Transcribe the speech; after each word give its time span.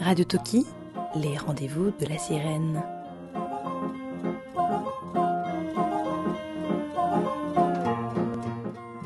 Radio 0.00 0.24
Toki, 0.24 0.66
les 1.16 1.36
rendez-vous 1.36 1.90
de 1.90 2.06
la 2.06 2.16
sirène. 2.18 2.82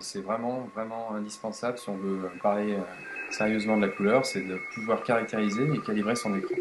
C'est 0.00 0.20
vraiment, 0.20 0.68
vraiment 0.74 1.12
indispensable 1.12 1.78
si 1.78 1.88
on 1.90 1.96
veut 1.96 2.30
parler 2.42 2.72
euh, 2.72 2.80
sérieusement 3.30 3.76
de 3.76 3.82
la 3.82 3.92
couleur, 3.92 4.24
c'est 4.24 4.40
de 4.40 4.58
pouvoir 4.74 5.02
caractériser 5.02 5.68
et 5.74 5.78
calibrer 5.80 6.16
son 6.16 6.34
écran. 6.36 6.54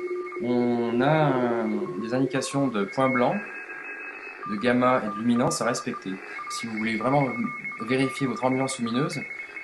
On 0.44 1.00
a 1.02 1.32
euh, 1.32 1.64
des 2.02 2.14
indications 2.14 2.68
de 2.68 2.84
points 2.84 3.10
blancs, 3.10 3.38
de 4.50 4.56
gamma 4.58 5.02
et 5.06 5.08
de 5.08 5.22
luminance 5.22 5.62
à 5.62 5.66
respecter. 5.66 6.12
Si 6.50 6.68
vous 6.68 6.78
voulez 6.78 6.98
vraiment 6.98 7.28
vérifier 7.88 8.28
votre 8.28 8.44
ambiance 8.44 8.78
lumineuse, 8.80 9.22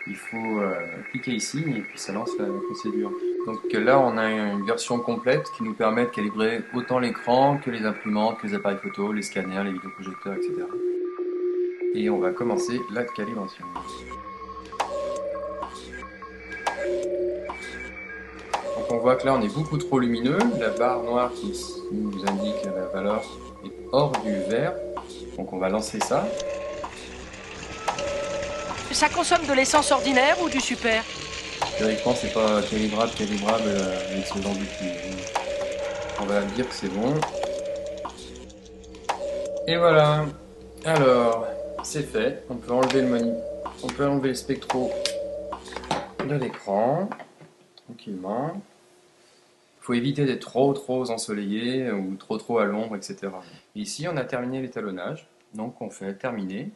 il 0.08 0.16
faut 0.16 0.60
euh, 0.60 0.74
cliquer 1.12 1.32
ici 1.32 1.64
et 1.68 1.82
puis 1.82 2.00
ça 2.00 2.14
lance 2.14 2.32
la 2.40 2.46
procédure. 2.46 3.12
Donc 3.46 3.60
là, 3.74 4.00
on 4.00 4.18
a 4.18 4.28
une 4.28 4.66
version 4.66 4.98
complète 5.00 5.52
qui 5.56 5.64
nous 5.64 5.76
permet 5.76 6.06
de 6.06 6.10
calibrer 6.10 6.64
autant 6.74 6.98
l'écran 6.98 7.60
que 7.64 7.70
les 7.70 7.86
imprimantes, 7.86 8.40
que 8.40 8.48
les 8.48 8.56
appareils 8.56 8.80
photo, 8.82 9.12
les 9.12 9.22
scanners, 9.22 9.64
les 9.64 9.72
vidéoprojecteurs, 9.72 10.34
etc. 10.34 10.54
Et 11.94 12.10
on 12.10 12.18
va 12.18 12.32
commencer 12.32 12.82
la 12.92 13.04
calibration. 13.04 13.66
Donc 18.76 18.92
on 18.92 18.98
voit 18.98 19.16
que 19.16 19.28
là 19.28 19.36
on 19.36 19.42
est 19.42 19.54
beaucoup 19.54 19.78
trop 19.78 20.00
lumineux, 20.00 20.40
la 20.60 20.70
barre 20.70 21.04
noire 21.04 21.32
qui 21.34 21.54
nous 21.92 22.22
indique 22.28 22.66
la 22.66 22.88
valeur 22.88 23.24
est 23.64 23.72
hors 23.92 24.12
du 24.24 24.34
vert. 24.50 24.74
Donc 25.38 25.54
on 25.54 25.60
va 25.60 25.70
lancer 25.70 26.00
ça. 26.00 26.28
Ça 28.92 29.10
consomme 29.10 29.46
de 29.46 29.54
l'essence 29.54 29.92
ordinaire 29.92 30.38
ou 30.42 30.50
du 30.50 30.60
super? 30.60 31.04
Théoriquement 31.78 32.16
c'est 32.16 32.34
pas 32.34 32.62
calibrable, 32.62 33.12
calibrable 33.18 33.64
euh, 33.68 34.12
avec 34.12 34.26
ce 34.26 34.42
genre 34.42 34.54
d'outil. 34.54 34.92
On 36.22 36.26
va 36.26 36.42
dire 36.42 36.68
que 36.70 36.74
c'est 36.74 36.88
bon. 36.88 37.14
Et 39.68 39.76
voilà. 39.76 40.26
Alors, 40.86 41.48
c'est 41.84 42.04
fait. 42.04 42.44
On 42.50 42.56
peut 42.56 42.72
enlever 42.72 43.02
le 43.02 43.08
moni. 43.08 43.34
On 43.84 43.88
peut 43.88 44.08
enlever 44.08 44.30
le 44.30 44.36
spectro 44.36 44.92
de 46.28 46.36
l'écran. 46.36 47.10
Tranquillement. 47.86 48.54
Il 48.56 49.86
faut 49.86 49.94
éviter 49.94 50.26
d'être 50.26 50.42
trop 50.42 50.74
trop 50.74 51.10
ensoleillé 51.12 51.92
ou 51.92 52.16
trop 52.16 52.38
trop 52.38 52.60
à 52.60 52.66
l'ombre, 52.66 52.96
etc. 52.96 53.34
Ici, 53.76 54.08
on 54.08 54.16
a 54.18 54.24
terminé 54.24 54.62
l'étalonnage. 54.62 55.28
Donc, 55.54 55.82
on 55.82 55.90
fait 55.90 56.14
terminer. 56.14 56.70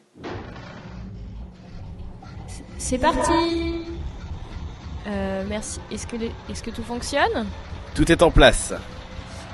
C'est 2.78 2.98
parti 2.98 3.79
Euh, 5.08 5.44
merci. 5.48 5.80
Est-ce 5.92 6.06
que, 6.08 6.16
les- 6.18 6.32
est-ce 6.50 6.62
que 6.64 6.72
tout 6.72 6.84
fonctionne 6.84 7.46
Tout 7.96 8.12
est 8.12 8.22
en 8.22 8.32
place 8.32 8.74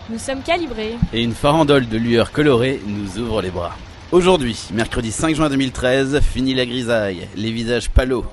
Nous 0.09 0.19
sommes 0.19 0.41
calibrés. 0.41 0.95
et 1.13 1.23
une 1.23 1.33
farandole 1.33 1.87
de 1.87 1.97
lueurs 1.97 2.31
colorées 2.31 2.81
nous 2.85 3.17
ouvre 3.21 3.41
les 3.41 3.51
bras. 3.51 3.75
Aujourd'hui, 4.11 4.57
mercredi 4.73 5.11
5 5.11 5.35
juin 5.35 5.49
2013, 5.49 6.19
fini 6.21 6.53
la 6.53 6.65
grisaille, 6.65 7.27
les 7.35 7.51
visages 7.51 7.89
palos. 7.89 8.25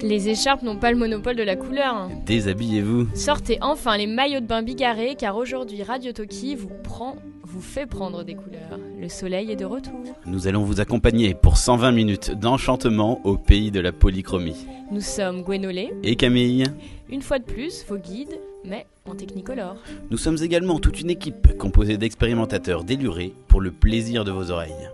Les 0.00 0.28
écharpes 0.28 0.62
n'ont 0.62 0.76
pas 0.76 0.90
le 0.90 0.96
monopole 0.96 1.36
de 1.36 1.42
la 1.42 1.56
couleur. 1.56 2.08
Déshabillez-vous. 2.26 3.08
Sortez 3.14 3.58
enfin 3.60 3.96
les 3.96 4.06
maillots 4.06 4.40
de 4.40 4.46
bain 4.46 4.62
bigarrés 4.62 5.14
car 5.16 5.36
aujourd'hui 5.36 5.82
Radio 5.82 6.12
Toki 6.12 6.54
vous 6.54 6.70
prend, 6.82 7.16
vous 7.44 7.60
fait 7.60 7.86
prendre 7.86 8.24
des 8.24 8.34
couleurs. 8.34 8.78
Le 9.00 9.08
soleil 9.08 9.50
est 9.50 9.56
de 9.56 9.64
retour. 9.64 10.00
Nous 10.26 10.46
allons 10.46 10.62
vous 10.62 10.80
accompagner 10.80 11.34
pour 11.34 11.56
120 11.56 11.92
minutes 11.92 12.30
d'enchantement 12.32 13.20
au 13.24 13.36
pays 13.36 13.70
de 13.70 13.80
la 13.80 13.92
polychromie. 13.92 14.66
Nous 14.90 15.00
sommes 15.00 15.42
Gwenolé, 15.42 15.92
Et 16.02 16.16
Camille 16.16 16.64
une 17.12 17.20
fois 17.22 17.38
de 17.38 17.44
plus 17.44 17.84
vos 17.86 17.98
guides, 17.98 18.40
mais 18.64 18.86
en 19.04 19.14
technicolor. 19.14 19.76
Nous 20.10 20.16
sommes 20.16 20.38
également 20.42 20.78
toute 20.78 21.00
une 21.00 21.10
équipe 21.10 21.58
composée 21.58 21.98
d'expérimentateurs 21.98 22.84
délurés 22.84 23.34
pour 23.48 23.60
le 23.60 23.70
plaisir 23.70 24.24
de 24.24 24.30
vos 24.30 24.50
oreilles. 24.50 24.88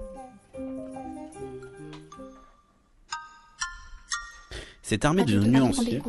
C'est 4.88 5.04
armé 5.04 5.22
de 5.22 5.38
nuanciers. 5.38 6.00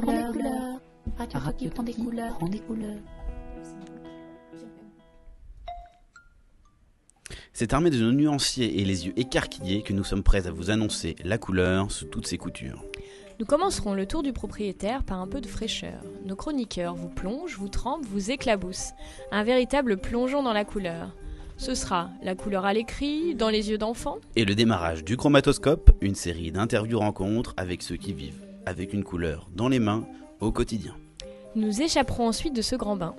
Radio 1.34 1.70
prend 1.70 1.84
des 1.84 1.92
couleurs, 1.92 2.38
prend 2.38 2.48
des 2.48 2.60
couleurs. 2.60 3.00
C'est 7.52 7.74
armé 7.74 7.90
de 7.90 7.98
nos 7.98 8.14
nuanciers 8.14 8.80
et 8.80 8.86
les 8.86 9.06
yeux 9.06 9.14
écarquillés 9.18 9.82
que 9.82 9.92
nous 9.92 10.06
sommes 10.06 10.24
prêts 10.24 10.48
à 10.48 10.52
vous 10.52 10.70
annoncer 10.70 11.18
la 11.26 11.38
couleur 11.38 11.92
sous 11.92 12.06
toutes 12.06 12.26
ses 12.26 12.38
coutures. 12.38 12.82
Nous 13.42 13.46
commencerons 13.46 13.94
le 13.94 14.06
tour 14.06 14.24
du 14.24 14.32
propriétaire 14.32 15.04
par 15.04 15.20
un 15.20 15.28
peu 15.28 15.42
de 15.42 15.48
fraîcheur. 15.48 16.02
Nos 16.26 16.38
chroniqueurs 16.38 16.96
vous 16.96 17.10
plongent, 17.10 17.58
vous 17.58 17.68
trempent, 17.68 18.06
vous 18.06 18.32
éclaboussent. 18.32 18.94
Un 19.34 19.44
véritable 19.44 19.98
plongeon 19.98 20.42
dans 20.42 20.54
la 20.54 20.64
couleur. 20.64 21.14
Ce 21.58 21.76
sera 21.76 22.12
la 22.24 22.34
couleur 22.34 22.64
à 22.64 22.72
l'écrit, 22.72 23.36
dans 23.36 23.50
les 23.50 23.72
yeux 23.72 23.78
d'enfant, 23.78 24.20
Et 24.38 24.46
le 24.46 24.56
démarrage 24.56 25.04
du 25.04 25.18
chromatoscope, 25.18 25.92
une 26.00 26.16
série 26.16 26.54
d'interviews 26.54 27.00
rencontres 27.00 27.54
avec 27.58 27.82
ceux 27.82 27.98
qui 27.98 28.14
vivent 28.14 28.49
avec 28.70 28.94
une 28.94 29.04
couleur 29.04 29.50
dans 29.56 29.68
les 29.68 29.80
mains 29.80 30.06
au 30.40 30.52
quotidien. 30.52 30.96
Nous 31.56 31.82
échapperons 31.82 32.28
ensuite 32.28 32.56
de 32.56 32.62
ce 32.62 32.76
grand 32.76 32.96
bain, 32.96 33.16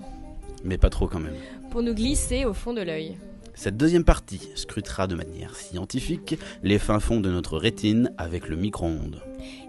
Mais 0.64 0.78
pas 0.78 0.90
trop 0.90 1.08
quand 1.08 1.18
même. 1.18 1.34
pour 1.70 1.82
nous 1.82 1.92
glisser 1.94 2.44
au 2.44 2.54
fond 2.54 2.72
de 2.72 2.80
l'œil. 2.80 3.18
Cette 3.54 3.76
deuxième 3.76 4.04
partie 4.04 4.48
scrutera 4.54 5.06
de 5.08 5.16
manière 5.16 5.56
scientifique 5.56 6.36
les 6.62 6.78
fins 6.78 7.00
fonds 7.00 7.20
de 7.20 7.30
notre 7.30 7.58
rétine 7.58 8.12
avec 8.16 8.48
le 8.48 8.56
micro-ondes. 8.56 9.20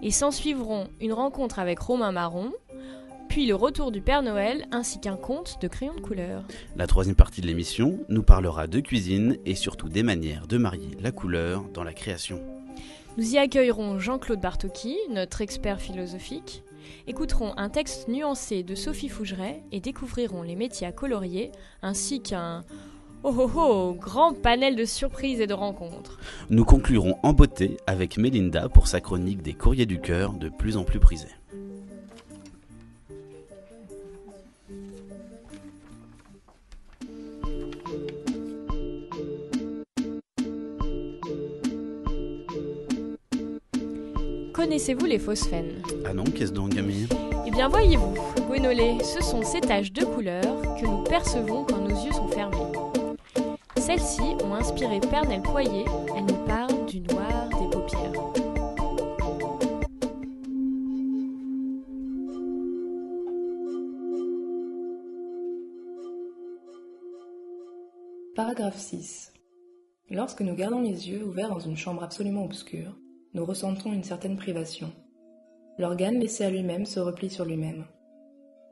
Et 0.04 0.12
s'en 0.12 0.30
suivront 0.32 0.88
une 1.02 1.14
rencontre 1.14 1.58
avec 1.60 1.80
Romain 1.80 2.12
Marron, 2.12 2.52
puis 3.28 3.48
le 3.48 3.56
retour 3.56 3.92
du 3.92 4.02
Père 4.02 4.22
Noël, 4.22 4.66
ainsi 4.72 5.00
qu'un 5.02 5.16
conte 5.18 5.58
de 5.62 5.68
crayons 5.68 5.96
de 5.96 6.02
couleur. 6.02 6.44
La 6.76 6.86
troisième 6.86 7.16
partie 7.16 7.42
de 7.42 7.48
l'émission 7.48 8.00
nous 8.08 8.24
parlera 8.24 8.68
de 8.68 8.80
cuisine 8.82 9.38
et 9.46 9.56
surtout 9.56 9.90
des 9.90 10.04
manières 10.04 10.46
de 10.48 10.58
marier 10.58 10.96
la 11.02 11.12
couleur 11.12 11.64
dans 11.74 11.84
la 11.84 11.94
création. 11.94 12.40
Nous 13.18 13.34
y 13.34 13.38
accueillerons 13.38 14.00
Jean-Claude 14.00 14.40
Bartocchi, 14.40 14.98
notre 15.10 15.42
expert 15.42 15.82
philosophique, 15.82 16.64
écouterons 17.08 17.54
un 17.58 17.68
texte 17.70 18.08
nuancé 18.08 18.64
de 18.64 18.74
Sophie 18.74 19.10
Fougeret 19.10 19.64
et 19.74 19.82
découvrirons 19.82 20.44
les 20.44 20.56
métiers 20.56 20.88
à 20.88 20.94
colorier, 20.94 21.52
ainsi 21.82 22.22
qu'un 22.22 22.64
oh 23.24 23.36
oh 23.38 23.52
oh 23.54 23.98
grand 24.00 24.34
panel 24.34 24.78
de 24.78 24.86
surprises 24.86 25.42
et 25.42 25.48
de 25.48 25.54
rencontres. 25.54 26.20
Nous 26.50 26.64
conclurons 26.64 27.18
en 27.22 27.34
beauté 27.34 27.76
avec 27.86 28.18
Mélinda 28.18 28.70
pour 28.70 28.88
sa 28.88 29.02
chronique 29.02 29.42
des 29.42 29.54
courriers 29.54 29.86
du 29.86 30.00
cœur 30.00 30.32
de 30.32 30.48
plus 30.48 30.78
en 30.78 30.86
plus 30.86 31.00
prisés. 31.00 31.28
Connaissez-vous 44.62 45.08
les 45.08 45.18
phosphènes 45.18 45.82
Ah 46.06 46.14
non, 46.14 46.24
qu'est-ce 46.24 46.52
donc, 46.54 46.76
Camille 46.76 47.08
Eh 47.48 47.50
bien 47.50 47.68
voyez-vous, 47.68 48.14
Gwenolé, 48.48 49.00
ce 49.04 49.20
sont 49.20 49.42
ces 49.42 49.60
taches 49.60 49.92
de 49.92 50.06
couleur 50.06 50.44
que 50.80 50.86
nous 50.86 51.04
percevons 51.04 51.66
quand 51.66 51.80
nos 51.80 51.90
yeux 51.90 52.12
sont 52.12 52.28
fermés. 52.28 52.72
Celles-ci 53.78 54.22
ont 54.22 54.54
inspiré 54.54 55.00
Pernelle 55.00 55.42
Poyer, 55.42 55.86
elle 56.16 56.26
nous 56.26 56.46
parle 56.46 56.86
du 56.86 57.00
noir 57.00 57.50
des 57.50 57.72
paupières. 57.72 58.14
Paragraphe 68.36 68.78
6. 68.78 69.34
Lorsque 70.12 70.42
nous 70.42 70.54
gardons 70.54 70.82
les 70.82 71.10
yeux 71.10 71.24
ouverts 71.24 71.50
dans 71.50 71.60
une 71.60 71.78
chambre 71.78 72.04
absolument 72.04 72.46
obscure, 72.46 72.96
nous 73.34 73.46
ressentons 73.46 73.94
une 73.94 74.04
certaine 74.04 74.36
privation. 74.36 74.92
L'organe 75.78 76.20
laissé 76.20 76.44
à 76.44 76.50
lui-même 76.50 76.86
se 76.86 77.00
replie 77.00 77.30
sur 77.30 77.46
lui-même. 77.46 77.86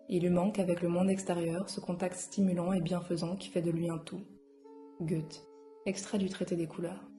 Il 0.10 0.24
lui 0.24 0.30
manque 0.30 0.60
avec 0.60 0.82
le 0.82 0.90
monde 0.90 1.10
extérieur 1.10 1.70
ce 1.70 1.80
contact 1.80 2.16
stimulant 2.18 2.74
et 2.74 2.82
bienfaisant 2.82 3.38
qui 3.38 3.48
fait 3.48 3.62
de 3.62 3.72
lui 3.72 3.90
un 3.90 4.00
tout. 4.00 4.26
Goethe, 5.00 5.48
extrait 5.86 6.18
du 6.18 6.28
traité 6.28 6.58
des 6.58 6.68
couleurs. 6.68 7.10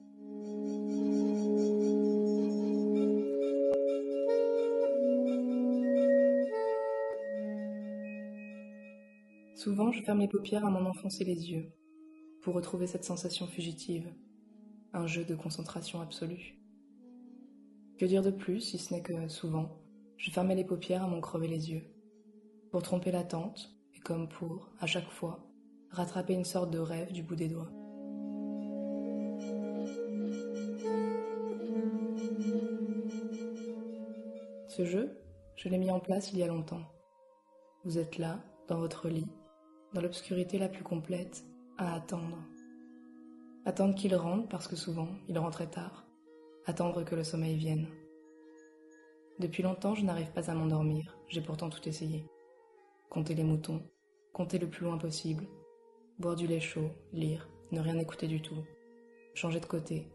Souvent, 9.55 9.91
je 9.91 10.03
ferme 10.03 10.19
les 10.19 10.27
paupières 10.27 10.65
à 10.65 10.69
m'en 10.69 10.87
enfoncer 10.87 11.23
les 11.23 11.51
yeux, 11.51 11.71
pour 12.43 12.53
retrouver 12.53 12.85
cette 12.85 13.03
sensation 13.03 13.47
fugitive, 13.47 14.13
un 14.93 15.07
jeu 15.07 15.23
de 15.23 15.35
concentration 15.35 16.01
absolue. 16.01 16.60
Que 18.01 18.07
dire 18.07 18.23
de 18.23 18.31
plus, 18.31 18.61
si 18.61 18.79
ce 18.79 18.95
n'est 18.95 19.03
que, 19.03 19.27
souvent, 19.27 19.77
je 20.17 20.31
fermais 20.31 20.55
les 20.55 20.63
paupières 20.63 21.03
à 21.03 21.07
m'en 21.07 21.21
crever 21.21 21.47
les 21.47 21.69
yeux, 21.69 21.83
pour 22.71 22.81
tromper 22.81 23.11
l'attente, 23.11 23.75
et 23.93 23.99
comme 23.99 24.27
pour, 24.27 24.71
à 24.79 24.87
chaque 24.87 25.11
fois, 25.11 25.47
rattraper 25.91 26.33
une 26.33 26.43
sorte 26.43 26.71
de 26.71 26.79
rêve 26.79 27.11
du 27.11 27.21
bout 27.21 27.35
des 27.35 27.47
doigts. 27.47 27.69
Ce 34.67 34.83
jeu, 34.83 35.21
je 35.55 35.69
l'ai 35.69 35.77
mis 35.77 35.91
en 35.91 35.99
place 35.99 36.31
il 36.33 36.39
y 36.39 36.43
a 36.43 36.47
longtemps. 36.47 36.91
Vous 37.83 37.99
êtes 37.99 38.17
là, 38.17 38.43
dans 38.67 38.79
votre 38.79 39.09
lit, 39.09 39.29
dans 39.93 40.01
l'obscurité 40.01 40.57
la 40.57 40.69
plus 40.69 40.83
complète, 40.83 41.43
à 41.77 41.93
attendre. 41.93 42.39
Attendre 43.63 43.93
qu'il 43.93 44.15
rentre 44.15 44.49
parce 44.49 44.67
que 44.67 44.75
souvent 44.75 45.09
il 45.27 45.37
rentrait 45.37 45.69
tard. 45.69 46.10
Attendre 46.67 47.03
que 47.03 47.15
le 47.15 47.23
sommeil 47.23 47.55
vienne. 47.55 47.87
Depuis 49.39 49.63
longtemps, 49.63 49.95
je 49.95 50.05
n'arrive 50.05 50.31
pas 50.31 50.51
à 50.51 50.53
m'endormir, 50.53 51.17
j'ai 51.27 51.41
pourtant 51.41 51.71
tout 51.71 51.89
essayé. 51.89 52.23
Compter 53.09 53.33
les 53.33 53.43
moutons, 53.43 53.81
compter 54.31 54.59
le 54.59 54.69
plus 54.69 54.85
loin 54.85 54.99
possible, 54.99 55.47
boire 56.19 56.35
du 56.35 56.45
lait 56.45 56.59
chaud, 56.59 56.91
lire, 57.13 57.49
ne 57.71 57.79
rien 57.79 57.97
écouter 57.97 58.27
du 58.27 58.43
tout, 58.43 58.63
changer 59.33 59.59
de 59.59 59.65
côté, 59.65 60.07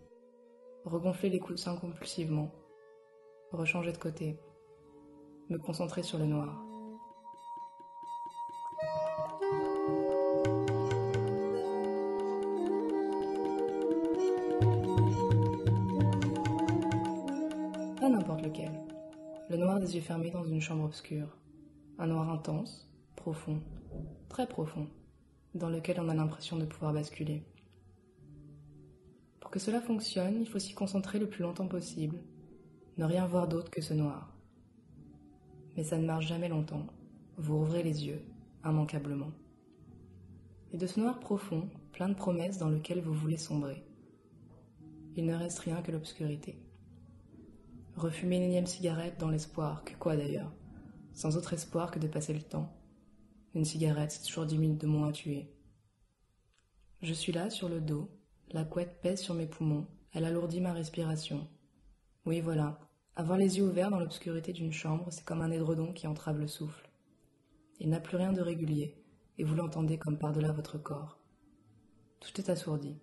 regonfler 0.84 1.30
les 1.30 1.40
coussins 1.40 1.76
compulsivement, 1.76 2.52
rechanger 3.50 3.90
de 3.90 3.98
côté, 3.98 4.38
me 5.50 5.58
concentrer 5.58 6.04
sur 6.04 6.18
le 6.18 6.26
noir. 6.26 6.65
Le 19.50 19.56
noir 19.56 19.80
des 19.80 19.96
yeux 19.96 20.00
fermés 20.00 20.30
dans 20.30 20.44
une 20.44 20.60
chambre 20.60 20.84
obscure. 20.84 21.36
Un 21.98 22.06
noir 22.06 22.30
intense, 22.30 22.88
profond, 23.16 23.60
très 24.28 24.46
profond, 24.46 24.86
dans 25.56 25.68
lequel 25.68 25.98
on 26.00 26.08
a 26.08 26.14
l'impression 26.14 26.56
de 26.56 26.64
pouvoir 26.64 26.92
basculer. 26.92 27.42
Pour 29.40 29.50
que 29.50 29.58
cela 29.58 29.80
fonctionne, 29.80 30.40
il 30.40 30.46
faut 30.46 30.60
s'y 30.60 30.74
concentrer 30.74 31.18
le 31.18 31.28
plus 31.28 31.42
longtemps 31.42 31.66
possible, 31.66 32.18
ne 32.98 33.04
rien 33.04 33.26
voir 33.26 33.48
d'autre 33.48 33.70
que 33.70 33.82
ce 33.82 33.94
noir. 33.94 34.32
Mais 35.76 35.82
ça 35.82 35.98
ne 35.98 36.06
marche 36.06 36.28
jamais 36.28 36.48
longtemps. 36.48 36.86
Vous 37.38 37.54
ouvrez 37.54 37.82
les 37.82 38.06
yeux, 38.06 38.22
immanquablement. 38.64 39.32
Et 40.72 40.76
de 40.76 40.86
ce 40.86 41.00
noir 41.00 41.18
profond, 41.18 41.68
plein 41.90 42.08
de 42.08 42.14
promesses 42.14 42.58
dans 42.58 42.68
lequel 42.68 43.00
vous 43.00 43.14
voulez 43.14 43.38
sombrer. 43.38 43.82
Il 45.16 45.26
ne 45.26 45.34
reste 45.34 45.58
rien 45.60 45.82
que 45.82 45.90
l'obscurité. 45.90 46.60
Refumer 47.96 48.36
une 48.36 48.42
énième 48.42 48.66
cigarette 48.66 49.18
dans 49.18 49.30
l'espoir, 49.30 49.82
que 49.82 49.94
quoi 49.94 50.16
d'ailleurs? 50.16 50.52
Sans 51.14 51.38
autre 51.38 51.54
espoir 51.54 51.90
que 51.90 51.98
de 51.98 52.06
passer 52.06 52.34
le 52.34 52.42
temps. 52.42 52.70
Une 53.54 53.64
cigarette, 53.64 54.10
c'est 54.10 54.26
toujours 54.26 54.44
dix 54.44 54.58
minutes 54.58 54.82
de 54.82 54.86
moins 54.86 55.08
à 55.08 55.12
tuer. 55.12 55.50
Je 57.00 57.14
suis 57.14 57.32
là, 57.32 57.48
sur 57.48 57.70
le 57.70 57.80
dos, 57.80 58.10
la 58.50 58.64
couette 58.64 59.00
pèse 59.00 59.22
sur 59.22 59.32
mes 59.32 59.46
poumons, 59.46 59.86
elle 60.12 60.26
alourdit 60.26 60.60
ma 60.60 60.74
respiration. 60.74 61.48
Oui, 62.26 62.42
voilà, 62.42 62.78
avoir 63.14 63.38
les 63.38 63.56
yeux 63.56 63.64
ouverts 63.64 63.90
dans 63.90 64.00
l'obscurité 64.00 64.52
d'une 64.52 64.74
chambre, 64.74 65.06
c'est 65.10 65.24
comme 65.24 65.40
un 65.40 65.50
édredon 65.50 65.94
qui 65.94 66.06
entrave 66.06 66.38
le 66.38 66.48
souffle. 66.48 66.90
Il 67.80 67.88
n'a 67.88 68.00
plus 68.00 68.18
rien 68.18 68.34
de 68.34 68.42
régulier, 68.42 69.02
et 69.38 69.44
vous 69.44 69.54
l'entendez 69.54 69.96
comme 69.96 70.18
par-delà 70.18 70.52
votre 70.52 70.76
corps. 70.76 71.18
Tout 72.20 72.38
est 72.38 72.50
assourdi. 72.50 72.98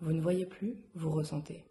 Vous 0.00 0.12
ne 0.12 0.20
voyez 0.20 0.44
plus, 0.44 0.84
vous 0.94 1.10
ressentez. 1.10 1.69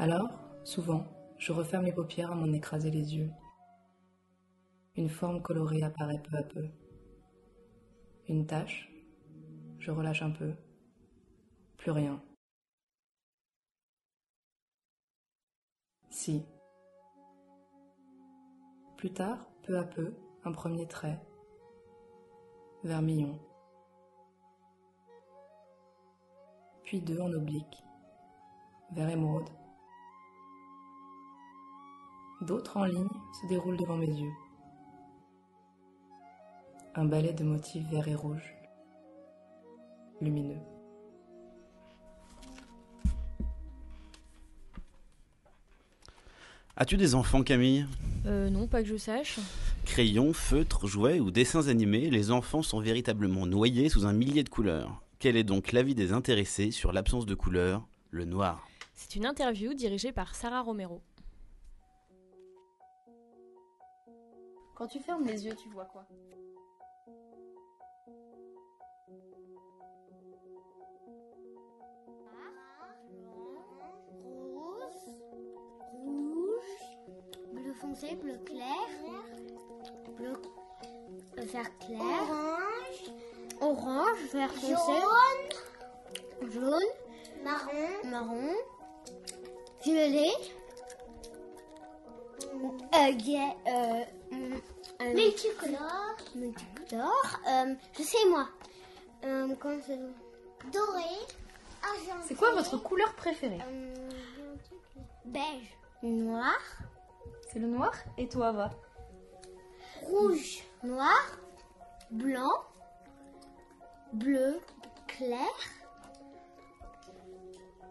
Alors, 0.00 0.30
souvent, 0.64 1.04
je 1.36 1.52
referme 1.52 1.84
les 1.84 1.92
paupières 1.92 2.32
à 2.32 2.34
m'en 2.34 2.50
écraser 2.54 2.90
les 2.90 3.16
yeux. 3.16 3.30
Une 4.96 5.10
forme 5.10 5.42
colorée 5.42 5.82
apparaît 5.82 6.22
peu 6.22 6.38
à 6.38 6.42
peu. 6.42 6.70
Une 8.26 8.46
tache, 8.46 8.90
je 9.78 9.90
relâche 9.90 10.22
un 10.22 10.30
peu. 10.30 10.54
Plus 11.76 11.90
rien. 11.90 12.18
Si. 16.08 16.46
Plus 18.96 19.12
tard, 19.12 19.50
peu 19.64 19.76
à 19.76 19.84
peu, 19.84 20.14
un 20.44 20.52
premier 20.52 20.88
trait. 20.88 21.20
Vermillon. 22.84 23.38
Puis 26.84 27.02
deux 27.02 27.20
en 27.20 27.30
oblique. 27.34 27.84
Vert 28.92 29.10
émeraude. 29.10 29.59
D'autres 32.40 32.78
en 32.78 32.84
ligne 32.84 33.08
se 33.40 33.46
déroulent 33.48 33.76
devant 33.76 33.96
mes 33.96 34.06
yeux. 34.06 34.32
Un 36.94 37.04
balai 37.04 37.34
de 37.34 37.44
motifs 37.44 37.86
vert 37.90 38.08
et 38.08 38.14
rouge, 38.14 38.54
lumineux. 40.22 40.60
As-tu 46.76 46.96
des 46.96 47.14
enfants, 47.14 47.42
Camille? 47.42 47.86
Euh, 48.24 48.48
non, 48.48 48.66
pas 48.66 48.82
que 48.82 48.88
je 48.88 48.96
sache. 48.96 49.38
Crayons, 49.84 50.32
feutres, 50.32 50.86
jouets 50.86 51.20
ou 51.20 51.30
dessins 51.30 51.68
animés, 51.68 52.08
les 52.08 52.30
enfants 52.30 52.62
sont 52.62 52.80
véritablement 52.80 53.44
noyés 53.44 53.90
sous 53.90 54.06
un 54.06 54.14
millier 54.14 54.44
de 54.44 54.48
couleurs. 54.48 55.02
Quel 55.18 55.36
est 55.36 55.44
donc 55.44 55.72
l'avis 55.72 55.94
des 55.94 56.14
intéressés 56.14 56.70
sur 56.70 56.92
l'absence 56.92 57.26
de 57.26 57.34
couleurs, 57.34 57.86
le 58.10 58.24
noir 58.24 58.66
C'est 58.94 59.14
une 59.16 59.26
interview 59.26 59.74
dirigée 59.74 60.12
par 60.12 60.34
Sarah 60.34 60.62
Romero. 60.62 61.02
Quand 64.80 64.86
tu 64.86 64.98
fermes 64.98 65.26
les 65.26 65.44
yeux, 65.44 65.54
tu 65.56 65.68
vois 65.68 65.84
quoi? 65.84 66.06
Bleu 77.52 77.72
foncé, 77.74 78.14
bleu 78.16 78.38
clair, 78.44 78.64
bleu 80.16 80.32
euh, 81.38 81.42
vert 81.42 81.78
clair, 81.78 82.00
orange, 83.60 83.78
orange, 83.78 84.18
vert 84.32 84.52
foncé, 84.54 84.92
jaune, 86.40 86.50
jaune, 86.50 86.92
marron, 87.44 87.88
marron, 88.10 88.54
violet, 89.84 90.32
euh, 92.54 93.12
gai- 93.12 93.56
euh, 93.66 93.70
euh, 93.70 94.04
multicolore, 95.14 96.16
multicolore, 96.34 97.40
euh, 97.48 97.74
je 97.96 98.02
sais 98.02 98.28
moi, 98.28 98.48
euh, 99.24 99.54
comment 99.58 99.78
doré, 100.72 101.02
argenté, 101.82 102.26
C'est 102.26 102.34
quoi 102.34 102.52
votre 102.52 102.76
couleur 102.78 103.14
préférée? 103.14 103.58
Euh, 103.66 103.94
beige, 105.24 105.76
noir. 106.02 106.58
C'est 107.52 107.58
le 107.58 107.66
noir? 107.66 107.92
Et 108.18 108.28
toi, 108.28 108.52
va 108.52 108.70
rouge, 110.02 110.62
noir, 110.82 111.38
blanc, 112.10 112.64
bleu, 114.12 114.58
clair, 115.06 115.46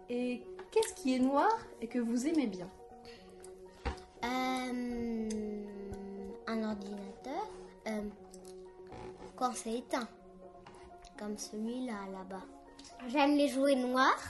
Et 0.09 0.43
qu'est-ce 0.71 0.93
qui 0.95 1.15
est 1.15 1.19
noir 1.19 1.49
et 1.81 1.87
que 1.87 1.99
vous 1.99 2.25
aimez 2.27 2.47
bien? 2.47 2.67
Euh, 4.23 5.29
un 6.47 6.63
ordinateur 6.63 7.08
euh, 7.87 8.01
quand 9.35 9.51
c'est 9.55 9.73
éteint, 9.73 10.07
comme 11.17 11.37
celui-là 11.37 11.93
là-bas. 12.11 12.43
J'aime 13.07 13.35
les 13.35 13.47
jouets 13.47 13.75
noirs. 13.75 14.23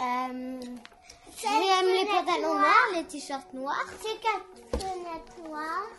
Euh, 0.00 0.60
J'aime 1.38 1.86
les 1.86 2.06
pantalons 2.06 2.54
noirs, 2.54 2.88
les 2.94 3.04
t-shirts 3.04 3.52
noirs. 3.54 3.86
C'est 4.00 4.20
quatre 4.20 4.80
fenêtres 4.80 5.48
noires. 5.48 5.90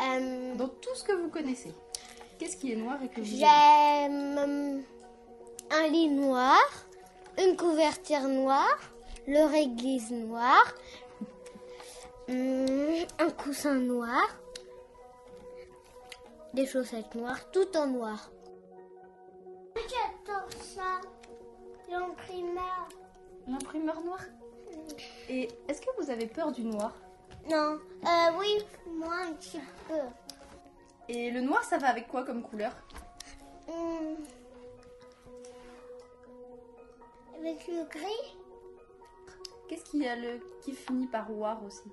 Euh, 0.00 0.54
Dans 0.54 0.68
tout 0.68 0.94
ce 0.94 1.04
que 1.04 1.12
vous 1.12 1.28
connaissez, 1.28 1.74
qu'est-ce 2.38 2.56
qui 2.56 2.72
est 2.72 2.76
noir 2.76 2.98
et 3.02 3.08
que 3.08 3.20
vous 3.20 3.26
J'aime 3.26 4.38
euh, 4.38 4.80
un 5.70 5.88
lit 5.88 6.08
noir, 6.08 6.60
une 7.38 7.56
couverture 7.56 8.22
noire, 8.22 8.78
le 9.26 9.44
réglisse 9.50 10.10
noir, 10.10 10.62
hum, 10.66 11.09
un 12.30 13.30
coussin 13.30 13.74
noir, 13.74 14.22
des 16.54 16.66
chaussettes 16.66 17.14
noires, 17.14 17.50
tout 17.50 17.76
en 17.76 17.86
noir. 17.88 18.30
J'adore 19.74 20.50
ça, 20.52 21.00
l'imprimeur. 21.90 22.88
L'imprimeur 23.48 24.00
noir 24.04 24.20
Et 25.28 25.48
est-ce 25.66 25.80
que 25.80 25.90
vous 26.00 26.10
avez 26.10 26.26
peur 26.26 26.52
du 26.52 26.62
noir? 26.62 26.94
Non, 27.50 27.80
euh, 28.04 28.38
oui, 28.38 28.64
moi 28.86 29.14
un 29.28 29.32
petit 29.32 29.60
peu. 29.88 29.94
Et 31.08 31.30
le 31.30 31.40
noir, 31.40 31.64
ça 31.64 31.78
va 31.78 31.88
avec 31.88 32.06
quoi 32.06 32.24
comme 32.24 32.42
couleur? 32.42 32.72
Hum. 33.68 34.16
Avec 37.38 37.66
le 37.66 37.84
gris 37.88 38.36
Qu'est-ce 39.68 39.84
qu'il 39.84 40.02
y 40.02 40.08
a 40.08 40.16
le 40.16 40.40
qui 40.62 40.72
finit 40.72 41.06
par 41.06 41.30
noir 41.30 41.60
aussi? 41.64 41.90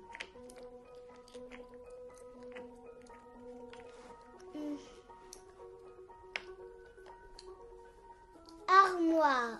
Armoire. 8.98 9.58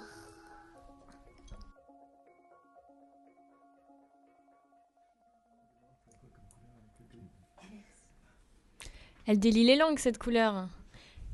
Elle 9.26 9.38
délie 9.38 9.64
les 9.64 9.76
langues, 9.76 9.99
cette 9.99 10.18
couleur. 10.18 10.68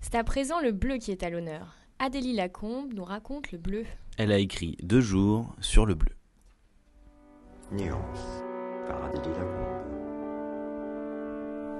C'est 0.00 0.16
à 0.16 0.25
présent 0.25 0.61
le 0.61 0.73
bleu 0.73 0.99
qui 0.99 1.12
est 1.12 1.23
à 1.23 1.30
l'honneur. 1.30 1.76
Adélie 1.99 2.34
Lacombe 2.34 2.92
nous 2.92 3.04
raconte 3.04 3.52
le 3.52 3.58
bleu. 3.58 3.84
Elle 4.18 4.32
a 4.32 4.38
écrit 4.38 4.76
deux 4.82 5.00
jours 5.00 5.54
sur 5.61 5.87
le 5.87 5.94
bleu. 5.94 6.12
Nuance 7.73 8.42
par 8.88 9.04
Adélie 9.04 9.28
Lacombe. 9.28 9.84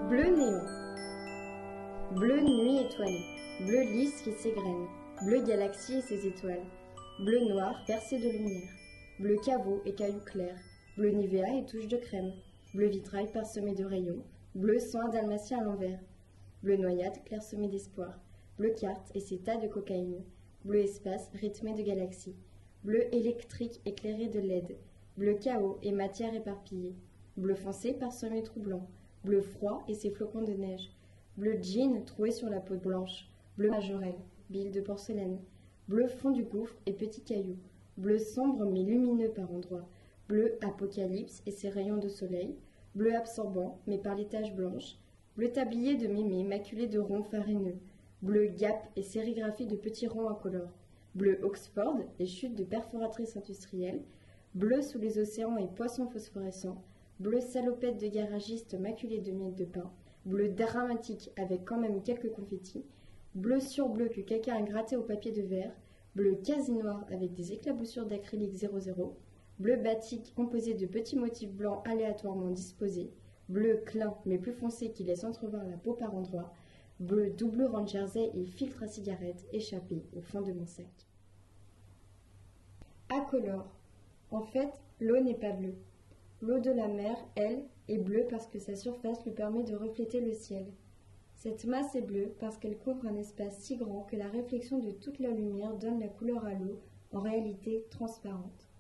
Bleu 0.09 0.37
néon. 0.37 0.61
Bleu 2.13 2.41
nuit 2.41 2.79
étoilée. 2.79 3.25
Bleu 3.61 3.83
lys 3.83 4.23
qui 4.23 4.33
s'égrène. 4.33 4.87
Bleu 5.25 5.41
galaxie 5.41 5.95
et 5.95 6.01
ses 6.03 6.27
étoiles. 6.27 6.67
Bleu 7.19 7.49
noir 7.49 7.83
percé 7.87 8.19
de 8.19 8.29
lumière. 8.29 8.69
Bleu 9.19 9.39
caveau 9.43 9.81
et 9.87 9.95
cailloux 9.95 10.21
clairs. 10.21 10.61
Bleu 10.99 11.13
Nivea 11.13 11.57
et 11.57 11.65
touche 11.65 11.89
de 11.89 11.97
crème. 11.97 12.35
Bleu 12.75 12.89
vitrail 12.89 13.33
parsemé 13.33 13.75
de 13.75 13.87
rayons. 13.87 14.23
Bleu 14.55 14.79
soin 14.79 15.09
dalmatien 15.09 15.61
à 15.61 15.65
l'envers. 15.65 15.99
Bleu 16.63 16.77
noyade 16.77 17.25
clairsemé 17.25 17.69
d'espoir. 17.69 18.21
Bleu 18.59 18.75
carte 18.79 19.11
et 19.15 19.21
ses 19.21 19.39
tas 19.39 19.57
de 19.57 19.67
cocaïne. 19.67 20.23
Bleu 20.67 20.81
espace 20.81 21.31
rythmé 21.33 21.73
de 21.73 21.83
galaxies. 21.83 22.37
Bleu 22.83 23.03
électrique 23.15 23.81
éclairé 23.87 24.29
de 24.29 24.41
LED. 24.41 24.77
Bleu 25.17 25.39
chaos 25.41 25.79
et 25.83 25.93
matière 25.93 26.35
éparpillée. 26.35 26.97
Bleu 27.39 27.55
foncé 27.55 27.95
parsemé 27.95 28.43
troublant. 28.43 28.87
Bleu 29.25 29.41
froid 29.41 29.85
et 29.89 29.95
ses 29.95 30.11
flocons 30.11 30.43
de 30.43 30.53
neige. 30.53 30.91
Bleu 31.39 31.57
jean 31.63 32.05
troué 32.05 32.31
sur 32.31 32.51
la 32.51 32.61
peau 32.61 32.77
blanche. 32.77 33.31
Bleu 33.57 33.71
majorel, 33.71 34.17
bille 34.51 34.71
de 34.71 34.81
porcelaine. 34.81 35.39
Bleu 35.89 36.07
fond 36.07 36.31
du 36.31 36.45
gouffre 36.45 36.77
et 36.87 36.93
petits 36.93 37.23
cailloux. 37.23 37.59
Bleu 37.97 38.19
sombre 38.19 38.65
mais 38.65 38.83
lumineux 38.83 39.31
par 39.31 39.53
endroits. 39.53 39.89
Bleu 40.29 40.57
apocalypse 40.63 41.43
et 41.47 41.51
ses 41.51 41.69
rayons 41.69 41.99
de 41.99 42.09
soleil. 42.09 42.57
Bleu 42.95 43.15
absorbant 43.15 43.81
mais 43.87 43.99
par 43.99 44.15
les 44.15 44.27
taches 44.27 44.55
blanches. 44.55 44.99
Bleu 45.37 45.51
tablier 45.51 45.97
de 45.97 46.07
mémé 46.07 46.45
maculé 46.45 46.87
de 46.87 46.99
ronds 46.99 47.23
farineux. 47.23 47.79
Bleu 48.23 48.47
gap 48.47 48.89
et 48.97 49.03
sérigraphie 49.03 49.67
de 49.67 49.77
petits 49.77 50.07
ronds 50.07 50.29
incolores. 50.29 50.73
Bleu 51.15 51.39
Oxford 51.43 51.99
et 52.19 52.27
chutes 52.27 52.57
de 52.57 52.65
perforatrices 52.65 53.37
industrielles. 53.37 54.03
Bleu 54.55 54.83
sous 54.83 54.99
les 54.99 55.19
océans 55.19 55.57
et 55.57 55.69
poissons 55.69 56.09
phosphorescents. 56.09 56.83
Bleu 57.21 57.41
salopette 57.41 58.01
de 58.01 58.09
garagiste 58.09 58.75
maculé 58.75 59.21
de 59.21 59.33
miel 59.33 59.55
de 59.55 59.65
pain. 59.65 59.93
Bleu 60.25 60.49
dramatique 60.49 61.31
avec 61.37 61.65
quand 61.65 61.79
même 61.79 62.03
quelques 62.03 62.33
confettis. 62.33 62.85
Bleu 63.35 63.59
sur 63.59 63.89
bleu 63.89 64.09
que 64.09 64.21
quelqu'un 64.21 64.55
a 64.55 64.63
gratté 64.63 64.97
au 64.97 65.03
papier 65.03 65.33
de 65.33 65.43
verre. 65.43 65.75
Bleu 66.15 66.37
quasi 66.37 66.71
noir 66.71 67.05
avec 67.11 67.35
des 67.35 67.53
éclaboussures 67.53 68.07
d'acrylique 68.07 68.57
00. 68.57 69.17
Bleu 69.59 69.77
batik 69.77 70.33
composé 70.37 70.75
de 70.75 70.87
petits 70.87 71.17
motifs 71.17 71.53
blancs 71.53 71.83
aléatoirement 71.85 72.51
disposés. 72.51 73.11
Bleu 73.49 73.83
clin 73.85 74.15
mais 74.25 74.39
plus 74.39 74.53
foncé 74.53 74.93
qui 74.93 75.03
laisse 75.03 75.25
entrevoir 75.25 75.65
la 75.65 75.77
peau 75.77 75.95
par 75.95 76.15
endroits. 76.15 76.53
Bleu 77.01 77.31
doublure 77.31 77.75
en 77.75 77.85
jersey 77.85 78.31
et 78.35 78.47
filtre 78.47 78.85
à 78.85 78.87
cigarette 78.87 79.45
échappé 79.53 80.05
au 80.17 80.21
fond 80.21 80.41
de 80.41 80.53
mon 80.53 80.67
sac. 80.67 81.09
Incolore. 83.11 83.69
En 84.31 84.43
fait, 84.43 84.81
l'eau 85.01 85.21
n'est 85.21 85.35
pas 85.35 85.53
bleue. 85.53 85.75
L'eau 86.41 86.61
de 86.61 86.71
la 86.71 86.87
mer, 86.87 87.17
elle, 87.35 87.65
est 87.89 87.99
bleue 87.99 88.27
parce 88.31 88.47
que 88.47 88.61
sa 88.61 88.77
surface 88.77 89.25
lui 89.25 89.33
permet 89.33 89.65
de 89.65 89.75
refléter 89.75 90.21
le 90.21 90.33
ciel. 90.33 90.67
Cette 91.45 91.67
masse 91.67 91.95
est 91.95 92.01
bleue 92.01 92.35
parce 92.41 92.57
qu'elle 92.57 92.79
couvre 92.79 93.07
un 93.07 93.17
espace 93.17 93.59
si 93.59 93.77
grand 93.77 94.05
que 94.05 94.17
la 94.17 94.29
réflexion 94.29 94.79
de 94.79 94.91
toute 94.91 95.19
la 95.19 95.29
lumière 95.29 95.75
donne 95.75 96.01
la 96.01 96.09
couleur 96.09 96.43
à 96.47 96.55
l'eau, 96.55 96.81
en 97.13 97.21
réalité 97.21 97.85
transparente. 97.91 98.71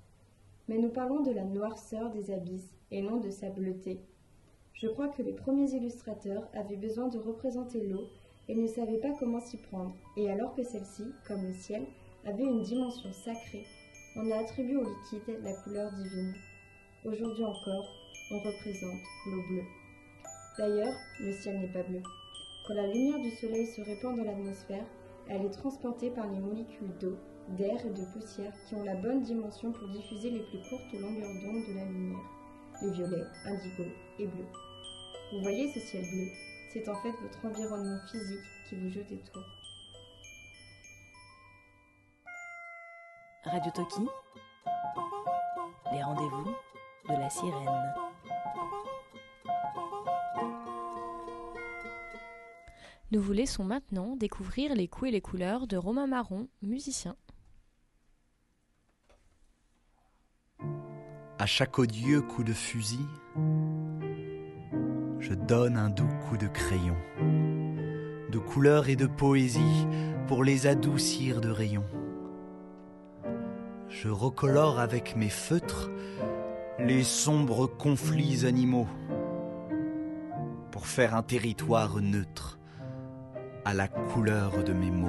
Mais 0.67 0.79
nous 0.79 0.89
parlons 0.89 1.21
de 1.21 1.31
la 1.31 1.45
noirceur 1.45 2.11
des 2.11 2.31
abysses 2.31 2.75
et 2.91 3.03
non 3.03 3.19
de 3.19 3.29
sa 3.29 3.51
bleuté. 3.51 4.01
Je 4.73 4.89
crois 4.89 5.09
que 5.09 5.21
les 5.21 5.35
premiers 5.35 5.73
illustrateurs 5.73 6.49
avaient 6.55 6.79
besoin 6.79 7.09
de 7.09 7.19
représenter 7.19 7.87
l'eau 7.87 8.09
et 8.49 8.55
ne 8.55 8.67
savaient 8.67 8.97
pas 8.97 9.13
comment 9.21 9.41
s'y 9.41 9.59
prendre, 9.59 9.95
et 10.17 10.31
alors 10.31 10.55
que 10.55 10.63
celle-ci, 10.63 11.05
comme 11.29 11.43
le 11.43 11.53
ciel, 11.53 11.85
avait 12.25 12.45
une 12.45 12.63
dimension 12.63 13.13
sacrée, 13.13 13.67
on 14.17 14.31
a 14.31 14.39
attribué 14.39 14.77
au 14.77 14.85
liquide 14.85 15.39
la 15.43 15.53
couleur 15.53 15.93
divine. 15.93 16.33
Aujourd'hui 17.05 17.45
encore, 17.45 17.87
on 18.31 18.39
représente 18.39 19.03
l'eau 19.27 19.43
bleue. 19.51 19.65
D'ailleurs, 20.57 20.95
le 21.21 21.33
ciel 21.33 21.61
n'est 21.61 21.73
pas 21.73 21.83
bleu. 21.83 22.01
Quand 22.67 22.73
la 22.73 22.87
lumière 22.87 23.21
du 23.21 23.31
soleil 23.31 23.67
se 23.67 23.83
répand 23.83 24.17
dans 24.17 24.25
l'atmosphère, 24.25 24.87
elle 25.29 25.45
est 25.45 25.51
transportée 25.51 26.11
par 26.11 26.27
les 26.27 26.39
molécules 26.39 26.97
d'eau, 26.99 27.19
d'air 27.59 27.79
et 27.85 27.91
de 27.91 28.05
poussière 28.15 28.55
qui 28.67 28.75
ont 28.75 28.85
la 28.85 28.95
bonne 28.95 29.21
dimension 29.21 29.71
pour 29.71 29.87
diffuser 29.89 30.31
les 30.31 30.41
plus 30.41 30.61
courtes 30.71 30.93
longueurs 30.95 31.35
d'onde 31.43 31.67
de 31.69 31.75
la 31.75 31.85
lumière, 31.85 32.25
les 32.81 32.91
violets, 32.91 33.27
indigo 33.45 33.85
et 34.19 34.27
bleus. 34.27 34.49
Vous 35.33 35.43
voyez 35.43 35.71
ce 35.75 35.81
ciel 35.81 36.05
bleu? 36.11 36.27
C'est 36.73 36.89
en 36.89 36.95
fait 37.03 37.13
votre 37.21 37.45
environnement 37.45 37.99
physique 38.11 38.41
qui 38.67 38.77
vous 38.77 38.89
joue 38.89 39.05
des 39.11 39.19
tours. 39.19 39.43
Radio 43.45 43.71
Toki, 43.73 44.09
les 45.93 46.03
rendez-vous 46.03 46.55
de 47.11 47.13
la 47.13 47.29
sirène. 47.29 48.04
Nous 53.15 53.23
vous 53.23 53.33
laissons 53.33 53.63
maintenant 53.63 54.17
découvrir 54.17 54.75
les 54.75 54.89
coups 54.89 55.11
et 55.11 55.13
les 55.13 55.21
couleurs 55.21 55.69
de 55.69 55.77
Romain 55.77 56.09
Marron, 56.09 56.49
musicien. 56.63 57.15
À 61.39 61.47
chaque 61.47 61.79
odieux 61.79 62.23
coup 62.23 62.43
de 62.43 62.53
fusil, 62.53 63.07
je 65.21 65.33
donne 65.33 65.77
un 65.77 65.91
doux 65.91 66.11
coup 66.29 66.37
de 66.37 66.49
crayon, 66.49 66.97
de 68.33 68.39
couleur 68.39 68.89
et 68.89 68.97
de 68.97 69.07
poésie 69.07 69.87
pour 70.27 70.43
les 70.43 70.67
adoucir 70.67 71.41
de 71.41 71.51
rayons. 71.51 71.87
Je 73.91 74.09
recolore 74.09 74.81
avec 74.81 75.15
mes 75.15 75.31
feutres 75.31 75.89
les 76.81 77.05
sombres 77.05 77.69
conflits 77.69 78.45
animaux 78.45 78.89
pour 80.73 80.89
faire 80.89 81.15
un 81.15 81.23
territoire 81.23 82.01
neutre 82.01 82.59
à 83.65 83.75
la 83.75 83.89
couleur 83.89 84.63
de 84.63 84.73
mes 84.73 84.91
mots. 84.91 85.09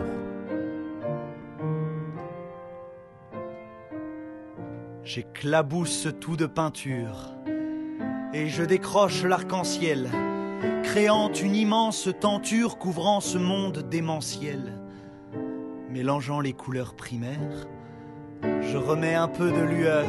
J'éclabousse 5.04 6.08
tout 6.20 6.36
de 6.36 6.46
peinture 6.46 7.32
et 8.34 8.50
je 8.50 8.64
décroche 8.64 9.24
l'arc-en-ciel, 9.24 10.10
créant 10.84 11.32
une 11.32 11.56
immense 11.56 12.10
tenture 12.20 12.78
couvrant 12.78 13.20
ce 13.20 13.38
monde 13.38 13.88
démentiel. 13.90 14.80
Mélangeant 15.90 16.40
les 16.40 16.54
couleurs 16.54 16.96
primaires, 16.96 17.68
je 18.62 18.78
remets 18.78 19.16
un 19.16 19.28
peu 19.28 19.52
de 19.52 19.62
lueur 19.62 20.08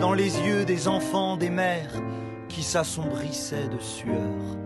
dans 0.00 0.14
les 0.14 0.40
yeux 0.40 0.64
des 0.64 0.88
enfants 0.88 1.36
des 1.36 1.50
mères 1.50 1.94
qui 2.48 2.62
s'assombrissaient 2.62 3.68
de 3.68 3.78
sueur. 3.78 4.63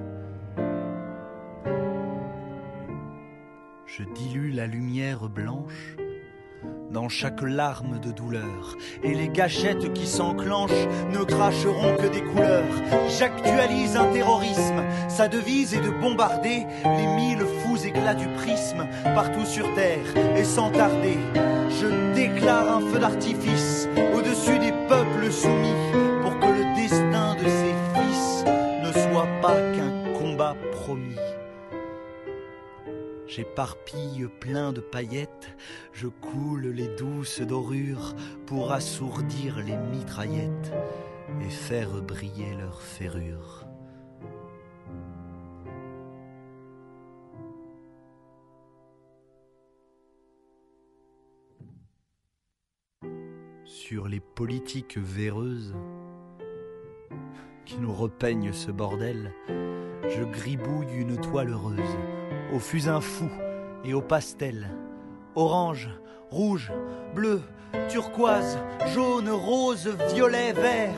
Je 3.98 4.04
dilue 4.04 4.52
la 4.52 4.68
lumière 4.68 5.28
blanche 5.28 5.96
dans 6.92 7.08
chaque 7.08 7.42
larme 7.42 7.98
de 7.98 8.12
douleur. 8.12 8.76
Et 9.02 9.12
les 9.12 9.28
gâchettes 9.28 9.92
qui 9.92 10.06
s'enclenchent 10.06 10.86
ne 11.10 11.24
cracheront 11.24 11.96
que 11.96 12.06
des 12.06 12.22
couleurs. 12.22 12.76
J'actualise 13.18 13.96
un 13.96 14.12
terrorisme, 14.12 14.84
sa 15.08 15.26
devise 15.26 15.74
est 15.74 15.80
de 15.80 15.90
bombarder 15.90 16.64
les 16.84 17.06
mille 17.16 17.40
fous 17.40 17.84
éclats 17.84 18.14
du 18.14 18.28
prisme 18.36 18.86
partout 19.02 19.44
sur 19.44 19.74
terre. 19.74 20.16
Et 20.36 20.44
sans 20.44 20.70
tarder, 20.70 21.18
je 21.68 22.14
déclare 22.14 22.76
un 22.76 22.80
feu 22.80 23.00
d'artifice 23.00 23.88
au-dessus 24.14 24.60
des 24.60 24.72
peuples 24.88 25.32
soumis 25.32 26.07
J'éparpille 33.38 34.26
plein 34.40 34.72
de 34.72 34.80
paillettes, 34.80 35.56
je 35.92 36.08
coule 36.08 36.70
les 36.70 36.88
douces 36.96 37.40
dorures 37.40 38.16
pour 38.46 38.72
assourdir 38.72 39.62
les 39.64 39.76
mitraillettes 39.76 40.72
et 41.40 41.48
faire 41.48 42.02
briller 42.02 42.52
leurs 42.54 42.82
ferrures. 42.82 43.64
Sur 53.64 54.08
les 54.08 54.18
politiques 54.18 54.98
véreuses 54.98 55.76
qui 57.64 57.78
nous 57.78 57.94
repeignent 57.94 58.52
ce 58.52 58.72
bordel, 58.72 59.32
je 59.48 60.24
gribouille 60.24 60.92
une 60.92 61.20
toile 61.20 61.50
heureuse 61.50 61.96
au 62.52 62.58
fusain 62.58 63.00
fou 63.00 63.30
et 63.84 63.94
au 63.94 64.02
pastel. 64.02 64.68
Orange, 65.34 65.88
rouge, 66.30 66.72
bleu, 67.14 67.42
turquoise, 67.88 68.58
jaune, 68.94 69.30
rose, 69.30 69.88
violet, 70.12 70.52
vert 70.52 70.94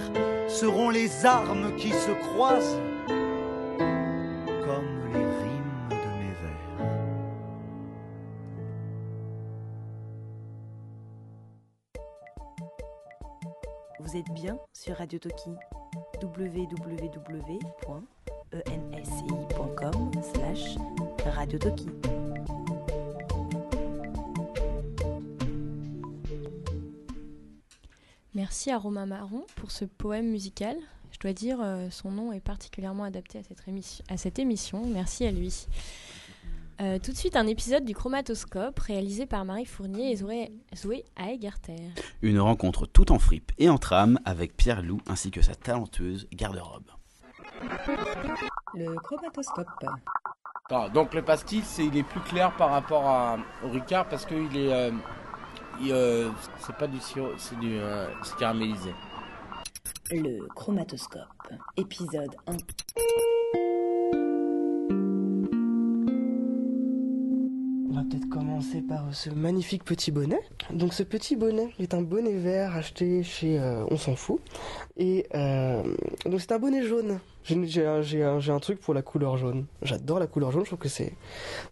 seront 0.49 0.91
les 0.91 1.27
armes 1.27 1.77
qui 1.77 1.91
se 1.91 2.11
croisent 2.11 2.81
comme 4.65 5.13
les 5.13 5.19
rimes 5.19 5.89
de 5.91 5.95
mes 6.19 6.35
vers. 6.43 6.87
Vous 14.01 14.17
êtes 14.17 14.31
bien 14.33 14.59
sur 14.73 14.97
Radio 14.97 15.19
Toki 15.19 15.51
slash 20.23 20.77
Radio 21.41 21.59
Toki. 21.59 21.87
Merci 28.35 28.71
à 28.71 28.77
Romain 28.77 29.07
Marron 29.07 29.47
pour 29.57 29.71
ce 29.71 29.87
poème 29.87 30.29
musical. 30.29 30.77
Je 31.13 31.19
dois 31.19 31.33
dire, 31.33 31.63
euh, 31.63 31.89
son 31.89 32.11
nom 32.11 32.31
est 32.33 32.41
particulièrement 32.41 33.05
adapté 33.05 33.39
à 33.39 33.43
cette, 33.43 33.67
émission, 33.67 34.05
à 34.11 34.19
cette 34.19 34.39
émission. 34.39 34.85
Merci 34.85 35.25
à 35.25 35.31
lui. 35.31 35.67
Euh, 36.83 36.99
tout 36.99 37.11
de 37.11 37.17
suite, 37.17 37.37
un 37.37 37.47
épisode 37.47 37.87
du 37.87 37.95
Chromatoscope 37.95 38.79
réalisé 38.79 39.25
par 39.25 39.47
Marie 39.47 39.65
Fournier 39.65 40.13
et 40.13 40.17
Zoé, 40.17 40.53
Zoé 40.77 41.07
Aegerter. 41.17 41.89
Une 42.21 42.39
rencontre 42.39 42.85
tout 42.85 43.13
en 43.13 43.19
fripe 43.19 43.51
et 43.57 43.71
en 43.71 43.79
trame 43.79 44.21
avec 44.27 44.59
Pierre 44.59 44.83
Loup 44.83 45.01
ainsi 45.09 45.31
que 45.31 45.41
sa 45.41 45.55
talentueuse 45.55 46.29
garde-robe. 46.35 46.91
Le 48.75 48.95
chromatoscope. 48.97 49.87
Donc 50.93 51.15
le 51.15 51.23
pastis, 51.23 51.65
c'est, 51.65 51.85
il 51.85 51.97
est 51.97 52.05
plus 52.05 52.21
clair 52.21 52.53
par 52.57 52.71
rapport 52.71 53.05
à, 53.07 53.39
au 53.65 53.71
Ricard 53.71 54.09
parce 54.09 54.25
qu'il 54.25 54.57
est, 54.57 54.73
euh, 54.73 54.93
il, 55.81 55.93
euh, 55.93 56.31
c'est 56.61 56.77
pas 56.77 56.87
du 56.87 57.01
sirop, 57.01 57.33
c'est 57.39 57.59
du 57.59 57.77
euh, 57.77 58.07
caramélisé. 58.39 58.95
Le 60.13 60.47
chromatoscope. 60.55 61.27
Épisode 61.77 62.37
1. 62.47 62.57
Par 68.89 69.05
ce 69.13 69.31
magnifique 69.31 69.85
petit 69.85 70.11
bonnet. 70.11 70.41
Donc 70.71 70.93
ce 70.95 71.03
petit 71.03 71.37
bonnet 71.37 71.69
est 71.79 71.95
un 71.95 72.03
bonnet 72.03 72.35
vert 72.37 72.77
acheté 72.77 73.23
chez 73.23 73.59
euh, 73.59 73.85
On 73.91 73.97
s'en 73.97 74.17
fout. 74.17 74.41
Et 74.97 75.27
euh, 75.35 75.83
donc 76.27 76.41
c'est 76.41 76.53
un 76.53 76.59
bonnet 76.59 76.83
jaune. 76.87 77.19
J'ai 77.45 77.87
un, 77.87 78.01
un- 78.03 78.49
un 78.55 78.59
truc 78.61 78.81
pour 78.81 78.93
la 78.95 79.03
couleur 79.03 79.37
jaune. 79.39 79.65
J'adore 79.83 80.19
la 80.19 80.27
couleur 80.27 80.51
jaune, 80.53 80.63
je 80.63 80.69
trouve 80.69 80.79
que 80.79 80.89
c'est 80.91 81.15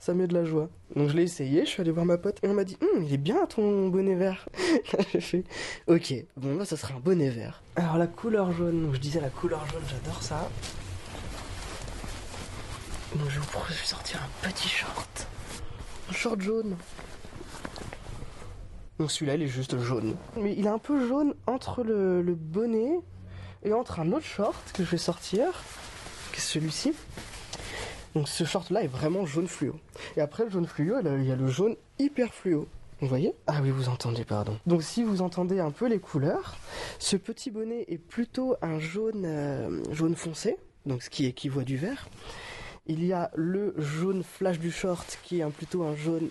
ça 0.01 0.15
met 0.15 0.27
de 0.27 0.35
la 0.35 0.45
joie. 0.45 0.69
Donc 0.97 1.11
je 1.11 1.15
l'ai 1.17 1.25
essayé, 1.25 1.61
je 1.67 1.71
suis 1.71 1.81
allé 1.83 1.91
voir 1.91 2.07
ma 2.07 2.17
pote 2.17 2.39
et 2.43 2.49
on 2.49 2.55
m'a 2.55 2.65
dit 2.65 2.77
Hum, 2.81 3.03
il 3.05 3.13
est 3.13 3.19
bien 3.19 3.45
ton 3.47 3.89
bonnet 3.89 4.15
vert. 4.15 4.49
J'ai 5.13 5.21
fait 5.21 5.45
ok, 5.87 6.15
bon 6.37 6.57
bah 6.57 6.65
ça 6.65 6.77
sera 6.77 6.95
un 6.95 7.01
bonnet 7.01 7.29
vert. 7.29 7.63
Alors 7.77 7.99
la 7.99 8.07
couleur 8.07 8.51
jaune, 8.53 8.83
donc 8.87 8.95
je 8.95 9.01
disais 9.01 9.21
la 9.21 9.31
couleur 9.31 9.67
jaune, 9.67 9.83
j'adore 9.89 10.23
ça. 10.23 10.49
Donc 13.15 13.29
je 13.31 13.39
vous 13.39 13.47
propose 13.47 13.71
de 13.77 13.87
sortir 13.87 14.21
un 14.23 14.49
petit 14.49 14.69
short. 14.69 15.27
Un 16.09 16.13
short 16.13 16.41
jaune. 16.41 16.77
Donc 18.99 19.11
celui-là, 19.11 19.35
il 19.37 19.43
est 19.43 19.47
juste 19.49 19.79
jaune. 19.79 20.17
Mais 20.37 20.55
il 20.57 20.67
est 20.67 20.71
un 20.71 20.79
peu 20.79 21.07
jaune 21.07 21.35
entre 21.47 21.83
le, 21.85 22.21
le 22.23 22.35
bonnet 22.35 22.99
et 23.63 23.73
entre 23.73 24.01
un 24.01 24.13
autre 24.13 24.25
short 24.27 24.73
que 24.73 24.85
je 24.85 24.91
vais 24.91 24.97
sortir, 24.99 25.47
qui 26.33 26.39
est 26.39 26.41
celui-ci. 26.41 26.93
Donc 28.15 28.29
ce 28.29 28.45
short-là 28.45 28.83
est 28.83 28.89
vraiment 28.89 29.25
jaune 29.27 29.47
fluo. 29.47 29.75
Et 30.17 30.21
après 30.21 30.45
le 30.45 30.51
jaune 30.51 30.67
fluo, 30.67 30.97
il 31.01 31.07
y 31.07 31.09
a- 31.09 31.17
il 31.17 31.25
y 31.27 31.33
a 31.33 31.37
le 31.37 31.47
jaune 31.49 31.77
hyper 31.99 32.33
fluo. 32.35 32.67
Vous 33.01 33.07
voyez? 33.07 33.33
Ah 33.47 33.61
oui, 33.63 33.71
vous 33.71 33.89
entendez, 33.89 34.25
pardon. 34.25 34.59
Donc 34.67 34.83
si 34.83 35.05
vous 35.05 35.23
entendez 35.23 35.61
un 35.61 35.71
peu 35.71 35.87
les 35.87 36.01
couleurs, 36.01 36.57
ce 36.99 37.17
petit 37.17 37.53
bonnet 37.53 37.85
est 37.87 37.99
plutôt 37.99 38.57
un 38.61 38.81
jaune, 38.81 39.23
euh, 39.25 39.81
jaune 39.93 40.17
foncé, 40.17 40.57
donc 40.87 41.05
ce 41.05 41.11
qui 41.11 41.27
équivaut 41.27 41.61
à 41.61 41.65
du 41.65 41.77
vert. 41.77 42.09
Il 42.89 43.05
y 43.05 43.13
a 43.13 43.31
le 43.35 43.75
jaune 43.79 44.23
flash 44.25 44.59
du 44.59 44.71
short 44.71 45.19
qui 45.23 45.41
est 45.41 45.51
plutôt 45.51 45.83
un 45.83 45.95
jaune 45.95 46.29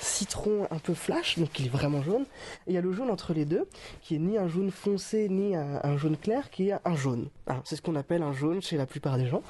citron 0.00 0.66
un 0.70 0.78
peu 0.78 0.92
flash, 0.94 1.38
donc 1.38 1.58
il 1.58 1.66
est 1.66 1.70
vraiment 1.70 2.02
jaune. 2.02 2.24
Il 2.66 2.74
y 2.74 2.76
a 2.76 2.80
le 2.80 2.92
jaune 2.92 3.10
entre 3.10 3.32
les 3.32 3.44
deux, 3.44 3.66
qui 4.02 4.16
est 4.16 4.18
ni 4.18 4.38
un 4.38 4.48
jaune 4.48 4.70
foncé 4.70 5.28
ni 5.28 5.56
un, 5.56 5.80
un 5.82 5.96
jaune 5.96 6.16
clair, 6.16 6.50
qui 6.50 6.68
est 6.70 6.74
un 6.84 6.96
jaune. 6.96 7.28
C'est 7.64 7.76
ce 7.76 7.82
qu'on 7.82 7.96
appelle 7.96 8.22
un 8.22 8.32
jaune 8.32 8.60
chez 8.60 8.76
la 8.76 8.86
plupart 8.86 9.16
des 9.18 9.26
gens. 9.26 9.42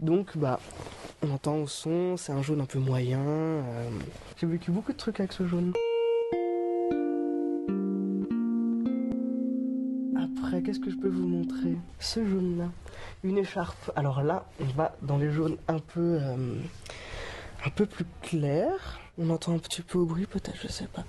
Donc 0.00 0.36
bah, 0.36 0.60
on 1.22 1.30
entend 1.30 1.56
au 1.56 1.66
son, 1.66 2.16
c'est 2.16 2.32
un 2.32 2.42
jaune 2.42 2.60
un 2.60 2.66
peu 2.66 2.78
moyen. 2.78 3.20
euh, 3.20 3.88
J'ai 4.38 4.46
vécu 4.46 4.70
beaucoup 4.70 4.92
de 4.92 4.98
trucs 4.98 5.20
avec 5.20 5.32
ce 5.32 5.46
jaune. 5.46 5.72
Qu'est-ce 10.62 10.80
que 10.80 10.90
je 10.90 10.96
peux 10.96 11.08
vous 11.08 11.26
montrer? 11.26 11.76
Ce 11.98 12.24
jaune-là. 12.24 12.70
Une 13.22 13.38
écharpe. 13.38 13.90
Alors 13.96 14.22
là, 14.22 14.46
on 14.60 14.64
va 14.76 14.96
dans 15.02 15.18
les 15.18 15.30
jaunes 15.30 15.56
un 15.68 15.78
peu, 15.78 16.18
euh, 16.20 16.56
un 17.64 17.70
peu 17.70 17.86
plus 17.86 18.06
clairs. 18.22 19.00
On 19.16 19.30
entend 19.30 19.54
un 19.54 19.58
petit 19.58 19.82
peu 19.82 19.98
au 19.98 20.06
bruit, 20.06 20.26
peut-être, 20.26 20.58
je 20.60 20.68
sais 20.68 20.86
pas. 20.86 21.04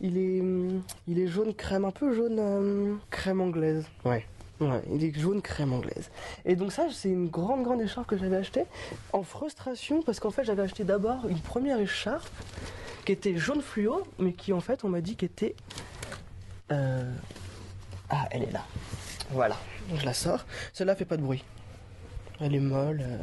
Il 0.00 0.16
est, 0.16 0.40
hum, 0.40 0.82
il 1.06 1.18
est 1.18 1.26
jaune 1.26 1.54
crème, 1.54 1.84
un 1.84 1.90
peu 1.90 2.14
jaune 2.14 2.38
euh, 2.38 2.94
crème 3.10 3.40
anglaise. 3.40 3.84
Ouais. 4.04 4.24
Ouais, 4.60 4.82
il 4.92 5.02
est 5.04 5.18
jaune 5.18 5.40
crème 5.40 5.72
anglaise. 5.72 6.10
Et 6.44 6.54
donc 6.54 6.72
ça, 6.72 6.86
c'est 6.90 7.08
une 7.08 7.28
grande, 7.28 7.62
grande 7.62 7.80
écharpe 7.80 8.06
que 8.06 8.18
j'avais 8.18 8.36
achetée 8.36 8.64
en 9.14 9.22
frustration 9.22 10.02
parce 10.02 10.20
qu'en 10.20 10.30
fait, 10.30 10.44
j'avais 10.44 10.62
acheté 10.62 10.84
d'abord 10.84 11.26
une 11.28 11.40
première 11.40 11.80
écharpe 11.80 12.28
qui 13.06 13.12
était 13.12 13.36
jaune 13.36 13.62
fluo, 13.62 14.02
mais 14.18 14.34
qui 14.34 14.52
en 14.52 14.60
fait, 14.60 14.84
on 14.84 14.88
m'a 14.90 15.00
dit 15.00 15.16
qu'était... 15.16 15.54
Euh... 16.72 17.10
Ah, 18.10 18.26
elle 18.30 18.42
est 18.44 18.52
là. 18.52 18.64
Voilà, 19.30 19.56
je 19.96 20.04
la 20.04 20.12
sors. 20.12 20.44
Celle-là 20.72 20.96
fait 20.96 21.04
pas 21.04 21.16
de 21.16 21.22
bruit. 21.22 21.44
Elle 22.40 22.54
est 22.54 22.60
molle. 22.60 23.02
euh. 23.02 23.18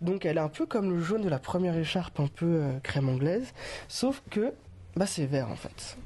Donc 0.00 0.24
elle 0.24 0.36
est 0.36 0.40
un 0.40 0.48
peu 0.48 0.66
comme 0.66 0.90
le 0.90 1.00
jaune 1.00 1.22
de 1.22 1.28
la 1.28 1.38
première 1.38 1.76
écharpe, 1.76 2.18
un 2.20 2.26
peu 2.26 2.46
euh, 2.46 2.78
crème 2.82 3.08
anglaise, 3.08 3.52
sauf 3.88 4.22
que 4.30 4.52
bah 4.96 5.06
c'est 5.06 5.26
vert 5.26 5.48
en 5.50 5.56
fait. 5.56 5.96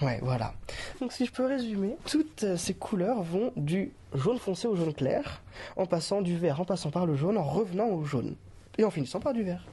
Ouais, 0.00 0.18
voilà. 0.22 0.54
Donc 1.00 1.12
si 1.12 1.26
je 1.26 1.32
peux 1.32 1.44
résumer, 1.44 1.96
toutes 2.06 2.44
euh, 2.44 2.56
ces 2.56 2.74
couleurs 2.74 3.22
vont 3.22 3.52
du 3.56 3.92
jaune 4.14 4.38
foncé 4.38 4.66
au 4.66 4.76
jaune 4.76 4.94
clair, 4.94 5.42
en 5.76 5.84
passant 5.84 6.22
du 6.22 6.38
vert, 6.38 6.60
en 6.60 6.64
passant 6.64 6.90
par 6.90 7.06
le 7.06 7.16
jaune, 7.16 7.36
en 7.36 7.42
revenant 7.42 7.88
au 7.88 8.04
jaune, 8.04 8.36
et 8.78 8.84
en 8.84 8.90
finissant 8.90 9.20
par 9.20 9.34
du 9.34 9.42
vert. 9.42 9.64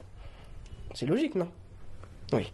C'est 0.94 1.06
logique, 1.06 1.34
non? 1.34 1.48
Oui. 2.32 2.52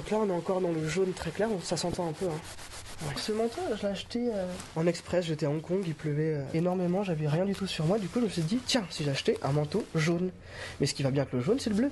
Donc 0.00 0.10
là, 0.10 0.16
on 0.16 0.30
est 0.30 0.32
encore 0.32 0.62
dans 0.62 0.72
le 0.72 0.88
jaune 0.88 1.12
très 1.12 1.30
clair, 1.30 1.50
ça 1.62 1.76
s'entend 1.76 2.08
un 2.08 2.12
peu. 2.12 2.24
Hein. 2.24 3.06
Ouais. 3.06 3.12
Ce 3.16 3.32
manteau, 3.32 3.60
je 3.76 3.82
l'ai 3.82 3.92
acheté 3.92 4.30
euh, 4.32 4.46
en 4.74 4.86
express, 4.86 5.26
j'étais 5.26 5.44
à 5.44 5.50
Hong 5.50 5.60
Kong, 5.60 5.82
il 5.86 5.94
pleuvait 5.94 6.36
euh, 6.36 6.42
énormément, 6.54 7.04
j'avais 7.04 7.28
rien 7.28 7.44
du 7.44 7.54
tout 7.54 7.66
sur 7.66 7.84
moi, 7.84 7.98
du 7.98 8.08
coup 8.08 8.18
je 8.20 8.24
me 8.24 8.30
suis 8.30 8.40
dit, 8.40 8.58
tiens, 8.64 8.86
si 8.88 9.04
j'achetais 9.04 9.36
un 9.42 9.52
manteau 9.52 9.84
jaune. 9.94 10.30
Mais 10.80 10.86
ce 10.86 10.94
qui 10.94 11.02
va 11.02 11.10
bien 11.10 11.24
avec 11.24 11.34
le 11.34 11.42
jaune, 11.42 11.60
c'est 11.60 11.68
le 11.68 11.76
bleu. 11.76 11.90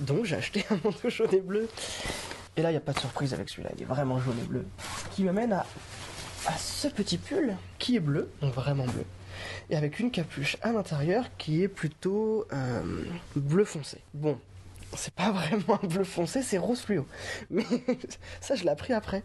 Donc 0.00 0.24
j'ai 0.24 0.34
acheté 0.34 0.64
un 0.68 0.80
manteau 0.84 1.08
jaune 1.10 1.32
et 1.32 1.40
bleu. 1.40 1.68
Et 2.56 2.62
là, 2.62 2.70
il 2.70 2.72
n'y 2.72 2.78
a 2.78 2.80
pas 2.80 2.92
de 2.92 2.98
surprise 2.98 3.32
avec 3.34 3.48
celui-là, 3.48 3.70
il 3.76 3.82
est 3.82 3.86
vraiment 3.86 4.18
jaune 4.18 4.38
et 4.42 4.48
bleu. 4.48 4.66
Qui 5.14 5.22
m'amène 5.22 5.52
à, 5.52 5.64
à 6.46 6.56
ce 6.58 6.88
petit 6.88 7.18
pull 7.18 7.54
qui 7.78 7.94
est 7.94 8.00
bleu, 8.00 8.30
donc 8.40 8.52
vraiment 8.52 8.86
bleu. 8.86 9.04
Et 9.70 9.76
avec 9.76 10.00
une 10.00 10.10
capuche 10.10 10.56
à 10.60 10.72
l'intérieur 10.72 11.26
qui 11.38 11.62
est 11.62 11.68
plutôt 11.68 12.48
euh, 12.52 13.04
bleu 13.36 13.64
foncé. 13.64 13.98
Bon, 14.12 14.40
c'est 14.96 15.14
pas 15.14 15.30
vraiment 15.30 15.78
un 15.82 15.86
bleu 15.86 16.04
foncé, 16.04 16.42
c'est 16.42 16.58
rose 16.58 16.80
fluo. 16.80 17.06
Mais 17.50 17.64
ça, 18.40 18.54
je 18.54 18.62
l'ai 18.64 18.70
appris 18.70 18.92
après. 18.92 19.22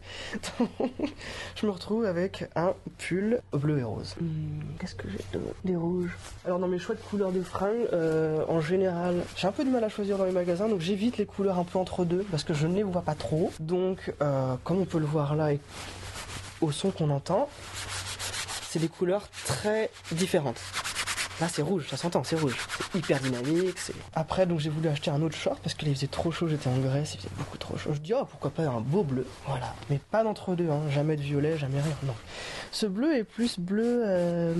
Je 1.55 1.65
me 1.65 1.71
retrouve 1.71 2.05
avec 2.05 2.45
un 2.55 2.73
pull 2.97 3.41
bleu 3.51 3.79
et 3.79 3.83
rose. 3.83 4.15
Hmm, 4.19 4.61
Qu'est-ce 4.79 4.95
que 4.95 5.07
j'ai 5.09 5.19
de 5.33 5.41
Des 5.65 5.75
rouges? 5.75 6.15
Alors, 6.45 6.59
dans 6.59 6.67
mes 6.67 6.79
choix 6.79 6.95
de 6.95 7.01
couleurs 7.01 7.31
de 7.31 7.41
fringues, 7.41 7.87
euh, 7.93 8.43
en 8.47 8.61
général, 8.61 9.23
j'ai 9.35 9.47
un 9.47 9.51
peu 9.51 9.65
de 9.65 9.69
mal 9.69 9.83
à 9.83 9.89
choisir 9.89 10.17
dans 10.17 10.25
les 10.25 10.31
magasins, 10.31 10.67
donc 10.69 10.79
j'évite 10.81 11.17
les 11.17 11.25
couleurs 11.25 11.59
un 11.59 11.63
peu 11.63 11.77
entre 11.79 12.05
deux 12.05 12.25
parce 12.31 12.43
que 12.43 12.53
je 12.53 12.67
ne 12.67 12.75
les 12.75 12.83
vois 12.83 13.01
pas 13.01 13.15
trop. 13.15 13.51
Donc, 13.59 14.13
euh, 14.21 14.55
comme 14.63 14.79
on 14.79 14.85
peut 14.85 14.99
le 14.99 15.05
voir 15.05 15.35
là, 15.35 15.53
et 15.53 15.59
au 16.61 16.71
son 16.71 16.91
qu'on 16.91 17.09
entend, 17.09 17.49
c'est 18.69 18.79
des 18.79 18.87
couleurs 18.89 19.27
très 19.45 19.89
différentes. 20.11 20.59
Là, 21.41 21.47
c'est 21.47 21.61
rouge, 21.61 21.87
ça 21.89 21.95
s'entend, 21.97 22.23
c'est 22.23 22.35
rouge. 22.35 22.55
C'est 22.91 22.99
hyper 22.99 23.19
dynamique. 23.19 23.77
c'est- 23.79 23.93
Après, 24.13 24.45
donc 24.45 24.59
j'ai 24.59 24.69
voulu 24.69 24.89
acheter 24.89 25.09
un 25.11 25.21
autre 25.21 25.35
short 25.37 25.59
parce 25.63 25.73
qu'il 25.73 25.93
faisait 25.95 26.07
trop 26.07 26.31
chaud, 26.31 26.47
j'étais 26.47 26.67
en 26.69 26.77
Grèce, 26.77 27.13
il 27.13 27.17
faisait 27.17 27.29
beaucoup 27.37 27.57
trop 27.57 27.77
chaud. 27.77 27.91
Je 27.93 27.99
dis, 27.99 28.13
oh, 28.13 28.25
pourquoi 28.25 28.49
pas 28.51 28.63
un 28.63 28.81
beau 28.81 29.03
bleu? 29.03 29.25
Voilà. 29.47 29.73
Mais 29.89 29.99
pas 30.11 30.23
d'entre-deux, 30.23 30.69
hein. 30.69 30.81
jamais 30.89 31.15
de 31.15 31.21
violet, 31.21 31.57
jamais 31.57 31.81
rien, 31.81 31.95
non. 32.03 32.13
Ce 32.71 32.85
bleu 32.85 33.15
est 33.15 33.23
plus 33.23 33.57
bleu, 33.59 34.03
euh, 34.05 34.53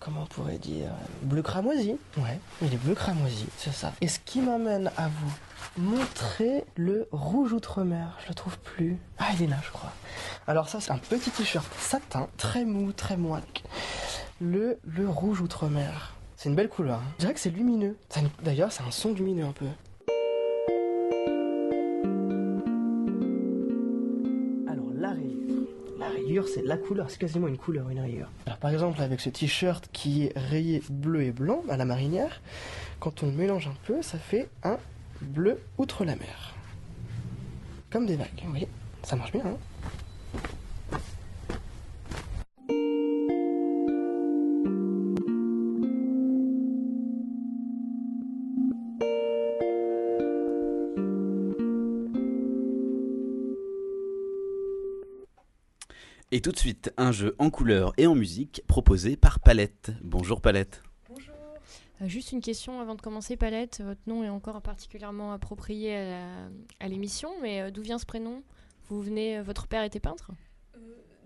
comment 0.00 0.22
on 0.22 0.26
pourrait 0.26 0.58
dire 0.58 0.88
Bleu 1.22 1.42
cramoisi. 1.42 1.96
Ouais, 2.16 2.38
il 2.62 2.74
est 2.74 2.76
bleu 2.82 2.94
cramoisi, 2.94 3.46
c'est 3.56 3.72
ça. 3.72 3.92
Et 4.00 4.08
ce 4.08 4.18
qui 4.18 4.40
m'amène 4.40 4.90
à 4.96 5.08
vous 5.08 5.32
montrer 5.78 6.64
le 6.76 7.06
rouge 7.12 7.52
outre-mer. 7.52 8.16
Je 8.24 8.28
le 8.28 8.34
trouve 8.34 8.58
plus. 8.58 8.98
Ah, 9.18 9.26
il 9.34 9.42
est 9.42 9.46
là, 9.46 9.56
je 9.64 9.70
crois. 9.70 9.92
Alors 10.46 10.68
ça, 10.68 10.80
c'est 10.80 10.90
un 10.92 10.98
petit 10.98 11.30
t-shirt 11.30 11.66
satin, 11.78 12.28
très 12.36 12.64
mou, 12.64 12.92
très 12.92 13.16
moite. 13.16 13.44
Le, 14.40 14.78
le 14.84 15.08
rouge 15.08 15.40
outre-mer. 15.40 16.14
C'est 16.36 16.48
une 16.48 16.54
belle 16.54 16.68
couleur. 16.68 16.98
hein. 17.00 17.04
Je 17.16 17.20
dirais 17.22 17.34
que 17.34 17.40
c'est 17.40 17.50
lumineux. 17.50 17.96
D'ailleurs, 18.42 18.70
c'est 18.72 18.82
un 18.82 18.90
son 18.90 19.12
lumineux 19.14 19.44
un 19.44 19.52
peu. 19.52 19.66
Alors, 24.68 24.86
la 24.94 25.10
rayure. 25.12 25.66
La 25.98 26.08
rayure, 26.08 26.46
c'est 26.48 26.62
la 26.62 26.76
couleur. 26.76 27.10
C'est 27.10 27.18
quasiment 27.18 27.48
une 27.48 27.56
couleur, 27.56 27.88
une 27.88 28.00
rayure. 28.00 28.28
Alors, 28.46 28.58
par 28.58 28.70
exemple, 28.70 29.00
avec 29.00 29.20
ce 29.20 29.30
t-shirt 29.30 29.88
qui 29.92 30.24
est 30.24 30.32
rayé 30.38 30.82
bleu 30.90 31.22
et 31.22 31.32
blanc 31.32 31.62
à 31.68 31.76
la 31.76 31.84
marinière, 31.84 32.40
quand 33.00 33.22
on 33.22 33.26
le 33.26 33.32
mélange 33.32 33.66
un 33.68 33.74
peu, 33.86 34.02
ça 34.02 34.18
fait 34.18 34.48
un 34.62 34.76
bleu 35.22 35.58
outre 35.78 36.04
la 36.04 36.16
mer. 36.16 36.54
Comme 37.90 38.06
des 38.06 38.16
vagues, 38.16 38.44
oui. 38.52 38.66
Ça 39.02 39.16
marche 39.16 39.32
bien, 39.32 39.42
hein 39.46 39.56
Et 56.32 56.40
tout 56.40 56.50
de 56.50 56.58
suite, 56.58 56.92
un 56.96 57.12
jeu 57.12 57.36
en 57.38 57.50
couleur 57.50 57.92
et 57.98 58.08
en 58.08 58.16
musique 58.16 58.62
proposé 58.66 59.16
par 59.16 59.38
Palette. 59.38 59.92
Bonjour 60.02 60.40
Palette. 60.40 60.82
Euh, 62.02 62.08
juste 62.08 62.32
une 62.32 62.40
question 62.40 62.80
avant 62.80 62.96
de 62.96 63.00
commencer, 63.00 63.36
Palette. 63.36 63.80
Votre 63.80 64.00
nom 64.08 64.24
est 64.24 64.28
encore 64.28 64.60
particulièrement 64.60 65.32
approprié 65.32 65.96
à 66.80 66.88
l'émission, 66.88 67.30
mais 67.42 67.62
euh, 67.62 67.70
d'où 67.70 67.80
vient 67.80 67.98
ce 67.98 68.06
prénom? 68.06 68.42
Vous 68.88 69.00
venez, 69.00 69.38
euh, 69.38 69.42
votre 69.44 69.68
père 69.68 69.84
était 69.84 70.00
peintre? 70.00 70.32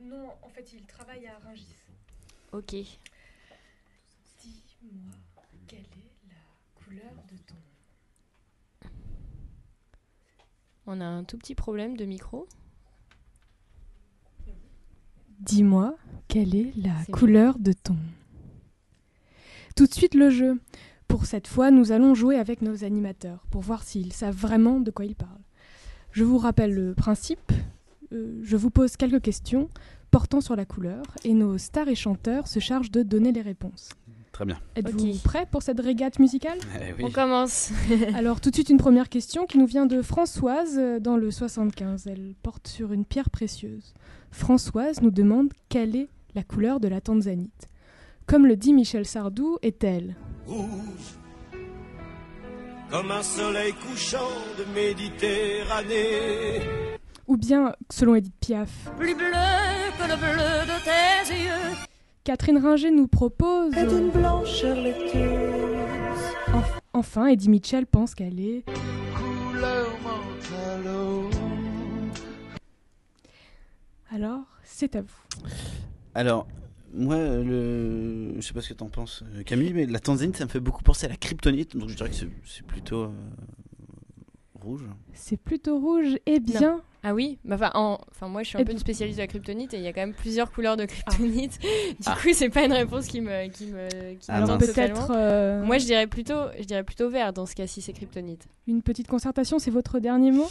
Non, 0.02 0.28
en 0.42 0.48
fait, 0.50 0.70
il 0.74 0.84
travaille 0.84 1.26
à 1.26 1.38
Rungis. 1.38 1.74
Ok. 2.52 2.72
Dis-moi, 4.42 5.14
quelle 5.66 5.78
est 5.78 6.28
la 6.28 6.84
couleur 6.84 7.14
de 7.32 7.36
ton... 7.46 7.54
On 10.86 11.00
a 11.00 11.06
un 11.06 11.24
tout 11.24 11.38
petit 11.38 11.54
problème 11.54 11.96
de 11.96 12.04
micro. 12.04 12.46
Dis-moi, 15.40 15.96
quelle 16.28 16.54
est 16.54 16.72
la 16.76 16.92
couleur 17.12 17.58
de 17.58 17.72
ton 17.72 17.96
Tout 19.74 19.86
de 19.86 19.94
suite 19.94 20.14
le 20.14 20.28
jeu. 20.28 20.60
Pour 21.08 21.24
cette 21.24 21.48
fois, 21.48 21.70
nous 21.70 21.92
allons 21.92 22.14
jouer 22.14 22.36
avec 22.36 22.60
nos 22.60 22.84
animateurs 22.84 23.46
pour 23.50 23.62
voir 23.62 23.82
s'ils 23.82 24.12
savent 24.12 24.36
vraiment 24.36 24.80
de 24.80 24.90
quoi 24.90 25.06
ils 25.06 25.14
parlent. 25.16 25.30
Je 26.12 26.24
vous 26.24 26.36
rappelle 26.36 26.74
le 26.74 26.94
principe. 26.94 27.52
Euh, 28.12 28.38
je 28.42 28.56
vous 28.58 28.68
pose 28.68 28.98
quelques 28.98 29.22
questions 29.22 29.70
portant 30.10 30.42
sur 30.42 30.56
la 30.56 30.66
couleur 30.66 31.04
et 31.24 31.32
nos 31.32 31.56
stars 31.56 31.88
et 31.88 31.94
chanteurs 31.94 32.46
se 32.46 32.60
chargent 32.60 32.90
de 32.90 33.02
donner 33.02 33.32
les 33.32 33.42
réponses. 33.42 33.88
Très 34.40 34.46
bien. 34.46 34.58
Êtes-vous 34.74 35.06
Ok. 35.10 35.22
prêts 35.22 35.46
pour 35.50 35.62
cette 35.62 35.80
régate 35.80 36.18
musicale 36.18 36.56
Eh 36.80 36.94
oui. 36.96 37.04
On 37.04 37.10
commence. 37.10 37.72
Alors 38.14 38.40
tout 38.40 38.48
de 38.48 38.54
suite 38.54 38.70
une 38.70 38.78
première 38.78 39.10
question 39.10 39.44
qui 39.44 39.58
nous 39.58 39.66
vient 39.66 39.84
de 39.84 40.00
Françoise 40.00 40.78
euh, 40.78 40.98
dans 40.98 41.18
le 41.18 41.30
75. 41.30 42.06
Elle 42.06 42.32
porte 42.42 42.66
sur 42.66 42.94
une 42.94 43.04
pierre 43.04 43.28
précieuse. 43.28 43.92
Françoise 44.30 45.02
nous 45.02 45.10
demande 45.10 45.52
quelle 45.68 45.94
est 45.94 46.08
la 46.34 46.42
couleur 46.42 46.80
de 46.80 46.88
la 46.88 47.02
tanzanite. 47.02 47.68
Comme 48.24 48.46
le 48.46 48.56
dit 48.56 48.72
Michel 48.72 49.04
Sardou, 49.04 49.58
est-elle 49.60 50.16
rouge, 50.46 51.18
comme 52.90 53.10
un 53.10 53.22
soleil 53.22 53.74
couchant 53.74 54.30
de 54.58 54.64
Méditerranée. 54.74 56.62
Ou 57.26 57.36
bien, 57.36 57.74
selon 57.90 58.14
Edith 58.14 58.32
Piaf, 58.40 58.70
Plus 58.96 59.14
bleu 59.14 59.26
que 59.98 60.08
le 60.08 60.16
bleu 60.16 60.64
de 60.64 60.82
tes 60.82 61.34
yeux. 61.34 61.76
Catherine 62.30 62.58
Ringer 62.58 62.92
nous 62.92 63.08
propose... 63.08 63.74
Et. 63.76 63.80
Enf- 66.52 66.78
enfin, 66.92 67.26
Eddie 67.26 67.48
Mitchell 67.48 67.86
pense 67.86 68.14
qu'elle 68.14 68.38
est... 68.38 68.62
Alors, 74.12 74.42
c'est 74.64 74.94
à 74.96 75.02
vous. 75.02 75.48
Alors, 76.14 76.46
moi, 76.94 77.16
le... 77.16 78.34
je 78.36 78.40
sais 78.40 78.52
pas 78.52 78.60
ce 78.60 78.68
que 78.68 78.74
t'en 78.74 78.88
penses, 78.88 79.22
euh, 79.34 79.42
Camille, 79.42 79.72
mais 79.72 79.86
la 79.86 79.98
Tanzanie, 80.00 80.34
ça 80.34 80.44
me 80.44 80.50
fait 80.50 80.60
beaucoup 80.60 80.82
penser 80.82 81.06
à 81.06 81.08
la 81.08 81.16
kryptonite, 81.16 81.76
donc 81.76 81.88
je 81.88 81.94
dirais 81.96 82.10
que 82.10 82.16
c'est- 82.16 82.28
c'est 82.46 82.64
plutôt 82.66 83.04
euh, 83.04 83.10
rouge. 84.62 84.84
C'est 85.14 85.36
plutôt 85.38 85.78
rouge. 85.78 86.18
Eh 86.26 86.40
bien... 86.40 86.80
Ah 87.02 87.14
oui 87.14 87.38
bah, 87.46 87.54
enfin, 87.54 87.70
en- 87.74 87.98
enfin, 88.10 88.28
moi 88.28 88.42
je 88.42 88.48
suis 88.48 88.58
un 88.58 88.60
Et 88.60 88.64
peu 88.66 88.72
une 88.72 88.78
spécialiste 88.78 89.16
de 89.18 89.22
la 89.22 89.26
kryptonite 89.26 89.72
et 89.72 89.78
il 89.78 89.82
y 89.82 89.86
a 89.86 89.92
quand 89.94 90.02
même 90.02 90.12
plusieurs 90.12 90.50
couleurs 90.52 90.76
de 90.76 90.84
kryptonite. 90.84 91.58
Du 91.98 92.04
Ah. 92.06 92.14
coup, 92.20 92.28
c'est 92.34 92.50
pas 92.50 92.64
une 92.66 92.74
réponse 92.74 93.06
qui 93.06 93.22
me, 93.22 93.48
qui 93.48 93.68
me, 93.68 93.88
qui 94.16 94.26
Ah 94.28 94.44
Peut-être... 94.58 95.10
euh, 95.16 95.64
Moi 95.64 95.78
je 95.78 95.86
dirais 95.86 96.06
plutôt, 96.06 96.34
je 96.58 96.64
dirais 96.64 96.84
plutôt 96.84 97.08
vert 97.08 97.32
dans 97.32 97.46
ce 97.46 97.54
cas-ci, 97.54 97.80
c'est 97.80 97.94
kryptonite. 97.94 98.46
Une 98.66 98.82
petite 98.82 99.06
concertation, 99.08 99.58
c'est 99.58 99.70
votre 99.70 99.98
dernier 99.98 100.30
mot? 100.30 100.46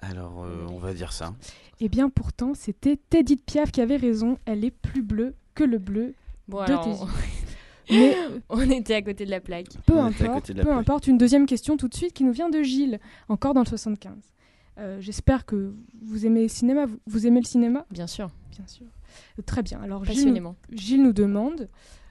Alors, 0.00 0.44
euh, 0.44 0.66
on 0.70 0.78
va 0.78 0.92
dire 0.92 1.12
ça. 1.12 1.34
Eh 1.80 1.88
bien 1.88 2.10
pourtant, 2.10 2.52
c'était 2.54 2.98
Edith 3.14 3.44
Piaf 3.46 3.70
qui 3.70 3.80
avait 3.80 3.96
raison. 3.96 4.38
Elle 4.44 4.64
est 4.64 4.70
plus 4.72 5.02
bleue 5.02 5.34
que 5.54 5.62
le 5.64 5.78
bleu 5.78 6.14
Bon, 6.48 6.58
de 6.58 6.62
alors, 6.64 6.84
tes 6.84 6.90
on- 6.90 7.06
yeux. 7.06 7.12
Mais 7.90 8.16
on 8.48 8.68
était 8.70 8.94
à 8.94 9.02
côté 9.02 9.24
de 9.24 9.30
la 9.30 9.40
plaque. 9.40 9.68
peu 9.86 9.94
On 9.94 10.04
importe, 10.04 10.48
peu 10.48 10.54
plaque. 10.54 10.66
importe. 10.68 11.06
Une 11.06 11.18
deuxième 11.18 11.46
question 11.46 11.76
tout 11.76 11.88
de 11.88 11.94
suite 11.94 12.12
qui 12.12 12.24
nous 12.24 12.32
vient 12.32 12.48
de 12.50 12.62
Gilles, 12.62 12.98
encore 13.28 13.54
dans 13.54 13.60
le 13.62 13.66
75. 13.68 14.12
Euh, 14.78 15.00
J'espère 15.00 15.46
que 15.46 15.74
vous 16.02 16.26
aimez 16.26 16.42
le 16.42 16.48
cinéma. 16.48 16.86
Vous, 16.86 16.98
vous 17.06 17.26
aimez 17.26 17.40
le 17.40 17.46
cinéma? 17.46 17.86
Bien 17.90 18.06
sûr, 18.06 18.30
Bien 18.50 18.66
sûr. 18.66 18.86
Euh, 19.38 19.42
Très 19.46 19.62
bien. 19.62 19.80
Alors 19.80 20.04
Gilles, 20.04 20.14
passionnément. 20.16 20.56
nous- 20.70 20.76
Gilles 20.76 21.02
nous 21.02 21.12
demande, 21.14 21.68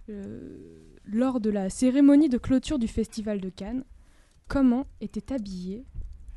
euh, 0.10 0.58
lors 1.06 1.40
de 1.40 1.50
la 1.52 1.70
cérémonie 1.70 2.30
de 2.30 2.38
clôture 2.38 2.80
du 2.80 2.88
Festival 2.88 3.40
de 3.42 3.50
Cannes, 3.50 3.84
comment 4.48 4.88
était 5.02 5.32
habillée 5.34 5.86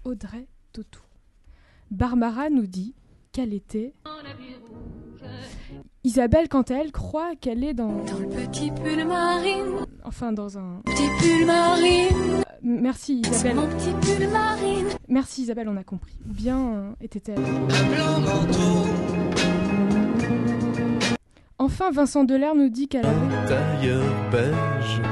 Audrey 0.05 0.47
Tautou? 0.73 1.01
Barbara 1.91 2.51
nous 2.51 2.67
dit 2.67 2.95
qu'elle 3.33 3.55
était... 3.55 3.95
Isabelle, 6.13 6.49
quant 6.49 6.63
à 6.63 6.75
elle, 6.77 6.91
croit 6.91 7.37
qu'elle 7.39 7.63
est 7.63 7.75
dans... 7.75 7.89
Dans 8.05 8.19
le 8.19 8.29
petit 8.29 8.71
pull 8.71 9.05
marine, 9.07 9.85
Enfin, 10.05 10.33
dans 10.33 10.57
un... 10.57 10.81
petit 10.87 11.07
pull 11.21 11.45
marine, 11.45 12.07
Euh, 12.39 12.43
Merci 12.63 13.21
Isabelle. 13.21 13.57
mon 13.57 13.67
petit 13.69 13.91
pull 14.01 14.27
marine. 14.29 14.87
Merci 15.09 15.43
Isabelle, 15.43 15.69
on 15.69 15.77
a 15.77 15.85
compris. 15.85 16.17
Ou 16.27 16.33
bien 16.33 16.59
euh, 16.59 16.91
était-elle 17.03 17.37
Un 17.37 17.43
blanc 17.43 18.21
manteau, 18.21 18.89
Enfin, 21.59 21.91
Vincent 21.91 22.25
Delair 22.25 22.55
nous 22.55 22.71
dit 22.71 22.89
qu'elle 22.89 23.05
avait... 23.05 23.91
beige. 24.31 25.03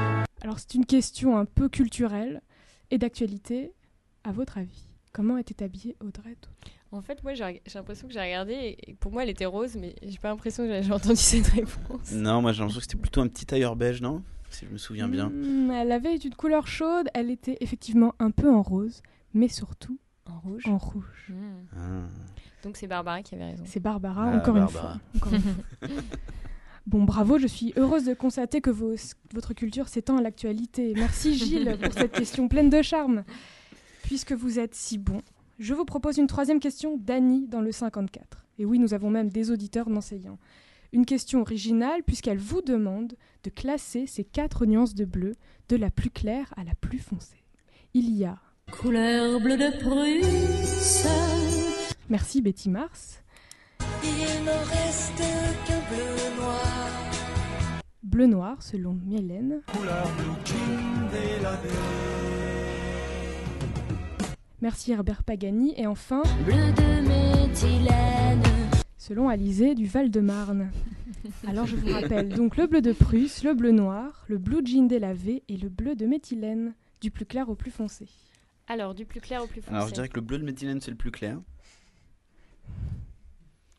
Alors 0.40 0.58
c'est 0.58 0.72
une 0.76 0.86
question 0.86 1.36
un 1.36 1.44
peu 1.44 1.68
culturelle 1.68 2.40
et 2.90 2.96
d'actualité. 2.96 3.74
À 4.24 4.32
votre 4.32 4.56
avis, 4.56 4.88
comment 5.12 5.36
était 5.36 5.62
habillée 5.62 5.94
Audrey 6.00 6.36
Tautou? 6.40 6.70
En 6.92 7.02
fait, 7.02 7.22
moi 7.24 7.34
j'ai 7.34 7.60
l'impression 7.74 8.06
que 8.08 8.14
j'ai 8.14 8.20
regardé 8.20 8.76
et 8.86 8.94
pour 8.94 9.12
moi 9.12 9.22
elle 9.24 9.28
était 9.30 9.44
rose, 9.44 9.76
mais 9.76 9.94
j'ai 10.02 10.18
pas 10.18 10.28
l'impression 10.28 10.64
que 10.64 10.70
j'ai 10.72 10.82
j'ai 10.82 10.92
entendu 10.92 11.16
cette 11.16 11.46
réponse. 11.48 12.12
Non, 12.12 12.40
moi 12.42 12.52
j'ai 12.52 12.60
l'impression 12.60 12.78
que 12.80 12.84
c'était 12.86 13.00
plutôt 13.00 13.20
un 13.20 13.28
petit 13.28 13.44
tailleur 13.46 13.76
beige, 13.76 14.00
non? 14.00 14.22
Si 14.50 14.64
je 14.66 14.70
me 14.70 14.78
souviens 14.78 15.08
bien. 15.08 15.28
Hmm, 15.28 15.70
Elle 15.72 15.90
avait 15.92 16.16
une 16.16 16.34
couleur 16.34 16.66
chaude, 16.68 17.08
elle 17.14 17.30
était 17.30 17.58
effectivement 17.60 18.14
un 18.20 18.30
peu 18.30 18.48
en 18.50 18.62
rose, 18.62 19.02
mais 19.34 19.48
surtout 19.48 19.98
En 20.26 20.38
rouge? 20.40 20.62
En 20.66 20.78
rouge. 20.78 21.26
Hmm. 21.28 21.66
Ah. 21.76 22.06
Donc 22.62 22.76
c'est 22.76 22.86
Barbara 22.86 23.22
qui 23.22 23.34
avait 23.34 23.44
raison. 23.50 23.64
C'est 23.66 23.80
Barbara, 23.80 24.30
Ah, 24.32 24.36
encore, 24.38 24.56
Une 24.56 24.68
fois, 24.68 24.96
encore 25.16 25.34
une 25.34 25.40
fois. 25.40 25.88
Bon, 26.86 27.02
bravo, 27.02 27.36
je 27.40 27.48
suis 27.48 27.72
heureuse 27.76 28.04
de 28.04 28.14
constater 28.14 28.60
que 28.60 28.70
vos- 28.70 28.94
votre 29.34 29.54
culture 29.54 29.88
s'étend 29.88 30.18
à 30.18 30.22
l'actualité. 30.22 30.92
Merci 30.94 31.34
Gilles 31.36 31.76
pour 31.82 31.92
cette 31.92 32.12
question 32.12 32.46
pleine 32.46 32.70
de 32.70 32.80
charme. 32.80 33.24
Puisque 34.04 34.30
vous 34.32 34.60
êtes 34.60 34.76
si 34.76 34.96
bon, 34.96 35.20
je 35.58 35.74
vous 35.74 35.84
propose 35.84 36.18
une 36.18 36.26
troisième 36.26 36.60
question 36.60 36.96
d'Annie 36.96 37.46
dans 37.48 37.60
le 37.60 37.72
54. 37.72 38.44
Et 38.58 38.64
oui, 38.64 38.78
nous 38.78 38.94
avons 38.94 39.10
même 39.10 39.28
des 39.30 39.50
auditeurs 39.50 39.88
d'enseignants. 39.88 40.38
Une 40.92 41.06
question 41.06 41.40
originale 41.40 42.02
puisqu'elle 42.04 42.38
vous 42.38 42.62
demande 42.62 43.14
de 43.44 43.50
classer 43.50 44.06
ces 44.06 44.24
quatre 44.24 44.66
nuances 44.66 44.94
de 44.94 45.04
bleu 45.04 45.34
de 45.68 45.76
la 45.76 45.90
plus 45.90 46.10
claire 46.10 46.52
à 46.56 46.64
la 46.64 46.74
plus 46.74 46.98
foncée. 46.98 47.42
Il 47.94 48.10
y 48.10 48.24
a 48.24 48.38
Couleur 48.70 49.40
bleue 49.40 49.56
de 49.56 49.78
Prusse. 49.80 51.06
Merci 52.08 52.40
Betty 52.40 52.70
Mars, 52.70 53.22
Il 54.02 54.44
ne 54.44 54.50
reste 54.50 55.18
qu'un 55.66 55.80
bleu 55.88 56.40
noir. 56.40 57.80
bleu 58.02 58.26
noir 58.26 58.62
selon 58.62 58.94
Mylène, 58.94 59.62
Couleur 59.72 60.08
blue. 60.16 60.26
Merci 64.60 64.92
Herbert 64.92 65.22
Pagani 65.22 65.74
et 65.76 65.86
enfin 65.86 66.22
Bleu 66.44 66.54
de 66.54 67.46
méthylène. 67.46 68.42
selon 68.96 69.28
Alizé 69.28 69.74
du 69.74 69.86
Val-de-Marne. 69.86 70.70
Alors 71.46 71.66
je 71.66 71.76
vous 71.76 71.92
rappelle 71.92 72.28
donc 72.28 72.56
le 72.56 72.66
bleu 72.66 72.80
de 72.80 72.92
Prusse, 72.92 73.44
le 73.44 73.54
bleu 73.54 73.72
noir, 73.72 74.24
le 74.28 74.38
blue 74.38 74.64
jean 74.64 74.86
délavé 74.86 75.42
et 75.48 75.56
le 75.56 75.68
bleu 75.68 75.94
de 75.94 76.06
méthylène, 76.06 76.74
du 77.00 77.10
plus 77.10 77.26
clair 77.26 77.48
au 77.48 77.54
plus 77.54 77.70
foncé. 77.70 78.06
Alors, 78.68 78.94
du 78.96 79.06
plus 79.06 79.20
clair 79.20 79.42
au 79.44 79.46
plus 79.46 79.60
foncé. 79.60 79.74
Alors 79.74 79.88
je 79.88 79.94
dirais 79.94 80.08
que 80.08 80.16
le 80.16 80.22
bleu 80.22 80.38
de 80.38 80.44
méthylène 80.44 80.80
c'est 80.80 80.90
le 80.90 80.96
plus 80.96 81.10
clair. 81.10 81.38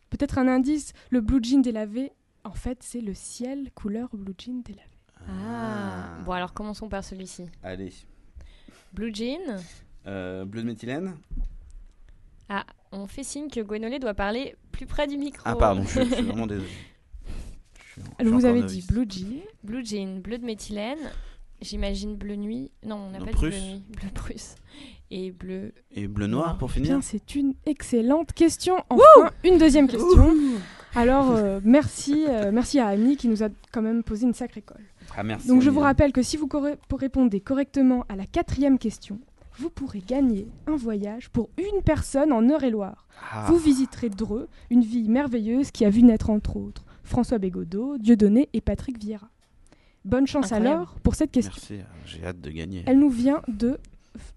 Peut-être 0.09 0.37
un 0.37 0.47
indice, 0.47 0.93
le 1.09 1.19
blue 1.21 1.43
jean 1.43 1.61
délavé, 1.61 2.11
en 2.43 2.53
fait 2.53 2.77
c'est 2.81 3.01
le 3.01 3.13
ciel 3.13 3.69
couleur 3.75 4.09
blue 4.13 4.33
jean 4.37 4.61
délavé. 4.63 4.87
Ah. 5.29 6.17
Bon, 6.25 6.31
alors 6.31 6.53
commençons 6.53 6.87
par 6.87 7.03
celui-ci. 7.03 7.45
Allez. 7.63 7.91
Blue 8.93 9.13
jean. 9.13 9.57
Euh, 10.07 10.45
bleu 10.45 10.61
de 10.61 10.67
méthylène 10.67 11.15
Ah, 12.49 12.65
on 12.91 13.07
fait 13.07 13.23
signe 13.23 13.49
que 13.49 13.59
Gwenolé 13.59 13.99
doit 13.99 14.13
parler 14.13 14.55
plus 14.71 14.85
près 14.85 15.07
du 15.07 15.17
micro. 15.17 15.41
Ah 15.45 15.55
pardon, 15.55 15.83
je, 15.83 16.01
je 16.01 16.13
suis 16.15 16.23
vraiment 16.23 16.47
désolé. 16.47 16.67
Je 18.19 18.29
vous 18.29 18.45
avez 18.45 18.63
dit 18.63 18.85
blue 18.87 19.05
jean, 19.09 19.41
Blue 19.63 19.83
jean, 19.85 20.21
bleu 20.21 20.37
de 20.37 20.45
méthylène. 20.45 20.99
J'imagine 21.61 22.15
bleu 22.15 22.35
nuit. 22.35 22.69
Non, 22.85 23.07
on 23.07 23.09
n'a 23.11 23.19
pas 23.19 23.31
Prusse. 23.31 23.55
dit 23.55 23.59
bleu 23.59 23.69
nuit. 23.73 23.83
Bleu 23.89 24.09
Prusse. 24.13 24.55
Et 25.09 25.31
bleu. 25.31 25.73
Et 25.91 26.07
bleu 26.07 26.27
noir 26.27 26.57
pour 26.57 26.71
finir 26.71 26.89
Bien, 26.89 27.01
c'est 27.01 27.33
une 27.35 27.55
excellente 27.65 28.33
question. 28.33 28.75
Enfin, 28.89 29.31
une 29.43 29.57
deuxième 29.57 29.87
question. 29.87 30.35
Alors, 30.95 31.31
euh, 31.31 31.59
merci, 31.63 32.25
euh, 32.27 32.51
merci 32.51 32.79
à 32.79 32.87
Annie 32.87 33.17
qui 33.17 33.27
nous 33.27 33.41
a 33.43 33.47
quand 33.71 33.81
même 33.81 34.03
posé 34.03 34.25
une 34.27 34.33
sacrée 34.33 34.61
colle. 34.61 34.83
Ah 35.15 35.23
merci. 35.23 35.47
Donc, 35.47 35.61
je 35.61 35.69
vous 35.69 35.79
rappelle 35.79 36.11
que 36.11 36.21
si 36.21 36.37
vous 36.37 36.49
répondez 36.91 37.39
correctement 37.39 38.05
à 38.09 38.15
la 38.15 38.25
quatrième 38.25 38.77
question, 38.77 39.19
vous 39.57 39.69
pourrez 39.69 39.99
gagner 39.99 40.47
un 40.67 40.75
voyage 40.75 41.29
pour 41.29 41.49
une 41.57 41.81
personne 41.81 42.31
en 42.31 42.47
Eure-et-Loire. 42.47 43.07
Ah. 43.31 43.45
Vous 43.47 43.57
visiterez 43.57 44.09
Dreux, 44.09 44.47
une 44.69 44.81
ville 44.81 45.09
merveilleuse 45.09 45.71
qui 45.71 45.85
a 45.85 45.89
vu 45.89 46.03
naître 46.03 46.29
entre 46.29 46.57
autres 46.57 46.85
François 47.03 47.37
Bégodeau, 47.37 47.97
Dieudonné 47.97 48.49
et 48.53 48.61
Patrick 48.61 48.99
Vieira. 48.99 49.29
Bonne 50.05 50.27
chance 50.27 50.51
Incroyable. 50.51 50.67
alors 50.67 50.95
pour 51.01 51.15
cette 51.15 51.31
question. 51.31 51.53
Merci, 51.55 51.73
euh, 51.75 51.83
j'ai 52.05 52.25
hâte 52.25 52.39
de 52.39 52.49
gagner. 52.51 52.83
Elle 52.85 52.99
nous 52.99 53.09
vient 53.09 53.41
de 53.47 53.77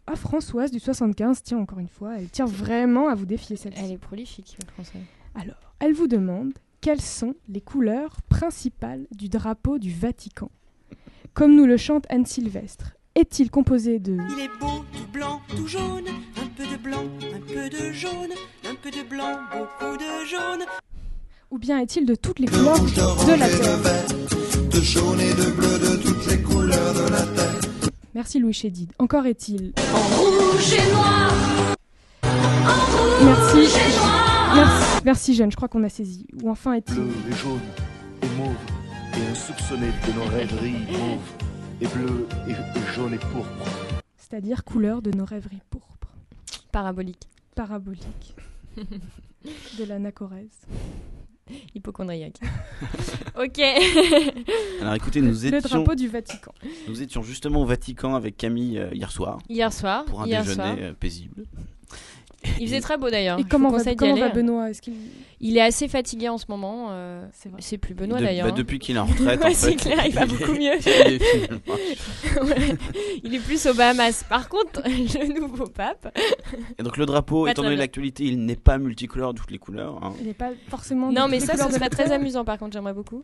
à 0.07 0.17
Françoise 0.17 0.71
du 0.71 0.81
75. 0.81 1.43
Tiens, 1.43 1.59
encore 1.59 1.79
une 1.79 1.89
fois, 1.89 2.19
elle 2.19 2.29
tient 2.29 2.47
vraiment 2.47 3.09
à 3.09 3.15
vous 3.15 3.27
défier 3.27 3.57
celle-ci. 3.57 3.83
Elle 3.83 3.93
est 3.93 3.99
prolifique, 3.99 4.57
François. 4.75 5.01
Alors, 5.35 5.75
elle 5.79 5.93
vous 5.93 6.09
demande 6.09 6.53
quelles 6.81 7.01
sont 7.01 7.35
les 7.49 7.61
couleurs 7.61 8.17
principales 8.29 9.07
du 9.13 9.29
drapeau 9.29 9.79
du 9.79 9.93
Vatican? 9.93 10.51
Comme 11.35 11.55
nous 11.55 11.67
le 11.67 11.77
chante 11.77 12.05
Anne 12.09 12.27
Sylvestre, 12.27 12.97
est-il 13.15 13.51
composé 13.51 13.99
de 13.99 14.15
Il 14.15 14.41
est 14.41 14.59
beau, 14.61 14.85
tout 15.57 15.67
jaune, 15.67 16.05
un 16.37 16.47
peu 16.57 16.65
de 16.67 16.77
blanc, 16.77 17.05
un 17.35 17.41
peu 17.41 17.69
de 17.69 17.93
jaune, 17.93 18.33
un 18.69 18.75
peu 18.75 18.91
de 18.91 19.03
blanc, 19.09 19.39
beaucoup 19.53 19.97
de 19.97 20.25
jaune. 20.27 20.65
ou 21.51 21.59
bien 21.59 21.79
est-il 21.81 22.07
de 22.07 22.15
toutes 22.15 22.39
les 22.39 22.47
couleurs 22.47 22.79
de 22.81 23.33
la 23.33 23.49
terre 23.49 23.79
De 24.71 24.81
jaune 24.81 25.21
et 25.21 25.35
de 25.35 25.51
bleu, 25.51 25.79
de 25.79 25.97
toutes 26.03 26.27
les 26.27 26.43
couleurs 26.43 26.95
de 26.95 27.11
la 27.11 27.23
terre. 27.23 27.61
Merci 28.15 28.39
Louis 28.39 28.53
Chédid. 28.53 28.93
Encore 28.99 29.27
est-il 29.27 29.73
Rouge 30.17 30.73
et 30.73 30.93
noir. 30.93 31.33
Merci. 33.25 33.57
Rouge 33.57 33.77
et 33.77 33.97
noir. 33.97 34.53
Merci, 34.55 35.03
merci 35.05 35.35
jeune, 35.35 35.51
je 35.51 35.57
crois 35.57 35.69
qu'on 35.69 35.85
a 35.85 35.89
saisi. 35.89 36.27
Ou 36.43 36.51
enfin 36.51 36.75
est-il 36.75 36.95
Bleu 36.95 37.09
et 37.31 37.37
jaune 37.37 37.61
et 38.23 38.37
mauve 38.37 38.55
et 39.17 39.31
insoupçonné 39.31 39.87
de 40.07 40.13
nos 40.13 40.25
rêveries 40.25 40.87
mauves 40.93 41.19
et 41.81 41.87
bleu 41.87 42.27
et, 42.49 42.53
et 42.53 42.95
jaune 42.95 43.15
et 43.15 43.19
pourpre. 43.19 43.67
C'est-à-dire 44.31 44.63
couleur 44.65 45.03
de 45.03 45.11
nos 45.11 45.25
rêveries 45.25 45.61
pourpres, 45.71 46.15
Parabolique. 46.71 47.29
paraboliques, 47.57 48.35
de 48.77 49.85
l'anacorèse. 49.85 50.61
Hypochondriaque. 51.75 52.39
ok. 53.37 53.59
Alors 54.81 54.95
écoutez, 54.95 55.21
nous 55.21 55.33
Le 55.33 55.55
étions, 55.57 55.79
drapeau 55.79 55.97
du 55.97 56.07
Vatican. 56.07 56.53
nous 56.87 57.03
étions 57.03 57.23
justement 57.23 57.63
au 57.63 57.67
Vatican 57.67 58.15
avec 58.15 58.37
Camille 58.37 58.79
euh, 58.79 58.91
hier 58.95 59.11
soir. 59.11 59.39
Hier 59.49 59.73
soir. 59.73 60.05
Pour 60.05 60.23
un 60.23 60.27
hier 60.27 60.43
déjeuner 60.43 60.55
soir. 60.63 60.77
euh, 60.79 60.93
paisible. 60.93 61.47
Il 62.59 62.67
faisait 62.69 62.81
très 62.81 62.97
beau 62.97 63.11
d'ailleurs. 63.11 63.39
Et 63.39 63.45
comment 63.45 63.71
va, 63.71 63.83
comment 63.95 64.13
aller. 64.13 64.21
va 64.23 64.29
Benoît? 64.31 64.71
Est-ce 64.71 64.81
qu'il 64.81 64.95
Il 65.41 65.57
est 65.59 65.61
assez 65.61 65.89
fatigué 65.89 66.29
en 66.31 66.39
ce 66.39 66.47
moment. 66.49 66.89
euh, 66.91 67.27
C'est 67.33 67.49
vrai. 67.51 67.61
C'est 67.63 67.77
plus 67.79 67.93
Benoît 67.95 68.19
De- 68.19 68.25
d'ailleurs. 68.25 68.47
bah, 68.47 68.53
hein. 68.53 68.57
depuis 68.57 68.79
qu'il 68.79 68.97
est 68.97 68.99
en 68.99 69.05
retraite, 69.05 69.41
Ouais, 69.45 69.55
c'est 69.55 69.71
fait, 69.73 69.77
clair, 69.77 70.07
il 70.07 70.15
va 70.15 70.23
est- 70.23 70.27
beaucoup 70.27 70.53
mieux. 70.53 70.73
il 70.81 71.15
est 71.15 71.19
finalement- 71.19 72.49
Ouais. 72.57 72.77
Il 73.25 73.35
est 73.35 73.39
plus 73.41 73.67
aux 73.67 73.75
Bahamas. 73.75 74.25
Par 74.29 74.49
contre, 74.49 74.83
le 74.87 75.39
nouveau 75.41 75.67
pape. 75.67 76.17
Et 76.79 76.83
donc 76.83 76.97
le 76.97 77.05
drapeau, 77.07 77.45
Pas 77.45 77.51
étant 77.51 77.63
donné 77.63 77.77
l'actualité, 77.77 78.25
il 78.25 78.45
n'est 78.45 78.57
pas 78.57 78.79
multicolore 78.79 79.35
de 79.35 79.39
toutes 79.39 79.51
les 79.51 79.59
couleurs. 79.59 80.03
hein. 80.03 80.15
Il 80.21 80.27
n'est 80.27 80.35
pas 80.35 80.51
forcément. 80.69 81.13
Non, 81.13 81.29
mais 81.29 81.41
ça, 81.41 81.57
ce 81.57 81.73
serait 81.73 81.91
très 81.91 82.11
amusant. 82.13 82.45
Par 82.45 82.59
contre, 82.59 82.73
j'aimerais 82.73 82.95
beaucoup. 82.95 83.23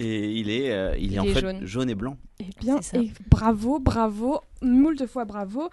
Et 0.00 0.30
il 0.32 0.50
est, 0.50 0.70
euh, 0.70 0.94
il 0.98 1.14
est 1.14 1.18
en 1.18 1.24
est 1.24 1.32
fait 1.32 1.40
jaune. 1.40 1.60
jaune. 1.66 1.90
et 1.90 1.94
blanc. 1.94 2.16
Eh 2.40 2.44
bien, 2.60 2.78
et 2.94 3.10
bravo, 3.30 3.80
bravo, 3.80 4.40
moult 4.62 5.06
fois 5.06 5.24
bravo. 5.24 5.70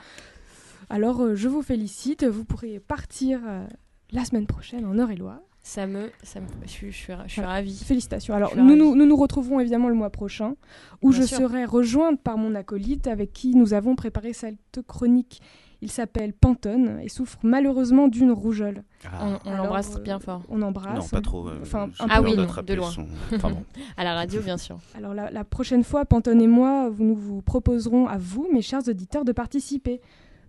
Alors, 0.89 1.21
euh, 1.21 1.36
je 1.36 1.48
vous 1.48 1.62
félicite. 1.62 2.24
Vous 2.26 2.45
pourrez 2.45 2.80
partir 2.80 3.39
euh, 3.45 3.65
la 4.12 4.26
semaine 4.26 4.48
prochaine 4.48 4.86
en 4.86 4.93
Eure-et-Loire. 4.98 5.39
Ça 5.62 5.88
me, 5.88 6.12
ça 6.21 6.39
me, 6.41 6.45
je 6.65 6.69
suis, 6.69 6.91
je 6.91 6.95
suis, 6.98 7.13
je 7.26 7.32
suis 7.32 7.41
Voilà. 7.41 7.54
ravie. 7.56 7.76
Félicitations. 7.84 8.36
Alors, 8.36 8.56
nous 8.56 8.63
ravie. 8.65 8.78
nous, 8.78 8.95
nous 8.95 9.06
nous 9.08 9.15
retrouverons 9.15 9.60
évidemment 9.60 9.89
le 9.89 9.95
mois 9.95 10.12
prochain, 10.12 10.54
où 11.02 11.10
Bien 11.10 11.21
je 11.21 11.26
sûr. 11.26 11.38
serai 11.39 11.65
rejointe 11.65 12.21
par 12.21 12.38
mon 12.38 12.54
acolyte 12.54 13.08
avec 13.08 13.34
qui 13.34 13.56
nous 13.56 13.74
avons 13.74 13.95
préparé 13.95 14.32
cette 14.34 14.82
chronique. 14.88 15.41
Il 15.82 15.91
s'appelle 15.91 16.34
Pantone 16.34 17.00
et 17.04 17.10
souffre 17.10 17.38
malheureusement 17.43 18.08
d'une 18.08 18.32
rougeole. 18.32 18.84
On, 19.21 19.38
on 19.45 19.56
l'embrasse 19.58 19.95
euh, 19.98 20.02
bien 20.02 20.19
fort. 20.19 20.43
On 20.50 20.62
embrasse. 20.62 20.95
Non, 21.00 21.08
pas 21.08 21.21
trop. 21.21 21.48
euh, 21.50 21.60
Enfin, 21.63 21.89
un 22.00 22.08
Ah 22.10 22.21
oui, 22.21 22.36
non, 22.38 22.45
de 22.65 22.74
loin. 22.76 22.89
son- 22.91 23.08
Enfin 23.36 23.50
bon. 23.50 23.63
À 23.98 24.04
la 24.04 24.13
radio, 24.13 24.41
bien 24.41 24.58
sûr. 24.58 24.78
Alors 24.95 25.13
la, 25.15 25.32
la 25.32 25.43
prochaine 25.43 25.84
fois, 25.84 26.06
Pantone 26.06 26.41
et 26.41 26.48
moi, 26.48 26.91
nous 26.98 27.15
vous 27.15 27.41
proposerons 27.41 28.08
à 28.08 28.17
vous, 28.17 28.48
mes 28.54 28.62
chers 28.62 28.88
auditeurs, 28.88 29.26
de 29.26 29.32
participer. 29.32 30.00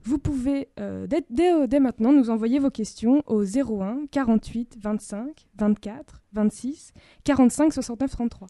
Vous 0.07 0.19
pouvez 0.19 0.69
euh, 0.79 1.07
dès, 1.09 1.25
dès- 1.31 1.67
dès 1.67 1.81
maintenant 1.81 2.13
nous 2.13 2.31
envoyer 2.31 2.59
vos 2.61 2.71
questions 2.71 3.23
au 3.27 3.43
01 3.45 4.07
48 4.13 4.77
25 4.81 5.47
24 5.59 6.23
26 6.33 6.93
45 7.25 7.73
69 7.73 8.11
33. 8.13 8.49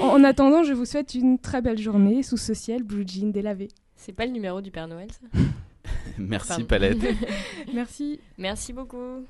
en, 0.00 0.06
en 0.06 0.24
attendant, 0.24 0.62
je 0.62 0.72
vous 0.72 0.84
souhaite 0.84 1.14
une 1.14 1.38
très 1.40 1.60
belle 1.62 1.78
journée 1.78 2.22
sous 2.22 2.36
ce 2.36 2.54
ciel 2.54 2.84
blue 2.84 3.04
jean 3.06 3.32
délavé. 3.32 3.68
C'est 3.96 4.12
pas 4.12 4.24
le 4.26 4.32
numéro 4.32 4.60
du 4.60 4.70
Père 4.70 4.86
Noël, 4.86 5.08
ça? 5.10 5.26
Merci 6.18 6.48
Pardon. 6.48 6.64
Palette. 6.66 6.98
Merci. 7.74 8.20
Merci 8.38 8.72
beaucoup. 8.72 9.24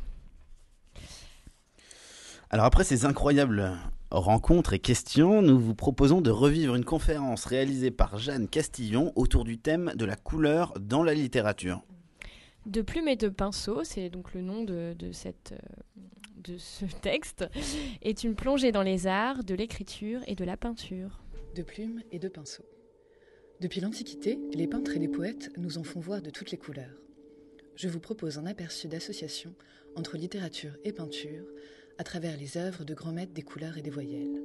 Alors 2.51 2.67
après 2.67 2.85
ces 2.85 3.05
incroyables 3.05 3.73
rencontres 4.11 4.73
et 4.73 4.79
questions, 4.79 5.43
nous 5.43 5.59
vous 5.59 5.75
proposons 5.75 6.21
de 6.21 6.31
revivre 6.31 6.75
une 6.75 6.85
conférence 6.85 7.45
réalisée 7.45 7.91
par 7.91 8.19
Jeanne 8.19 8.49
Castillon 8.49 9.13
autour 9.17 9.45
du 9.45 9.59
thème 9.59 9.93
de 9.95 10.05
la 10.05 10.17
couleur 10.17 10.75
dans 10.81 11.03
la 11.03 11.15
littérature. 11.15 11.83
De 12.67 12.83
plume 12.83 13.09
et 13.09 13.17
de 13.17 13.29
pinceau, 13.29 13.85
c'est 13.85 14.11
donc 14.11 14.35
le 14.35 14.43
nom 14.43 14.65
de, 14.65 14.95
de 14.99 15.13
cette, 15.13 15.53
euh, 15.53 16.03
de 16.45 16.59
ce 16.59 16.85
texte, 17.03 17.47
est 18.03 18.25
une 18.25 18.35
plongée 18.35 18.73
dans 18.73 18.83
les 18.83 19.07
arts, 19.07 19.45
de 19.45 19.55
l'écriture 19.55 20.21
et 20.27 20.35
de 20.35 20.45
la 20.45 20.57
peinture. 20.57 21.21
De 21.55 21.63
plumes 21.63 22.03
et 22.13 22.19
de 22.19 22.29
pinceaux. 22.29 22.67
Depuis 23.61 23.81
l'Antiquité, 23.81 24.39
les 24.53 24.67
peintres 24.67 24.97
et 24.97 25.01
les 25.01 25.09
poètes 25.09 25.51
nous 25.57 25.79
en 25.79 25.83
font 25.83 26.01
voir 26.01 26.23
de 26.23 26.31
toutes 26.31 26.51
les 26.51 26.59
couleurs. 26.59 27.03
Je 27.75 27.89
vous 27.89 28.01
propose 28.01 28.39
un 28.39 28.47
aperçu 28.47 28.89
d'association 28.89 29.53
entre 29.97 30.17
littérature 30.17 30.77
et 30.85 30.93
peinture 30.93 31.45
à 31.99 32.05
travers 32.05 32.37
les 32.37 32.57
œuvres 32.57 32.85
de 32.85 32.95
grands 32.95 33.13
maîtres 33.13 33.35
des 33.35 33.43
couleurs 33.43 33.77
et 33.77 33.83
des 33.83 33.91
voyelles. 33.91 34.41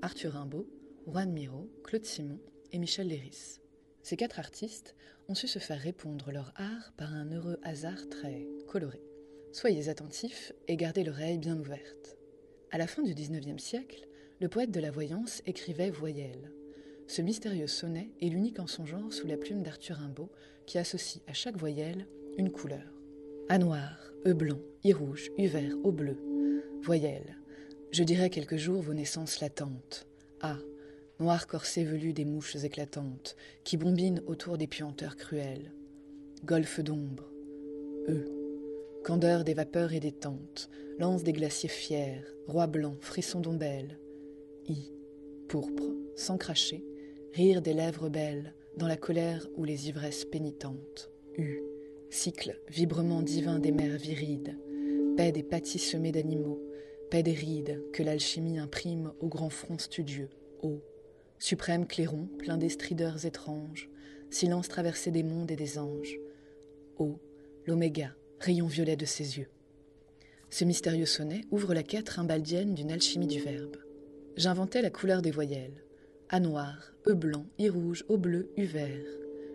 Arthur 0.00 0.32
Rimbaud, 0.32 0.68
Juan 1.08 1.30
Miro, 1.32 1.68
Claude 1.82 2.04
Simon 2.04 2.38
et 2.72 2.78
Michel 2.78 3.08
Léris. 3.08 3.58
Ces 4.02 4.16
quatre 4.16 4.38
artistes 4.38 4.94
ont 5.28 5.34
su 5.34 5.48
se 5.48 5.58
faire 5.58 5.80
répondre 5.80 6.30
leur 6.30 6.52
art 6.56 6.92
par 6.96 7.12
un 7.12 7.30
heureux 7.32 7.58
hasard 7.62 8.08
très 8.08 8.46
coloré. 8.68 9.02
Soyez 9.52 9.88
attentifs 9.88 10.52
et 10.68 10.76
gardez 10.76 11.04
l'oreille 11.04 11.38
bien 11.38 11.58
ouverte. 11.58 12.16
À 12.70 12.78
la 12.78 12.86
fin 12.86 13.02
du 13.02 13.14
XIXe 13.14 13.62
siècle, 13.62 14.06
le 14.40 14.48
poète 14.48 14.70
de 14.70 14.80
la 14.80 14.90
voyance 14.90 15.42
écrivait 15.46 15.90
voyelle. 15.90 16.52
Ce 17.06 17.22
mystérieux 17.22 17.66
sonnet 17.66 18.10
est 18.20 18.28
l'unique 18.28 18.60
en 18.60 18.66
son 18.66 18.86
genre 18.86 19.12
sous 19.12 19.26
la 19.26 19.36
plume 19.36 19.62
d'Arthur 19.62 19.96
Rimbaud 19.96 20.30
qui 20.66 20.78
associe 20.78 21.22
à 21.26 21.32
chaque 21.32 21.56
voyelle 21.56 22.06
une 22.38 22.50
couleur. 22.50 23.00
A 23.48 23.58
noir, 23.58 24.12
E 24.26 24.32
blanc, 24.32 24.60
I 24.84 24.92
rouge, 24.92 25.30
U 25.38 25.46
vert, 25.46 25.76
O 25.82 25.92
bleu. 25.92 26.33
Voyelle. 26.84 27.38
Je 27.92 28.04
dirais 28.04 28.28
quelques 28.28 28.58
jours 28.58 28.82
vos 28.82 28.92
naissances 28.92 29.40
latentes. 29.40 30.06
A. 30.42 30.58
Noir 31.18 31.46
corset 31.46 31.82
velu 31.82 32.12
des 32.12 32.26
mouches 32.26 32.56
éclatantes 32.56 33.36
qui 33.64 33.78
bombinent 33.78 34.20
autour 34.26 34.58
des 34.58 34.66
puanteurs 34.66 35.16
cruelles. 35.16 35.72
Golfe 36.44 36.80
d'ombre. 36.80 37.24
E. 38.06 38.26
Candeur 39.02 39.44
des 39.44 39.54
vapeurs 39.54 39.94
et 39.94 40.00
des 40.00 40.12
tentes, 40.12 40.68
lance 40.98 41.22
des 41.22 41.32
glaciers 41.32 41.70
fiers, 41.70 42.20
roi 42.48 42.66
blanc, 42.66 42.96
frisson 43.00 43.40
d'ombelle. 43.40 43.98
I. 44.68 44.92
Pourpre, 45.48 45.90
sans 46.16 46.36
cracher, 46.36 46.84
rire 47.32 47.62
des 47.62 47.72
lèvres 47.72 48.10
belles, 48.10 48.52
dans 48.76 48.88
la 48.88 48.98
colère 48.98 49.48
ou 49.56 49.64
les 49.64 49.88
ivresses 49.88 50.26
pénitentes. 50.26 51.10
U. 51.38 51.62
Cycle, 52.10 52.60
vibrement 52.68 53.22
divin 53.22 53.58
des 53.58 53.72
mers 53.72 53.96
virides, 53.96 54.58
paix 55.16 55.32
des 55.32 55.42
pâtis 55.42 55.78
semés 55.78 56.12
d'animaux, 56.12 56.60
paix 57.10 57.22
des 57.22 57.32
rides 57.32 57.82
que 57.92 58.02
l'alchimie 58.02 58.58
imprime 58.58 59.12
au 59.20 59.28
grand 59.28 59.50
front 59.50 59.78
studieux. 59.78 60.30
O. 60.62 60.80
Suprême 61.38 61.86
clairon, 61.86 62.28
plein 62.38 62.56
des 62.56 62.68
strideurs 62.68 63.26
étranges, 63.26 63.88
silence 64.30 64.68
traversé 64.68 65.10
des 65.10 65.22
mondes 65.22 65.50
et 65.50 65.56
des 65.56 65.78
anges. 65.78 66.18
O. 66.98 67.18
L'oméga, 67.66 68.14
rayon 68.40 68.66
violet 68.66 68.96
de 68.96 69.04
ses 69.04 69.38
yeux. 69.38 69.48
Ce 70.50 70.64
mystérieux 70.64 71.06
sonnet 71.06 71.42
ouvre 71.50 71.74
la 71.74 71.82
quête 71.82 72.08
rimbaldienne 72.08 72.74
d'une 72.74 72.92
alchimie 72.92 73.26
du 73.26 73.40
verbe. 73.40 73.76
J'inventais 74.36 74.82
la 74.82 74.90
couleur 74.90 75.22
des 75.22 75.30
voyelles. 75.30 75.84
A 76.28 76.40
noir, 76.40 76.92
E 77.06 77.12
blanc, 77.12 77.46
I 77.58 77.68
rouge, 77.68 78.04
O 78.08 78.16
bleu, 78.16 78.50
U 78.56 78.64
vert. 78.64 79.04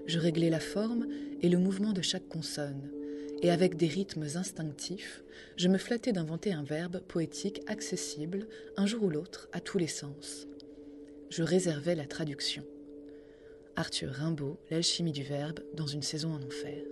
Je 0.06 0.20
réglais 0.20 0.50
la 0.50 0.60
forme 0.60 1.08
et 1.42 1.50
le 1.50 1.58
mouvement 1.58 1.94
de 1.94 2.02
chaque 2.02 2.28
consonne, 2.28 2.92
et 3.42 3.52
avec 3.52 3.78
des 3.78 3.88
rythmes 3.88 4.26
instinctifs, 4.36 5.24
je 5.56 5.68
me 5.68 5.78
flattais 5.78 6.12
d'inventer 6.12 6.54
un 6.54 6.64
verbe 6.64 7.00
poétique 7.00 7.62
accessible, 7.68 8.48
un 8.78 8.86
jour 8.86 9.04
ou 9.04 9.10
l'autre, 9.10 9.50
à 9.52 9.62
tous 9.62 9.78
les 9.78 9.88
sens. 9.88 10.48
Je 11.30 11.44
réservais 11.44 11.96
la 11.96 12.06
traduction. 12.06 12.64
Arthur 13.76 14.12
Rimbaud, 14.12 14.58
L'alchimie 14.70 15.12
du 15.12 15.24
verbe, 15.24 15.60
dans 15.74 15.88
une 15.88 16.02
saison 16.02 16.34
en 16.34 16.44
enfer. 16.46 16.84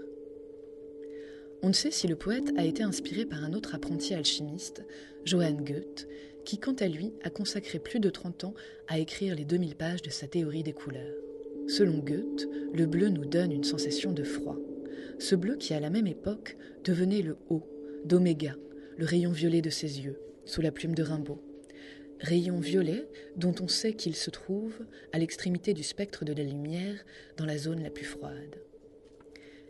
On 1.64 1.70
ne 1.70 1.74
sait 1.74 1.92
si 1.92 2.08
le 2.08 2.16
poète 2.16 2.54
a 2.56 2.64
été 2.64 2.84
inspiré 2.84 3.26
par 3.26 3.44
un 3.44 3.54
autre 3.54 3.76
apprenti 3.76 4.14
alchimiste, 4.14 4.84
Johann 5.26 5.64
Goethe, 5.64 6.08
qui 6.46 6.60
quant 6.60 6.76
à 6.76 6.88
lui 6.88 7.12
a 7.24 7.30
consacré 7.30 7.80
plus 7.80 8.00
de 8.00 8.10
30 8.10 8.46
ans 8.46 8.54
à 8.88 9.00
écrire 9.00 9.36
les 9.36 9.44
2000 9.44 9.76
pages 9.76 10.02
de 10.02 10.10
sa 10.10 10.28
théorie 10.28 10.64
des 10.64 10.72
couleurs. 10.72 11.16
Selon 11.68 11.98
Goethe, 11.98 12.48
le 12.74 12.86
bleu 12.86 13.10
nous 13.10 13.26
donne 13.26 13.52
une 13.52 13.66
sensation 13.66 14.14
de 14.14 14.24
froid. 14.24 14.56
Ce 15.20 15.36
bleu 15.36 15.56
qui 15.56 15.74
à 15.74 15.80
la 15.80 15.90
même 15.90 16.08
époque 16.08 16.58
devenait 16.84 17.22
le 17.22 17.38
haut, 17.50 17.68
d'oméga, 18.06 18.56
le 18.98 19.06
rayon 19.06 19.32
violet 19.32 19.62
de 19.62 19.70
ses 19.70 20.02
yeux, 20.02 20.20
sous 20.46 20.62
la 20.62 20.72
plume 20.72 20.96
de 20.96 21.04
Rimbaud. 21.04 21.42
Rayon 22.20 22.60
violet 22.60 23.08
dont 23.36 23.54
on 23.62 23.68
sait 23.68 23.94
qu'il 23.94 24.16
se 24.16 24.32
trouve 24.32 24.74
à 25.14 25.20
l'extrémité 25.20 25.74
du 25.74 25.84
spectre 25.84 26.26
de 26.26 26.34
la 26.34 26.44
lumière, 26.44 27.06
dans 27.38 27.46
la 27.46 27.58
zone 27.58 27.84
la 27.84 27.92
plus 27.92 28.06
froide. 28.06 28.56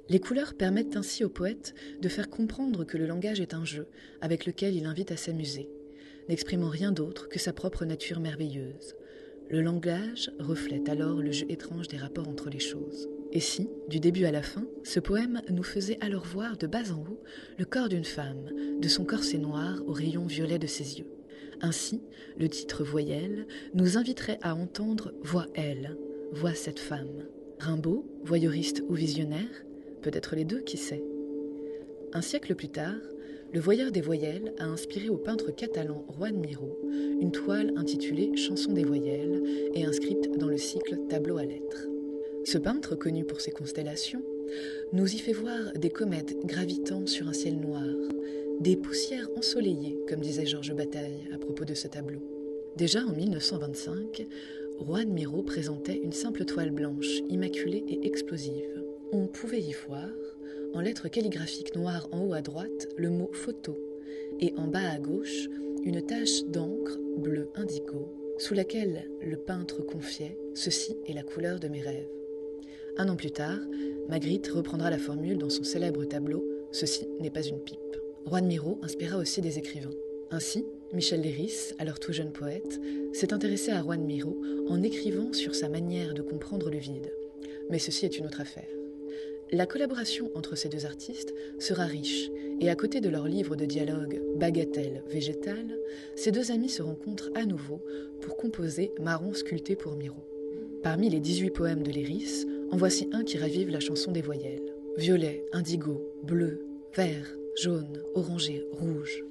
Les 0.09 0.21
couleurs 0.21 0.53
permettent 0.53 0.95
ainsi 0.95 1.25
au 1.25 1.29
poète 1.29 1.73
de 2.01 2.07
faire 2.07 2.29
comprendre 2.29 2.85
que 2.85 2.97
le 2.97 3.05
langage 3.05 3.41
est 3.41 3.53
un 3.53 3.65
jeu 3.65 3.87
avec 4.21 4.45
lequel 4.45 4.75
il 4.75 4.85
invite 4.85 5.11
à 5.11 5.17
s'amuser, 5.17 5.69
n'exprimant 6.29 6.69
rien 6.69 6.93
d'autre 6.93 7.27
que 7.27 7.39
sa 7.39 7.51
propre 7.51 7.83
nature 7.83 8.21
merveilleuse. 8.21 8.95
Le 9.49 9.61
langage 9.61 10.31
reflète 10.39 10.87
alors 10.87 11.21
le 11.21 11.31
jeu 11.31 11.45
étrange 11.49 11.89
des 11.89 11.97
rapports 11.97 12.29
entre 12.29 12.49
les 12.49 12.59
choses. 12.59 13.09
Et 13.31 13.39
si, 13.39 13.69
du 13.89 13.99
début 13.99 14.25
à 14.25 14.31
la 14.31 14.41
fin, 14.41 14.65
ce 14.83 14.99
poème 14.99 15.41
nous 15.49 15.63
faisait 15.63 15.97
alors 16.01 16.25
voir 16.25 16.57
de 16.57 16.67
bas 16.67 16.91
en 16.91 17.01
haut 17.01 17.21
le 17.57 17.65
corps 17.65 17.89
d'une 17.89 18.05
femme, 18.05 18.49
de 18.79 18.87
son 18.87 19.03
corset 19.03 19.37
noir 19.37 19.81
au 19.85 19.91
rayon 19.91 20.25
violet 20.25 20.59
de 20.59 20.67
ses 20.67 20.99
yeux. 20.99 21.07
Ainsi, 21.61 22.01
le 22.37 22.47
titre 22.49 22.83
Voyelle 22.83 23.47
nous 23.73 23.97
inviterait 23.97 24.39
à 24.41 24.55
entendre 24.55 25.13
Vois 25.23 25.47
elle, 25.55 25.97
vois 26.31 26.53
cette 26.53 26.79
femme. 26.79 27.25
Rimbaud, 27.59 28.05
voyeuriste 28.23 28.83
ou 28.87 28.93
visionnaire, 28.93 29.65
peut-être 30.01 30.35
les 30.35 30.45
deux, 30.45 30.61
qui 30.61 30.77
sait? 30.77 31.03
Un 32.13 32.21
siècle 32.21 32.55
plus 32.55 32.69
tard, 32.69 32.95
le 33.53 33.59
voyeur 33.59 33.91
des 33.91 34.01
voyelles 34.01 34.53
a 34.59 34.65
inspiré 34.65 35.09
au 35.09 35.17
peintre 35.17 35.51
catalan 35.51 36.05
Juan 36.17 36.37
Miró 36.37 36.77
une 37.19 37.31
toile 37.31 37.73
intitulée 37.77 38.35
Chanson 38.35 38.73
des 38.73 38.83
voyelles 38.83 39.41
et 39.73 39.85
inscrite 39.85 40.37
dans 40.37 40.49
le 40.49 40.57
cycle 40.57 40.97
Tableau 41.09 41.37
à 41.37 41.45
lettres. 41.45 41.87
Ce 42.49 42.57
peintre, 42.57 42.95
connu 42.95 43.25
pour 43.25 43.41
ses 43.41 43.51
constellations, 43.51 44.23
nous 44.93 45.13
y 45.13 45.17
fait 45.17 45.33
voir 45.33 45.73
des 45.73 45.89
comètes 45.89 46.33
gravitant 46.45 47.05
sur 47.05 47.27
un 47.27 47.33
ciel 47.33 47.59
noir, 47.59 47.83
des 48.61 48.77
poussières 48.77 49.27
ensoleillées, 49.35 49.99
comme 50.07 50.21
disait 50.21 50.45
Georges 50.45 50.73
Bataille 50.73 51.27
à 51.33 51.39
propos 51.39 51.65
de 51.65 51.73
ce 51.73 51.89
tableau. 51.89 52.21
Déjà 52.77 53.01
en 53.01 53.11
1925, 53.11 54.25
Juan 54.79 55.09
Miró 55.09 55.43
présentait 55.43 55.99
une 56.01 56.13
simple 56.13 56.45
toile 56.45 56.71
blanche, 56.71 57.19
immaculée 57.27 57.83
et 57.85 58.07
explosive. 58.07 58.81
On 59.11 59.27
pouvait 59.27 59.59
y 59.59 59.75
voir, 59.85 60.07
en 60.73 60.79
lettres 60.79 61.09
calligraphiques 61.09 61.75
noires 61.75 62.07
en 62.13 62.27
haut 62.27 62.33
à 62.33 62.41
droite, 62.41 62.87
le 62.95 63.09
mot 63.09 63.29
photo, 63.33 63.77
et 64.39 64.53
en 64.55 64.67
bas 64.67 64.89
à 64.89 64.99
gauche, 64.99 65.49
une 65.83 66.01
tache 66.01 66.45
d'encre 66.45 66.97
bleu 67.17 67.49
indigo, 67.55 68.07
sous 68.37 68.53
laquelle 68.53 69.11
le 69.21 69.35
peintre 69.35 69.81
confiait 69.85 70.37
Ceci 70.53 70.95
est 71.07 71.13
la 71.13 71.23
couleur 71.23 71.59
de 71.59 71.67
mes 71.67 71.81
rêves. 71.81 72.16
Un 72.99 73.09
an 73.09 73.15
plus 73.15 73.29
tard, 73.29 73.59
Magritte 74.09 74.47
reprendra 74.47 74.89
la 74.89 74.97
formule 74.97 75.37
dans 75.37 75.51
son 75.51 75.63
célèbre 75.63 76.03
tableau 76.05 76.43
Ceci 76.71 77.07
n'est 77.19 77.29
pas 77.29 77.45
une 77.45 77.59
pipe. 77.59 77.77
Juan 78.25 78.45
Miró 78.45 78.79
inspira 78.81 79.17
aussi 79.17 79.39
des 79.39 79.59
écrivains. 79.59 79.93
Ainsi, 80.31 80.65
Michel 80.93 81.21
Léris, 81.21 81.73
alors 81.77 81.99
tout 81.99 82.11
jeune 82.11 82.31
poète, 82.31 82.81
s'est 83.13 83.33
intéressé 83.33 83.71
à 83.71 83.81
Juan 83.81 84.03
Miró 84.03 84.35
en 84.67 84.81
écrivant 84.81 85.31
sur 85.31 85.53
sa 85.53 85.69
manière 85.69 86.15
de 86.15 86.23
comprendre 86.23 86.71
le 86.71 86.79
vide. 86.79 87.13
Mais 87.69 87.79
ceci 87.79 88.05
est 88.05 88.17
une 88.17 88.25
autre 88.25 88.41
affaire. 88.41 88.67
La 89.51 89.67
collaboration 89.67 90.31
entre 90.33 90.55
ces 90.55 90.67
deux 90.67 90.85
artistes 90.85 91.33
sera 91.59 91.85
riche, 91.85 92.31
et 92.59 92.69
à 92.69 92.75
côté 92.75 92.99
de 92.99 93.09
leur 93.09 93.27
livre 93.27 93.55
de 93.55 93.65
dialogue 93.65 94.19
Bagatelle 94.37 95.03
végétale, 95.07 95.77
ces 96.15 96.31
deux 96.31 96.51
amis 96.51 96.69
se 96.69 96.81
rencontrent 96.81 97.29
à 97.35 97.45
nouveau 97.45 97.79
pour 98.21 98.37
composer 98.37 98.91
Marron 98.99 99.33
sculpté 99.33 99.75
pour 99.75 99.95
Miro. 99.95 100.17
Parmi 100.83 101.09
les 101.09 101.19
18 101.19 101.51
poèmes 101.51 101.83
de 101.83 101.91
Léris, 101.91 102.45
en 102.71 102.77
voici 102.77 103.09
un 103.11 103.23
qui 103.23 103.37
ravive 103.37 103.69
la 103.69 103.79
chanson 103.79 104.11
des 104.11 104.21
voyelles. 104.21 104.73
Violet, 104.97 105.45
indigo, 105.51 106.11
bleu, 106.23 106.65
vert, 106.95 107.35
jaune, 107.55 108.01
orangé, 108.15 108.65
rouge. 108.71 109.23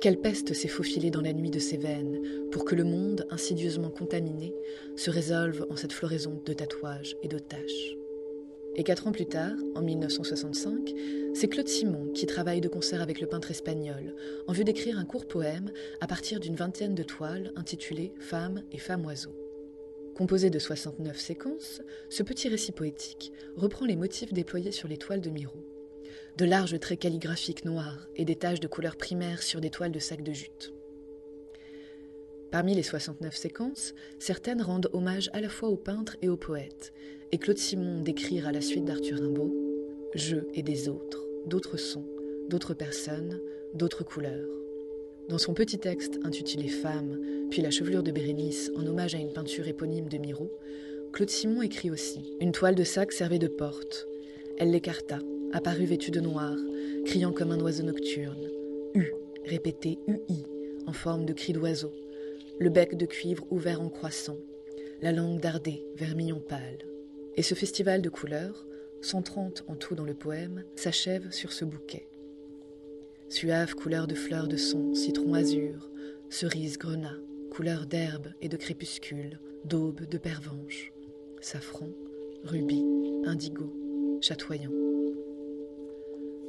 Quelle 0.00 0.20
peste 0.20 0.52
s'est 0.52 0.68
faufilée 0.68 1.10
dans 1.10 1.22
la 1.22 1.32
nuit 1.32 1.50
de 1.50 1.58
ses 1.58 1.78
veines 1.78 2.20
pour 2.50 2.64
que 2.64 2.74
le 2.74 2.84
monde, 2.84 3.26
insidieusement 3.30 3.90
contaminé, 3.90 4.54
se 4.94 5.10
résolve 5.10 5.66
en 5.70 5.76
cette 5.76 5.92
floraison 5.92 6.40
de 6.44 6.52
tatouages 6.52 7.16
et 7.22 7.28
de 7.28 7.38
taches. 7.38 7.96
Et 8.74 8.84
quatre 8.84 9.06
ans 9.06 9.12
plus 9.12 9.26
tard, 9.26 9.56
en 9.74 9.80
1965, 9.80 10.92
c'est 11.34 11.48
Claude 11.48 11.68
Simon 11.68 12.12
qui 12.12 12.26
travaille 12.26 12.60
de 12.60 12.68
concert 12.68 13.00
avec 13.00 13.20
le 13.22 13.26
peintre 13.26 13.50
espagnol 13.50 14.14
en 14.46 14.52
vue 14.52 14.64
d'écrire 14.64 14.98
un 14.98 15.06
court 15.06 15.26
poème 15.26 15.70
à 16.02 16.06
partir 16.06 16.40
d'une 16.40 16.56
vingtaine 16.56 16.94
de 16.94 17.02
toiles 17.02 17.52
intitulées 17.56 18.12
Femmes 18.18 18.62
et 18.72 18.78
femmes-oiseaux. 18.78 19.45
Composé 20.16 20.48
de 20.48 20.58
69 20.58 21.20
séquences, 21.20 21.82
ce 22.08 22.22
petit 22.22 22.48
récit 22.48 22.72
poétique 22.72 23.34
reprend 23.54 23.84
les 23.84 23.96
motifs 23.96 24.32
déployés 24.32 24.72
sur 24.72 24.88
les 24.88 24.96
toiles 24.96 25.20
de 25.20 25.28
Miro. 25.28 25.58
De 26.38 26.46
larges 26.46 26.80
traits 26.80 27.00
calligraphiques 27.00 27.66
noirs 27.66 28.08
et 28.16 28.24
des 28.24 28.36
taches 28.36 28.60
de 28.60 28.66
couleurs 28.66 28.96
primaires 28.96 29.42
sur 29.42 29.60
des 29.60 29.68
toiles 29.68 29.92
de 29.92 29.98
sac 29.98 30.22
de 30.22 30.32
jute. 30.32 30.72
Parmi 32.50 32.74
les 32.74 32.82
69 32.82 33.36
séquences, 33.36 33.92
certaines 34.18 34.62
rendent 34.62 34.88
hommage 34.94 35.28
à 35.34 35.42
la 35.42 35.50
fois 35.50 35.68
au 35.68 35.76
peintre 35.76 36.16
et 36.22 36.30
au 36.30 36.38
poète, 36.38 36.94
et 37.30 37.36
Claude 37.36 37.58
Simon 37.58 38.00
d'écrire 38.00 38.48
à 38.48 38.52
la 38.52 38.62
suite 38.62 38.86
d'Arthur 38.86 39.18
Rimbaud 39.18 39.54
Je 40.14 40.38
et 40.54 40.62
des 40.62 40.88
autres, 40.88 41.26
d'autres 41.44 41.76
sons, 41.76 42.08
d'autres 42.48 42.72
personnes, 42.72 43.38
d'autres 43.74 44.02
couleurs. 44.02 44.65
Dans 45.28 45.38
son 45.38 45.54
petit 45.54 45.78
texte 45.78 46.20
intitulé 46.22 46.68
Femmes, 46.68 47.18
puis 47.50 47.60
la 47.60 47.72
chevelure 47.72 48.04
de 48.04 48.12
Bérénice 48.12 48.70
en 48.76 48.86
hommage 48.86 49.16
à 49.16 49.18
une 49.18 49.32
peinture 49.32 49.66
éponyme 49.66 50.08
de 50.08 50.18
Miro, 50.18 50.56
Claude 51.12 51.30
Simon 51.30 51.62
écrit 51.62 51.90
aussi 51.90 52.36
Une 52.40 52.52
toile 52.52 52.76
de 52.76 52.84
sac 52.84 53.10
servait 53.10 53.40
de 53.40 53.48
porte. 53.48 54.06
Elle 54.56 54.70
l'écarta, 54.70 55.18
apparut 55.52 55.84
vêtue 55.84 56.12
de 56.12 56.20
noir, 56.20 56.54
criant 57.06 57.32
comme 57.32 57.50
un 57.50 57.58
oiseau 57.60 57.82
nocturne. 57.82 58.48
U, 58.94 59.12
répété 59.44 59.98
UI, 60.06 60.44
en 60.86 60.92
forme 60.92 61.24
de 61.24 61.32
cri 61.32 61.52
d'oiseau. 61.52 61.92
Le 62.60 62.70
bec 62.70 62.96
de 62.96 63.06
cuivre 63.06 63.44
ouvert 63.50 63.80
en 63.80 63.88
croissant, 63.88 64.38
la 65.02 65.10
langue 65.10 65.40
dardée, 65.40 65.84
vermillon 65.96 66.38
pâle. 66.38 66.86
Et 67.34 67.42
ce 67.42 67.54
festival 67.54 68.00
de 68.00 68.10
couleurs, 68.10 68.64
130 69.00 69.64
en 69.66 69.74
tout 69.74 69.96
dans 69.96 70.04
le 70.04 70.14
poème, 70.14 70.62
s'achèvent 70.76 71.32
sur 71.32 71.52
ce 71.52 71.64
bouquet. 71.64 72.06
Suave 73.28 73.74
couleur 73.74 74.06
de 74.06 74.14
fleurs 74.14 74.46
de 74.46 74.56
son, 74.56 74.94
citron 74.94 75.34
azur, 75.34 75.90
cerise 76.30 76.78
grenat, 76.78 77.16
couleur 77.50 77.86
d'herbe 77.86 78.28
et 78.40 78.48
de 78.48 78.56
crépuscule, 78.56 79.40
d'aube, 79.64 80.06
de 80.08 80.16
pervenche, 80.16 80.92
safran, 81.40 81.88
rubis, 82.44 82.84
indigo, 83.24 83.72
chatoyant. 84.20 84.70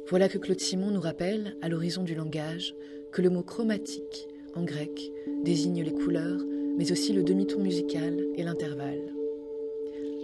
Voilà 0.08 0.28
que 0.28 0.38
Claude 0.38 0.60
Simon 0.60 0.92
nous 0.92 1.00
rappelle, 1.00 1.56
à 1.62 1.68
l'horizon 1.68 2.04
du 2.04 2.14
langage, 2.14 2.74
que 3.12 3.22
le 3.22 3.30
mot 3.30 3.42
chromatique, 3.42 4.28
en 4.54 4.62
grec, 4.62 5.10
désigne 5.42 5.82
les 5.82 5.92
couleurs, 5.92 6.44
mais 6.76 6.92
aussi 6.92 7.12
le 7.12 7.24
demi-ton 7.24 7.60
musical 7.60 8.24
et 8.36 8.44
l'intervalle. 8.44 9.12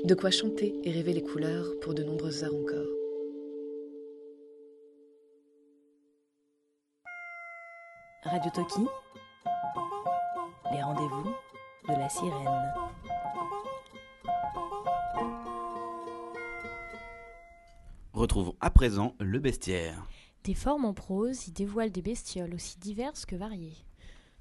De 0.05 0.15
quoi 0.15 0.31
chanter 0.31 0.75
et 0.85 0.93
rêver 0.93 1.15
les 1.15 1.23
couleurs 1.23 1.75
pour 1.81 1.95
de 1.95 2.05
nombreuses 2.05 2.45
heures 2.45 2.55
encore. 2.55 3.04
Radio 8.25 8.51
Toki, 8.51 8.87
les 10.73 10.83
rendez-vous 10.83 11.35
de 11.89 11.93
la 11.93 12.09
sirène. 12.09 12.73
Retrouvons 18.15 18.57
à 18.61 18.71
présent 18.71 19.15
le 19.21 19.39
bestiaire. 19.39 20.09
Des 20.45 20.55
formes 20.55 20.87
en 20.87 20.95
prose 20.95 21.49
y 21.49 21.53
dévoilent 21.53 21.93
des 21.93 22.01
bestioles 22.01 22.55
aussi 22.55 22.79
diverses 22.79 23.27
que 23.27 23.37
variées. 23.37 23.77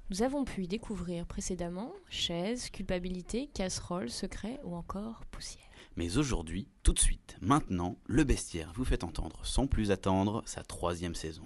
Nous 0.08 0.22
avons 0.22 0.44
pu 0.44 0.64
y 0.64 0.68
découvrir 0.68 1.26
précédemment 1.26 1.92
chaises, 2.08 2.70
culpabilité, 2.70 3.48
casseroles, 3.52 4.10
secrets 4.10 4.60
ou 4.64 4.76
encore 4.76 5.26
poussière. 5.30 5.62
Mais 5.96 6.16
aujourd'hui, 6.16 6.68
tout 6.82 6.94
de 6.94 6.98
suite, 6.98 7.36
maintenant, 7.42 7.96
le 8.06 8.24
bestiaire 8.24 8.72
vous 8.74 8.86
fait 8.86 9.04
entendre 9.04 9.44
sans 9.44 9.66
plus 9.66 9.90
attendre 9.90 10.42
sa 10.46 10.62
troisième 10.62 11.14
saison. 11.14 11.44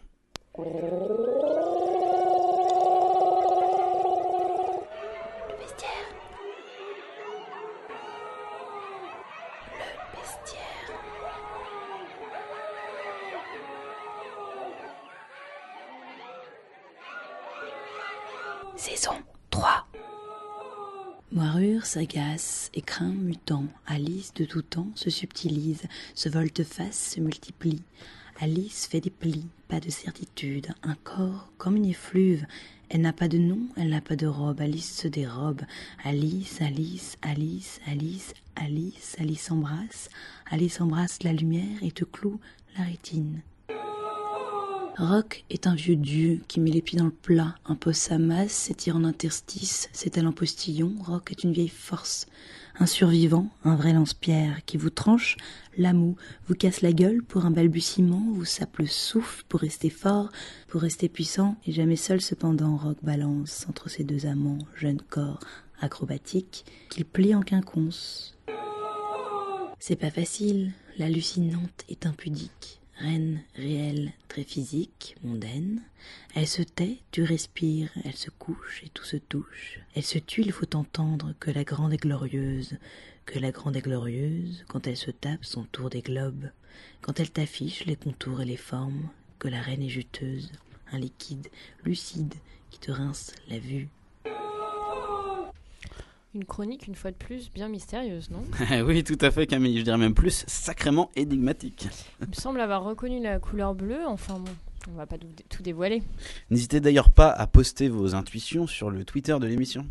Saison 18.79 19.11
3. 19.51 19.89
Moirure 21.33 21.85
sagace, 21.85 22.71
écrin 22.75 23.09
mutant, 23.09 23.65
Alice 23.89 24.33
de 24.35 24.45
tout 24.45 24.63
temps 24.63 24.93
se 24.95 25.11
subtilise, 25.11 25.83
se 26.15 26.29
volte-face, 26.29 27.15
se 27.15 27.21
multiplie. 27.21 27.83
Alice 28.41 28.87
fait 28.87 29.01
des 29.01 29.11
plis, 29.11 29.49
pas 29.67 29.81
de 29.81 29.91
certitude, 29.91 30.69
un 30.85 30.95
corps 30.95 31.51
comme 31.59 31.75
une 31.75 31.87
effluve. 31.87 32.47
Elle 32.89 33.01
n'a 33.01 33.13
pas 33.13 33.27
de 33.27 33.39
nom, 33.39 33.59
elle 33.77 33.89
n'a 33.89 34.01
pas 34.01 34.15
de 34.15 34.29
robe, 34.29 34.61
Alice 34.61 34.97
se 34.97 35.09
dérobe. 35.09 35.63
Alice, 36.05 36.63
Alice, 36.63 37.19
Alice, 37.23 37.81
Alice, 37.85 38.33
Alice, 38.55 39.17
Alice 39.19 39.51
embrasse, 39.51 40.09
Alice 40.53 40.81
embrasse 40.81 41.25
la 41.25 41.33
lumière 41.33 41.83
et 41.83 41.91
te 41.91 42.05
cloue 42.05 42.39
la 42.79 42.85
rétine. 42.85 43.43
Rock 44.99 45.45
est 45.49 45.69
un 45.69 45.77
vieux 45.77 45.95
dieu 45.95 46.41
qui 46.49 46.59
met 46.59 46.73
les 46.73 46.83
pieds 46.83 46.99
dans 46.99 47.05
le 47.05 47.13
plat, 47.13 47.55
impose 47.65 47.95
sa 47.95 48.19
masse, 48.19 48.51
s'étire 48.51 48.97
en 48.97 49.05
interstice, 49.05 49.89
s'étale 49.93 50.27
en 50.27 50.33
postillon. 50.33 50.93
Rock 51.05 51.31
est 51.31 51.45
une 51.45 51.53
vieille 51.53 51.69
force, 51.69 52.27
un 52.81 52.87
survivant, 52.87 53.49
un 53.63 53.77
vrai 53.77 53.93
lance-pierre 53.93 54.65
qui 54.67 54.77
vous 54.77 54.91
tranche 54.91 55.37
la 55.77 55.93
moue, 55.93 56.17
vous 56.49 56.57
casse 56.57 56.81
la 56.81 56.93
gueule 56.93 57.23
pour 57.23 57.47
un 57.47 57.53
balbutiement, 57.53 58.25
vous 58.33 58.45
sape 58.45 58.79
le 58.79 58.89
souffle 58.89 59.45
pour 59.49 59.61
rester 59.61 59.89
fort, 59.89 60.31
pour 60.67 60.81
rester 60.81 61.09
puissant 61.09 61.57
et 61.65 61.71
jamais 61.71 61.95
seul 61.95 62.21
cependant. 62.21 62.77
Rock 62.77 62.99
balance 63.01 63.67
entre 63.69 63.89
ses 63.89 64.03
deux 64.03 64.27
amants, 64.27 64.59
jeune 64.75 65.01
corps 65.01 65.39
acrobatique 65.81 66.65
qu'il 66.91 67.05
plie 67.05 67.37
en 67.37 67.43
quinconce. 67.43 68.37
C'est 69.79 69.95
pas 69.95 70.11
facile, 70.11 70.73
l'hallucinante 70.99 71.85
est 71.89 72.05
impudique. 72.05 72.81
Reine 72.99 73.45
réelle, 73.55 74.13
très 74.27 74.43
physique, 74.43 75.15
mondaine. 75.23 75.83
Elle 76.35 76.49
se 76.49 76.63
tait, 76.63 76.99
tu 77.13 77.23
respires, 77.23 77.91
elle 78.05 78.17
se 78.17 78.29
couche 78.29 78.83
et 78.85 78.89
tout 78.89 79.05
se 79.05 79.17
touche. 79.17 79.79
Elle 79.95 80.03
se 80.03 80.19
tue, 80.19 80.43
il 80.43 80.51
faut 80.51 80.75
entendre 80.75 81.33
que 81.39 81.53
la 81.53 81.63
grande 81.63 81.93
est 81.93 82.03
glorieuse, 82.03 82.77
que 83.25 83.39
la 83.39 83.53
grande 83.53 83.77
est 83.77 83.83
glorieuse 83.83 84.65
quand 84.67 84.89
elle 84.89 84.97
se 84.97 85.13
tape 85.13 85.45
son 85.45 85.63
tour 85.63 85.91
des 85.91 86.03
globes, 86.03 86.51
quand 87.01 87.21
elle 87.21 87.31
t'affiche 87.31 87.87
les 87.87 87.95
contours 87.95 88.43
et 88.43 88.47
les 88.47 88.57
formes, 88.57 89.11
que 89.39 89.47
la 89.47 89.63
reine 89.63 89.83
est 89.83 89.89
juteuse, 89.89 90.51
un 90.91 90.99
liquide 90.99 91.47
lucide 91.85 92.35
qui 92.71 92.81
te 92.81 92.91
rince 92.91 93.33
la 93.49 93.61
vue. 93.61 93.89
Une 96.35 96.45
chronique, 96.45 96.87
une 96.87 96.95
fois 96.95 97.11
de 97.11 97.17
plus, 97.17 97.51
bien 97.51 97.69
mystérieuse, 97.69 98.31
non 98.31 98.45
oui, 98.85 99.03
tout 99.03 99.17
à 99.23 99.31
fait, 99.31 99.47
Camille. 99.47 99.79
Je 99.79 99.85
dirais 99.85 99.97
même 99.97 100.15
plus 100.15 100.45
sacrément 100.47 101.11
énigmatique. 101.17 101.89
Il 102.21 102.29
me 102.29 102.35
semble 102.35 102.61
avoir 102.61 102.85
reconnu 102.85 103.19
la 103.23 103.39
couleur 103.39 103.75
bleue, 103.75 104.07
enfin 104.07 104.39
bon, 104.39 104.51
on 104.91 104.97
va 104.97 105.07
pas 105.07 105.17
tout 105.49 105.63
dévoiler. 105.63 106.03
N'hésitez 106.51 106.81
d'ailleurs 106.81 107.09
pas 107.09 107.31
à 107.31 107.47
poster 107.47 107.89
vos 107.89 108.15
intuitions 108.15 108.67
sur 108.67 108.91
le 108.91 109.05
Twitter 109.05 109.37
de 109.41 109.47
l'émission. 109.47 109.87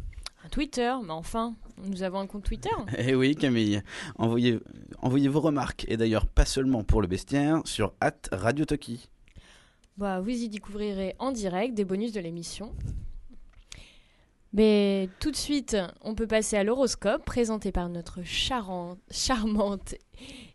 Un 0.45 0.49
Twitter, 0.49 0.93
mais 1.03 1.11
enfin, 1.11 1.55
nous 1.83 2.03
avons 2.03 2.19
un 2.19 2.27
compte 2.27 2.43
Twitter. 2.43 2.69
Eh 2.99 3.15
oui, 3.15 3.35
Camille. 3.35 3.81
Envoyez, 4.17 4.59
envoyez 5.01 5.29
vos 5.29 5.41
remarques, 5.41 5.85
et 5.89 5.97
d'ailleurs 5.97 6.27
pas 6.27 6.45
seulement 6.45 6.83
pour 6.83 7.01
le 7.01 7.07
bestiaire, 7.07 7.61
sur 7.65 7.93
Radio 8.31 8.63
Toki. 8.63 9.09
Bah, 9.97 10.19
vous 10.19 10.29
y 10.29 10.49
découvrirez 10.49 11.15
en 11.17 11.31
direct 11.31 11.73
des 11.73 11.83
bonus 11.83 12.11
de 12.11 12.19
l'émission. 12.19 12.71
Mais 14.53 15.09
tout 15.19 15.31
de 15.31 15.35
suite, 15.35 15.77
on 16.01 16.15
peut 16.15 16.27
passer 16.27 16.57
à 16.57 16.63
l'horoscope 16.63 17.23
présenté 17.25 17.71
par 17.71 17.89
notre 17.89 18.23
charante, 18.23 18.99
charmante 19.11 19.95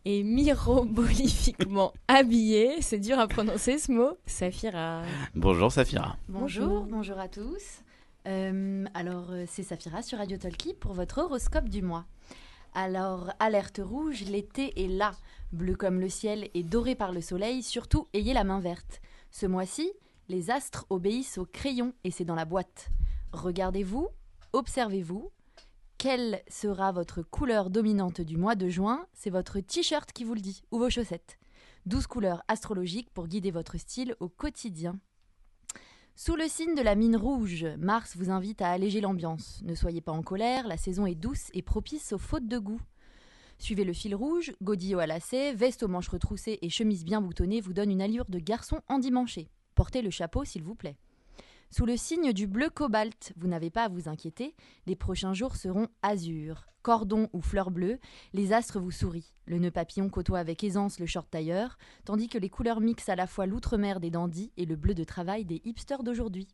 et 0.05 0.23
mirobolifiquement 0.23 1.93
habillée, 2.07 2.81
c'est 2.81 2.99
dur 2.99 3.19
à 3.19 3.27
prononcer 3.27 3.77
ce 3.77 3.91
mot, 3.91 4.17
Saphira. 4.25 5.03
Bonjour 5.35 5.71
Saphira. 5.71 6.17
Bonjour, 6.27 6.85
bonjour 6.85 7.19
à 7.19 7.27
tous. 7.27 7.81
Euh, 8.27 8.85
alors, 8.93 9.31
euh, 9.31 9.45
c'est 9.47 9.63
Saphira 9.63 10.01
sur 10.01 10.17
Radio 10.17 10.37
Talkie 10.37 10.73
pour 10.73 10.93
votre 10.93 11.19
horoscope 11.19 11.69
du 11.69 11.81
mois. 11.81 12.05
Alors, 12.73 13.31
alerte 13.39 13.79
rouge, 13.83 14.23
l'été 14.23 14.83
est 14.83 14.87
là. 14.87 15.11
Bleu 15.51 15.75
comme 15.75 15.99
le 15.99 16.09
ciel 16.09 16.49
et 16.53 16.63
doré 16.63 16.95
par 16.95 17.11
le 17.11 17.21
soleil, 17.21 17.61
surtout 17.61 18.07
ayez 18.13 18.33
la 18.33 18.43
main 18.43 18.59
verte. 18.59 19.01
Ce 19.29 19.45
mois-ci, 19.45 19.91
les 20.29 20.49
astres 20.49 20.85
obéissent 20.89 21.37
au 21.37 21.45
crayon 21.45 21.93
et 22.03 22.11
c'est 22.11 22.25
dans 22.25 22.35
la 22.35 22.45
boîte. 22.45 22.89
Regardez-vous, 23.33 24.09
observez-vous. 24.53 25.31
Quelle 25.97 26.43
sera 26.47 26.91
votre 26.91 27.23
couleur 27.23 27.71
dominante 27.71 28.21
du 28.21 28.37
mois 28.37 28.53
de 28.53 28.69
juin? 28.69 29.07
C'est 29.13 29.31
votre 29.31 29.59
t-shirt 29.59 30.11
qui 30.11 30.23
vous 30.23 30.35
le 30.35 30.39
dit, 30.39 30.61
ou 30.69 30.77
vos 30.77 30.91
chaussettes. 30.91 31.39
12 31.87 32.05
couleurs 32.05 32.43
astrologiques 32.47 33.09
pour 33.09 33.27
guider 33.27 33.49
votre 33.49 33.79
style 33.79 34.15
au 34.19 34.29
quotidien. 34.29 34.99
Sous 36.15 36.35
le 36.35 36.47
signe 36.47 36.75
de 36.75 36.83
la 36.83 36.93
mine 36.93 37.15
rouge, 37.15 37.65
Mars 37.79 38.15
vous 38.17 38.29
invite 38.29 38.61
à 38.61 38.69
alléger 38.69 39.01
l'ambiance. 39.01 39.61
Ne 39.63 39.73
soyez 39.73 39.99
pas 39.99 40.11
en 40.11 40.21
colère, 40.21 40.67
la 40.67 40.77
saison 40.77 41.07
est 41.07 41.15
douce 41.15 41.49
et 41.53 41.63
propice 41.63 42.13
aux 42.13 42.19
fautes 42.19 42.47
de 42.47 42.59
goût. 42.59 42.81
Suivez 43.57 43.83
le 43.83 43.93
fil 43.93 44.13
rouge, 44.13 44.53
godillot 44.61 44.99
à 44.99 45.07
lacets, 45.07 45.53
veste 45.53 45.81
aux 45.81 45.87
manches 45.87 46.09
retroussées 46.09 46.59
et 46.61 46.69
chemise 46.69 47.03
bien 47.03 47.19
boutonnée 47.19 47.61
vous 47.61 47.73
donne 47.73 47.89
une 47.89 48.01
allure 48.01 48.25
de 48.29 48.37
garçon 48.37 48.81
endimanché. 48.89 49.49
Portez 49.73 50.03
le 50.03 50.11
chapeau 50.11 50.45
s'il 50.45 50.61
vous 50.61 50.75
plaît. 50.75 50.97
Sous 51.75 51.87
le 51.87 51.97
signe 51.97 52.33
du 52.33 52.45
bleu 52.45 52.69
cobalt, 52.69 53.33
vous 53.35 53.47
n'avez 53.47 53.71
pas 53.71 53.85
à 53.85 53.89
vous 53.89 54.07
inquiéter, 54.07 54.55
les 54.85 54.95
prochains 54.95 55.33
jours 55.33 55.55
seront 55.55 55.87
azur. 56.03 56.67
Cordon 56.83 57.29
ou 57.33 57.41
fleur 57.41 57.71
bleue, 57.71 57.97
les 58.31 58.53
astres 58.53 58.79
vous 58.79 58.91
sourient. 58.91 59.33
Le 59.47 59.57
nœud 59.57 59.71
papillon 59.71 60.07
côtoie 60.07 60.37
avec 60.37 60.63
aisance 60.63 60.99
le 60.99 61.07
short 61.07 61.27
tailleur, 61.31 61.79
tandis 62.05 62.29
que 62.29 62.37
les 62.37 62.51
couleurs 62.51 62.79
mixent 62.79 63.09
à 63.09 63.15
la 63.15 63.25
fois 63.25 63.47
l'outre-mer 63.47 63.99
des 63.99 64.11
dandys 64.11 64.51
et 64.55 64.67
le 64.67 64.75
bleu 64.75 64.93
de 64.93 65.03
travail 65.03 65.45
des 65.45 65.63
hipsters 65.65 66.03
d'aujourd'hui. 66.03 66.47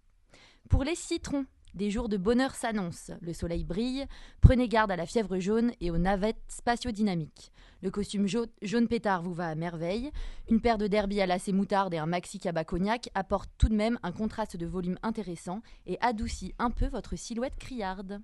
Pour 0.69 0.85
les 0.85 0.95
citrons, 0.95 1.45
des 1.73 1.91
jours 1.91 2.09
de 2.09 2.17
bonheur 2.17 2.55
s'annoncent. 2.55 3.13
Le 3.21 3.33
soleil 3.33 3.63
brille, 3.63 4.05
prenez 4.41 4.67
garde 4.67 4.91
à 4.91 4.95
la 4.95 5.05
fièvre 5.05 5.39
jaune 5.39 5.71
et 5.81 5.91
aux 5.91 5.97
navettes 5.97 6.41
spatiodynamiques. 6.47 7.51
Le 7.81 7.91
costume 7.91 8.27
jaune, 8.27 8.87
pétard 8.87 9.23
vous 9.23 9.33
va 9.33 9.47
à 9.47 9.55
merveille. 9.55 10.11
Une 10.49 10.59
paire 10.59 10.77
de 10.77 10.87
derby 10.87 11.21
à 11.21 11.25
lacets 11.25 11.53
moutarde 11.53 11.93
et 11.93 11.97
un 11.97 12.05
maxi 12.05 12.39
cabas 12.39 12.65
cognac 12.65 13.09
apportent 13.13 13.51
tout 13.57 13.69
de 13.69 13.75
même 13.75 13.99
un 14.03 14.11
contraste 14.11 14.57
de 14.57 14.65
volume 14.65 14.97
intéressant 15.01 15.61
et 15.85 15.97
adoucit 16.01 16.53
un 16.59 16.71
peu 16.71 16.87
votre 16.87 17.15
silhouette 17.15 17.57
criarde. 17.57 18.21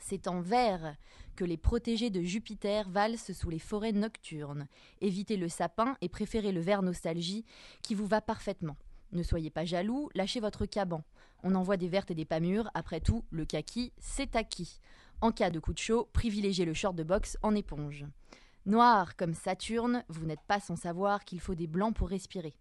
C'est 0.00 0.28
en 0.28 0.42
vert 0.42 0.96
que 1.34 1.44
les 1.44 1.56
protégés 1.56 2.10
de 2.10 2.20
Jupiter 2.20 2.90
valsent 2.90 3.32
sous 3.32 3.48
les 3.48 3.58
forêts 3.58 3.92
nocturnes. 3.92 4.68
Évitez 5.00 5.38
le 5.38 5.48
sapin 5.48 5.96
et 6.02 6.10
préférez 6.10 6.52
le 6.52 6.60
vert 6.60 6.82
nostalgie 6.82 7.44
qui 7.82 7.94
vous 7.94 8.06
va 8.06 8.20
parfaitement. 8.20 8.76
Ne 9.12 9.22
soyez 9.22 9.50
pas 9.50 9.64
jaloux, 9.64 10.10
lâchez 10.14 10.40
votre 10.40 10.66
caban. 10.66 11.04
On 11.46 11.54
envoie 11.54 11.76
des 11.76 11.88
vertes 11.88 12.10
et 12.10 12.14
des 12.14 12.24
pas 12.24 12.40
mûres, 12.40 12.70
après 12.72 13.00
tout, 13.00 13.22
le 13.30 13.44
kaki, 13.44 13.92
c'est 13.98 14.34
acquis. 14.34 14.80
En 15.20 15.30
cas 15.30 15.50
de 15.50 15.60
coup 15.60 15.74
de 15.74 15.78
chaud, 15.78 16.08
privilégiez 16.14 16.64
le 16.64 16.72
short 16.72 16.96
de 16.96 17.02
boxe 17.02 17.36
en 17.42 17.54
éponge. 17.54 18.06
Noir 18.64 19.14
comme 19.14 19.34
Saturne, 19.34 20.04
vous 20.08 20.24
n'êtes 20.24 20.42
pas 20.48 20.58
sans 20.58 20.76
savoir 20.76 21.26
qu'il 21.26 21.40
faut 21.40 21.54
des 21.54 21.66
blancs 21.66 21.94
pour 21.94 22.08
respirer. 22.08 22.54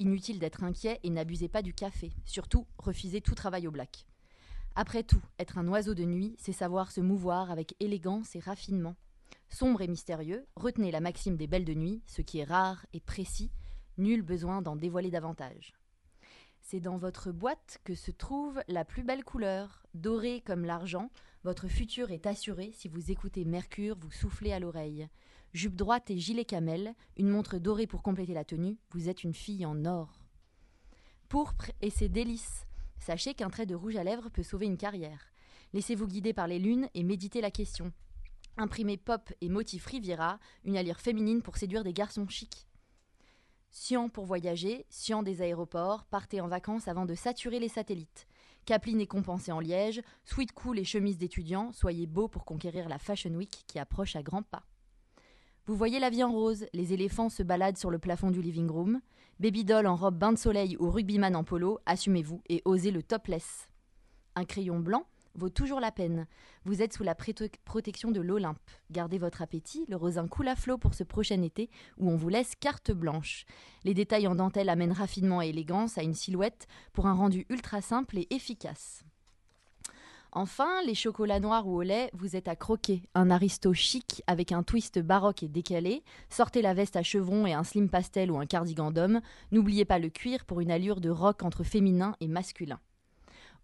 Inutile 0.00 0.40
d'être 0.40 0.64
inquiet 0.64 0.98
et 1.04 1.10
n'abusez 1.10 1.48
pas 1.48 1.62
du 1.62 1.72
café. 1.72 2.10
Surtout, 2.24 2.66
refusez 2.78 3.20
tout 3.20 3.36
travail 3.36 3.68
au 3.68 3.70
black. 3.70 4.06
Après 4.74 5.04
tout, 5.04 5.22
être 5.38 5.56
un 5.56 5.68
oiseau 5.68 5.94
de 5.94 6.04
nuit, 6.04 6.34
c'est 6.36 6.52
savoir 6.52 6.90
se 6.90 7.00
mouvoir 7.00 7.52
avec 7.52 7.76
élégance 7.78 8.34
et 8.34 8.40
raffinement. 8.40 8.96
Sombre 9.48 9.82
et 9.82 9.88
mystérieux, 9.88 10.44
retenez 10.56 10.90
la 10.90 11.00
maxime 11.00 11.36
des 11.36 11.46
belles 11.46 11.64
de 11.64 11.74
nuit, 11.74 12.02
ce 12.08 12.22
qui 12.22 12.40
est 12.40 12.44
rare 12.44 12.86
et 12.92 13.00
précis, 13.00 13.52
nul 13.98 14.22
besoin 14.22 14.62
d'en 14.62 14.74
dévoiler 14.74 15.12
davantage. 15.12 15.74
C'est 16.68 16.80
dans 16.80 16.96
votre 16.96 17.30
boîte 17.30 17.78
que 17.84 17.94
se 17.94 18.10
trouve 18.10 18.60
la 18.66 18.84
plus 18.84 19.04
belle 19.04 19.22
couleur, 19.22 19.86
dorée 19.94 20.42
comme 20.44 20.64
l'argent. 20.64 21.12
Votre 21.44 21.68
futur 21.68 22.10
est 22.10 22.26
assuré 22.26 22.72
si 22.74 22.88
vous 22.88 23.12
écoutez 23.12 23.44
Mercure 23.44 23.96
vous 23.96 24.10
souffler 24.10 24.52
à 24.52 24.58
l'oreille. 24.58 25.06
Jupe 25.52 25.76
droite 25.76 26.10
et 26.10 26.18
gilet 26.18 26.44
camel, 26.44 26.96
une 27.16 27.28
montre 27.28 27.58
dorée 27.58 27.86
pour 27.86 28.02
compléter 28.02 28.34
la 28.34 28.44
tenue, 28.44 28.78
vous 28.90 29.08
êtes 29.08 29.22
une 29.22 29.32
fille 29.32 29.64
en 29.64 29.84
or. 29.84 30.24
Pourpre 31.28 31.70
et 31.82 31.90
ses 31.90 32.08
délices. 32.08 32.66
Sachez 32.98 33.34
qu'un 33.34 33.48
trait 33.48 33.66
de 33.66 33.76
rouge 33.76 33.94
à 33.94 34.02
lèvres 34.02 34.28
peut 34.30 34.42
sauver 34.42 34.66
une 34.66 34.76
carrière. 34.76 35.30
Laissez-vous 35.72 36.08
guider 36.08 36.32
par 36.32 36.48
les 36.48 36.58
lunes 36.58 36.88
et 36.94 37.04
méditez 37.04 37.40
la 37.40 37.52
question. 37.52 37.92
Imprimez 38.56 38.96
pop 38.96 39.32
et 39.40 39.48
motif 39.48 39.86
Riviera, 39.86 40.40
une 40.64 40.76
allure 40.76 40.98
féminine 40.98 41.42
pour 41.42 41.58
séduire 41.58 41.84
des 41.84 41.92
garçons 41.92 42.26
chics. 42.26 42.65
Sciant 43.70 44.08
pour 44.08 44.24
voyager, 44.24 44.86
sciant 44.88 45.22
des 45.22 45.42
aéroports, 45.42 46.04
partez 46.06 46.40
en 46.40 46.48
vacances 46.48 46.88
avant 46.88 47.04
de 47.04 47.14
saturer 47.14 47.60
les 47.60 47.68
satellites. 47.68 48.26
Capeline 48.64 49.00
est 49.00 49.06
compensée 49.06 49.52
en 49.52 49.60
Liège, 49.60 50.02
sweet 50.24 50.52
cool 50.52 50.78
et 50.78 50.84
chemise 50.84 51.18
d'étudiant, 51.18 51.72
soyez 51.72 52.06
beau 52.06 52.26
pour 52.26 52.44
conquérir 52.44 52.88
la 52.88 52.98
Fashion 52.98 53.30
Week 53.30 53.64
qui 53.66 53.78
approche 53.78 54.16
à 54.16 54.22
grands 54.22 54.42
pas. 54.42 54.64
Vous 55.66 55.76
voyez 55.76 55.98
la 55.98 56.10
vie 56.10 56.22
en 56.24 56.32
rose, 56.32 56.66
les 56.72 56.92
éléphants 56.92 57.28
se 57.28 57.42
baladent 57.42 57.76
sur 57.76 57.90
le 57.90 57.98
plafond 57.98 58.30
du 58.30 58.40
living 58.40 58.70
room. 58.70 59.00
Baby 59.40 59.64
doll 59.64 59.86
en 59.86 59.96
robe 59.96 60.16
bain 60.16 60.32
de 60.32 60.38
soleil 60.38 60.76
ou 60.78 60.90
rugbyman 60.90 61.36
en 61.36 61.44
polo, 61.44 61.78
assumez-vous 61.86 62.40
et 62.48 62.62
osez 62.64 62.90
le 62.90 63.02
topless. 63.02 63.68
Un 64.36 64.44
crayon 64.44 64.78
blanc 64.78 65.06
vaut 65.36 65.48
toujours 65.48 65.80
la 65.80 65.92
peine. 65.92 66.26
Vous 66.64 66.82
êtes 66.82 66.92
sous 66.92 67.02
la 67.02 67.14
protection 67.14 68.10
de 68.10 68.20
l'Olympe. 68.20 68.58
Gardez 68.90 69.18
votre 69.18 69.42
appétit, 69.42 69.84
le 69.88 69.96
rosin 69.96 70.26
coule 70.26 70.48
à 70.48 70.56
flot 70.56 70.78
pour 70.78 70.94
ce 70.94 71.04
prochain 71.04 71.42
été 71.42 71.70
où 71.98 72.10
on 72.10 72.16
vous 72.16 72.28
laisse 72.28 72.54
carte 72.56 72.90
blanche. 72.90 73.44
Les 73.84 73.94
détails 73.94 74.26
en 74.26 74.34
dentelle 74.34 74.68
amènent 74.68 74.92
raffinement 74.92 75.42
et 75.42 75.48
élégance 75.48 75.98
à 75.98 76.02
une 76.02 76.14
silhouette 76.14 76.66
pour 76.92 77.06
un 77.06 77.14
rendu 77.14 77.46
ultra 77.48 77.80
simple 77.80 78.18
et 78.18 78.26
efficace. 78.34 79.04
Enfin, 80.32 80.82
les 80.84 80.94
chocolats 80.94 81.40
noirs 81.40 81.66
ou 81.66 81.78
au 81.78 81.82
lait, 81.82 82.10
vous 82.12 82.36
êtes 82.36 82.46
à 82.46 82.56
croquer. 82.56 83.02
Un 83.14 83.30
aristo 83.30 83.72
chic 83.72 84.22
avec 84.26 84.52
un 84.52 84.62
twist 84.62 84.98
baroque 84.98 85.42
et 85.42 85.48
décalé. 85.48 86.02
Sortez 86.28 86.60
la 86.60 86.74
veste 86.74 86.96
à 86.96 87.02
chevrons 87.02 87.46
et 87.46 87.54
un 87.54 87.64
slim 87.64 87.88
pastel 87.88 88.30
ou 88.30 88.38
un 88.38 88.44
cardigan 88.44 88.90
d'homme. 88.90 89.22
N'oubliez 89.50 89.86
pas 89.86 89.98
le 89.98 90.10
cuir 90.10 90.44
pour 90.44 90.60
une 90.60 90.70
allure 90.70 91.00
de 91.00 91.08
rock 91.08 91.42
entre 91.42 91.64
féminin 91.64 92.16
et 92.20 92.28
masculin. 92.28 92.80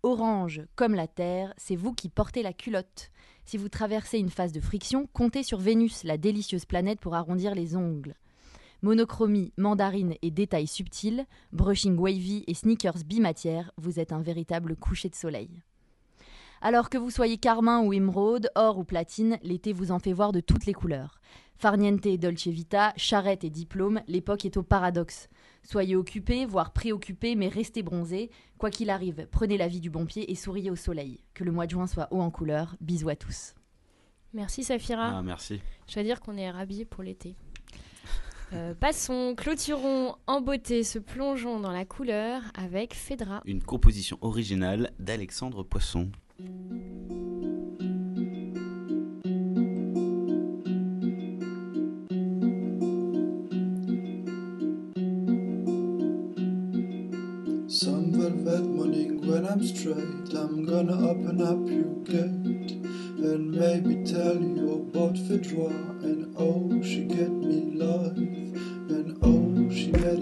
Orange 0.04 0.62
comme 0.74 0.94
la 0.94 1.06
Terre, 1.06 1.54
c'est 1.56 1.76
vous 1.76 1.92
qui 1.92 2.08
portez 2.08 2.42
la 2.42 2.52
culotte. 2.52 3.12
Si 3.44 3.56
vous 3.56 3.68
traversez 3.68 4.18
une 4.18 4.30
phase 4.30 4.50
de 4.50 4.60
friction, 4.60 5.08
comptez 5.12 5.44
sur 5.44 5.58
Vénus, 5.58 6.02
la 6.02 6.18
délicieuse 6.18 6.64
planète 6.64 7.00
pour 7.00 7.14
arrondir 7.14 7.54
les 7.54 7.76
ongles. 7.76 8.16
Monochromie, 8.82 9.52
mandarine 9.56 10.16
et 10.22 10.32
détails 10.32 10.66
subtils, 10.66 11.24
brushing 11.52 11.96
wavy 11.96 12.42
et 12.48 12.54
sneakers 12.54 13.04
bimatière, 13.06 13.70
vous 13.76 14.00
êtes 14.00 14.12
un 14.12 14.22
véritable 14.22 14.74
coucher 14.74 15.08
de 15.08 15.14
soleil. 15.14 15.62
Alors 16.64 16.90
que 16.90 16.96
vous 16.96 17.10
soyez 17.10 17.38
carmin 17.38 17.82
ou 17.82 17.92
émeraude, 17.92 18.48
or 18.54 18.78
ou 18.78 18.84
platine, 18.84 19.36
l'été 19.42 19.72
vous 19.72 19.90
en 19.90 19.98
fait 19.98 20.12
voir 20.12 20.30
de 20.30 20.38
toutes 20.38 20.64
les 20.64 20.72
couleurs. 20.72 21.20
Farniente 21.56 22.06
et 22.06 22.18
Dolce 22.18 22.46
Vita, 22.46 22.92
charrette 22.96 23.42
et 23.42 23.50
diplôme, 23.50 24.00
l'époque 24.06 24.44
est 24.44 24.56
au 24.56 24.62
paradoxe. 24.62 25.28
Soyez 25.64 25.96
occupés, 25.96 26.46
voire 26.46 26.72
préoccupés, 26.72 27.34
mais 27.34 27.48
restez 27.48 27.82
bronzés. 27.82 28.30
Quoi 28.58 28.70
qu'il 28.70 28.90
arrive, 28.90 29.26
prenez 29.32 29.56
la 29.56 29.66
vie 29.66 29.80
du 29.80 29.90
bon 29.90 30.06
pied 30.06 30.30
et 30.30 30.36
souriez 30.36 30.70
au 30.70 30.76
soleil. 30.76 31.24
Que 31.34 31.42
le 31.42 31.50
mois 31.50 31.66
de 31.66 31.72
juin 31.72 31.88
soit 31.88 32.06
haut 32.12 32.20
en 32.20 32.30
couleur. 32.30 32.76
Bisous 32.80 33.08
à 33.08 33.16
tous. 33.16 33.54
Merci 34.32 34.62
Safira. 34.62 35.18
Ah, 35.18 35.22
merci. 35.22 35.60
Je 35.88 35.94
dois 35.94 36.04
dire 36.04 36.20
qu'on 36.20 36.36
est 36.36 36.48
rhabillés 36.48 36.84
pour 36.84 37.02
l'été. 37.02 37.34
Euh, 38.52 38.74
passons, 38.74 39.34
clôturons 39.34 40.14
en 40.26 40.42
beauté, 40.42 40.84
se 40.84 40.98
plongeons 40.98 41.58
dans 41.58 41.72
la 41.72 41.86
couleur 41.86 42.42
avec 42.54 42.94
Fedra. 42.94 43.40
Une 43.46 43.62
composition 43.62 44.18
originale 44.20 44.92
d'Alexandre 44.98 45.62
Poisson. 45.62 46.12
Some 57.68 58.12
velvet 58.12 58.64
morning 58.64 59.26
when 59.26 59.46
I'm 59.46 59.64
straight, 59.64 60.34
I'm 60.34 60.64
gonna 60.66 61.08
open 61.08 61.40
up 61.40 61.66
your 61.68 61.94
gate 62.04 62.72
and 63.16 63.50
maybe 63.50 64.04
tell 64.04 64.36
you 64.36 64.72
about 64.90 65.14
Fedra 65.14 65.70
and 66.04 66.34
oh, 66.36 66.82
she 66.82 67.04
get 67.04 67.30
me 67.30 67.74
life. 67.74 68.16
And 68.16 69.16
oh, 69.22 69.70
she 69.74 69.90
made 69.90 70.21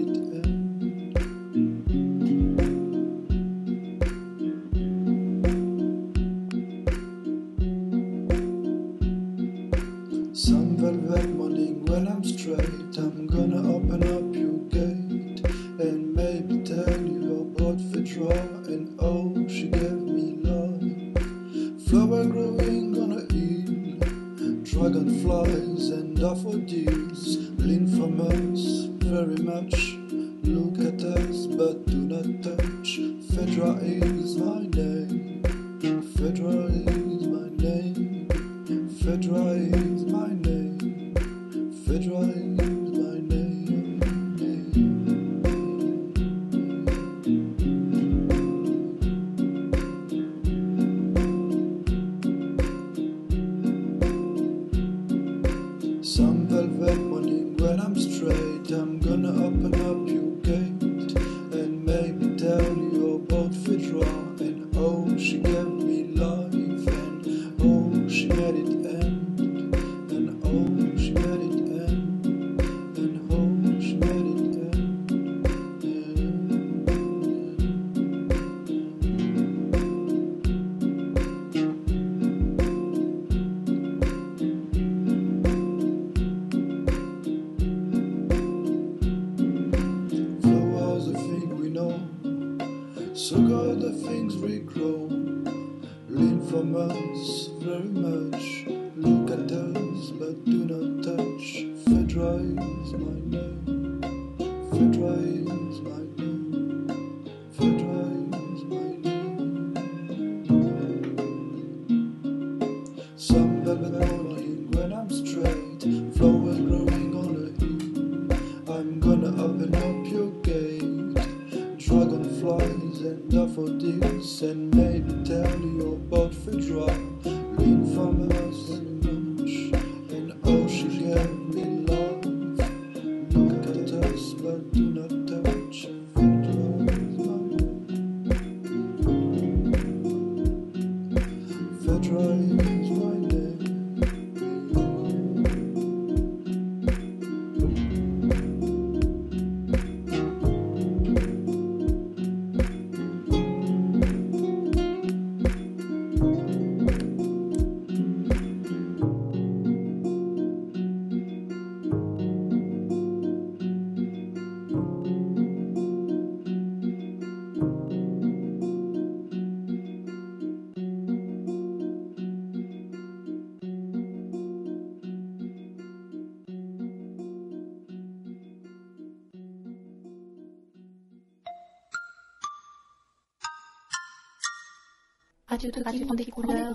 Radio 185.91 186.05
prend 186.05 186.15
des 186.15 186.25
couleurs. 186.25 186.73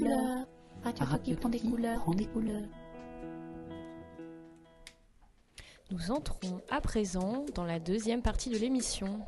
Radio 0.85 1.07
Toki 1.07 1.35
prend 1.37 1.49
des 1.49 1.59
couleurs. 1.61 2.01
Prend 2.03 2.13
des 2.13 2.27
couleurs. 2.27 2.69
Nous 5.91 6.11
entrons 6.11 6.61
à 6.71 6.83
présent 6.83 7.47
dans 7.55 7.65
la 7.65 7.79
deuxième 7.79 8.21
partie 8.21 8.51
de 8.51 8.59
l'émission. 8.59 9.21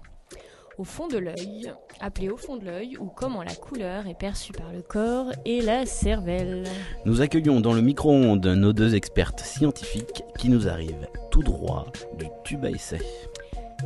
Au 0.77 0.85
fond 0.85 1.09
de 1.09 1.17
l'œil, 1.17 1.73
appelé 2.01 2.29
au 2.29 2.37
fond 2.37 2.57
de 2.57 2.67
l'œil, 2.67 2.99
ou 2.99 3.07
comment 3.07 3.43
la 3.43 3.55
couleur 3.55 4.07
est 4.07 4.19
perçue 4.19 4.53
par 4.53 4.73
le 4.73 4.83
corps 4.83 5.33
et 5.47 5.63
la 5.63 5.87
cervelle. 5.87 6.65
Nous 7.07 7.23
accueillons 7.23 7.61
dans 7.61 7.73
le 7.73 7.81
micro-ondes 7.81 8.47
nos 8.47 8.75
deux 8.75 8.95
expertes 8.95 9.41
scientifiques 9.41 10.23
qui 10.39 10.51
nous 10.51 10.69
arrivent 10.69 11.09
tout 11.31 11.43
droit 11.43 11.87
du 12.19 12.27
tube 12.45 12.67
à 12.67 12.71
essai. 12.71 13.01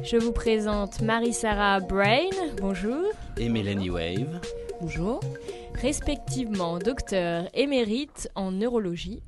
Je 0.02 0.16
vous 0.16 0.32
présente 0.32 1.00
Marie-Sarah 1.00 1.78
Brain, 1.78 2.30
bonjour. 2.60 3.04
Et 3.36 3.48
Mélanie 3.48 3.90
Wave. 3.90 4.40
Bonjour. 4.80 5.20
Respectivement 5.74 6.78
docteur 6.78 7.48
émérite 7.54 8.30
en 8.34 8.52
neurologie. 8.52 9.22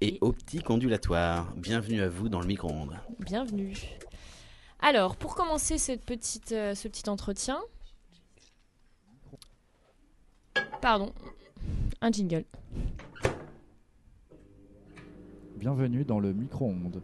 Et 0.00 0.18
optique 0.20 0.68
ondulatoire. 0.68 1.52
Bienvenue 1.56 2.02
à 2.02 2.08
vous 2.08 2.28
dans 2.28 2.40
le 2.40 2.46
micro-ondes. 2.46 2.98
Bienvenue. 3.20 3.74
Alors, 4.80 5.16
pour 5.16 5.34
commencer 5.34 5.78
cette 5.78 6.04
petite, 6.04 6.52
euh, 6.52 6.74
ce 6.74 6.88
petit 6.88 7.08
entretien. 7.08 7.60
Pardon, 10.80 11.12
un 12.00 12.10
jingle. 12.10 12.44
Bienvenue 15.56 16.04
dans 16.04 16.20
le 16.20 16.32
micro-ondes. 16.32 17.02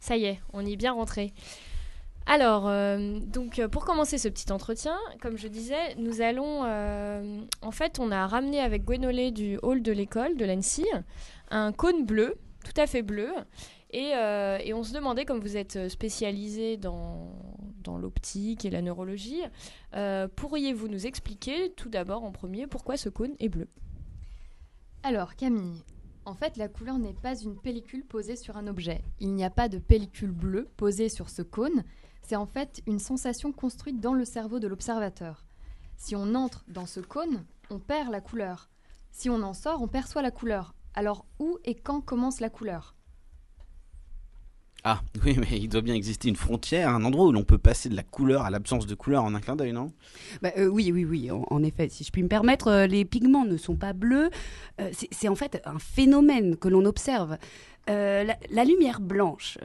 Ça 0.00 0.16
y 0.16 0.24
est, 0.24 0.40
on 0.52 0.66
y 0.66 0.72
est 0.72 0.76
bien 0.76 0.92
rentré. 0.92 1.32
Alors, 2.26 2.68
euh, 2.68 3.18
donc 3.18 3.58
euh, 3.58 3.68
pour 3.68 3.84
commencer 3.84 4.16
ce 4.16 4.28
petit 4.28 4.50
entretien, 4.52 4.96
comme 5.20 5.36
je 5.36 5.48
disais, 5.48 5.94
nous 5.96 6.20
allons, 6.20 6.64
euh, 6.64 7.40
en 7.62 7.70
fait, 7.72 7.98
on 7.98 8.10
a 8.10 8.26
ramené 8.26 8.60
avec 8.60 8.84
Gwenolé 8.84 9.32
du 9.32 9.58
hall 9.62 9.82
de 9.82 9.92
l'école 9.92 10.36
de 10.36 10.44
l'ANSI 10.44 10.86
un 11.50 11.72
cône 11.72 12.06
bleu, 12.06 12.36
tout 12.64 12.80
à 12.80 12.86
fait 12.86 13.02
bleu, 13.02 13.30
et, 13.90 14.12
on 14.72 14.82
se 14.82 14.94
demandait, 14.94 15.26
comme 15.26 15.40
vous 15.40 15.56
êtes 15.56 15.88
spécialisé 15.90 16.78
dans, 16.78 17.28
l'optique 18.00 18.64
et 18.64 18.70
la 18.70 18.80
neurologie, 18.80 19.42
pourriez-vous 20.36 20.88
nous 20.88 21.06
expliquer 21.06 21.72
tout 21.76 21.90
d'abord 21.90 22.24
en 22.24 22.32
premier 22.32 22.66
pourquoi 22.66 22.96
ce 22.96 23.10
cône 23.10 23.34
est 23.38 23.50
bleu? 23.50 23.68
Alors 25.02 25.34
Camille, 25.36 25.82
en 26.24 26.34
fait 26.34 26.56
la 26.56 26.68
couleur 26.68 26.98
n'est 26.98 27.12
pas 27.12 27.36
une 27.38 27.60
pellicule 27.60 28.04
posée 28.06 28.36
sur 28.36 28.56
un 28.56 28.66
objet. 28.66 29.02
Il 29.20 29.34
n'y 29.34 29.44
a 29.44 29.50
pas 29.50 29.68
de 29.68 29.78
pellicule 29.78 30.30
bleue 30.30 30.68
posée 30.76 31.10
sur 31.10 31.28
ce 31.28 31.42
cône. 31.42 31.84
C'est 32.22 32.36
en 32.36 32.46
fait 32.46 32.82
une 32.86 32.98
sensation 32.98 33.52
construite 33.52 34.00
dans 34.00 34.14
le 34.14 34.24
cerveau 34.24 34.58
de 34.60 34.68
l'observateur. 34.68 35.44
Si 35.96 36.16
on 36.16 36.34
entre 36.34 36.64
dans 36.68 36.86
ce 36.86 37.00
cône, 37.00 37.44
on 37.70 37.78
perd 37.78 38.10
la 38.10 38.20
couleur. 38.20 38.68
Si 39.10 39.28
on 39.28 39.42
en 39.42 39.54
sort, 39.54 39.82
on 39.82 39.88
perçoit 39.88 40.22
la 40.22 40.30
couleur. 40.30 40.74
Alors 40.94 41.26
où 41.38 41.58
et 41.64 41.74
quand 41.74 42.00
commence 42.00 42.40
la 42.40 42.50
couleur? 42.50 42.94
Ah, 44.84 45.00
oui, 45.24 45.36
mais 45.38 45.58
il 45.60 45.68
doit 45.68 45.80
bien 45.80 45.94
exister 45.94 46.28
une 46.28 46.34
frontière, 46.36 46.88
un 46.88 47.04
endroit 47.04 47.26
où 47.26 47.32
l'on 47.32 47.44
peut 47.44 47.58
passer 47.58 47.88
de 47.88 47.94
la 47.94 48.02
couleur 48.02 48.42
à 48.42 48.50
l'absence 48.50 48.86
de 48.86 48.94
couleur 48.96 49.22
en 49.22 49.34
un 49.34 49.40
clin 49.40 49.54
d'œil, 49.54 49.72
non? 49.72 49.92
Bah, 50.40 50.50
euh, 50.58 50.66
oui, 50.66 50.90
oui, 50.92 51.04
oui, 51.04 51.30
en, 51.30 51.44
en 51.50 51.62
effet, 51.62 51.88
si 51.88 52.02
je 52.02 52.10
puis 52.10 52.22
me 52.22 52.28
permettre, 52.28 52.66
euh, 52.68 52.86
les 52.88 53.04
pigments 53.04 53.44
ne 53.44 53.56
sont 53.56 53.76
pas 53.76 53.92
bleus. 53.92 54.30
Euh, 54.80 54.90
c'est- 54.92 55.28
en 55.28 55.36
fait 55.36 55.62
un 55.64 55.78
phénomène 55.78 56.56
que 56.56 56.68
l'on 56.68 56.84
observe. 56.84 57.38
Euh, 57.90 58.24
la, 58.24 58.36
la 58.50 58.64
lumière 58.64 59.00
blanche. 59.00 59.56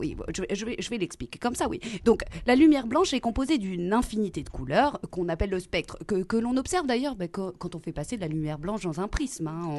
Oui, 0.00 0.16
je 0.34 0.42
vais, 0.42 0.48
je 0.54 0.64
vais, 0.66 0.76
je 0.78 0.90
vais 0.90 0.98
l'expliquer 0.98 1.38
comme 1.38 1.54
ça, 1.54 1.68
oui. 1.68 1.80
Donc, 2.04 2.22
la 2.46 2.54
lumière 2.54 2.86
blanche 2.86 3.12
est 3.14 3.20
composée 3.20 3.58
d'une 3.58 3.92
infinité 3.92 4.42
de 4.42 4.48
couleurs 4.48 5.00
qu'on 5.10 5.28
appelle 5.28 5.50
le 5.50 5.60
spectre, 5.60 5.98
que, 6.06 6.22
que 6.22 6.36
l'on 6.36 6.56
observe 6.56 6.86
d'ailleurs 6.86 7.16
bah, 7.16 7.28
quand, 7.28 7.74
on 7.74 7.80
fait 7.80 7.92
passer 7.92 8.16
de 8.16 8.20
la 8.22 8.28
lumière 8.28 8.58
blanche 8.58 8.82
dans 8.82 9.00
un 9.00 9.08
prisme. 9.08 9.46
hein, 9.48 9.60
on- 9.66 9.76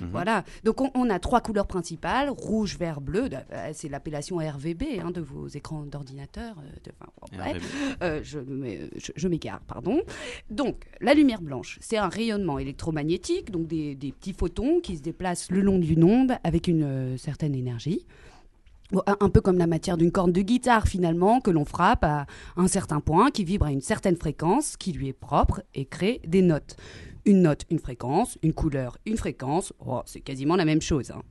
Mhm. 0.00 0.10
Voilà. 0.12 0.44
Donc, 0.64 0.80
on, 0.80 0.90
on 0.94 1.10
a 1.10 1.18
trois 1.18 1.40
couleurs 1.40 1.66
principales 1.66 2.30
rouge, 2.30 2.76
vert, 2.78 3.00
bleu. 3.00 3.28
Euh, 3.52 3.70
C'est 3.72 3.88
l'appellation 3.88 4.36
RVB 4.38 4.82
hein, 5.02 5.10
de 5.10 5.20
vos 5.20 5.48
écrans 5.48 5.82
d'ordinateur. 5.82 6.56
euh, 6.58 6.90
enfin. 7.20 7.58
Euh, 8.02 8.20
je 8.22 8.38
je- 8.96 9.12
je 9.14 9.28
m'égare, 9.28 9.60
pardon. 9.66 10.00
Donc, 10.50 10.84
la 11.00 11.14
lumière 11.14 11.40
blanche, 11.42 11.78
c'est 11.80 11.96
un 11.96 12.08
rayonnement 12.08 12.58
électromagnétique, 12.58 13.50
donc 13.50 13.66
des, 13.66 13.94
des 13.94 14.12
petits 14.12 14.32
photons 14.32 14.80
qui 14.80 14.96
se 14.96 15.02
déplacent 15.02 15.50
le 15.50 15.60
long 15.60 15.78
d'une 15.78 16.04
onde 16.04 16.32
avec 16.44 16.66
une 16.68 16.82
euh, 16.82 17.16
certaine 17.16 17.54
énergie. 17.54 18.06
Un, 19.06 19.28
peu 19.28 19.40
comme 19.40 19.58
la 19.58 19.68
matière 19.68 19.96
d'une 19.96 20.10
corne 20.10 20.32
de 20.32 20.40
guitare, 20.40 20.88
finalement, 20.88 21.40
que 21.40 21.50
l'on 21.50 21.64
frappe 21.64 22.02
à 22.02 22.26
un 22.56 22.66
certain 22.66 23.00
point, 23.00 23.30
qui 23.30 23.44
vibre 23.44 23.66
à 23.66 23.72
une 23.72 23.80
certaine 23.80 24.16
fréquence, 24.16 24.76
qui 24.76 24.92
lui 24.92 25.08
est 25.08 25.12
propre 25.12 25.62
et 25.74 25.84
crée 25.84 26.20
des 26.26 26.42
notes. 26.42 26.76
Une 27.24 27.42
note, 27.42 27.66
une 27.70 27.78
fréquence, 27.78 28.36
une 28.42 28.52
couleur, 28.52 28.98
une 29.06 29.16
fréquence, 29.16 29.72
oh, 29.86 30.00
c'est 30.06 30.20
quasiment 30.20 30.56
la 30.56 30.64
même 30.64 30.80
chose. 30.80 31.12
hein. 31.12 31.22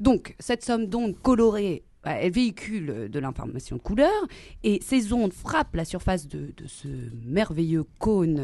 Donc, 0.00 0.34
cette 0.38 0.64
somme 0.64 0.86
d'ondes 0.86 1.16
colorées, 1.22 1.84
bah, 2.02 2.14
elle 2.20 2.32
véhicule 2.32 2.90
euh, 2.90 3.08
de 3.08 3.18
l'information 3.20 3.76
de 3.76 3.80
couleur, 3.80 4.26
et 4.64 4.80
ces 4.82 5.12
ondes 5.12 5.32
frappent 5.32 5.76
la 5.76 5.84
surface 5.84 6.26
de, 6.26 6.52
ce 6.66 6.88
merveilleux 7.24 7.84
cône, 7.98 8.40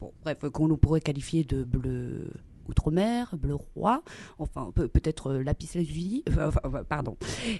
euh, 0.00 0.08
bref, 0.22 0.38
qu'on 0.52 0.76
pourrait 0.76 1.00
qualifier 1.00 1.44
de 1.44 1.64
bleu 1.64 2.30
outre-mer, 2.68 3.34
bleu 3.36 3.54
roi, 3.54 4.02
enfin 4.38 4.70
peut- 4.74 4.88
peut-être 4.88 5.32
euh, 5.32 5.42
lapis 5.42 5.70
lazuli, 5.74 6.22
enfin, 6.28 6.48
enfin, 6.48 6.60
enfin, 6.64 6.84
pardon. 6.84 7.16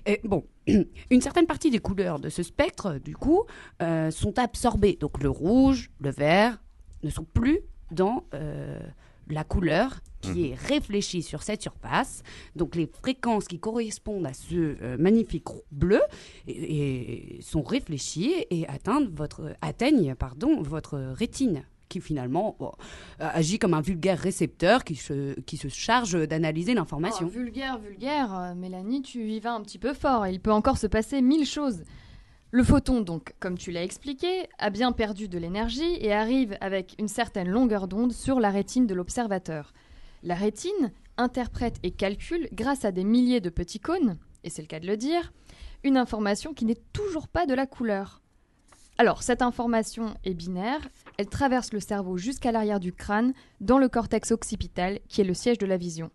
Et 0.06 0.20
bon, 0.24 0.44
une 0.66 1.20
certaine 1.20 1.46
partie 1.46 1.70
des 1.70 1.78
couleurs 1.78 2.18
de 2.18 2.28
ce 2.28 2.42
spectre, 2.42 2.98
du 2.98 3.16
coup, 3.16 3.44
euh, 3.82 4.10
sont 4.10 4.38
absorbées. 4.38 4.96
Donc 5.00 5.22
le 5.22 5.30
rouge, 5.30 5.90
le 6.00 6.10
vert 6.10 6.62
ne 7.02 7.10
sont 7.10 7.24
plus 7.24 7.60
dans 7.90 8.24
euh, 8.34 8.80
la 9.28 9.44
couleur 9.44 10.00
qui 10.20 10.48
est 10.48 10.54
réfléchie 10.54 11.22
sur 11.22 11.42
cette 11.44 11.62
surface. 11.62 12.22
Donc 12.56 12.74
les 12.74 12.86
fréquences 12.88 13.46
qui 13.46 13.60
correspondent 13.60 14.26
à 14.26 14.34
ce 14.34 14.54
euh, 14.82 14.96
magnifique 14.98 15.44
bleu 15.70 16.00
et, 16.48 17.36
et 17.38 17.42
sont 17.42 17.62
réfléchies 17.62 18.34
et 18.50 18.66
atteignent 18.66 19.08
votre, 19.12 19.52
atteignent, 19.60 20.14
pardon, 20.16 20.62
votre 20.62 20.96
rétine 20.98 21.62
qui 21.88 22.00
finalement 22.00 22.56
euh, 22.60 22.66
agit 23.18 23.58
comme 23.58 23.74
un 23.74 23.80
vulgaire 23.80 24.18
récepteur 24.18 24.84
qui 24.84 24.96
se, 24.96 25.38
qui 25.40 25.56
se 25.56 25.68
charge 25.68 26.26
d'analyser 26.26 26.74
l'information. 26.74 27.26
Oh, 27.28 27.30
Vulgaire, 27.30 27.78
vulgaire, 27.78 28.36
euh, 28.38 28.54
Mélanie, 28.54 29.02
tu 29.02 29.30
y 29.30 29.40
vas 29.40 29.54
un 29.54 29.62
petit 29.62 29.78
peu 29.78 29.92
fort. 29.92 30.26
Il 30.26 30.40
peut 30.40 30.52
encore 30.52 30.78
se 30.78 30.86
passer 30.86 31.22
mille 31.22 31.46
choses. 31.46 31.82
Le 32.52 32.62
photon, 32.62 33.00
donc, 33.00 33.34
comme 33.40 33.58
tu 33.58 33.70
l'as 33.70 33.82
expliqué, 33.82 34.46
a 34.58 34.70
bien 34.70 34.92
perdu 34.92 35.28
de 35.28 35.38
l'énergie 35.38 35.96
et 36.00 36.12
arrive 36.12 36.56
avec 36.60 36.94
une 36.98 37.08
certaine 37.08 37.48
longueur 37.48 37.88
d'onde 37.88 38.12
sur 38.12 38.40
la 38.40 38.50
rétine 38.50 38.86
de 38.86 38.94
l'observateur. 38.94 39.72
La 40.22 40.34
rétine 40.34 40.92
interprète 41.16 41.76
et 41.82 41.90
calcule, 41.90 42.48
grâce 42.52 42.84
à 42.84 42.92
des 42.92 43.04
milliers 43.04 43.40
de 43.40 43.50
petits 43.50 43.80
cônes, 43.80 44.16
et 44.44 44.50
c'est 44.50 44.62
le 44.62 44.68
cas 44.68 44.80
de 44.80 44.86
le 44.86 44.96
dire, 44.96 45.32
une 45.82 45.96
information 45.96 46.54
qui 46.54 46.64
n'est 46.64 46.80
toujours 46.92 47.28
pas 47.28 47.46
de 47.46 47.54
la 47.54 47.66
couleur. 47.66 48.22
Alors, 48.98 49.22
cette 49.22 49.42
information 49.42 50.14
est 50.24 50.34
binaire, 50.34 50.88
elle 51.18 51.28
traverse 51.28 51.72
le 51.72 51.80
cerveau 51.80 52.16
jusqu'à 52.16 52.52
l'arrière 52.52 52.80
du 52.80 52.92
crâne, 52.92 53.32
dans 53.60 53.78
le 53.78 53.88
cortex 53.88 54.30
occipital, 54.30 55.00
qui 55.08 55.20
est 55.20 55.24
le 55.24 55.34
siège 55.34 55.58
de 55.58 55.66
la 55.66 55.76
vision. 55.76 56.10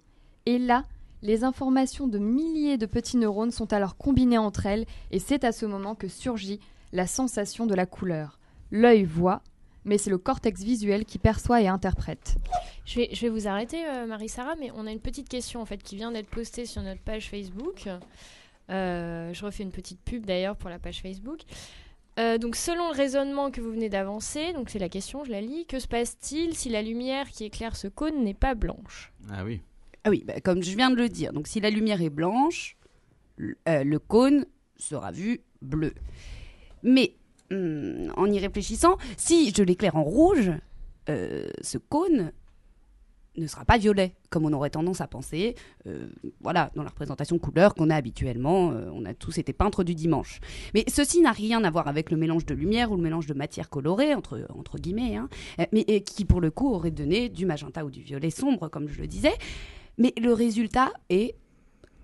Et 0.46 0.58
là, 0.58 0.84
les 1.22 1.44
informations 1.44 2.08
de 2.08 2.18
milliers 2.18 2.78
de 2.78 2.86
petits 2.86 3.18
neurones 3.18 3.52
sont 3.52 3.74
alors 3.74 3.98
combinées 3.98 4.38
entre 4.38 4.66
elles, 4.66 4.86
et 5.12 5.20
c'est 5.20 5.44
à 5.44 5.52
ce 5.52 5.66
moment 5.66 5.96
que 5.96 6.08
surgit 6.08 6.60
la 6.94 7.08
sensation 7.08 7.66
de 7.66 7.76
la 7.76 7.86
couleur. 7.86 8.40
L'œil 8.72 9.04
voit, 9.04 9.42
mais 9.86 9.98
c'est 9.98 10.10
le 10.10 10.18
cortex 10.18 10.62
visuel 10.62 11.06
qui 11.06 11.20
perçoit 11.20 11.62
et 11.62 11.68
interprète. 11.68 12.38
Je 12.86 13.02
vais, 13.02 13.30
vous 13.30 13.48
arrêter, 13.48 13.86
euh, 13.86 14.06
Marie-Sarah, 14.06 14.56
mais 14.60 14.72
on 14.76 14.88
a 14.88 14.92
une 14.92 15.00
petite 15.00 15.30
question 15.30 15.62
en 15.62 15.66
fait 15.66 15.82
qui 15.82 15.96
vient 15.96 16.12
d'être 16.12 16.30
postée 16.30 16.66
sur 16.66 16.82
notre 16.82 17.02
page 17.02 17.30
Facebook. 17.30 17.88
Euh, 18.70 19.34
je 19.34 19.46
refais 19.46 19.64
une 19.64 19.72
petite 19.72 20.02
pub 20.02 20.26
d'ailleurs 20.26 20.56
pour 20.56 20.70
la 20.70 20.80
page 20.80 21.02
Facebook. 21.02 21.42
Euh, 22.20 22.38
donc, 22.38 22.56
selon 22.56 22.90
le 22.90 22.96
raisonnement 22.96 23.52
que 23.52 23.62
vous 23.62 23.72
venez 23.72 23.90
d'avancer, 23.90 24.54
donc 24.54 24.70
c'est 24.70 24.80
la 24.80 24.90
question, 24.90 25.24
je 25.24 25.32
la 25.32 25.42
lis, 25.42 25.66
que 25.66 25.80
se 25.80 25.88
passe-t-il 25.88 26.56
si 26.56 26.70
la 26.70 26.82
lumière 26.82 27.30
qui 27.30 27.46
éclaire 27.46 27.76
ce 27.76 27.88
cône 27.88 28.24
n'est 28.24 28.34
pas 28.34 28.54
blanche? 28.54 29.14
Ah 29.30 29.44
oui. 29.46 29.62
Ah 30.04 30.10
oui, 30.10 30.24
bah, 30.26 30.42
comme 30.42 30.64
je 30.64 30.76
viens 30.76 30.90
de 30.90 30.96
le 30.96 31.10
dire. 31.10 31.32
Donc 31.32 31.48
si 31.48 31.60
la 31.60 31.70
lumière 31.70 32.02
est 32.02 32.10
blanche, 32.10 32.76
euh, 33.40 33.84
le 33.84 34.00
cône 34.00 34.46
sera 34.78 35.12
vu 35.12 35.42
bleu. 35.62 35.94
Mais 36.84 37.16
hum, 37.52 38.12
en 38.18 38.26
y 38.26 38.40
réfléchissant, 38.40 38.98
si 39.18 39.54
je 39.56 39.64
l'éclaire 39.64 39.96
en 39.96 40.04
rouge, 40.04 40.52
euh, 41.10 41.50
ce 41.62 41.78
cône 41.78 42.32
ne 43.42 43.48
sera 43.48 43.66
pas 43.66 43.78
violet, 43.78 44.14
comme 44.30 44.46
on 44.46 44.54
aurait 44.54 44.70
tendance 44.70 45.02
à 45.02 45.08
penser. 45.08 45.56
euh, 45.88 46.08
voilà, 46.42 46.72
dans 46.76 46.84
la 46.84 46.90
représentation 46.90 47.38
couleur 47.40 47.76
qu'on 47.76 47.90
a 47.90 47.96
habituellement, 47.96 48.72
euh, 48.72 48.90
on 48.94 49.06
a 49.06 49.14
tous 49.14 49.38
été 49.38 49.54
peintres 49.54 49.84
du 49.84 49.96
dimanche. 49.96 50.40
Mais 50.74 50.86
ceci 50.88 51.22
n'a 51.22 51.32
rien 51.32 51.64
à 51.64 51.70
voir 51.70 51.88
avec 51.88 52.12
le 52.12 52.18
mélange 52.18 52.46
de 52.46 52.54
lumière 52.54 52.92
ou 52.92 52.96
le 52.96 53.02
mélange 53.02 53.26
de 53.26 53.34
matière 53.34 53.70
colorée, 53.70 54.14
entre, 54.14 54.48
entre 54.56 54.78
guillemets, 54.78 55.16
hein, 55.16 55.30
euh, 55.60 55.66
mais 55.72 55.84
qui 56.02 56.26
pour 56.26 56.42
le 56.42 56.52
coup 56.52 56.74
aurait 56.74 56.92
donné 56.92 57.30
du 57.30 57.46
magenta 57.46 57.84
ou 57.84 57.90
du 57.90 58.02
violet 58.02 58.30
sombre, 58.30 58.70
comme 58.70 58.88
je 58.88 59.00
le 59.00 59.08
disais. 59.08 59.34
Mais 59.98 60.14
le 60.22 60.34
résultat 60.34 60.92
est 61.10 61.36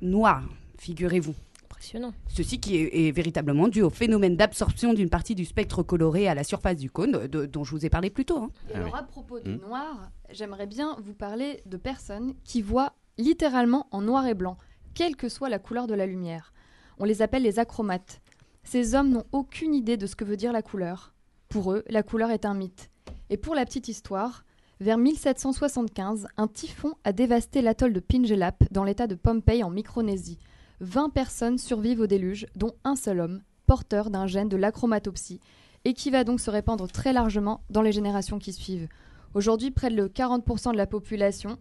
noir, 0.01 0.43
figurez-vous. 0.77 1.35
Impressionnant. 1.77 2.11
Ceci 2.27 2.59
qui 2.59 2.75
est, 2.77 3.07
est 3.07 3.11
véritablement 3.11 3.67
dû 3.67 3.83
au 3.83 3.91
phénomène 3.91 4.35
d'absorption 4.35 4.95
d'une 4.95 5.11
partie 5.11 5.35
du 5.35 5.45
spectre 5.45 5.83
coloré 5.83 6.27
à 6.27 6.33
la 6.33 6.43
surface 6.43 6.77
du 6.77 6.89
cône, 6.89 7.27
de- 7.27 7.45
dont 7.45 7.63
je 7.63 7.69
vous 7.69 7.85
ai 7.85 7.89
parlé 7.91 8.09
plus 8.09 8.25
tôt. 8.25 8.39
hein. 8.39 8.49
Et 8.71 8.73
alors, 8.73 8.95
à 8.95 9.03
propos 9.03 9.39
du 9.39 9.51
Hmm. 9.51 9.59
noir, 9.61 10.09
j'aimerais 10.31 10.65
bien 10.65 10.97
vous 11.03 11.13
parler 11.13 11.61
de 11.67 11.77
personnes 11.77 12.33
qui 12.43 12.63
voient 12.63 12.93
littéralement 13.19 13.85
en 13.91 14.01
noir 14.01 14.25
et 14.25 14.33
blanc, 14.33 14.57
quelle 14.95 15.15
que 15.15 15.29
soit 15.29 15.49
la 15.49 15.59
couleur 15.59 15.85
de 15.85 15.93
la 15.93 16.07
lumière. 16.07 16.51
On 16.97 17.03
les 17.05 17.21
appelle 17.21 17.43
les 17.43 17.59
achromates. 17.59 18.21
Ces 18.63 18.95
hommes 18.95 19.11
n'ont 19.11 19.25
aucune 19.31 19.75
idée 19.75 19.97
de 19.97 20.07
ce 20.07 20.15
que 20.15 20.25
veut 20.25 20.35
dire 20.35 20.51
la 20.53 20.63
couleur. 20.63 21.13
Pour 21.47 21.71
eux, 21.73 21.83
la 21.89 22.01
couleur 22.01 22.31
est 22.31 22.45
un 22.45 22.55
mythe. 22.55 22.89
Et 23.29 23.37
pour 23.37 23.53
la 23.53 23.65
petite 23.65 23.87
histoire, 23.87 24.45
vers 24.79 24.97
1775, 24.97 26.27
un 26.37 26.47
typhon 26.47 26.93
a 27.03 27.13
dévasté 27.13 27.61
l'atoll 27.61 27.93
de 27.93 27.99
Pingelap 27.99 28.63
dans 28.71 28.83
l'état 28.83 29.05
de 29.05 29.13
Pompey 29.15 29.61
en 29.61 29.69
Micronésie. 29.69 30.39
20 30.79 31.09
personnes 31.09 31.57
survivent 31.57 32.01
au 32.01 32.07
déluge, 32.07 32.47
dont 32.55 32.73
un 32.83 32.95
seul 32.95 33.19
homme, 33.19 33.41
porteur 33.65 34.09
d'un 34.09 34.27
gène 34.27 34.49
de 34.49 34.57
l'achromatopsie, 34.57 35.39
et 35.85 35.93
qui 35.93 36.11
va 36.11 36.23
donc 36.23 36.39
se 36.39 36.49
répandre 36.49 36.87
très 36.87 37.13
largement 37.13 37.63
dans 37.69 37.81
les 37.81 37.91
générations 37.91 38.39
qui 38.39 38.53
suivent. 38.53 38.87
Aujourd'hui, 39.33 39.71
près 39.71 39.89
de 39.89 40.07
40% 40.07 40.71
de 40.71 40.77
la 40.77 40.87
population 40.87 41.57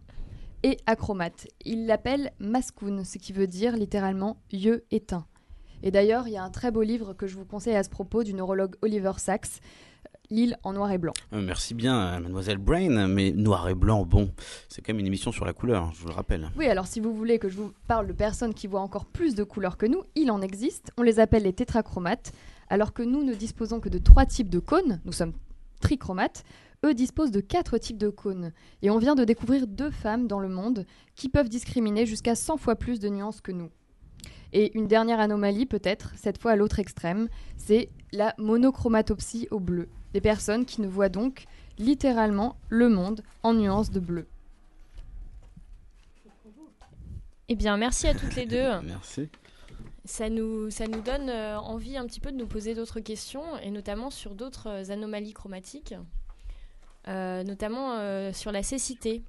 est 0.63 0.79
achromate. 0.85 1.47
Il 1.65 1.85
l'appelle 1.85 2.31
mascoun, 2.39 3.03
ce 3.03 3.17
qui 3.17 3.33
veut 3.33 3.47
dire 3.47 3.75
littéralement 3.75 4.37
yeux 4.51 4.85
éteints. 4.91 5.27
Et 5.83 5.91
d'ailleurs, 5.91 6.27
il 6.27 6.33
y 6.33 6.37
a 6.37 6.43
un 6.43 6.49
très 6.49 6.71
beau 6.71 6.81
livre 6.81 7.13
que 7.13 7.27
je 7.27 7.35
vous 7.35 7.45
conseille 7.45 7.75
à 7.75 7.83
ce 7.83 7.89
propos 7.89 8.23
du 8.23 8.33
neurologue 8.33 8.75
Oliver 8.81 9.13
Sacks, 9.17 9.61
L'île 10.29 10.57
en 10.63 10.73
noir 10.73 10.91
et 10.91 10.97
blanc. 10.97 11.13
Euh, 11.31 11.41
merci 11.41 11.73
bien, 11.73 11.97
euh, 11.97 12.19
mademoiselle 12.19 12.57
Brain, 12.57 13.07
mais 13.07 13.31
noir 13.31 13.69
et 13.69 13.75
blanc, 13.75 14.05
bon, 14.05 14.31
c'est 14.67 14.81
quand 14.81 14.91
même 14.91 14.99
une 14.99 15.07
émission 15.07 15.31
sur 15.31 15.45
la 15.45 15.53
couleur, 15.53 15.91
je 15.93 16.01
vous 16.01 16.09
le 16.09 16.13
rappelle. 16.13 16.51
Oui, 16.57 16.67
alors 16.67 16.85
si 16.85 16.99
vous 16.99 17.13
voulez 17.13 17.39
que 17.39 17.47
je 17.47 17.55
vous 17.55 17.71
parle 17.87 18.07
de 18.07 18.13
personnes 18.13 18.53
qui 18.53 18.67
voient 18.67 18.81
encore 18.81 19.05
plus 19.05 19.35
de 19.35 19.43
couleurs 19.43 19.77
que 19.77 19.85
nous, 19.85 20.03
il 20.15 20.29
en 20.29 20.41
existe. 20.41 20.91
On 20.97 21.01
les 21.01 21.19
appelle 21.19 21.43
les 21.43 21.53
tétrachromates, 21.53 22.33
alors 22.69 22.91
que 22.91 23.03
nous 23.03 23.23
ne 23.23 23.33
disposons 23.33 23.79
que 23.79 23.87
de 23.87 23.99
trois 23.99 24.25
types 24.25 24.49
de 24.49 24.59
cônes. 24.59 24.99
Nous 25.05 25.13
sommes 25.13 25.33
trichromates. 25.79 26.43
Eux 26.85 26.93
disposent 26.93 27.31
de 27.31 27.39
quatre 27.39 27.77
types 27.77 27.97
de 27.97 28.09
cônes. 28.09 28.51
Et 28.81 28.89
on 28.89 28.99
vient 28.99 29.15
de 29.15 29.23
découvrir 29.23 29.65
deux 29.65 29.91
femmes 29.91 30.27
dans 30.27 30.39
le 30.39 30.49
monde 30.49 30.85
qui 31.15 31.29
peuvent 31.29 31.49
discriminer 31.49 32.05
jusqu'à 32.05 32.35
100 32.35 32.57
fois 32.57 32.75
plus 32.75 32.99
de 32.99 33.09
nuances 33.09 33.41
que 33.41 33.51
nous. 33.51 33.69
Et 34.53 34.77
une 34.77 34.87
dernière 34.87 35.19
anomalie, 35.19 35.65
peut-être, 35.65 36.13
cette 36.15 36.39
fois 36.39 36.51
à 36.51 36.55
l'autre 36.55 36.79
extrême, 36.79 37.27
c'est 37.57 37.89
la 38.11 38.33
monochromatopsie 38.37 39.47
au 39.51 39.59
bleu. 39.59 39.89
Des 40.13 40.21
personnes 40.21 40.65
qui 40.65 40.81
ne 40.81 40.87
voient 40.87 41.09
donc 41.09 41.45
littéralement 41.77 42.55
le 42.69 42.89
monde 42.89 43.21
en 43.43 43.53
nuances 43.53 43.91
de 43.91 43.99
bleu. 43.99 44.27
Eh 47.49 47.55
bien, 47.55 47.77
merci 47.77 48.07
à 48.07 48.13
toutes 48.13 48.35
les 48.35 48.45
deux. 48.55 48.79
Merci. 48.83 49.29
Ça 50.05 50.29
nous, 50.29 50.69
ça 50.69 50.87
nous 50.87 51.01
donne 51.01 51.29
euh, 51.29 51.59
envie 51.59 51.97
un 51.97 52.05
petit 52.05 52.19
peu 52.19 52.31
de 52.31 52.37
nous 52.37 52.47
poser 52.47 52.73
d'autres 52.73 52.99
questions, 53.01 53.57
et 53.61 53.71
notamment 53.71 54.09
sur 54.09 54.35
d'autres 54.35 54.67
euh, 54.69 54.91
anomalies 54.91 55.33
chromatiques, 55.33 55.95
euh, 57.07 57.43
notamment 57.43 57.97
euh, 57.97 58.31
sur 58.33 58.51
la 58.51 58.63
cécité. 58.63 59.21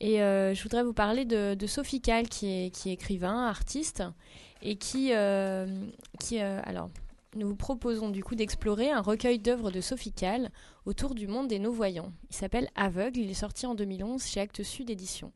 Et 0.00 0.22
euh, 0.22 0.54
je 0.54 0.62
voudrais 0.62 0.84
vous 0.84 0.92
parler 0.92 1.24
de, 1.24 1.54
de 1.54 1.66
Sophie 1.66 2.00
Kahl, 2.00 2.28
qui 2.28 2.46
est, 2.46 2.70
qui 2.70 2.90
est 2.90 2.92
écrivain, 2.92 3.46
artiste, 3.46 4.04
et 4.62 4.76
qui... 4.76 5.12
euh, 5.12 5.66
qui 6.20 6.40
euh, 6.40 6.60
alors, 6.64 6.90
nous 7.36 7.48
vous 7.48 7.56
proposons 7.56 8.08
du 8.08 8.24
coup 8.24 8.34
d'explorer 8.34 8.90
un 8.90 9.02
recueil 9.02 9.38
d'œuvres 9.38 9.70
de 9.70 9.80
Sophie 9.80 10.12
Kahl 10.12 10.50
autour 10.86 11.14
du 11.14 11.26
monde 11.26 11.48
des 11.48 11.58
non-voyants. 11.58 12.12
Il 12.30 12.36
s'appelle 12.36 12.70
Aveugle, 12.74 13.20
il 13.20 13.30
est 13.30 13.34
sorti 13.34 13.66
en 13.66 13.74
2011 13.74 14.24
chez 14.24 14.40
Actes 14.40 14.62
Sud 14.62 14.88
Éditions. 14.88 15.32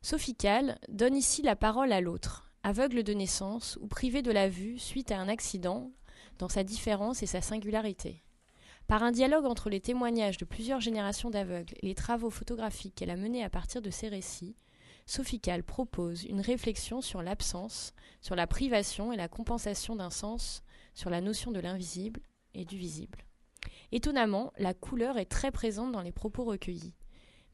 Sophie 0.00 0.34
Kahl 0.34 0.78
donne 0.88 1.14
ici 1.14 1.42
la 1.42 1.56
parole 1.56 1.92
à 1.92 2.00
l'autre, 2.00 2.50
aveugle 2.62 3.02
de 3.02 3.12
naissance 3.12 3.78
ou 3.82 3.86
privé 3.86 4.22
de 4.22 4.32
la 4.32 4.48
vue 4.48 4.78
suite 4.78 5.12
à 5.12 5.18
un 5.18 5.28
accident, 5.28 5.90
dans 6.38 6.48
sa 6.48 6.64
différence 6.64 7.22
et 7.22 7.26
sa 7.26 7.42
singularité. 7.42 8.22
Par 8.86 9.02
un 9.02 9.12
dialogue 9.12 9.44
entre 9.44 9.68
les 9.68 9.80
témoignages 9.80 10.38
de 10.38 10.46
plusieurs 10.46 10.80
générations 10.80 11.30
d'aveugles 11.30 11.74
et 11.82 11.86
les 11.86 11.94
travaux 11.94 12.30
photographiques 12.30 12.94
qu'elle 12.94 13.10
a 13.10 13.16
menés 13.16 13.44
à 13.44 13.50
partir 13.50 13.82
de 13.82 13.90
ces 13.90 14.08
récits, 14.08 14.56
Sophie 15.06 15.40
Kahl 15.40 15.62
propose 15.62 16.24
une 16.24 16.40
réflexion 16.40 17.00
sur 17.00 17.22
l'absence, 17.22 17.92
sur 18.20 18.36
la 18.36 18.46
privation 18.46 19.12
et 19.12 19.16
la 19.16 19.28
compensation 19.28 19.96
d'un 19.96 20.10
sens, 20.10 20.62
sur 21.00 21.08
la 21.08 21.22
notion 21.22 21.50
de 21.50 21.60
l'invisible 21.60 22.20
et 22.52 22.66
du 22.66 22.76
visible. 22.76 23.24
Étonnamment, 23.90 24.52
la 24.58 24.74
couleur 24.74 25.16
est 25.16 25.24
très 25.24 25.50
présente 25.50 25.92
dans 25.92 26.02
les 26.02 26.12
propos 26.12 26.44
recueillis, 26.44 26.94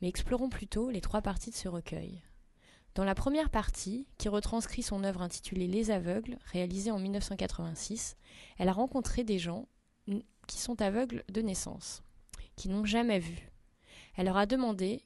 mais 0.00 0.08
explorons 0.08 0.48
plutôt 0.48 0.90
les 0.90 1.00
trois 1.00 1.22
parties 1.22 1.50
de 1.50 1.54
ce 1.54 1.68
recueil. 1.68 2.24
Dans 2.96 3.04
la 3.04 3.14
première 3.14 3.50
partie, 3.50 4.08
qui 4.18 4.28
retranscrit 4.28 4.82
son 4.82 5.04
œuvre 5.04 5.22
intitulée 5.22 5.68
Les 5.68 5.92
aveugles, 5.92 6.38
réalisée 6.46 6.90
en 6.90 6.98
1986, 6.98 8.16
elle 8.58 8.68
a 8.68 8.72
rencontré 8.72 9.22
des 9.22 9.38
gens 9.38 9.68
qui 10.48 10.58
sont 10.58 10.82
aveugles 10.82 11.22
de 11.28 11.40
naissance, 11.40 12.02
qui 12.56 12.68
n'ont 12.68 12.84
jamais 12.84 13.20
vu. 13.20 13.52
Elle 14.16 14.26
leur 14.26 14.38
a 14.38 14.46
demandé 14.46 15.04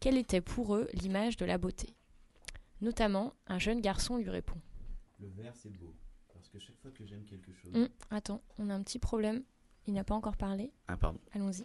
quelle 0.00 0.16
était 0.16 0.40
pour 0.40 0.76
eux 0.76 0.88
l'image 0.94 1.36
de 1.36 1.44
la 1.44 1.58
beauté. 1.58 1.94
Notamment, 2.80 3.34
un 3.48 3.58
jeune 3.58 3.82
garçon 3.82 4.16
lui 4.16 4.30
répond. 4.30 4.60
Que 6.52 6.58
chaque 6.58 6.78
fois 6.82 6.90
que 6.90 7.06
j'aime 7.06 7.24
quelque 7.24 7.50
chose... 7.54 7.72
Hum, 7.74 7.88
attends, 8.10 8.42
on 8.58 8.68
a 8.68 8.74
un 8.74 8.82
petit 8.82 8.98
problème. 8.98 9.42
Il 9.86 9.94
n'a 9.94 10.04
pas 10.04 10.14
encore 10.14 10.36
parlé. 10.36 10.70
Ah, 10.86 10.98
pardon. 10.98 11.18
Allons-y. 11.32 11.64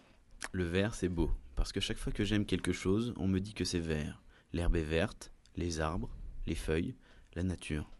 Le 0.52 0.64
vert, 0.64 0.94
c'est 0.94 1.10
beau, 1.10 1.30
parce 1.56 1.72
que 1.72 1.80
chaque 1.80 1.98
fois 1.98 2.12
que 2.12 2.24
j'aime 2.24 2.46
quelque 2.46 2.72
chose, 2.72 3.12
on 3.18 3.28
me 3.28 3.38
dit 3.38 3.52
que 3.52 3.66
c'est 3.66 3.80
vert. 3.80 4.22
L'herbe 4.54 4.76
est 4.76 4.82
verte, 4.82 5.30
les 5.56 5.80
arbres, 5.80 6.08
les 6.46 6.54
feuilles, 6.54 6.94
la 7.34 7.42
nature. 7.42 7.90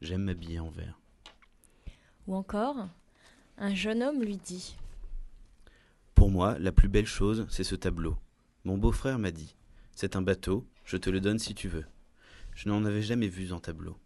J'aime 0.00 0.22
m'habiller 0.22 0.60
en 0.60 0.70
vert. 0.70 1.00
Ou 2.28 2.36
encore, 2.36 2.88
un 3.56 3.74
jeune 3.74 4.02
homme 4.04 4.22
lui 4.22 4.36
dit 4.36 4.76
Pour 6.14 6.30
moi, 6.30 6.56
la 6.60 6.70
plus 6.70 6.88
belle 6.88 7.06
chose, 7.06 7.46
c'est 7.50 7.64
ce 7.64 7.74
tableau. 7.74 8.16
Mon 8.62 8.78
beau-frère 8.78 9.18
m'a 9.18 9.32
dit 9.32 9.56
C'est 9.90 10.14
un 10.14 10.22
bateau, 10.22 10.64
je 10.84 10.98
te 10.98 11.10
le 11.10 11.20
donne 11.20 11.40
si 11.40 11.56
tu 11.56 11.66
veux. 11.68 11.86
Je 12.54 12.68
n'en 12.68 12.84
avais 12.84 13.02
jamais 13.02 13.28
vu 13.28 13.52
en 13.52 13.58
tableau. 13.58 13.96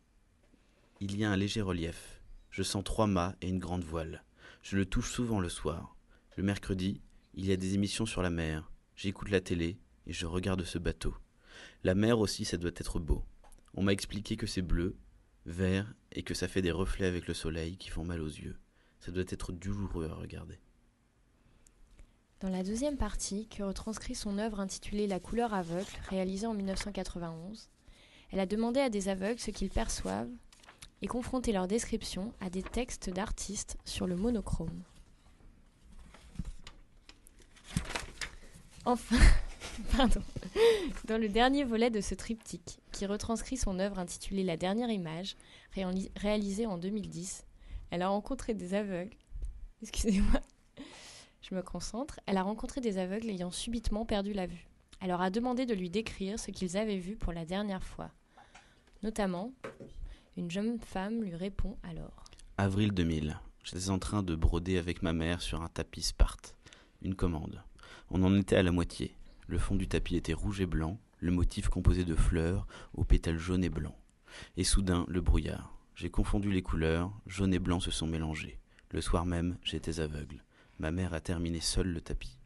Il 1.01 1.18
y 1.18 1.24
a 1.24 1.30
un 1.30 1.37
léger 1.37 1.61
relief. 1.61 2.12
Je 2.53 2.63
sens 2.63 2.85
trois 2.85 3.07
mâts 3.07 3.35
et 3.41 3.49
une 3.49 3.59
grande 3.59 3.83
voile. 3.83 4.23
Je 4.63 4.77
le 4.77 4.85
touche 4.85 5.11
souvent 5.11 5.41
le 5.41 5.49
soir. 5.49 5.97
Le 6.37 6.43
mercredi, 6.43 7.01
il 7.33 7.47
y 7.47 7.53
a 7.53 7.57
des 7.57 7.73
émissions 7.73 8.05
sur 8.05 8.21
la 8.21 8.29
mer. 8.29 8.71
J'écoute 8.95 9.31
la 9.31 9.41
télé 9.41 9.79
et 10.07 10.13
je 10.13 10.27
regarde 10.27 10.63
ce 10.63 10.79
bateau. 10.79 11.17
La 11.83 11.95
mer 11.95 12.19
aussi, 12.19 12.45
ça 12.45 12.59
doit 12.59 12.71
être 12.77 13.01
beau. 13.01 13.25
On 13.73 13.83
m'a 13.83 13.95
expliqué 13.95 14.37
que 14.37 14.47
c'est 14.47 14.61
bleu, 14.61 14.99
vert 15.47 15.95
et 16.13 16.23
que 16.23 16.35
ça 16.35 16.47
fait 16.47 16.61
des 16.61 16.71
reflets 16.71 17.07
avec 17.07 17.27
le 17.27 17.33
soleil 17.33 17.79
qui 17.79 17.89
font 17.89 18.05
mal 18.05 18.21
aux 18.21 18.27
yeux. 18.27 18.59
Ça 19.01 19.13
doit 19.13 19.25
être 19.27 19.51
douloureux 19.53 20.11
à 20.11 20.15
regarder. 20.15 20.61
Dans 22.41 22.51
la 22.51 22.63
deuxième 22.63 22.99
partie, 22.99 23.49
que 23.49 23.63
retranscrit 23.63 24.15
son 24.15 24.37
œuvre 24.37 24.61
intitulée 24.61 25.07
La 25.07 25.21
couleur 25.21 25.55
aveugle, 25.55 25.87
réalisée 26.11 26.47
en 26.47 26.53
1991, 26.53 27.71
elle 28.31 28.41
a 28.41 28.47
demandé 28.47 28.81
à 28.81 28.91
des 28.91 29.09
aveugles 29.09 29.41
ce 29.41 29.51
qu'ils 29.51 29.71
perçoivent 29.71 30.29
et 31.03 31.07
confronté 31.09 31.53
leur 31.53 31.67
description 31.67 32.33
à 32.41 32.49
des 32.49 32.63
textes 32.63 33.11
d'artistes 33.11 33.77
sur 33.85 34.07
le 34.07 34.17
monochrome. 34.17 34.83
Enfin, 38.85 39.17
pardon. 39.97 40.23
Dans 41.07 41.19
le 41.19 41.29
dernier 41.29 41.65
volet 41.65 41.91
de 41.91 42.01
ce 42.01 42.15
triptyque, 42.15 42.79
qui 42.93 43.07
retranscrit 43.07 43.57
son 43.57 43.79
œuvre 43.79 43.99
intitulée 43.99 44.45
La 44.45 44.57
dernière 44.57 44.91
image, 44.91 45.37
réali- 45.75 46.11
réalisée 46.17 46.67
en 46.67 46.79
2010, 46.79 47.45
elle 47.91 48.03
a 48.03 48.09
rencontré 48.09 48.55
des 48.55 48.75
aveugles. 48.75 49.17
Excusez-moi, 49.83 50.41
je 51.43 51.55
me 51.55 51.63
concentre. 51.63 52.21
Elle 52.27 52.37
a 52.37 52.43
rencontré 52.43 52.81
des 52.81 52.99
aveugles 52.99 53.29
ayant 53.31 53.51
subitement 53.51 54.05
perdu 54.05 54.33
la 54.33 54.47
vue. 54.47 54.69
Elle 55.01 55.09
leur 55.09 55.21
a 55.21 55.31
demandé 55.31 55.67
de 55.67 55.75
lui 55.75 55.91
décrire 55.91 56.39
ce 56.39 56.51
qu'ils 56.53 56.77
avaient 56.77 56.99
vu 56.99 57.17
pour 57.17 57.33
la 57.33 57.45
dernière 57.45 57.83
fois. 57.83 58.11
Notamment, 59.03 59.53
une 60.37 60.51
jeune 60.51 60.78
femme 60.78 61.22
lui 61.22 61.35
répond 61.35 61.76
alors. 61.83 62.24
Avril 62.59 62.93
2000. 62.93 63.39
J'étais 63.64 63.91
en 63.91 63.99
train 63.99 64.22
de 64.22 64.35
broder 64.35 64.78
avec 64.78 65.03
ma 65.03 65.12
mère 65.12 65.43
sur 65.43 65.62
un 65.62 65.68
tapis 65.68 66.03
Sparte. 66.03 66.57
Une 67.03 67.14
commande. 67.14 67.62
On 68.11 68.22
en 68.22 68.35
était 68.37 68.57
à 68.57 68.62
la 68.62 68.72
moitié. 68.72 69.16
Le 69.47 69.59
fond 69.59 69.74
du 69.74 69.89
tapis 69.89 70.16
était 70.16 70.33
rouge 70.33 70.61
et 70.61 70.66
blanc, 70.66 70.99
le 71.20 71.33
motif 71.33 71.68
composé 71.68 72.05
de 72.05 72.14
fleurs 72.14 72.66
aux 72.95 73.05
pétales 73.05 73.39
jaunes 73.39 73.64
et 73.64 73.70
blancs. 73.70 73.95
Et 74.57 74.64
soudain, 74.64 75.05
le 75.09 75.20
brouillard. 75.20 75.76
J'ai 75.95 76.11
confondu 76.11 76.51
les 76.51 76.62
couleurs, 76.62 77.12
jaune 77.26 77.55
et 77.55 77.59
blanc 77.59 77.80
se 77.80 77.91
sont 77.91 78.07
mélangés. 78.07 78.59
Le 78.91 79.01
soir 79.01 79.26
même, 79.26 79.57
j'étais 79.62 80.01
aveugle. 80.01 80.43
Ma 80.78 80.91
mère 80.91 81.12
a 81.12 81.20
terminé 81.20 81.61
seule 81.61 81.93
le 81.93 82.01
tapis. 82.01 82.39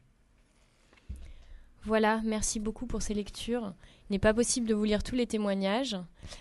Voilà, 1.85 2.21
merci 2.25 2.59
beaucoup 2.59 2.87
pour 2.87 3.03
ces 3.03 3.15
lectures. 3.15 3.73
N'est 4.11 4.19
pas 4.19 4.35
possible 4.35 4.69
de 4.69 4.75
vous 4.75 4.85
lire 4.85 5.03
tous 5.03 5.17
les 5.17 5.27
témoignages, 5.27 5.97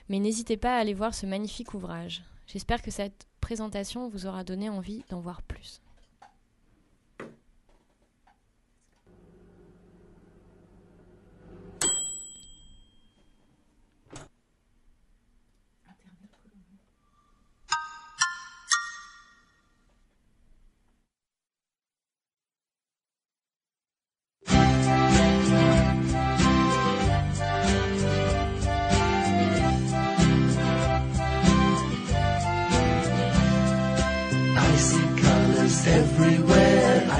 mais 0.09 0.19
n'hésitez 0.19 0.57
pas 0.57 0.75
à 0.75 0.79
aller 0.79 0.93
voir 0.93 1.15
ce 1.15 1.25
magnifique 1.25 1.73
ouvrage. 1.73 2.23
J'espère 2.47 2.81
que 2.81 2.91
cette 2.91 3.27
présentation 3.41 4.07
vous 4.07 4.27
aura 4.27 4.43
donné 4.43 4.69
envie 4.69 5.03
d'en 5.09 5.19
voir 5.19 5.41
plus. 5.41 5.81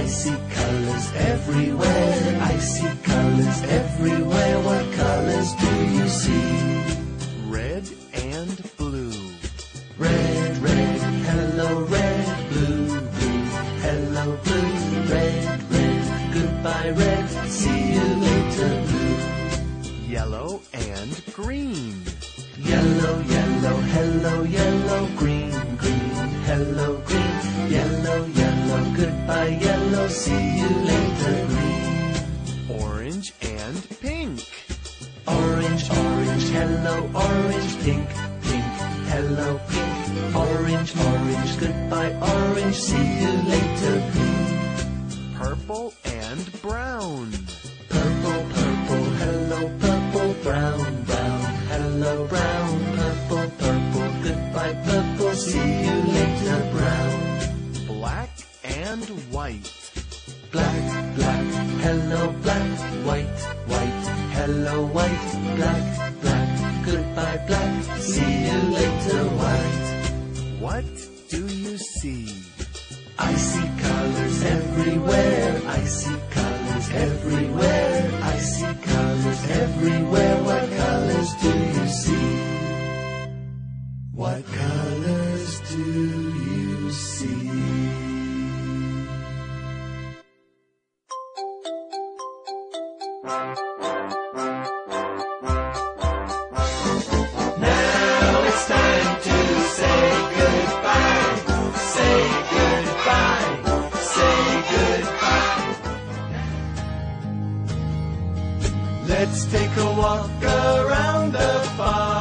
I 0.06 0.08
see 0.08 0.38
colors 0.54 1.12
everywhere. 1.16 2.40
I 2.40 2.58
see 2.60 2.96
colors 3.02 3.64
everywhere. 3.64 4.60
What 4.60 4.94
colors 4.94 5.56
do 5.56 5.66
you 5.66 5.95
see 30.16 30.60
you 30.60 30.70
later, 30.92 31.36
green. 31.48 32.82
Orange 32.82 33.34
and 33.42 33.78
pink. 34.00 34.40
Orange, 35.28 35.90
orange, 35.92 36.48
hello, 36.58 36.96
orange, 37.14 37.74
pink, 37.84 38.08
pink, 38.48 38.66
hello, 39.12 39.60
pink, 39.70 40.36
orange, 40.36 40.92
orange, 41.12 41.52
goodbye, 41.60 42.14
orange, 42.34 42.76
see 42.76 43.08
you 43.22 43.32
later, 43.52 43.96
green. 44.14 45.36
Purple 45.36 45.94
and 46.06 46.62
brown. 46.62 47.32
Purple, 47.90 48.42
purple, 48.56 49.06
hello, 49.22 49.62
purple, 49.84 50.34
brown, 50.44 51.04
brown, 51.04 51.42
hello, 51.72 52.28
brown, 52.28 52.74
purple, 53.00 53.48
purple, 53.60 54.10
goodbye, 54.24 54.76
purple, 54.86 55.34
see 55.34 55.86
you 55.86 55.98
later, 56.18 56.60
brown. 56.72 57.88
Black 57.88 58.30
and 58.64 59.06
white. 59.34 59.85
Black, 60.56 61.16
black, 61.16 61.46
hello, 61.84 62.32
black, 62.42 62.80
white, 63.06 63.40
white, 63.68 64.06
hello, 64.38 64.86
white, 64.86 65.28
black, 65.58 65.86
black, 66.22 66.86
goodbye, 66.86 67.44
black, 67.46 67.84
see 68.00 68.46
you 68.48 68.60
later, 68.80 69.24
white. 69.42 69.88
What 70.62 70.86
do 71.28 71.46
you 71.46 71.78
see? 71.78 72.30
I 73.20 73.34
see 73.36 73.70
colors 73.84 74.44
everywhere. 74.44 75.62
I 75.68 75.84
see 75.84 76.18
colors 76.30 76.90
everywhere. 76.90 78.20
I 78.24 78.38
see 78.38 78.74
colors 78.92 79.44
everywhere. 79.50 80.36
What 80.42 80.70
colors 80.78 81.32
do 81.42 81.52
you 81.76 81.88
see? 82.02 82.32
What 84.14 84.46
colors 84.46 85.60
do 85.70 85.84
you 86.48 86.92
see? 86.92 87.85
Now 93.26 93.32
it's 98.46 98.68
time 98.68 99.22
to 99.22 99.38
say 99.78 100.02
goodbye. 100.38 101.36
Say 101.94 102.18
goodbye. 102.54 103.50
Say 104.14 104.38
goodbye. 104.74 105.74
Let's 109.08 109.40
take 109.52 109.76
a 109.78 109.90
walk 109.98 110.30
around 110.44 111.32
the 111.32 111.52
farm, 111.78 112.15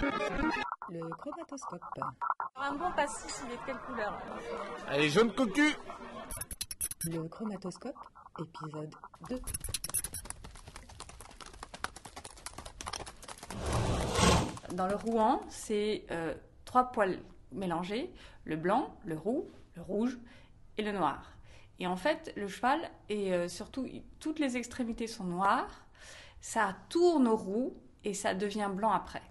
Le 0.00 1.08
chromatoscope. 1.16 1.82
Un 2.56 2.74
bon 2.74 2.90
pastis, 2.92 3.42
il 3.44 3.52
est 3.52 3.56
de 3.56 3.62
quelle 3.66 3.78
couleur 3.78 4.16
Allez, 4.86 5.08
jaune 5.08 5.32
cocu 5.34 5.74
Le 7.06 7.28
chromatoscope, 7.28 7.96
épisode 8.38 8.94
2. 9.28 9.40
Dans 14.74 14.86
le 14.86 14.94
rouan, 14.94 15.42
c'est 15.48 16.04
euh, 16.12 16.34
trois 16.64 16.92
poils 16.92 17.18
mélangés, 17.50 18.12
le 18.44 18.54
blanc, 18.54 18.94
le 19.04 19.16
roux, 19.16 19.50
le 19.74 19.82
rouge 19.82 20.16
et 20.76 20.82
le 20.82 20.92
noir. 20.92 21.32
Et 21.80 21.88
en 21.88 21.96
fait, 21.96 22.32
le 22.36 22.46
cheval, 22.46 22.88
et 23.08 23.34
euh, 23.34 23.48
surtout 23.48 23.88
toutes 24.20 24.38
les 24.38 24.56
extrémités 24.56 25.08
sont 25.08 25.24
noires, 25.24 25.86
ça 26.40 26.76
tourne 26.88 27.26
au 27.26 27.34
roux 27.34 27.76
et 28.04 28.14
ça 28.14 28.34
devient 28.34 28.70
blanc 28.72 28.92
après. 28.92 29.22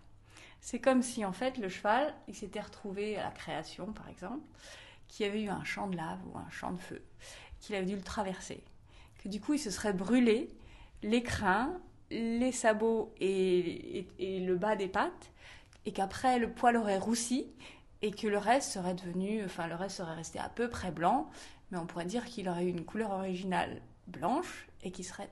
C'est 0.69 0.79
comme 0.79 1.01
si 1.01 1.23
en 1.23 1.31
fait 1.31 1.57
le 1.59 1.69
cheval, 1.69 2.13
il 2.27 2.35
s'était 2.35 2.59
retrouvé 2.59 3.15
à 3.15 3.23
la 3.23 3.31
création 3.31 3.93
par 3.93 4.09
exemple, 4.09 4.43
qu'il 5.07 5.25
y 5.25 5.29
avait 5.29 5.43
eu 5.43 5.47
un 5.47 5.63
champ 5.63 5.87
de 5.87 5.95
lave 5.95 6.19
ou 6.27 6.37
un 6.37 6.49
champ 6.49 6.73
de 6.73 6.77
feu, 6.77 7.01
qu'il 7.61 7.73
avait 7.75 7.85
dû 7.85 7.95
le 7.95 8.01
traverser, 8.01 8.61
que 9.23 9.29
du 9.29 9.39
coup 9.39 9.53
il 9.53 9.59
se 9.59 9.71
serait 9.71 9.93
brûlé 9.93 10.49
les 11.03 11.23
crins, 11.23 11.79
les 12.11 12.51
sabots 12.51 13.15
et, 13.21 14.07
le 14.19 14.55
bas 14.57 14.75
des 14.75 14.89
pattes, 14.89 15.31
et 15.85 15.93
qu'après 15.93 16.37
le 16.37 16.51
poil 16.51 16.75
aurait 16.75 16.97
roussi 16.97 17.47
et 18.01 18.11
que 18.11 18.27
le 18.27 18.37
reste 18.37 18.73
serait 18.73 18.93
devenu, 18.93 19.45
enfin 19.45 19.67
le 19.67 19.75
reste 19.75 19.95
serait 19.95 20.15
resté 20.15 20.37
à 20.37 20.49
peu 20.49 20.69
près 20.69 20.91
blanc, 20.91 21.29
mais 21.71 21.77
on 21.77 21.85
pourrait 21.85 22.03
dire 22.03 22.25
qu'il 22.25 22.49
aurait 22.49 22.65
eu 22.65 22.71
une 22.71 22.83
couleur 22.83 23.11
originale 23.11 23.81
blanche 24.07 24.67
et 24.83 24.91
qui 24.91 25.05
serait 25.05 25.29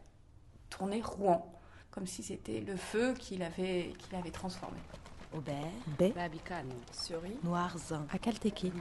tourné 0.69 1.01
rouan, 1.01 1.53
comme 1.91 2.07
si 2.07 2.23
c'était 2.23 2.61
le 2.61 2.77
feu 2.77 3.13
qu'il 3.19 3.43
avait, 3.43 3.91
qu'il 3.99 4.31
transformé. 4.31 4.79
Aubert, 5.35 5.71
Baie, 5.99 6.11
Babicano. 6.13 6.73
Suri, 6.91 7.37
Noirzin, 7.43 8.05
Acaltequé, 8.11 8.71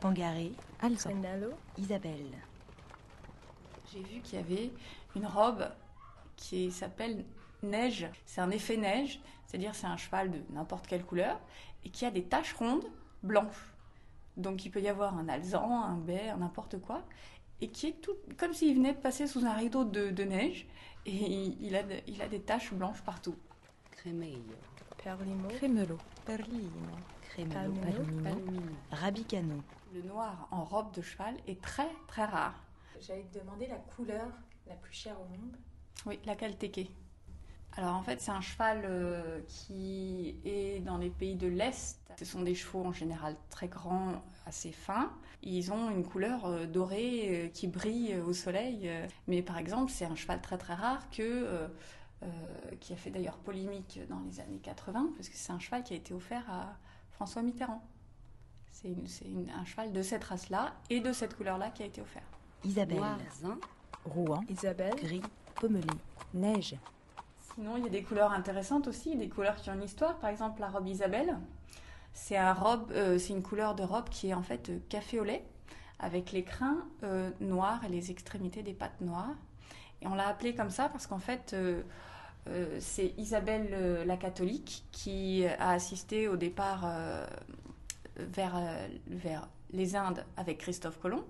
Pangaré, 0.00 0.52
Alzan, 0.80 1.12
Isabelle. 1.76 2.32
J'ai 3.92 4.00
vu 4.02 4.20
qu'il 4.20 4.38
y 4.38 4.42
avait 4.42 4.70
une 5.16 5.26
robe 5.26 5.68
qui 6.36 6.70
s'appelle 6.72 7.24
neige. 7.62 8.08
C'est 8.26 8.40
un 8.40 8.50
effet 8.50 8.76
neige, 8.76 9.20
c'est-à-dire 9.46 9.74
c'est 9.74 9.86
un 9.86 9.96
cheval 9.96 10.30
de 10.30 10.40
n'importe 10.50 10.86
quelle 10.86 11.04
couleur 11.04 11.38
et 11.84 11.90
qui 11.90 12.04
a 12.06 12.10
des 12.10 12.24
taches 12.24 12.54
rondes 12.54 12.86
blanches. 13.22 13.72
Donc 14.36 14.64
il 14.64 14.70
peut 14.70 14.80
y 14.80 14.88
avoir 14.88 15.16
un 15.18 15.28
alezan, 15.28 15.82
un 15.82 15.96
bai, 15.96 16.28
un 16.30 16.36
n'importe 16.38 16.80
quoi. 16.80 17.02
et 17.60 17.68
qui 17.68 17.88
est 17.88 18.00
tout 18.00 18.14
comme 18.36 18.54
s'il 18.54 18.76
venait 18.76 18.92
de 18.92 18.98
passer 18.98 19.26
sous 19.26 19.44
un 19.44 19.54
rideau 19.54 19.84
de, 19.84 20.10
de 20.10 20.24
neige. 20.24 20.66
Et 21.06 21.10
il, 21.12 21.56
il 21.66 21.74
a, 21.76 21.82
de- 21.82 22.00
il 22.06 22.20
a 22.22 22.28
des 22.28 22.40
taches 22.40 22.72
blanches 22.72 23.02
partout. 23.02 23.34
Crémeillo. 23.90 24.54
Perlino. 25.08 25.48
Rabicano. 28.90 29.62
Le 29.94 30.02
noir 30.02 30.48
en 30.50 30.64
robe 30.64 30.92
de 30.92 31.00
cheval 31.00 31.34
est 31.46 31.62
très 31.62 31.88
très 32.06 32.26
rare. 32.26 32.62
J'allais 33.00 33.24
te 33.32 33.38
demander 33.38 33.68
la 33.68 33.76
couleur 33.76 34.26
la 34.66 34.74
plus 34.74 34.92
chère 34.92 35.18
au 35.18 35.24
monde. 35.24 35.56
Oui, 36.04 36.18
la 36.26 36.36
caltéquée. 36.36 36.90
Alors 37.78 37.94
en 37.94 38.02
fait, 38.02 38.20
c'est 38.20 38.32
un 38.32 38.42
cheval 38.42 38.82
euh, 38.84 39.40
qui 39.46 40.36
est 40.44 40.80
dans 40.80 40.98
les 40.98 41.08
pays 41.08 41.36
de 41.36 41.46
l'Est. 41.46 41.98
Ce 42.18 42.26
sont 42.26 42.42
des 42.42 42.54
chevaux 42.54 42.84
en 42.84 42.92
général 42.92 43.34
très 43.48 43.68
grands, 43.68 44.22
assez 44.44 44.72
fins. 44.72 45.10
Ils 45.42 45.72
ont 45.72 45.88
une 45.88 46.04
couleur 46.04 46.44
euh, 46.44 46.66
dorée 46.66 47.46
euh, 47.46 47.48
qui 47.48 47.66
brille 47.66 48.14
au 48.26 48.34
soleil. 48.34 48.90
Mais 49.26 49.40
par 49.40 49.56
exemple, 49.56 49.90
c'est 49.90 50.04
un 50.04 50.16
cheval 50.16 50.42
très 50.42 50.58
très 50.58 50.74
rare 50.74 51.08
que, 51.10 51.66
qui 52.80 52.92
a 52.92 52.96
fait 52.96 53.10
d'ailleurs 53.10 53.38
polémique 53.38 54.00
dans 54.08 54.20
les 54.20 54.40
années 54.40 54.58
80, 54.58 55.10
parce 55.16 55.28
que 55.28 55.36
c'est 55.36 55.52
un 55.52 55.58
cheval 55.58 55.84
qui 55.84 55.94
a 55.94 55.96
été 55.96 56.12
offert 56.14 56.44
à 56.50 56.76
François 57.12 57.42
Mitterrand. 57.42 57.82
C'est 58.70 58.94
un 59.56 59.64
cheval 59.64 59.92
de 59.92 60.02
cette 60.02 60.24
race-là 60.24 60.74
et 60.90 61.00
de 61.00 61.12
cette 61.12 61.36
couleur-là 61.36 61.70
qui 61.70 61.82
a 61.82 61.86
été 61.86 62.00
offert. 62.00 62.22
Isabelle. 62.64 63.02
Rouen. 64.04 64.40
Isabelle. 64.48 64.94
Gris. 64.96 65.22
Pommelé. 65.56 65.86
Neige. 66.34 66.76
Sinon, 67.54 67.76
il 67.76 67.84
y 67.84 67.86
a 67.86 67.90
des 67.90 68.02
couleurs 68.02 68.32
intéressantes 68.32 68.86
aussi, 68.86 69.16
des 69.16 69.28
couleurs 69.28 69.56
qui 69.56 69.70
ont 69.70 69.74
une 69.74 69.82
histoire. 69.82 70.16
Par 70.18 70.30
exemple, 70.30 70.60
la 70.60 70.68
robe 70.68 70.86
Isabelle, 70.86 71.36
c'est 72.12 72.36
un 72.36 72.52
robe, 72.52 72.92
euh, 72.92 73.18
c'est 73.18 73.32
une 73.32 73.42
couleur 73.42 73.74
de 73.74 73.82
robe 73.82 74.08
qui 74.10 74.28
est 74.28 74.34
en 74.34 74.42
fait 74.42 74.68
euh, 74.68 74.78
café 74.88 75.18
au 75.18 75.24
lait, 75.24 75.44
avec 75.98 76.30
les 76.30 76.44
crins 76.44 76.86
euh, 77.02 77.30
noirs 77.40 77.84
et 77.84 77.88
les 77.88 78.10
extrémités 78.10 78.62
des 78.62 78.74
pattes 78.74 79.00
noires. 79.00 79.34
Et 80.00 80.06
on 80.06 80.14
l'a 80.14 80.28
appelée 80.28 80.54
comme 80.54 80.70
ça 80.70 80.88
parce 80.88 81.06
qu'en 81.06 81.18
fait, 81.18 81.52
euh, 81.52 81.56
euh, 81.58 81.82
c'est 82.80 83.14
Isabelle 83.18 83.68
euh, 83.72 84.04
la 84.04 84.16
catholique 84.16 84.84
qui 84.92 85.44
a 85.46 85.70
assisté 85.70 86.28
au 86.28 86.36
départ 86.36 86.82
euh, 86.84 87.26
vers, 88.18 88.56
euh, 88.56 88.88
vers 89.06 89.48
les 89.70 89.96
Indes 89.96 90.24
avec 90.36 90.58
Christophe 90.58 90.98
Colomb 90.98 91.24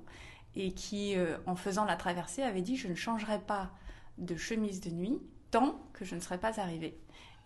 et 0.57 0.73
qui, 0.73 1.16
euh, 1.16 1.37
en 1.47 1.57
faisant 1.57 1.85
la 1.85 1.97
traversée, 1.97 2.43
avait 2.43 2.62
dit 2.62 2.77
Je 2.77 2.89
ne 2.89 2.95
changerai 2.95 3.39
pas 3.39 3.71
de 4.19 4.37
chemise 4.37 4.81
de 4.81 4.91
nuit 4.91 5.21
tant 5.51 5.81
que 5.93 6.05
je 6.05 6.14
ne 6.14 6.21
serais 6.21 6.39
pas 6.39 6.61
arrivée. 6.61 6.99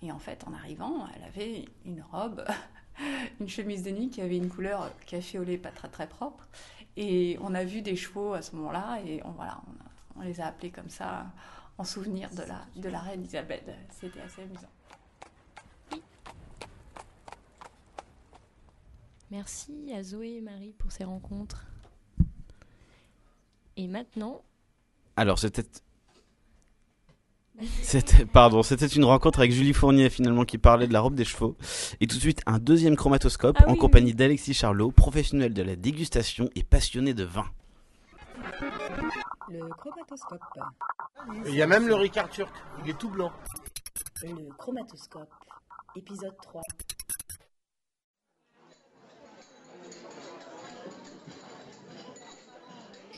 Et 0.02 0.10
en 0.10 0.18
fait, 0.18 0.44
en 0.46 0.52
arrivant, 0.52 1.06
elle 1.14 1.24
avait 1.24 1.64
une 1.84 2.02
robe, 2.10 2.44
une 3.40 3.48
chemise 3.48 3.82
de 3.82 3.90
nuit 3.90 4.08
qui 4.08 4.20
avait 4.20 4.36
une 4.36 4.48
couleur 4.48 4.90
café 5.06 5.38
au 5.38 5.44
lait 5.44 5.58
pas 5.58 5.70
très 5.70 5.88
très 5.88 6.08
propre. 6.08 6.48
Et 6.96 7.38
on 7.40 7.54
a 7.54 7.64
vu 7.64 7.82
des 7.82 7.96
chevaux 7.96 8.34
à 8.34 8.42
ce 8.42 8.56
moment-là 8.56 9.00
et 9.06 9.22
on, 9.24 9.30
voilà, 9.30 9.60
on 10.16 10.22
les 10.22 10.40
a 10.40 10.46
appelés 10.46 10.70
comme 10.70 10.90
ça 10.90 11.26
en 11.78 11.84
souvenir 11.84 12.30
de 12.30 12.42
la, 12.42 12.64
de 12.76 12.88
la 12.88 13.00
reine 13.00 13.24
Isabelle. 13.24 13.62
C'était 13.90 14.20
assez 14.20 14.42
amusant. 14.42 14.68
Merci 19.30 19.92
à 19.96 20.02
Zoé 20.02 20.36
et 20.36 20.40
Marie 20.42 20.74
pour 20.76 20.92
ces 20.92 21.04
rencontres. 21.04 21.64
Et 23.78 23.88
maintenant, 23.88 24.42
Alors, 25.16 25.38
c'était. 25.38 25.64
C'était, 27.82 28.24
pardon, 28.26 28.62
c'était 28.62 28.86
une 28.86 29.04
rencontre 29.04 29.38
avec 29.40 29.52
Julie 29.52 29.72
Fournier 29.72 30.10
finalement 30.10 30.44
qui 30.44 30.58
parlait 30.58 30.86
de 30.86 30.92
la 30.92 31.00
robe 31.00 31.14
des 31.14 31.24
chevaux. 31.24 31.56
Et 32.00 32.06
tout 32.06 32.16
de 32.16 32.20
suite, 32.20 32.42
un 32.46 32.58
deuxième 32.58 32.96
chromatoscope 32.96 33.56
Ah 33.60 33.68
en 33.68 33.72
oui, 33.72 33.78
compagnie 33.78 34.14
d'Alexis 34.14 34.54
Charlot, 34.54 34.90
professionnel 34.90 35.54
de 35.54 35.62
la 35.62 35.76
dégustation 35.76 36.48
et 36.54 36.62
passionné 36.62 37.14
de 37.14 37.24
vin. 37.24 37.46
Le 39.52 39.68
chromatoscope. 39.68 40.40
Il 41.44 41.54
y 41.54 41.60
a 41.60 41.66
même 41.66 41.86
le 41.86 41.94
Ricard 41.94 42.30
turc, 42.30 42.50
il 42.82 42.88
est 42.88 42.98
tout 42.98 43.10
blanc. 43.10 43.30
Le 44.22 44.50
chromatoscope. 44.56 45.28
Épisode 45.94 46.34
3. 46.40 46.62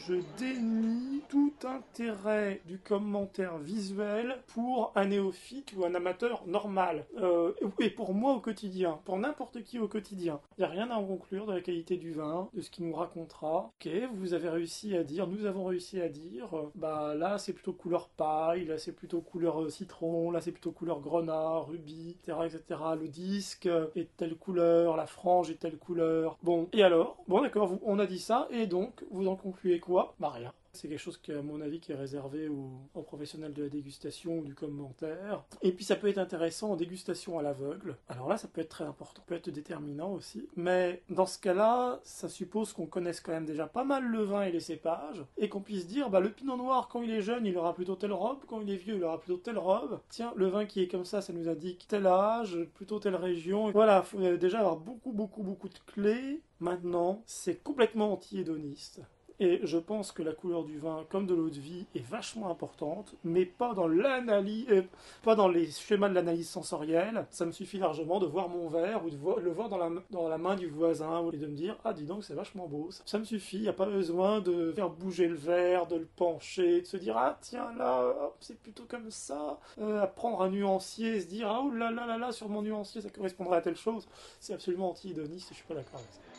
Je 0.07 0.16
dénie 0.38 1.22
tout 1.30 1.55
intérêt 1.64 2.61
du 2.66 2.78
commentaire 2.78 3.57
visuel 3.57 4.36
pour 4.48 4.92
un 4.96 5.07
néophyte 5.07 5.72
ou 5.74 5.86
un 5.86 5.94
amateur 5.94 6.46
normal. 6.46 7.07
Euh, 7.22 7.52
et 7.80 7.88
pour 7.88 8.12
moi 8.12 8.34
au 8.34 8.40
quotidien, 8.40 9.00
pour 9.07 9.18
n'importe 9.18 9.62
qui 9.62 9.78
au 9.78 9.88
quotidien. 9.88 10.40
Il 10.59 10.61
n'y 10.61 10.66
a 10.66 10.68
rien 10.68 10.90
à 10.90 10.96
en 10.96 11.07
conclure 11.07 11.46
de 11.46 11.55
la 11.55 11.62
qualité 11.62 11.96
du 11.96 12.12
vin, 12.12 12.50
de 12.52 12.61
ce 12.61 12.70
qu'il 12.70 12.86
nous 12.86 12.94
racontera. 12.94 13.72
Ok, 13.80 13.88
vous 14.14 14.34
avez 14.34 14.50
réussi 14.50 14.94
à 14.94 15.05
dire, 15.05 15.26
nous 15.26 15.46
avons 15.46 15.64
réussi 15.64 15.98
à 16.02 16.11
dire, 16.11 16.55
euh, 16.55 16.70
bah 16.74 17.14
là 17.14 17.38
c'est 17.38 17.55
plutôt 17.55 17.72
couleur 17.72 18.11
paille, 18.11 18.66
là 18.66 18.76
c'est 18.76 18.92
plutôt 18.92 19.22
couleur 19.22 19.62
euh, 19.62 19.70
citron, 19.70 20.30
là 20.30 20.42
c'est 20.42 20.52
plutôt 20.52 20.72
couleur 20.72 21.00
grenat, 21.00 21.61
rubis, 21.61 22.16
etc., 22.20 22.38
etc. 22.44 22.80
Le 23.00 23.09
disque 23.09 23.66
est 23.94 24.00
de 24.00 24.09
telle 24.18 24.36
couleur, 24.36 24.98
la 24.98 25.07
frange 25.07 25.50
est 25.50 25.55
de 25.55 25.59
telle 25.61 25.78
couleur. 25.78 26.36
Bon, 26.42 26.68
et 26.74 26.82
alors? 26.82 27.16
Bon 27.26 27.40
d'accord, 27.40 27.78
on 27.84 27.98
a 27.98 28.05
dit 28.05 28.18
ça, 28.18 28.48
et 28.50 28.66
donc 28.66 29.02
vous 29.11 29.28
en 29.28 29.36
concluez 29.36 29.80
quoi? 29.80 29.93
Bah 30.18 30.30
rien. 30.30 30.53
C'est 30.74 30.88
quelque 30.88 30.99
chose 30.99 31.18
qui, 31.18 31.30
à 31.30 31.40
mon 31.40 31.61
avis, 31.61 31.78
qui 31.78 31.92
est 31.92 31.97
réservé 31.97 32.49
aux, 32.49 33.03
professionnels 33.03 33.53
de 33.53 33.62
la 33.62 33.68
dégustation 33.68 34.38
ou 34.38 34.45
du 34.45 34.55
commentaire. 34.55 35.45
Et 35.62 35.70
puis 35.70 35.84
ça 35.84 35.95
peut 35.95 36.09
être 36.09 36.18
intéressant 36.18 36.72
en 36.72 36.76
dégustation 36.76 37.38
à 37.38 37.42
l'aveugle. 37.42 37.97
Alors 38.09 38.28
là, 38.28 38.36
ça 38.36 38.49
peut 38.49 38.61
être 38.61 38.70
très 38.70 38.84
important, 38.84 39.22
peut 39.26 39.36
être 39.36 39.51
déterminant 39.51 40.12
aussi. 40.12 40.49
Mais 40.57 41.03
dans 41.11 41.26
ce 41.26 41.38
cas-là, 41.38 42.01
ça 42.03 42.28
suppose 42.28 42.72
qu'on 42.72 42.86
connaisse 42.86 43.20
quand 43.20 43.30
même 43.30 43.45
déjà 43.45 43.68
pas 43.68 43.84
mal 43.84 44.05
le 44.05 44.24
vin 44.24 44.42
et 44.42 44.51
les 44.51 44.61
cépages, 44.61 45.24
et 45.38 45.49
qu'on 45.49 45.61
puisse 45.61 45.86
dire, 45.86 46.11
bah 46.11 46.18
le 46.18 46.32
pinot 46.32 46.57
noir, 46.57 46.88
quand 46.88 47.03
il 47.03 47.11
est 47.12 47.22
jeune, 47.22 47.47
il 47.47 47.57
aura 47.57 47.72
plutôt 47.74 47.95
telle 47.95 48.12
robe, 48.12 48.40
quand 48.49 48.61
il 48.61 48.70
est 48.70 48.76
vieux, 48.76 48.97
il 48.97 49.05
aura 49.05 49.20
plutôt 49.20 49.38
telle 49.38 49.59
robe. 49.59 50.01
Tiens, 50.09 50.32
le 50.34 50.47
vin 50.47 50.66
qui 50.66 50.82
est 50.82 50.88
comme 50.88 51.05
ça, 51.05 51.20
ça 51.20 51.32
nous 51.32 51.49
indique 51.49 51.86
tel 51.86 52.07
âge, 52.07 52.59
plutôt 52.74 52.99
telle 52.99 53.16
région. 53.16 53.70
Voilà, 53.70 54.03
faut 54.03 54.18
euh, 54.18 54.36
déjà 54.36 54.59
avoir 54.59 54.76
beaucoup, 54.76 55.12
beaucoup, 55.12 55.45
beaucoup 55.45 55.68
de 55.68 55.78
clés. 55.86 56.42
Maintenant, 56.59 57.22
c'est 57.26 57.62
complètement 57.62 58.12
anti-hédoniste. 58.12 59.03
Et 59.41 59.61
je 59.64 59.78
pense 59.78 60.12
que 60.12 60.22
la 60.22 60.32
couleur 60.32 60.62
du 60.64 60.78
vin, 60.78 61.05
comme 61.11 61.26
de 61.26 61.35
l'eau 61.35 61.51
de 61.51 61.59
vie, 61.59 61.87
est 61.97 62.07
vachement 62.07 62.51
importante, 62.51 63.14
mais 63.24 63.45
pas 63.45 63.74
dans 63.74 63.89
l'analyse, 63.89 64.66
euh, 64.70 64.82
pas 65.24 65.35
dans 65.35 65.49
les 65.49 65.66
schémas 65.66 66.09
de 66.09 66.14
l'analyse 66.14 66.49
sensorielle. 66.49 67.26
Ça 67.30 67.45
me 67.45 67.51
suffit 67.51 67.78
largement 67.78 68.20
de 68.20 68.26
voir 68.26 68.49
mon 68.49 68.68
verre 68.68 69.05
ou 69.05 69.11
de 69.11 69.16
le 69.41 69.51
voir 69.51 69.68
dans 69.68 70.28
la, 70.28 70.39
main 70.39 70.55
du 70.55 70.68
voisin 70.68 71.30
et 71.32 71.37
de 71.37 71.47
me 71.47 71.55
dire 71.55 71.76
ah 71.85 71.93
dis 71.93 72.05
donc 72.05 72.22
c'est 72.22 72.35
vachement 72.35 72.68
beau. 72.68 72.91
Ça, 73.05 73.18
me 73.18 73.24
suffit. 73.24 73.57
Il 73.57 73.62
n'y 73.62 73.68
a 73.68 73.72
pas 73.72 73.87
besoin 73.87 74.41
de 74.41 74.72
faire 74.72 74.91
bouger 74.91 75.26
le 75.26 75.35
verre, 75.35 75.87
de 75.87 75.97
le 75.97 76.07
pencher, 76.16 76.82
de 76.82 76.87
se 76.87 76.97
dire 76.97 77.16
ah 77.16 77.37
tiens 77.41 77.72
là 77.76 78.32
c'est 78.41 78.59
plutôt 78.59 78.85
comme 78.87 79.11
ça. 79.11 79.59
Euh, 79.80 80.03
à 80.03 80.07
prendre 80.07 80.43
un 80.43 80.51
nuancier, 80.51 81.20
se 81.20 81.26
dire 81.26 81.49
ah 81.49 81.62
oh 81.64 81.70
là 81.70 81.91
là 81.91 82.07
là 82.07 82.18
là 82.18 82.30
sur 82.30 82.49
mon 82.49 82.62
nuancier 82.62 83.01
ça 83.01 83.11
correspondrait 83.11 83.57
à 83.57 83.62
telle 83.62 83.76
chose. 83.76 84.07
C'est 84.39 84.55
absolument 84.55 84.91
anti-hédoniste. 84.91 85.49
Je 85.51 85.55
suis 85.55 85.66
pas 85.66 85.74
d'accord 85.74 86.01
avec 86.01 86.12
ça. 86.12 86.34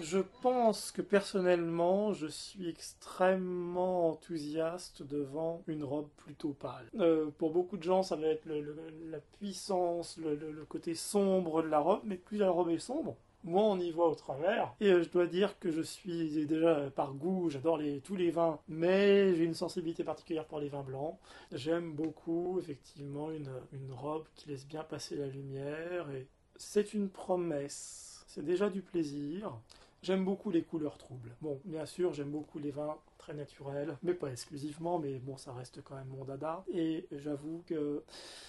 Je 0.00 0.18
pense 0.40 0.92
que 0.92 1.02
personnellement, 1.02 2.14
je 2.14 2.26
suis 2.26 2.68
extrêmement 2.68 4.08
enthousiaste 4.08 5.02
devant 5.02 5.62
une 5.66 5.84
robe 5.84 6.08
plutôt 6.16 6.54
pâle. 6.54 6.86
Euh, 6.98 7.30
pour 7.36 7.50
beaucoup 7.50 7.76
de 7.76 7.82
gens, 7.82 8.02
ça 8.02 8.16
va 8.16 8.28
être 8.28 8.46
la 8.46 9.18
puissance, 9.38 10.16
le, 10.16 10.64
côté 10.68 10.94
sombre 10.94 11.62
de 11.62 11.68
la 11.68 11.80
robe, 11.80 12.00
mais 12.04 12.16
plus 12.16 12.38
la 12.38 12.50
robe 12.50 12.70
est 12.70 12.78
sombre, 12.78 13.14
moins 13.44 13.64
on 13.64 13.78
y 13.78 13.90
voit 13.90 14.08
au 14.08 14.14
travers. 14.14 14.74
Et 14.80 14.90
euh, 14.90 15.02
je 15.02 15.10
dois 15.10 15.26
dire 15.26 15.58
que 15.58 15.70
je 15.70 15.82
suis 15.82 16.46
déjà 16.46 16.78
euh, 16.78 16.90
par 16.90 17.12
goût, 17.12 17.50
j'adore 17.50 17.76
les, 17.76 18.00
tous 18.00 18.16
les 18.16 18.30
vins, 18.30 18.58
mais 18.68 19.34
j'ai 19.34 19.44
une 19.44 19.54
sensibilité 19.54 20.02
particulière 20.02 20.46
pour 20.46 20.60
les 20.60 20.70
vins 20.70 20.82
blancs. 20.82 21.18
J'aime 21.52 21.92
beaucoup 21.92 22.58
effectivement 22.58 23.30
une, 23.30 23.50
une 23.72 23.92
robe 23.92 24.24
qui 24.34 24.48
laisse 24.48 24.66
bien 24.66 24.82
passer 24.82 25.16
la 25.16 25.26
lumière 25.26 26.10
et 26.10 26.26
c'est 26.56 26.94
une 26.94 27.10
promesse. 27.10 28.24
C'est 28.26 28.44
déjà 28.44 28.70
du 28.70 28.80
plaisir. 28.80 29.52
J'aime 30.02 30.24
beaucoup 30.24 30.50
les 30.50 30.62
couleurs 30.62 30.96
troubles. 30.96 31.36
Bon, 31.42 31.60
bien 31.64 31.84
sûr, 31.84 32.14
j'aime 32.14 32.30
beaucoup 32.30 32.58
les 32.58 32.70
vins 32.70 32.96
très 33.18 33.34
naturels, 33.34 33.98
mais 34.02 34.14
pas 34.14 34.30
exclusivement, 34.30 34.98
mais 34.98 35.18
bon, 35.18 35.36
ça 35.36 35.52
reste 35.52 35.82
quand 35.82 35.94
même 35.94 36.08
mon 36.08 36.24
dada. 36.24 36.64
Et 36.72 37.06
j'avoue 37.12 37.62
que 37.66 38.02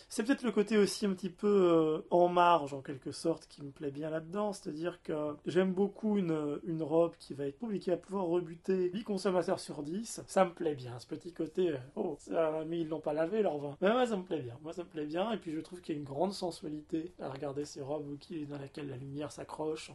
c'est 0.07 0.23
peut-être 0.23 0.43
le 0.43 0.53
côté 0.53 0.77
aussi 0.77 1.05
un 1.05 1.13
petit 1.13 1.29
peu 1.29 1.47
euh, 1.47 2.07
en 2.09 2.29
marge, 2.29 2.73
en 2.73 2.81
quelque 2.81 3.11
sorte, 3.11 3.47
qui 3.47 3.63
me 3.63 3.71
plaît 3.71 3.91
bien 3.91 4.09
là-dedans. 4.09 4.53
C'est-à-dire 4.53 5.01
que 5.03 5.35
j'aime 5.45 5.73
beaucoup 5.73 6.17
une, 6.17 6.61
une 6.63 6.83
robe 6.83 7.15
qui 7.19 7.33
va 7.33 7.47
être 7.47 7.57
et 7.73 7.79
qui 7.79 7.89
va 7.89 7.97
pouvoir 7.97 8.27
rebuter 8.27 8.89
8 8.93 9.03
consommateurs 9.03 9.59
sur 9.59 9.83
10. 9.83 10.21
Ça 10.27 10.45
me 10.45 10.51
plaît 10.51 10.75
bien, 10.75 10.97
ce 10.99 11.07
petit 11.07 11.33
côté, 11.33 11.71
euh, 11.71 11.77
oh, 11.97 12.15
ça, 12.17 12.63
mais 12.65 12.79
ils 12.79 12.87
l'ont 12.87 13.01
pas 13.01 13.13
lavé 13.13 13.41
leur 13.41 13.57
vin. 13.57 13.75
Mais 13.81 13.91
moi, 13.91 14.05
ça 14.05 14.15
me 14.15 14.23
plaît 14.23 14.41
bien. 14.41 14.57
Moi, 14.63 14.71
ça 14.71 14.83
me 14.83 14.89
plaît 14.89 15.05
bien. 15.05 15.31
Et 15.33 15.37
puis, 15.37 15.51
je 15.51 15.59
trouve 15.59 15.81
qu'il 15.81 15.95
y 15.95 15.97
a 15.97 15.99
une 15.99 16.07
grande 16.07 16.31
sensualité 16.31 17.11
à 17.19 17.29
regarder 17.29 17.65
ces 17.65 17.81
robes 17.81 18.17
dans 18.49 18.57
laquelle 18.57 18.89
la 18.89 18.97
lumière 18.97 19.33
s'accroche. 19.33 19.91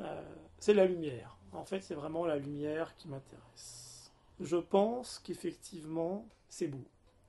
Euh, 0.00 0.22
c'est 0.58 0.74
la 0.74 0.86
lumière. 0.86 1.36
En 1.52 1.64
fait, 1.64 1.80
c'est 1.80 1.94
vraiment 1.94 2.26
la 2.26 2.36
lumière 2.36 2.96
qui 2.96 3.08
m'intéresse. 3.08 4.12
Je 4.40 4.56
pense 4.56 5.20
qu'effectivement, 5.20 6.26
c'est 6.48 6.68
beau. 6.68 6.84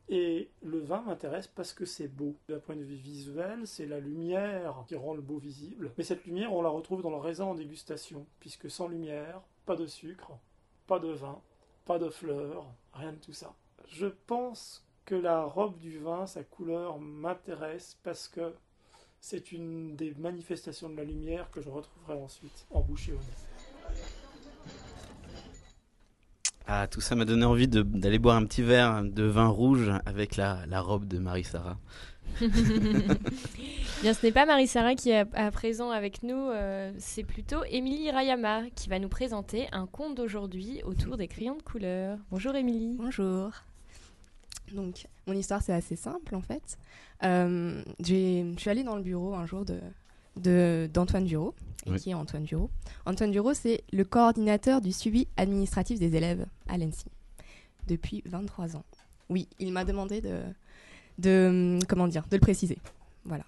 Et 0.08 0.50
le 0.62 0.80
vin 0.80 1.02
m'intéresse 1.02 1.48
parce 1.48 1.74
que 1.74 1.86
c'est 1.86 2.08
beau. 2.08 2.36
D'un 2.48 2.60
point 2.60 2.76
de 2.76 2.84
vue 2.84 2.96
visuel, 2.96 3.66
c'est 3.66 3.86
la 3.86 4.00
lumière 4.00 4.84
qui 4.88 4.96
rend 4.96 5.14
le 5.14 5.22
beau 5.22 5.38
visible. 5.38 5.92
Mais 5.98 6.04
cette 6.04 6.26
lumière, 6.26 6.54
on 6.54 6.62
la 6.62 6.70
retrouve 6.70 7.02
dans 7.02 7.10
le 7.10 7.18
raisin 7.18 7.46
en 7.46 7.56
dégustation, 7.56 8.26
puisque 8.40 8.70
sans 8.70 8.88
lumière, 8.88 9.42
pas 9.66 9.76
de 9.76 9.88
sucre, 9.88 10.38
pas 10.86 11.00
de 11.00 11.10
vin, 11.10 11.42
pas 11.86 11.98
de 11.98 12.10
fleurs, 12.10 12.68
rien 12.94 13.14
de 13.14 13.18
tout 13.18 13.34
ça. 13.34 13.56
Je 13.88 14.08
pense 14.08 14.86
que 15.06 15.16
la 15.16 15.44
robe 15.44 15.78
du 15.78 16.00
vin, 16.00 16.26
sa 16.26 16.44
couleur 16.44 17.00
m'intéresse 17.00 17.98
parce 18.04 18.28
que 18.28 18.54
c'est 19.28 19.52
une 19.52 19.96
des 19.96 20.14
manifestations 20.20 20.88
de 20.88 20.98
la 20.98 21.04
lumière 21.04 21.50
que 21.50 21.60
je 21.60 21.68
retrouverai 21.68 22.14
ensuite 22.14 22.68
en 22.70 22.82
bouche 22.82 23.10
et 23.10 23.14
au 23.14 23.16
nez. 23.16 23.22
Ah, 26.68 26.86
tout 26.86 27.02
ça 27.02 27.16
m'a 27.16 27.26
donné 27.26 27.44
envie 27.44 27.68
d'aller 27.68 28.20
boire 28.20 28.36
un 28.36 28.46
petit 28.46 28.62
verre 28.62 29.04
de 29.04 29.24
vin 29.24 29.48
rouge 29.48 29.92
avec 30.06 30.36
la, 30.36 30.68
la 30.68 30.80
robe 30.80 31.08
de 31.08 31.18
Marie-Sara. 31.18 31.80
Bien, 32.40 34.14
ce 34.14 34.24
n'est 34.24 34.32
pas 34.32 34.46
Marie-Sara 34.46 34.94
qui 34.94 35.10
est 35.10 35.22
à, 35.22 35.48
à 35.48 35.50
présent 35.50 35.90
avec 35.90 36.22
nous, 36.22 36.52
euh, 36.52 36.94
c'est 37.00 37.24
plutôt 37.24 37.64
Émilie 37.64 38.12
Rayama 38.12 38.70
qui 38.76 38.90
va 38.90 39.00
nous 39.00 39.10
présenter 39.10 39.68
un 39.72 39.88
conte 39.88 40.14
d'aujourd'hui 40.18 40.84
autour 40.84 41.18
des 41.18 41.28
crayons 41.28 41.58
de 41.58 41.64
couleur. 41.64 42.20
Bonjour 42.30 42.56
Émilie. 42.56 42.98
Bonjour. 43.00 43.50
Donc, 44.72 45.08
mon 45.26 45.34
histoire, 45.34 45.64
c'est 45.64 45.74
assez 45.74 45.96
simple 45.96 46.36
en 46.36 46.42
fait. 46.42 46.78
Euh, 47.24 47.84
je 48.00 48.54
suis 48.58 48.70
allée 48.70 48.84
dans 48.84 48.96
le 48.96 49.02
bureau 49.04 49.34
un 49.36 49.46
jour 49.46 49.66
de 49.66 49.80
de- 50.38 50.90
d'Antoine 50.94 51.24
Duro. 51.26 51.54
Et 51.86 51.92
Oui. 51.92 52.00
qui 52.00 52.10
est 52.10 52.14
Antoine 52.16 52.44
Duro 52.44 52.70
Antoine 53.06 53.32
Duro, 53.32 53.54
c'est 53.54 53.84
le 53.94 54.04
coordinateur 54.04 54.82
du 54.82 54.92
suivi 54.92 55.28
administratif 55.38 56.00
des 56.00 56.16
élèves 56.16 56.46
à 56.68 56.78
l'ENSI 56.80 57.06
depuis 57.88 58.24
23 58.26 58.76
ans. 58.76 58.84
Oui, 59.30 59.48
il 59.60 59.72
m'a 59.72 59.86
demandé 59.86 60.20
de, 60.20 60.40
de, 61.20 61.78
comment 61.88 62.08
dire, 62.08 62.26
de 62.30 62.36
le 62.38 62.42
préciser. 62.42 62.80
Voilà. 63.24 63.44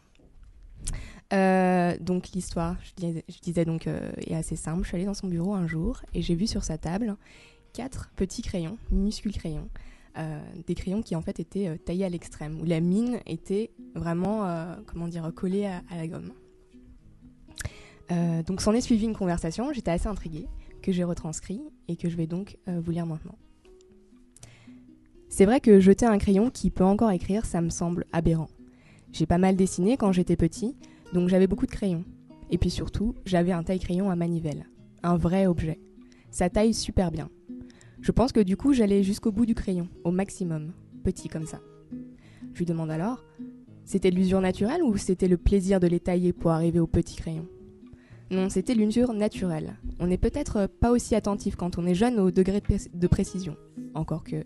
Euh, 1.33 1.97
donc 1.99 2.29
l'histoire, 2.29 2.77
je 2.83 2.91
disais, 3.05 3.25
je 3.27 3.39
disais 3.39 3.65
donc, 3.65 3.87
euh, 3.87 4.11
est 4.17 4.35
assez 4.35 4.55
simple. 4.55 4.83
Je 4.83 4.87
suis 4.89 4.95
allée 4.95 5.05
dans 5.05 5.13
son 5.13 5.27
bureau 5.27 5.53
un 5.55 5.67
jour 5.67 6.01
et 6.13 6.21
j'ai 6.21 6.35
vu 6.35 6.47
sur 6.47 6.63
sa 6.63 6.77
table 6.77 7.15
quatre 7.73 8.09
petits 8.15 8.41
crayons, 8.43 8.77
minuscules 8.91 9.33
crayons, 9.33 9.67
euh, 10.17 10.39
des 10.65 10.73
crayons 10.73 11.01
qui 11.01 11.15
en 11.15 11.21
fait 11.21 11.39
étaient 11.39 11.67
euh, 11.67 11.77
taillés 11.77 12.05
à 12.05 12.09
l'extrême, 12.09 12.59
où 12.59 12.65
la 12.65 12.79
mine 12.79 13.19
était 13.25 13.71
vraiment, 13.93 14.45
euh, 14.45 14.75
comment 14.87 15.07
dire, 15.07 15.31
collée 15.35 15.65
à, 15.65 15.81
la 15.95 16.07
gomme. 16.07 16.31
Donc 18.47 18.61
s'en 18.61 18.71
est 18.73 18.81
suivi 18.81 19.03
une 19.03 19.15
conversation, 19.15 19.73
j'étais 19.73 19.91
assez 19.91 20.07
intriguée, 20.07 20.47
que 20.81 20.93
j'ai 20.93 21.03
retranscrit 21.03 21.61
et 21.89 21.97
que 21.97 22.07
je 22.07 22.15
vais 22.15 22.25
donc 22.25 22.57
vous 22.65 22.91
lire 22.91 23.05
maintenant. 23.05 23.37
C'est 25.27 25.43
vrai 25.43 25.59
que 25.59 25.81
jeter 25.81 26.05
un 26.05 26.17
crayon 26.17 26.49
qui 26.49 26.71
peut 26.71 26.85
encore 26.85 27.11
écrire, 27.11 27.45
ça 27.45 27.59
me 27.59 27.69
semble 27.69 28.05
aberrant. 28.13 28.47
J'ai 29.11 29.25
pas 29.25 29.37
mal 29.37 29.57
dessiné 29.57 29.97
quand 29.97 30.13
j'étais 30.13 30.37
petit, 30.37 30.77
donc 31.11 31.27
j'avais 31.27 31.47
beaucoup 31.47 31.65
de 31.65 31.71
crayons. 31.71 32.05
Et 32.49 32.57
puis 32.57 32.69
surtout, 32.69 33.13
j'avais 33.25 33.51
un 33.51 33.63
taille-crayon 33.63 34.09
à 34.09 34.15
manivelle. 34.15 34.69
Un 35.03 35.17
vrai 35.17 35.45
objet. 35.45 35.77
Ça 36.31 36.49
taille 36.49 36.73
super 36.73 37.11
bien. 37.11 37.29
Je 38.01 38.11
pense 38.11 38.31
que 38.31 38.39
du 38.39 38.57
coup, 38.57 38.73
j'allais 38.73 39.03
jusqu'au 39.03 39.31
bout 39.31 39.45
du 39.45 39.55
crayon, 39.55 39.89
au 40.03 40.11
maximum, 40.11 40.73
petit 41.03 41.27
comme 41.27 41.45
ça. 41.45 41.59
Je 42.53 42.59
lui 42.59 42.65
demande 42.65 42.91
alors, 42.91 43.23
c'était 43.85 44.11
l'usure 44.11 44.41
naturelle 44.41 44.83
ou 44.83 44.97
c'était 44.97 45.27
le 45.27 45.37
plaisir 45.37 45.79
de 45.79 45.87
les 45.87 45.99
tailler 45.99 46.33
pour 46.33 46.51
arriver 46.51 46.79
au 46.79 46.87
petit 46.87 47.15
crayon? 47.15 47.47
Non, 48.29 48.49
c'était 48.49 48.75
l'usure 48.75 49.13
naturelle. 49.13 49.77
On 49.99 50.07
n'est 50.07 50.17
peut-être 50.17 50.67
pas 50.67 50.91
aussi 50.91 51.15
attentif 51.15 51.55
quand 51.55 51.77
on 51.77 51.85
est 51.85 51.95
jeune 51.95 52.19
au 52.19 52.29
degré 52.29 52.61
de 52.93 53.07
précision. 53.07 53.55
Encore 53.93 54.23
que, 54.23 54.43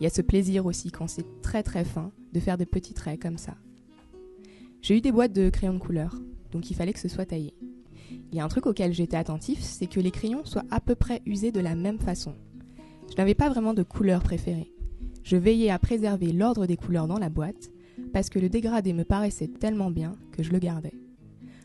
il 0.00 0.04
y 0.04 0.06
a 0.06 0.10
ce 0.10 0.22
plaisir 0.22 0.64
aussi 0.64 0.90
quand 0.90 1.06
c'est 1.06 1.42
très 1.42 1.62
très 1.62 1.84
fin 1.84 2.10
de 2.32 2.40
faire 2.40 2.56
des 2.56 2.64
petits 2.64 2.94
traits 2.94 3.20
comme 3.20 3.36
ça. 3.36 3.54
J'ai 4.80 4.96
eu 4.96 5.02
des 5.02 5.12
boîtes 5.12 5.34
de 5.34 5.50
crayons 5.50 5.74
de 5.74 5.78
couleur, 5.78 6.16
donc 6.52 6.70
il 6.70 6.74
fallait 6.74 6.94
que 6.94 6.98
ce 6.98 7.08
soit 7.08 7.26
taillé. 7.26 7.52
Il 8.32 8.38
y 8.38 8.40
a 8.40 8.44
un 8.44 8.48
truc 8.48 8.64
auquel 8.64 8.94
j'étais 8.94 9.18
attentif, 9.18 9.60
c'est 9.60 9.86
que 9.86 10.00
les 10.00 10.10
crayons 10.10 10.44
soient 10.46 10.64
à 10.70 10.80
peu 10.80 10.94
près 10.94 11.20
usés 11.26 11.52
de 11.52 11.60
la 11.60 11.74
même 11.74 11.98
façon. 11.98 12.34
Je 13.10 13.16
n'avais 13.16 13.34
pas 13.34 13.48
vraiment 13.48 13.74
de 13.74 13.82
couleur 13.82 14.22
préférée. 14.22 14.72
Je 15.24 15.36
veillais 15.36 15.70
à 15.70 15.78
préserver 15.78 16.32
l'ordre 16.32 16.66
des 16.66 16.76
couleurs 16.76 17.08
dans 17.08 17.18
la 17.18 17.28
boîte, 17.28 17.70
parce 18.12 18.30
que 18.30 18.38
le 18.38 18.48
dégradé 18.48 18.92
me 18.92 19.04
paraissait 19.04 19.48
tellement 19.48 19.90
bien 19.90 20.12
que 20.32 20.42
je 20.42 20.52
le 20.52 20.58
gardais. 20.58 20.94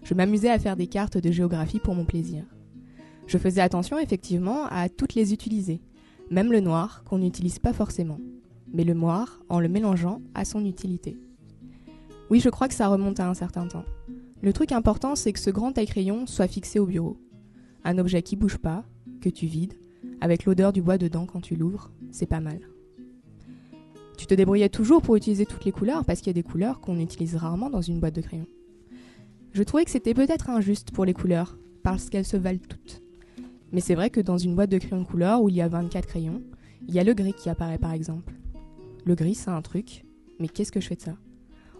Je 0.04 0.14
m'amusais 0.14 0.50
à 0.50 0.60
faire 0.60 0.76
des 0.76 0.88
cartes 0.88 1.18
de 1.18 1.32
géographie 1.32 1.80
pour 1.80 1.96
mon 1.96 2.06
plaisir. 2.06 2.43
Je 3.28 3.38
faisais 3.38 3.62
attention 3.62 3.98
effectivement 3.98 4.66
à 4.66 4.89
toutes 4.89 5.16
les 5.16 5.34
utiliser, 5.34 5.82
même 6.30 6.52
le 6.52 6.60
noir 6.60 7.04
qu'on 7.06 7.20
n'utilise 7.20 7.60
pas 7.60 7.74
forcément, 7.74 8.20
mais 8.74 8.84
le 8.84 8.93
noir 8.93 9.41
en 9.48 9.60
le 9.60 9.70
mélangeant 9.70 10.22
à 10.34 10.46
son 10.46 10.66
utilité. 10.66 11.18
Oui, 12.30 12.39
je 12.39 12.50
crois 12.50 12.68
que 12.68 12.74
ça 12.74 12.88
remonte 12.88 13.20
à 13.20 13.30
un 13.30 13.36
certain 13.36 13.68
temps. 13.68 13.86
Le 14.41 14.52
truc 14.52 14.72
important, 14.72 15.16
c'est 15.16 15.32
que 15.32 15.39
ce 15.39 15.50
grand 15.52 15.72
taille-crayon 15.72 16.26
soit 16.26 16.48
fixé 16.48 16.80
au 16.80 16.86
bureau. 16.86 17.18
Un 17.84 17.98
objet 18.00 18.22
qui 18.22 18.36
bouge 18.36 18.58
pas, 18.58 18.84
que 19.22 19.30
tu 19.30 19.46
vides, 19.46 19.76
avec 20.22 20.45
l'odeur 20.45 20.74
du 20.74 20.82
bois 20.82 20.97
dedans 20.97 21.26
quand 21.26 21.41
tu 21.41 21.55
l'ouvres, 21.55 21.91
c'est 22.11 22.26
pas 22.26 22.39
mal. 22.39 22.59
Tu 24.18 24.26
te 24.28 24.34
débrouillais 24.34 24.70
toujours 24.70 25.01
pour 25.01 25.16
utiliser 25.16 25.45
toutes 25.45 25.66
les 25.66 25.72
couleurs 25.72 26.05
parce 26.05 26.20
qu'il 26.20 26.28
y 26.28 26.38
a 26.38 26.41
des 26.41 26.43
couleurs 26.43 26.80
qu'on 26.80 26.99
utilise 26.99 27.36
rarement 27.36 27.70
dans 27.70 27.82
une 27.82 27.99
boîte 27.99 28.16
de 28.16 28.22
crayons. 28.22 28.47
Je 29.51 29.63
trouvais 29.63 29.86
que 29.86 29.91
c'était 29.91 30.13
peut-être 30.13 30.49
injuste 30.49 30.91
pour 30.91 31.05
les 31.05 31.13
couleurs, 31.13 31.57
parce 31.84 32.09
qu'elles 32.09 32.26
se 32.26 32.38
valent 32.38 32.59
toutes. 32.68 33.01
Mais 33.72 33.82
c'est 33.82 33.95
vrai 33.95 34.09
que 34.09 34.20
dans 34.20 34.38
une 34.38 34.55
boîte 34.55 34.70
de 34.70 34.78
crayons 34.78 35.05
couleur 35.05 35.41
où 35.41 35.49
il 35.49 35.55
y 35.55 35.61
a 35.61 35.68
24 35.68 36.07
crayons, 36.07 36.41
il 36.88 36.93
y 36.93 36.99
a 36.99 37.03
le 37.03 37.13
gris 37.13 37.34
qui 37.34 37.49
apparaît 37.49 37.78
par 37.78 37.93
exemple. 37.93 38.34
Le 39.05 39.16
gris, 39.16 39.36
c'est 39.36 39.51
un 39.51 39.61
truc, 39.61 40.05
mais 40.39 40.47
qu'est-ce 40.47 40.72
que 40.72 40.82
je 40.82 40.88
fais 40.88 40.95
de 40.95 41.01
ça? 41.01 41.16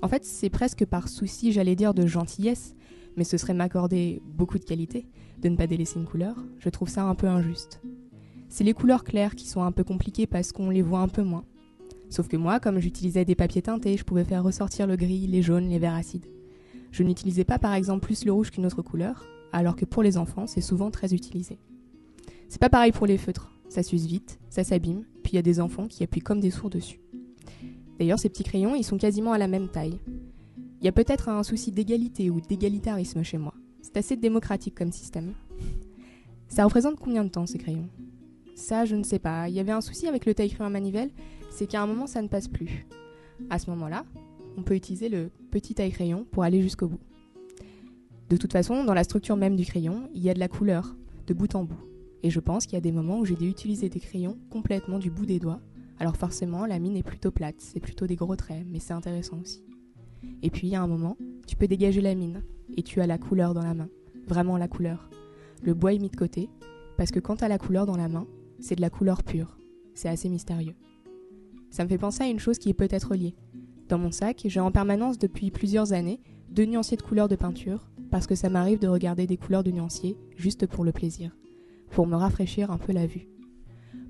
En 0.01 0.07
fait, 0.07 0.23
c'est 0.23 0.49
presque 0.49 0.86
par 0.86 1.07
souci, 1.07 1.51
j'allais 1.51 1.75
dire, 1.75 1.93
de 1.93 2.05
gentillesse, 2.05 2.75
mais 3.17 3.23
ce 3.23 3.38
serait 3.38 3.53
m'accorder 3.53 4.21
beaucoup 4.25 4.59
de 4.59 4.63
qualité 4.63 5.07
de 5.41 5.49
ne 5.49 5.55
pas 5.55 5.67
délaisser 5.67 5.99
une 5.99 6.05
couleur. 6.05 6.36
Je 6.59 6.69
trouve 6.69 6.89
ça 6.89 7.03
un 7.03 7.15
peu 7.15 7.27
injuste. 7.27 7.81
C'est 8.50 8.64
les 8.64 8.74
couleurs 8.74 9.04
claires 9.04 9.36
qui 9.36 9.48
sont 9.48 9.64
un 9.64 9.72
peu 9.72 9.84
compliquées 9.84 10.28
parce 10.28 10.52
qu'on 10.52 10.70
les 10.70 10.82
voit 10.82 11.00
un 11.00 11.08
peu 11.08 11.24
moins. 11.24 11.46
Sauf 12.10 12.28
que 12.28 12.38
moi, 12.38 12.60
comme 12.60 12.80
j'utilisais 12.80 13.26
des 13.26 13.36
papiers 13.36 13.62
teintés, 13.62 13.98
je 13.98 14.04
pouvais 14.04 14.24
faire 14.24 14.43
ressortir 14.43 14.88
le 14.88 14.96
gris, 14.96 15.28
les 15.28 15.41
jaunes, 15.41 15.70
les 15.70 15.80
verts 15.80 15.96
acides. 15.96 16.28
Je 16.91 17.04
n'utilisais 17.04 17.43
pas 17.43 17.60
par 17.60 17.74
exemple 17.74 18.06
plus 18.06 18.26
le 18.26 18.32
rouge 18.32 18.52
qu'une 18.52 18.66
autre 18.66 18.82
couleur, 18.82 19.26
alors 19.52 19.76
que 19.76 19.86
pour 19.86 20.04
les 20.04 20.18
enfants, 20.18 20.48
c'est 20.48 20.62
souvent 20.62 20.91
très 20.91 21.14
utilisé. 21.14 21.58
C'est 22.48 22.62
pas 22.62 22.70
pareil 22.70 22.91
pour 22.91 23.08
les 23.08 23.18
feutres, 23.18 23.52
ça 23.70 23.84
s'use 23.84 24.06
vite, 24.06 24.39
ça 24.50 24.64
s'abîme, 24.64 25.04
puis 25.24 25.34
il 25.34 25.36
y 25.36 25.39
a 25.39 25.42
des 25.42 25.59
enfants 25.59 25.88
qui 25.88 26.04
appuient 26.04 26.22
comme 26.22 26.39
des 26.39 26.51
sourds 26.51 26.70
dessus. 26.70 27.01
D'ailleurs, 28.00 28.20
ces 28.20 28.30
petits 28.30 28.43
crayons, 28.43 28.76
ils 28.76 28.84
sont 28.84 28.97
quasiment 28.97 29.32
à 29.32 29.38
la 29.38 29.47
même 29.47 29.70
taille. 29.70 30.00
Il 30.80 30.86
y 30.86 30.89
a 30.89 30.92
peut-être 30.92 31.30
un 31.30 31.43
souci 31.43 31.72
d'égalité 31.72 32.30
ou 32.30 32.42
d'égalitarisme 32.42 33.24
chez 33.24 33.38
moi. 33.38 33.54
C'est 33.82 33.97
assez 33.97 34.16
démocratique 34.17 34.76
comme 34.76 34.92
système. 34.92 35.34
Ça 36.47 36.63
représente 36.63 37.00
combien 37.00 37.24
de 37.24 37.30
temps 37.30 37.46
ces 37.46 37.58
crayons? 37.58 37.89
Ça, 38.55 38.86
je 38.86 38.95
ne 38.95 39.03
sais 39.03 39.19
pas. 39.19 39.49
Il 39.49 39.55
y 39.55 39.59
avait 39.59 39.73
un 39.73 39.82
souci 39.82 40.07
avec 40.07 40.25
le 40.25 40.33
taille-crayon 40.33 40.65
à 40.65 40.69
manivelle, 40.69 41.11
c'est 41.51 41.67
qu'à 41.67 41.82
un 41.82 41.87
moment, 41.87 42.07
ça 42.07 42.21
ne 42.21 42.27
passe 42.27 42.47
plus. 42.47 42.87
À 43.49 43.59
ce 43.59 43.69
moment-là, 43.69 44.05
on 44.57 44.63
peut 44.63 44.75
utiliser 44.75 45.09
le 45.09 45.29
petit 45.51 45.75
taille-crayon 45.75 46.25
pour 46.32 46.43
aller 46.43 46.61
jusqu'au 46.61 46.87
bout. 46.87 47.01
De 48.29 48.37
toute 48.37 48.53
façon, 48.53 48.86
dans 48.86 48.93
la 48.93 49.03
structure 49.03 49.36
même 49.36 49.55
du 49.55 49.65
crayon, 49.65 50.09
il 50.13 50.23
y 50.23 50.29
a 50.29 50.33
de 50.33 50.39
la 50.39 50.47
couleur, 50.47 50.95
de 51.27 51.33
bout 51.33 51.53
en 51.53 51.65
bout. 51.65 51.77
Et 52.23 52.29
je 52.29 52.39
pense 52.39 52.65
qu'il 52.65 52.73
y 52.73 52.77
a 52.77 52.82
des 52.82 52.93
moments 52.93 53.19
où 53.19 53.25
j'ai 53.25 53.36
dû 53.36 53.47
utiliser 53.47 53.89
des 53.89 53.99
crayons 53.99 54.37
complètement 54.49 54.99
du 54.99 55.11
bout 55.11 55.25
des 55.25 55.37
doigts. 55.37 55.61
Alors 55.99 56.15
forcément, 56.15 56.65
la 56.65 56.79
mine 56.79 56.97
est 56.97 57.03
plutôt 57.03 57.32
plate, 57.32 57.55
c'est 57.59 57.79
plutôt 57.79 58.07
des 58.07 58.15
gros 58.15 58.36
traits, 58.36 58.65
mais 58.67 58.79
c'est 58.79 58.93
intéressant 58.93 59.39
aussi. 59.41 59.61
Et 60.41 60.49
puis, 60.49 60.67
il 60.67 60.71
y 60.71 60.75
a 60.75 60.82
un 60.82 60.87
moment, 60.87 61.17
tu 61.45 61.55
peux 61.55 61.67
dégager 61.67 62.01
la 62.01 62.15
mine, 62.15 62.41
et 62.75 62.83
tu 62.83 62.99
as 62.99 63.07
la 63.07 63.17
couleur 63.17 63.53
dans 63.53 63.61
la 63.61 63.73
main. 63.73 63.89
Vraiment 64.27 64.57
la 64.57 64.67
couleur. 64.67 65.09
Le 65.61 65.73
bois 65.73 65.93
est 65.93 65.99
mis 65.99 66.09
de 66.09 66.15
côté, 66.15 66.49
parce 66.97 67.11
que 67.11 67.19
quand 67.19 67.37
tu 67.37 67.43
as 67.43 67.47
la 67.47 67.59
couleur 67.59 67.86
dans 67.86 67.97
la 67.97 68.07
main, 68.07 68.25
c'est 68.59 68.75
de 68.75 68.82
la 68.82 68.89
couleur 68.89 69.23
pure. 69.23 69.57
C'est 69.93 70.09
assez 70.09 70.29
mystérieux. 70.29 70.75
Ça 71.69 71.83
me 71.83 71.89
fait 71.89 71.97
penser 71.97 72.23
à 72.23 72.27
une 72.27 72.39
chose 72.39 72.57
qui 72.57 72.69
est 72.69 72.73
peut-être 72.73 73.15
liée. 73.15 73.36
Dans 73.89 73.97
mon 73.97 74.11
sac, 74.11 74.43
j'ai 74.45 74.59
en 74.59 74.71
permanence 74.71 75.19
depuis 75.19 75.51
plusieurs 75.51 75.93
années 75.93 76.21
deux 76.49 76.65
nuanciers 76.65 76.97
de 76.97 77.01
couleurs 77.01 77.27
de 77.27 77.36
peinture, 77.36 77.89
parce 78.09 78.27
que 78.27 78.36
ça 78.36 78.49
m'arrive 78.49 78.79
de 78.79 78.87
regarder 78.87 79.27
des 79.27 79.37
couleurs 79.37 79.63
de 79.63 79.71
nuanciers 79.71 80.17
juste 80.37 80.67
pour 80.67 80.86
le 80.86 80.91
plaisir, 80.91 81.36
pour 81.91 82.07
me 82.07 82.15
rafraîchir 82.15 82.71
un 82.71 82.77
peu 82.77 82.93
la 82.93 83.05
vue. 83.05 83.27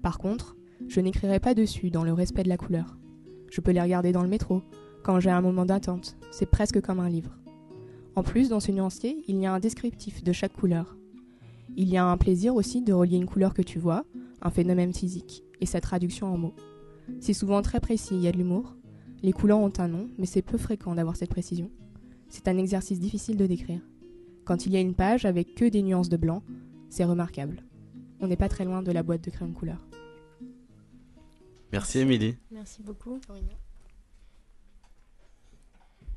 Par 0.03 0.19
contre, 0.19 0.55
je 0.87 1.01
n'écrirai 1.01 1.39
pas 1.39 1.55
dessus 1.55 1.89
dans 1.89 2.03
le 2.03 2.13
respect 2.13 2.43
de 2.43 2.49
la 2.49 2.57
couleur. 2.57 2.97
Je 3.49 3.61
peux 3.61 3.71
les 3.71 3.81
regarder 3.81 4.11
dans 4.11 4.21
le 4.21 4.29
métro, 4.29 4.61
quand 5.03 5.19
j'ai 5.19 5.29
un 5.29 5.41
moment 5.41 5.65
d'attente, 5.65 6.17
c'est 6.31 6.49
presque 6.49 6.81
comme 6.81 6.99
un 6.99 7.09
livre. 7.09 7.37
En 8.15 8.23
plus, 8.23 8.49
dans 8.49 8.59
ce 8.59 8.71
nuancier, 8.71 9.23
il 9.27 9.37
y 9.37 9.45
a 9.45 9.53
un 9.53 9.59
descriptif 9.59 10.23
de 10.23 10.31
chaque 10.31 10.53
couleur. 10.53 10.97
Il 11.75 11.89
y 11.89 11.97
a 11.97 12.05
un 12.05 12.17
plaisir 12.17 12.55
aussi 12.55 12.81
de 12.81 12.93
relier 12.93 13.17
une 13.17 13.25
couleur 13.25 13.53
que 13.53 13.61
tu 13.61 13.79
vois, 13.79 14.05
un 14.45 14.51
phénomène 14.51 14.93
physique, 14.93 15.43
et 15.59 15.65
sa 15.65 15.81
traduction 15.81 16.31
en 16.31 16.37
mots. 16.37 16.53
C'est 17.19 17.33
souvent 17.33 17.61
très 17.63 17.79
précis, 17.79 18.13
il 18.13 18.21
y 18.21 18.27
a 18.27 18.31
de 18.31 18.37
l'humour. 18.37 18.75
Les 19.23 19.33
couleurs 19.33 19.57
ont 19.59 19.73
un 19.79 19.87
nom, 19.87 20.07
mais 20.19 20.27
c'est 20.27 20.43
peu 20.43 20.59
fréquent 20.59 20.93
d'avoir 20.93 21.15
cette 21.15 21.31
précision. 21.31 21.71
C'est 22.29 22.47
un 22.47 22.57
exercice 22.57 22.99
difficile 22.99 23.37
de 23.37 23.47
décrire. 23.47 23.81
Quand 24.43 24.67
il 24.67 24.73
y 24.73 24.77
a 24.77 24.81
une 24.81 24.93
page 24.93 25.25
avec 25.25 25.55
que 25.55 25.65
des 25.65 25.81
nuances 25.81 26.09
de 26.09 26.17
blanc, 26.17 26.43
c'est 26.89 27.05
remarquable. 27.05 27.63
On 28.19 28.27
n'est 28.27 28.37
pas 28.37 28.47
très 28.47 28.65
loin 28.65 28.83
de 28.83 28.91
la 28.91 29.01
boîte 29.01 29.23
de 29.23 29.31
crayon 29.31 29.51
couleur. 29.51 29.83
Merci 31.71 31.99
Émilie. 31.99 32.37
Merci 32.51 32.83
beaucoup. 32.83 33.19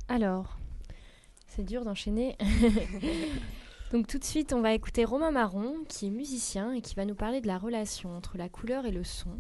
Alors, 0.09 0.59
c'est 1.47 1.65
dur 1.65 1.83
d'enchaîner. 1.83 2.37
Donc 3.91 4.07
tout 4.07 4.19
de 4.19 4.25
suite, 4.25 4.53
on 4.53 4.61
va 4.61 4.75
écouter 4.75 5.07
Romain 5.07 5.31
Marron, 5.31 5.83
qui 5.89 6.07
est 6.07 6.11
musicien 6.11 6.73
et 6.73 6.83
qui 6.83 6.95
va 6.95 7.07
nous 7.07 7.15
parler 7.15 7.41
de 7.41 7.47
la 7.47 7.57
relation 7.57 8.15
entre 8.15 8.37
la 8.37 8.51
couleur 8.51 8.85
et 8.85 8.91
le 8.91 9.03
son, 9.03 9.31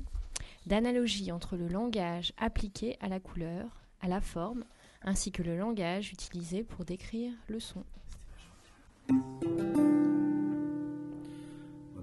d'analogie 0.67 1.31
entre 1.33 1.57
le 1.57 1.69
langage 1.69 2.33
appliqué 2.39 2.97
à 3.01 3.09
la 3.09 3.21
couleur, 3.21 3.83
à 4.01 4.09
la 4.09 4.23
forme, 4.23 4.65
ainsi 5.03 5.33
que 5.33 5.43
le 5.43 5.59
langage 5.59 6.13
utilisé 6.13 6.65
pour 6.65 6.87
décrire 6.87 7.33
le 7.49 7.61
son. 7.61 7.85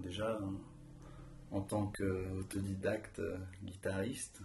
Déjà, 0.03 0.39
en 1.49 1.61
tant 1.61 1.87
qu'autodidacte 1.87 3.19
euh, 3.19 3.37
guitariste, 3.63 4.41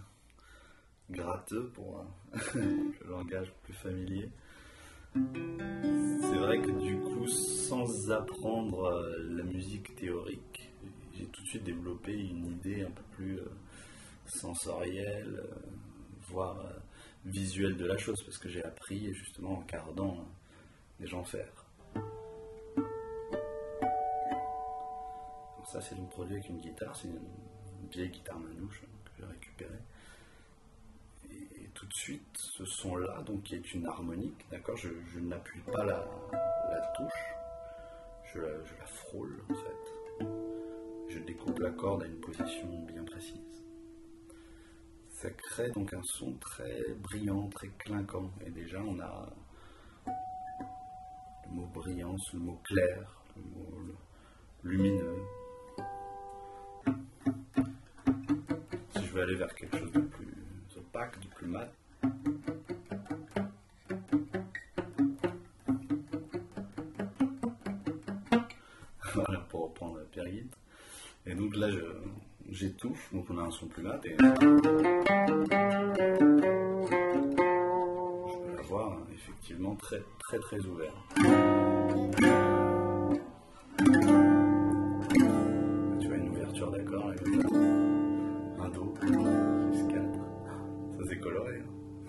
gratteux 1.11 1.69
pour 1.69 1.99
euh, 1.99 2.39
le 2.55 3.09
langage 3.09 3.53
plus 3.61 3.73
familier, 3.73 4.31
c'est 5.13 6.37
vrai 6.37 6.59
que 6.61 6.71
du 6.71 6.97
coup, 6.99 7.27
sans 7.27 8.11
apprendre 8.11 8.85
euh, 8.85 9.17
la 9.29 9.43
musique 9.43 9.95
théorique, 9.95 10.71
j'ai 11.13 11.25
tout 11.25 11.41
de 11.43 11.47
suite 11.47 11.63
développé 11.63 12.13
une 12.13 12.45
idée 12.45 12.83
un 12.83 12.91
peu 12.91 13.03
plus 13.11 13.39
euh, 13.39 13.51
sensorielle, 14.25 15.43
euh, 15.43 15.55
voire 16.29 16.63
visuelle 17.25 17.75
de 17.77 17.85
la 17.85 17.97
chose, 17.97 18.21
parce 18.23 18.37
que 18.37 18.49
j'ai 18.49 18.63
appris 18.63 19.13
justement 19.13 19.53
en 19.53 19.59
regardant 19.59 20.25
des 20.99 21.07
gens 21.07 21.23
faire. 21.23 21.65
Donc 21.95 22.05
ça, 25.65 25.81
c'est 25.81 25.95
donc 25.95 26.09
produit 26.09 26.35
avec 26.35 26.49
une 26.49 26.59
guitare, 26.59 26.95
c'est 26.95 27.07
une, 27.09 27.19
une 27.83 27.89
vieille 27.89 28.09
guitare 28.09 28.39
manouche 28.39 28.81
hein, 28.83 28.89
que 29.05 29.11
j'ai 29.19 29.25
récupérée. 29.25 29.81
Tout 31.81 31.87
de 31.87 31.93
suite, 31.95 32.37
ce 32.37 32.63
son-là, 32.63 33.23
donc 33.23 33.41
qui 33.41 33.55
est 33.55 33.73
une 33.73 33.87
harmonique, 33.87 34.45
d'accord, 34.51 34.77
je, 34.77 35.19
n'appuie 35.19 35.61
pas 35.61 35.83
la, 35.83 36.05
la 36.69 36.79
touche, 36.95 37.33
je 38.31 38.39
la, 38.39 38.63
je 38.63 38.75
la 38.79 38.85
frôle 38.85 39.41
en 39.49 39.55
fait. 39.55 40.27
Je 41.09 41.17
découpe 41.17 41.57
la 41.57 41.71
corde 41.71 42.03
à 42.03 42.05
une 42.05 42.19
position 42.19 42.67
bien 42.85 43.03
précise. 43.03 43.63
Ça 45.09 45.31
crée 45.31 45.71
donc 45.71 45.91
un 45.95 46.03
son 46.03 46.33
très 46.33 46.93
brillant, 46.99 47.49
très 47.49 47.69
clinquant. 47.69 48.29
Et 48.45 48.51
déjà, 48.51 48.79
on 48.79 48.99
a 48.99 49.33
le 50.05 51.51
mot 51.51 51.65
brillance, 51.65 52.31
le 52.33 52.39
mot 52.41 52.61
clair, 52.63 53.23
le 53.35 53.41
mot 53.41 53.95
lumineux. 54.63 55.23
Si 58.95 59.03
je 59.03 59.13
veux 59.13 59.23
aller 59.23 59.35
vers 59.35 59.55
quelque 59.55 59.79
chose 59.79 59.91
de 59.93 60.10
plus 61.35 61.47
mat, 61.47 61.71
voilà, 69.13 69.39
pour 69.49 69.63
reprendre 69.63 69.97
la 69.97 70.05
période. 70.05 70.47
Et 71.25 71.35
donc 71.35 71.55
là, 71.55 71.69
j'étouffe, 72.49 73.13
donc 73.13 73.29
on 73.29 73.37
a 73.37 73.43
un 73.43 73.51
son 73.51 73.67
plus 73.67 73.83
mat. 73.83 74.05
Et... 74.05 74.15
Je 74.17 74.27
peux 78.37 78.55
l'avoir 78.55 78.93
hein, 78.93 79.07
effectivement 79.13 79.75
très 79.75 80.01
très 80.19 80.39
très 80.39 80.59
ouvert. 80.65 80.93
Coloré. 91.21 91.61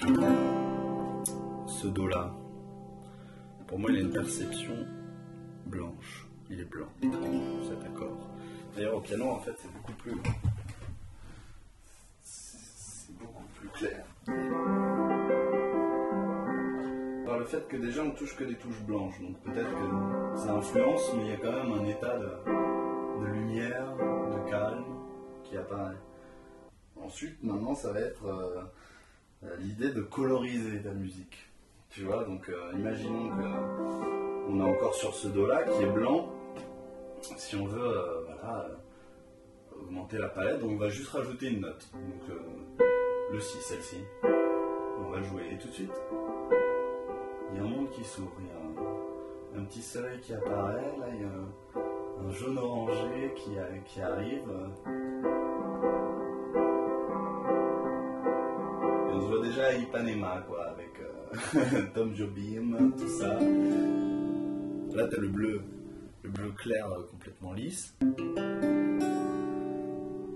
hein. 0.03 1.23
Ce 1.67 1.87
do 1.87 2.07
là, 2.07 2.35
pour 3.67 3.79
moi 3.79 3.91
il 3.91 3.99
a 3.99 4.01
une 4.01 4.11
perception 4.13 4.75
blanche. 5.67 6.27
Il 6.51 6.61
est 6.61 6.65
blanc, 6.65 6.89
cet 7.01 7.83
accord. 7.85 8.29
D'ailleurs 8.75 8.97
au 8.97 9.01
piano 9.01 9.31
en 9.31 9.39
fait 9.39 9.55
c'est 9.59 9.73
beaucoup 9.73 9.93
plus. 9.93 10.13
C'est 12.23 13.17
beaucoup 13.19 13.45
plus 13.55 13.69
clair. 13.69 14.05
Par 17.25 17.39
le 17.39 17.45
fait 17.45 17.67
que 17.69 17.77
déjà 17.77 18.03
on 18.03 18.11
touche 18.11 18.37
que 18.37 18.45
des 18.45 18.57
touches 18.57 18.83
blanches, 18.83 19.19
donc 19.21 19.39
peut-être 19.41 19.71
que 19.71 20.39
ça 20.39 20.53
influence, 20.55 21.13
mais 21.17 21.23
il 21.25 21.29
y 21.31 21.33
a 21.33 21.37
quand 21.37 21.53
même 21.53 21.73
un 21.73 21.87
état 21.87 22.19
de, 22.19 23.27
lumière, 23.27 23.95
de 23.97 24.51
calme 24.51 24.85
qui 25.45 25.57
apparaît. 25.57 25.97
Ensuite, 27.01 27.43
maintenant, 27.43 27.75
ça 27.75 27.93
va 27.93 28.01
être 28.01 28.27
euh, 28.27 28.63
l'idée 29.59 29.91
de 29.91 30.03
coloriser 30.03 30.83
ta 30.83 30.91
musique. 30.91 31.51
Tu 31.91 32.05
vois, 32.05 32.25
donc 32.25 32.49
euh, 32.49 32.73
imaginons 32.75 33.29
que 33.37 34.23
on 34.49 34.61
est 34.61 34.65
encore 34.65 34.95
sur 34.95 35.15
ce 35.15 35.29
do-là 35.29 35.63
qui 35.65 35.83
est 35.83 35.91
blanc. 35.91 36.33
Si 37.21 37.57
on 37.57 37.67
veut 37.67 37.81
euh, 37.81 38.25
voilà, 38.25 38.67
euh, 38.67 39.81
augmenter 39.81 40.19
la 40.19 40.29
palette, 40.29 40.61
on 40.65 40.77
va 40.77 40.89
juste 40.89 41.11
rajouter 41.11 41.49
une 41.49 41.61
note. 41.61 41.87
Donc 41.93 42.31
euh, 42.31 42.85
le 43.33 43.41
si, 43.41 43.59
celle-ci. 43.59 43.99
On 44.25 45.11
va 45.11 45.23
jouer. 45.23 45.43
Et 45.53 45.59
tout 45.59 45.69
de 45.69 45.73
suite, 45.73 45.93
il 47.53 47.59
y 47.59 47.61
a 47.61 47.63
un 47.63 47.69
monde 47.69 47.91
qui 47.91 48.05
s'ouvre. 48.05 48.33
Il 48.41 48.47
y 48.47 49.59
a 49.59 49.61
un, 49.61 49.65
petit 49.65 49.83
soleil 49.83 50.19
qui 50.21 50.35
apparaît. 50.35 50.93
Là, 50.99 51.07
il 51.15 51.21
y 51.21 51.25
a 51.25 51.29
un, 51.29 52.27
un 52.27 52.31
jaune 52.33 52.59
orangé 52.59 53.35
qui 53.37 54.01
arrive. 54.01 54.51
Déjà 59.63 59.79
Ipanema, 59.79 60.45
quoi, 60.49 60.65
avec 60.71 60.91
euh, 61.01 61.83
Tom 61.95 62.15
Jobim, 62.15 62.93
tout 62.99 63.09
ça. 63.09 63.39
Là, 64.95 65.07
t'as 65.09 65.21
le 65.21 65.29
bleu, 65.29 65.63
le 66.23 66.31
bleu 66.31 66.53
clair 66.53 66.87
euh, 66.91 67.03
complètement 67.11 67.53
lisse. 67.53 67.95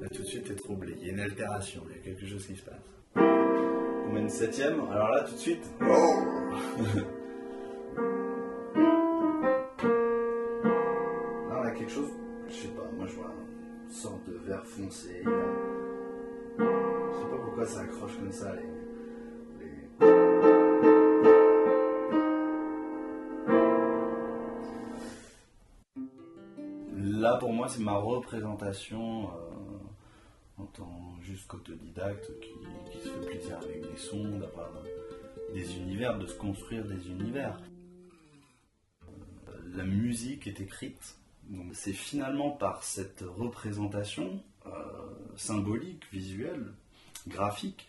Là, 0.01 0.09
tout 0.09 0.23
de 0.23 0.27
suite, 0.27 0.45
t'es 0.45 0.55
troublé. 0.55 0.97
Il 1.01 1.07
y 1.07 1.11
a 1.11 1.13
une 1.13 1.21
altération, 1.21 1.83
il 1.91 1.97
y 1.97 1.99
a 2.01 2.03
quelque 2.03 2.27
chose 2.27 2.47
qui 2.47 2.57
se 2.57 2.63
passe. 2.63 2.75
On 3.17 4.13
met 4.13 4.21
une 4.21 4.29
septième, 4.29 4.81
alors 4.91 5.11
là, 5.11 5.25
tout 5.25 5.35
de 5.35 5.39
suite. 5.39 5.65
oh 5.81 5.85
Là, 11.49 11.59
on 11.59 11.63
a 11.67 11.71
quelque 11.73 11.93
chose, 11.93 12.11
je 12.49 12.55
sais 12.55 12.69
pas, 12.69 12.89
moi 12.97 13.07
je 13.07 13.15
vois 13.15 13.35
une 13.85 13.91
sorte 13.91 14.25
de 14.29 14.35
vert 14.47 14.65
foncé. 14.65 15.23
Je 15.25 15.33
sais 16.59 17.31
pas 17.31 17.39
pourquoi 17.45 17.67
ça 17.67 17.81
accroche 17.81 18.17
comme 18.17 18.33
ça. 18.33 18.55
Les... 18.55 18.86
Pour 27.39 27.53
moi, 27.53 27.69
c'est 27.69 27.83
ma 27.83 27.97
représentation 27.97 29.29
euh, 29.29 30.63
en 30.63 30.65
tant 30.67 31.15
juste 31.21 31.47
qu'autodidacte 31.49 32.31
qui, 32.41 32.51
qui 32.91 32.99
se 33.05 33.09
fait 33.13 33.27
plaisir 33.27 33.59
avec 33.59 33.83
des 33.91 33.97
sons, 33.97 34.39
d'avoir 34.39 34.71
des 35.53 35.77
univers, 35.77 36.19
de 36.19 36.27
se 36.27 36.35
construire 36.35 36.85
des 36.85 37.09
univers. 37.09 37.59
Euh, 39.03 39.53
La 39.75 39.85
musique 39.85 40.47
est 40.47 40.61
écrite, 40.61 41.17
donc 41.45 41.75
c'est 41.75 41.93
finalement 41.93 42.51
par 42.51 42.83
cette 42.83 43.23
représentation 43.37 44.43
euh, 44.67 44.71
symbolique, 45.37 46.05
visuelle, 46.13 46.73
graphique, 47.29 47.87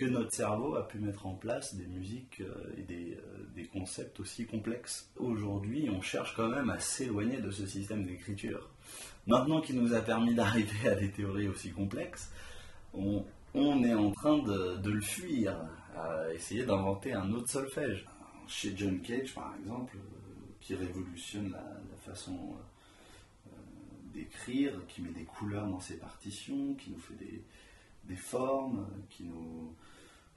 que 0.00 0.06
notre 0.06 0.32
cerveau 0.32 0.76
a 0.76 0.88
pu 0.88 0.98
mettre 0.98 1.26
en 1.26 1.34
place 1.34 1.74
des 1.74 1.84
musiques 1.84 2.40
euh, 2.40 2.72
et 2.78 2.82
des, 2.84 3.18
euh, 3.18 3.46
des 3.54 3.66
concepts 3.66 4.18
aussi 4.18 4.46
complexes. 4.46 5.10
Aujourd'hui, 5.18 5.90
on 5.90 6.00
cherche 6.00 6.34
quand 6.34 6.48
même 6.48 6.70
à 6.70 6.78
s'éloigner 6.78 7.36
de 7.36 7.50
ce 7.50 7.66
système 7.66 8.06
d'écriture. 8.06 8.70
Maintenant 9.26 9.60
qu'il 9.60 9.78
nous 9.78 9.92
a 9.92 10.00
permis 10.00 10.34
d'arriver 10.40 10.88
à 10.88 10.94
des 10.94 11.10
théories 11.10 11.48
aussi 11.48 11.70
complexes, 11.70 12.32
on, 12.94 13.26
est 13.54 13.92
en 13.92 14.10
train 14.12 14.38
de, 14.38 14.90
le 14.90 15.02
fuir, 15.02 15.54
à 15.94 16.32
essayer 16.32 16.64
d'inventer 16.64 17.12
un 17.12 17.30
autre 17.32 17.50
solfège. 17.50 18.06
Chez 18.48 18.74
John 18.74 19.02
Cage, 19.02 19.34
par 19.34 19.54
exemple, 19.60 19.98
euh, 19.98 20.46
qui 20.62 20.76
révolutionne 20.76 21.50
la, 21.50 21.76
façon 22.10 22.54
d'écrire, 24.14 24.72
qui 24.88 25.02
met 25.02 25.10
des 25.10 25.24
couleurs 25.24 25.66
dans 25.66 25.78
ses 25.78 25.98
partitions, 25.98 26.74
qui 26.76 26.90
nous 26.90 26.98
fait 26.98 27.42
des 28.04 28.16
formes, 28.16 28.86
qui 29.10 29.24
nous, 29.24 29.74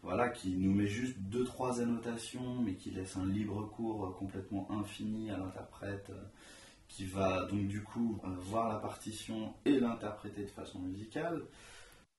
voilà, 0.03 0.29
qui 0.29 0.55
nous 0.57 0.73
met 0.73 0.85
juste 0.87 1.17
deux 1.17 1.45
trois 1.45 1.81
annotations, 1.81 2.55
mais 2.61 2.75
qui 2.75 2.91
laisse 2.91 3.15
un 3.17 3.25
libre 3.25 3.63
cours 3.69 4.05
euh, 4.05 4.11
complètement 4.11 4.67
infini 4.71 5.31
à 5.31 5.37
l'interprète, 5.37 6.09
euh, 6.09 6.21
qui 6.89 7.05
va 7.05 7.45
donc 7.45 7.67
du 7.67 7.81
coup 7.83 8.19
euh, 8.25 8.27
voir 8.39 8.67
la 8.69 8.79
partition 8.79 9.53
et 9.65 9.79
l'interpréter 9.79 10.43
de 10.43 10.51
façon 10.51 10.79
musicale. 10.79 11.41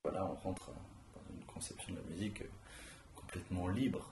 Voilà, 0.03 0.27
on 0.27 0.35
rentre 0.35 0.71
dans 1.15 1.35
une 1.35 1.45
conception 1.45 1.93
de 1.93 1.99
la 1.99 2.05
musique 2.05 2.43
complètement 3.15 3.69
libre. 3.69 4.11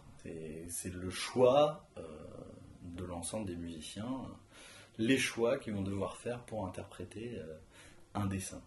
C'est- 0.68 0.90
le 0.92 1.10
choix 1.10 1.84
de 2.82 3.04
l'ensemble 3.04 3.46
des 3.46 3.56
musiciens, 3.56 4.22
les 4.98 5.18
choix 5.18 5.58
qu'ils 5.58 5.74
vont 5.74 5.82
devoir 5.82 6.16
faire 6.16 6.44
pour 6.44 6.64
interpréter 6.66 7.40
un 8.14 8.26
dessin. 8.26 8.62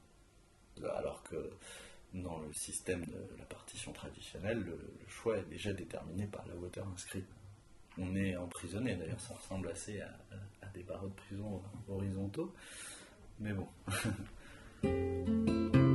Alors 0.98 1.24
que 1.24 1.50
dans 2.22 2.40
le 2.40 2.54
système 2.54 3.06
de 3.06 3.38
la 3.38 3.46
partition 3.46 3.92
traditionnelle, 3.92 4.64
le, 4.64 4.80
choix 5.08 5.38
est 5.38 5.50
déjà 5.50 5.74
déterminé 5.74 6.26
par 6.28 6.46
la 6.48 6.56
hauteur 6.56 6.88
inscrite. 6.94 7.28
on 7.98 8.16
est 8.16 8.36
emprisonné. 8.36 8.96
D'ailleurs, 8.96 9.20
ça 9.20 9.36
ressemble 9.36 9.70
assez 9.70 10.02
à 10.02 10.68
des 10.74 10.84
barreaux 10.84 11.08
de 11.08 11.14
prison 11.14 11.62
horizontaux. 11.88 12.54
Mais 13.40 13.54
bon. 13.54 13.68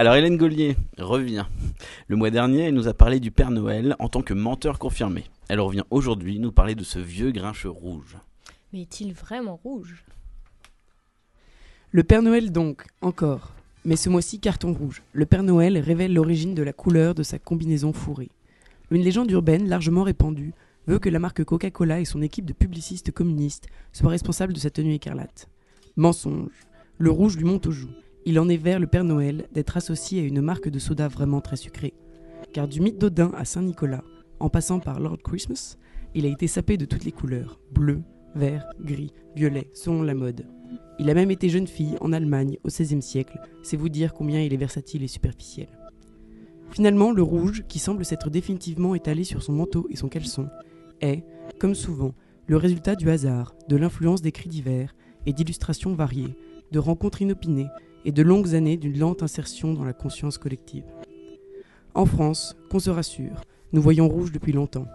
Alors 0.00 0.14
Hélène 0.14 0.38
Gaulier 0.38 0.78
revient. 0.96 1.44
Le 2.08 2.16
mois 2.16 2.30
dernier, 2.30 2.60
elle 2.60 2.74
nous 2.74 2.88
a 2.88 2.94
parlé 2.94 3.20
du 3.20 3.30
Père 3.30 3.50
Noël 3.50 3.96
en 3.98 4.08
tant 4.08 4.22
que 4.22 4.32
menteur 4.32 4.78
confirmé. 4.78 5.24
Elle 5.50 5.60
revient 5.60 5.82
aujourd'hui 5.90 6.38
nous 6.38 6.52
parler 6.52 6.74
de 6.74 6.84
ce 6.84 6.98
vieux 6.98 7.32
grincheux 7.32 7.68
rouge. 7.68 8.16
Mais 8.72 8.80
est-il 8.80 9.12
vraiment 9.12 9.60
rouge? 9.62 10.06
Le 11.90 12.02
Père 12.02 12.22
Noël 12.22 12.50
donc, 12.50 12.86
encore. 13.02 13.52
Mais 13.84 13.96
ce 13.96 14.08
mois-ci 14.08 14.40
carton 14.40 14.72
rouge. 14.72 15.02
Le 15.12 15.26
Père 15.26 15.42
Noël 15.42 15.76
révèle 15.76 16.14
l'origine 16.14 16.54
de 16.54 16.62
la 16.62 16.72
couleur 16.72 17.14
de 17.14 17.22
sa 17.22 17.38
combinaison 17.38 17.92
fourrée. 17.92 18.30
Une 18.90 19.02
légende 19.02 19.30
urbaine 19.30 19.68
largement 19.68 20.04
répandue 20.04 20.54
veut 20.86 20.98
que 20.98 21.10
la 21.10 21.18
marque 21.18 21.44
Coca-Cola 21.44 22.00
et 22.00 22.06
son 22.06 22.22
équipe 22.22 22.46
de 22.46 22.54
publicistes 22.54 23.12
communistes 23.12 23.68
soient 23.92 24.08
responsables 24.08 24.54
de 24.54 24.60
sa 24.60 24.70
tenue 24.70 24.94
écarlate. 24.94 25.50
Mensonge. 25.96 26.66
Le 26.96 27.10
rouge 27.10 27.36
lui 27.36 27.44
monte 27.44 27.66
aux 27.66 27.70
joues. 27.70 27.92
Il 28.26 28.38
en 28.38 28.48
est 28.50 28.58
vers 28.58 28.78
le 28.78 28.86
Père 28.86 29.04
Noël 29.04 29.48
d'être 29.52 29.78
associé 29.78 30.20
à 30.20 30.24
une 30.24 30.42
marque 30.42 30.68
de 30.68 30.78
soda 30.78 31.08
vraiment 31.08 31.40
très 31.40 31.56
sucrée. 31.56 31.94
Car 32.52 32.68
du 32.68 32.80
mythe 32.80 32.98
d'Odin 32.98 33.32
à 33.34 33.46
Saint-Nicolas, 33.46 34.04
en 34.40 34.50
passant 34.50 34.78
par 34.78 35.00
Lord 35.00 35.18
Christmas, 35.22 35.76
il 36.14 36.26
a 36.26 36.28
été 36.28 36.46
sapé 36.46 36.76
de 36.76 36.84
toutes 36.84 37.04
les 37.04 37.12
couleurs, 37.12 37.60
bleu, 37.72 38.02
vert, 38.34 38.68
gris, 38.80 39.12
violet, 39.34 39.70
selon 39.72 40.02
la 40.02 40.14
mode. 40.14 40.46
Il 40.98 41.08
a 41.08 41.14
même 41.14 41.30
été 41.30 41.48
jeune 41.48 41.66
fille 41.66 41.96
en 42.00 42.12
Allemagne 42.12 42.58
au 42.62 42.68
XVIe 42.68 43.00
siècle, 43.00 43.38
c'est 43.62 43.76
vous 43.76 43.88
dire 43.88 44.12
combien 44.12 44.42
il 44.42 44.52
est 44.52 44.58
versatile 44.58 45.02
et 45.02 45.08
superficiel. 45.08 45.68
Finalement, 46.70 47.12
le 47.12 47.22
rouge, 47.22 47.64
qui 47.68 47.78
semble 47.78 48.04
s'être 48.04 48.28
définitivement 48.28 48.94
étalé 48.94 49.24
sur 49.24 49.42
son 49.42 49.52
manteau 49.54 49.86
et 49.90 49.96
son 49.96 50.08
caleçon, 50.08 50.48
est, 51.00 51.24
comme 51.58 51.74
souvent, 51.74 52.14
le 52.46 52.56
résultat 52.56 52.96
du 52.96 53.08
hasard, 53.08 53.54
de 53.68 53.76
l'influence 53.76 54.22
des 54.22 54.32
cris 54.32 54.48
divers 54.48 54.94
et 55.26 55.32
d'illustrations 55.32 55.94
variées, 55.94 56.36
de 56.70 56.78
rencontres 56.78 57.22
inopinées 57.22 57.68
et 58.04 58.12
de 58.12 58.22
longues 58.22 58.54
années 58.54 58.76
d'une 58.76 58.98
lente 58.98 59.22
insertion 59.22 59.74
dans 59.74 59.84
la 59.84 59.92
conscience 59.92 60.38
collective. 60.38 60.84
En 61.94 62.06
France, 62.06 62.56
qu'on 62.70 62.78
se 62.78 62.90
rassure, 62.90 63.40
nous 63.72 63.82
voyons 63.82 64.08
rouge 64.08 64.32
depuis 64.32 64.52
longtemps. 64.52 64.86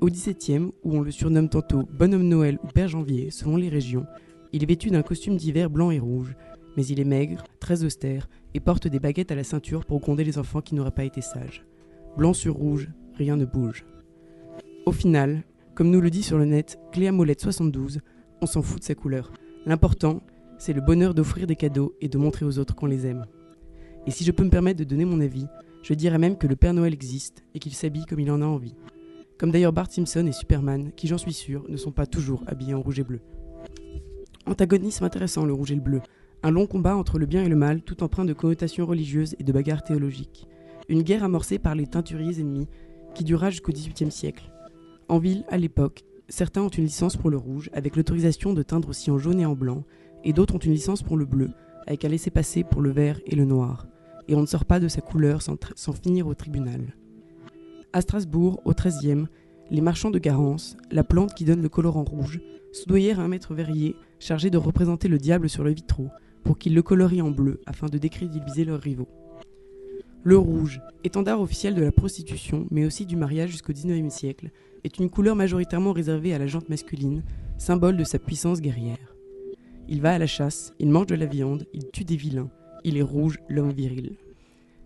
Au 0.00 0.06
XVIIe, 0.06 0.70
où 0.82 0.96
on 0.96 1.02
le 1.02 1.10
surnomme 1.10 1.48
tantôt 1.48 1.82
Bonhomme 1.92 2.26
Noël 2.26 2.58
ou 2.64 2.68
Père 2.68 2.88
Janvier, 2.88 3.30
selon 3.30 3.56
les 3.56 3.68
régions, 3.68 4.06
il 4.52 4.62
est 4.62 4.66
vêtu 4.66 4.90
d'un 4.90 5.02
costume 5.02 5.36
d'hiver 5.36 5.70
blanc 5.70 5.90
et 5.90 5.98
rouge, 5.98 6.34
mais 6.76 6.86
il 6.86 7.00
est 7.00 7.04
maigre, 7.04 7.44
très 7.60 7.84
austère, 7.84 8.28
et 8.54 8.60
porte 8.60 8.88
des 8.88 8.98
baguettes 8.98 9.30
à 9.30 9.34
la 9.34 9.44
ceinture 9.44 9.84
pour 9.84 10.00
gronder 10.00 10.24
les 10.24 10.38
enfants 10.38 10.60
qui 10.60 10.74
n'auraient 10.74 10.90
pas 10.90 11.04
été 11.04 11.20
sages. 11.20 11.64
Blanc 12.16 12.32
sur 12.32 12.54
rouge, 12.54 12.88
rien 13.14 13.36
ne 13.36 13.44
bouge. 13.44 13.84
Au 14.86 14.92
final, 14.92 15.44
comme 15.74 15.90
nous 15.90 16.00
le 16.00 16.10
dit 16.10 16.22
sur 16.22 16.38
le 16.38 16.46
net 16.46 16.78
Cléa 16.92 17.12
Molette 17.12 17.40
72, 17.40 18.00
on 18.40 18.46
s'en 18.46 18.62
fout 18.62 18.80
de 18.80 18.84
sa 18.84 18.94
couleur. 18.94 19.32
L'important, 19.66 20.22
c'est 20.60 20.74
le 20.74 20.82
bonheur 20.82 21.14
d'offrir 21.14 21.46
des 21.46 21.56
cadeaux 21.56 21.96
et 22.02 22.10
de 22.10 22.18
montrer 22.18 22.44
aux 22.44 22.58
autres 22.58 22.74
qu'on 22.74 22.84
les 22.84 23.06
aime. 23.06 23.24
Et 24.06 24.10
si 24.10 24.24
je 24.24 24.30
peux 24.30 24.44
me 24.44 24.50
permettre 24.50 24.78
de 24.78 24.84
donner 24.84 25.06
mon 25.06 25.22
avis, 25.22 25.46
je 25.82 25.94
dirais 25.94 26.18
même 26.18 26.36
que 26.36 26.46
le 26.46 26.54
Père 26.54 26.74
Noël 26.74 26.92
existe 26.92 27.42
et 27.54 27.58
qu'il 27.58 27.72
s'habille 27.72 28.04
comme 28.04 28.20
il 28.20 28.30
en 28.30 28.42
a 28.42 28.44
envie. 28.44 28.74
Comme 29.38 29.50
d'ailleurs 29.50 29.72
Bart 29.72 29.90
Simpson 29.90 30.26
et 30.26 30.32
Superman, 30.32 30.92
qui 30.94 31.08
j'en 31.08 31.16
suis 31.16 31.32
sûr 31.32 31.64
ne 31.70 31.78
sont 31.78 31.92
pas 31.92 32.04
toujours 32.04 32.44
habillés 32.46 32.74
en 32.74 32.82
rouge 32.82 32.98
et 32.98 33.04
bleu. 33.04 33.20
Antagonisme 34.44 35.04
intéressant 35.04 35.46
le 35.46 35.54
rouge 35.54 35.72
et 35.72 35.76
le 35.76 35.80
bleu, 35.80 36.02
un 36.42 36.50
long 36.50 36.66
combat 36.66 36.94
entre 36.94 37.18
le 37.18 37.24
bien 37.24 37.42
et 37.42 37.48
le 37.48 37.56
mal 37.56 37.80
tout 37.80 38.02
empreint 38.02 38.26
de 38.26 38.34
connotations 38.34 38.84
religieuses 38.84 39.36
et 39.38 39.44
de 39.44 39.52
bagarres 39.52 39.82
théologiques. 39.82 40.46
Une 40.90 41.02
guerre 41.02 41.24
amorcée 41.24 41.58
par 41.58 41.74
les 41.74 41.86
teinturiers 41.86 42.38
ennemis 42.38 42.68
qui 43.14 43.24
dura 43.24 43.48
jusqu'au 43.48 43.72
XVIIIe 43.72 44.10
siècle. 44.10 44.52
En 45.08 45.18
ville, 45.18 45.44
à 45.48 45.56
l'époque, 45.56 46.04
certains 46.28 46.60
ont 46.60 46.68
une 46.68 46.84
licence 46.84 47.16
pour 47.16 47.30
le 47.30 47.38
rouge 47.38 47.70
avec 47.72 47.96
l'autorisation 47.96 48.52
de 48.52 48.62
teindre 48.62 48.90
aussi 48.90 49.10
en 49.10 49.16
jaune 49.16 49.40
et 49.40 49.46
en 49.46 49.54
blanc, 49.54 49.84
et 50.24 50.32
d'autres 50.32 50.54
ont 50.54 50.58
une 50.58 50.72
licence 50.72 51.02
pour 51.02 51.16
le 51.16 51.24
bleu 51.24 51.50
avec 51.86 52.04
un 52.04 52.08
laisser-passer 52.08 52.64
pour 52.64 52.82
le 52.82 52.90
vert 52.90 53.20
et 53.26 53.34
le 53.34 53.44
noir. 53.44 53.86
Et 54.28 54.34
on 54.34 54.40
ne 54.40 54.46
sort 54.46 54.64
pas 54.64 54.80
de 54.80 54.88
sa 54.88 55.00
couleur 55.00 55.42
sans 55.42 55.92
finir 55.92 56.26
au 56.26 56.34
tribunal. 56.34 56.94
À 57.92 58.00
Strasbourg, 58.00 58.60
au 58.64 58.72
XIIIe, 58.72 59.26
les 59.70 59.80
marchands 59.80 60.10
de 60.10 60.18
Garance, 60.18 60.76
la 60.90 61.04
plante 61.04 61.34
qui 61.34 61.44
donne 61.44 61.62
le 61.62 61.68
colorant 61.68 62.04
rouge, 62.04 62.40
soudoyèrent 62.72 63.20
un 63.20 63.28
maître 63.28 63.54
verrier 63.54 63.96
chargé 64.18 64.50
de 64.50 64.58
représenter 64.58 65.08
le 65.08 65.18
diable 65.18 65.48
sur 65.48 65.64
le 65.64 65.72
vitraux 65.72 66.08
pour 66.44 66.58
qu'il 66.58 66.74
le 66.74 66.82
colorie 66.82 67.22
en 67.22 67.30
bleu 67.30 67.60
afin 67.66 67.86
de 67.86 67.98
décrédibiliser 67.98 68.64
leurs 68.64 68.80
rivaux. 68.80 69.08
Le 70.22 70.36
rouge, 70.36 70.80
étendard 71.02 71.40
officiel 71.40 71.74
de 71.74 71.82
la 71.82 71.92
prostitution, 71.92 72.66
mais 72.70 72.84
aussi 72.84 73.06
du 73.06 73.16
mariage 73.16 73.50
jusqu'au 73.50 73.72
XIXe 73.72 74.12
siècle, 74.12 74.50
est 74.84 74.98
une 74.98 75.10
couleur 75.10 75.34
majoritairement 75.34 75.92
réservée 75.92 76.34
à 76.34 76.38
la 76.38 76.46
jante 76.46 76.68
masculine, 76.68 77.22
symbole 77.58 77.96
de 77.96 78.04
sa 78.04 78.18
puissance 78.18 78.60
guerrière. 78.60 79.09
Il 79.92 80.00
va 80.00 80.12
à 80.12 80.18
la 80.18 80.28
chasse, 80.28 80.72
il 80.78 80.88
mange 80.88 81.06
de 81.06 81.16
la 81.16 81.26
viande, 81.26 81.66
il 81.74 81.90
tue 81.90 82.04
des 82.04 82.14
vilains, 82.14 82.48
il 82.84 82.96
est 82.96 83.02
rouge, 83.02 83.40
l'homme 83.48 83.72
viril. 83.72 84.16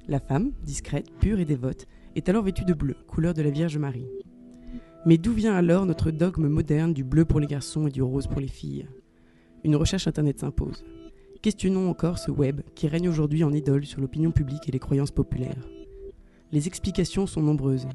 La 0.08 0.18
femme, 0.18 0.52
discrète, 0.62 1.10
pure 1.20 1.40
et 1.40 1.44
dévote, 1.44 1.86
est 2.16 2.30
alors 2.30 2.42
vêtue 2.42 2.64
de 2.64 2.72
bleu, 2.72 2.96
couleur 3.06 3.34
de 3.34 3.42
la 3.42 3.50
Vierge 3.50 3.76
Marie. 3.76 4.08
Mais 5.04 5.18
d'où 5.18 5.34
vient 5.34 5.54
alors 5.54 5.84
notre 5.84 6.10
dogme 6.10 6.48
moderne 6.48 6.94
du 6.94 7.04
bleu 7.04 7.26
pour 7.26 7.38
les 7.38 7.46
garçons 7.46 7.86
et 7.86 7.90
du 7.90 8.00
rose 8.00 8.26
pour 8.26 8.40
les 8.40 8.48
filles? 8.48 8.86
Une 9.62 9.76
recherche 9.76 10.08
internet 10.08 10.40
s'impose. 10.40 10.86
Questionnons 11.42 11.90
encore 11.90 12.18
ce 12.18 12.30
web 12.30 12.62
qui 12.74 12.88
règne 12.88 13.10
aujourd'hui 13.10 13.44
en 13.44 13.52
idole 13.52 13.84
sur 13.84 14.00
l'opinion 14.00 14.30
publique 14.30 14.66
et 14.70 14.72
les 14.72 14.78
croyances 14.78 15.10
populaires. 15.10 15.68
Les 16.50 16.66
explications 16.66 17.26
sont 17.26 17.42
nombreuses. 17.42 17.88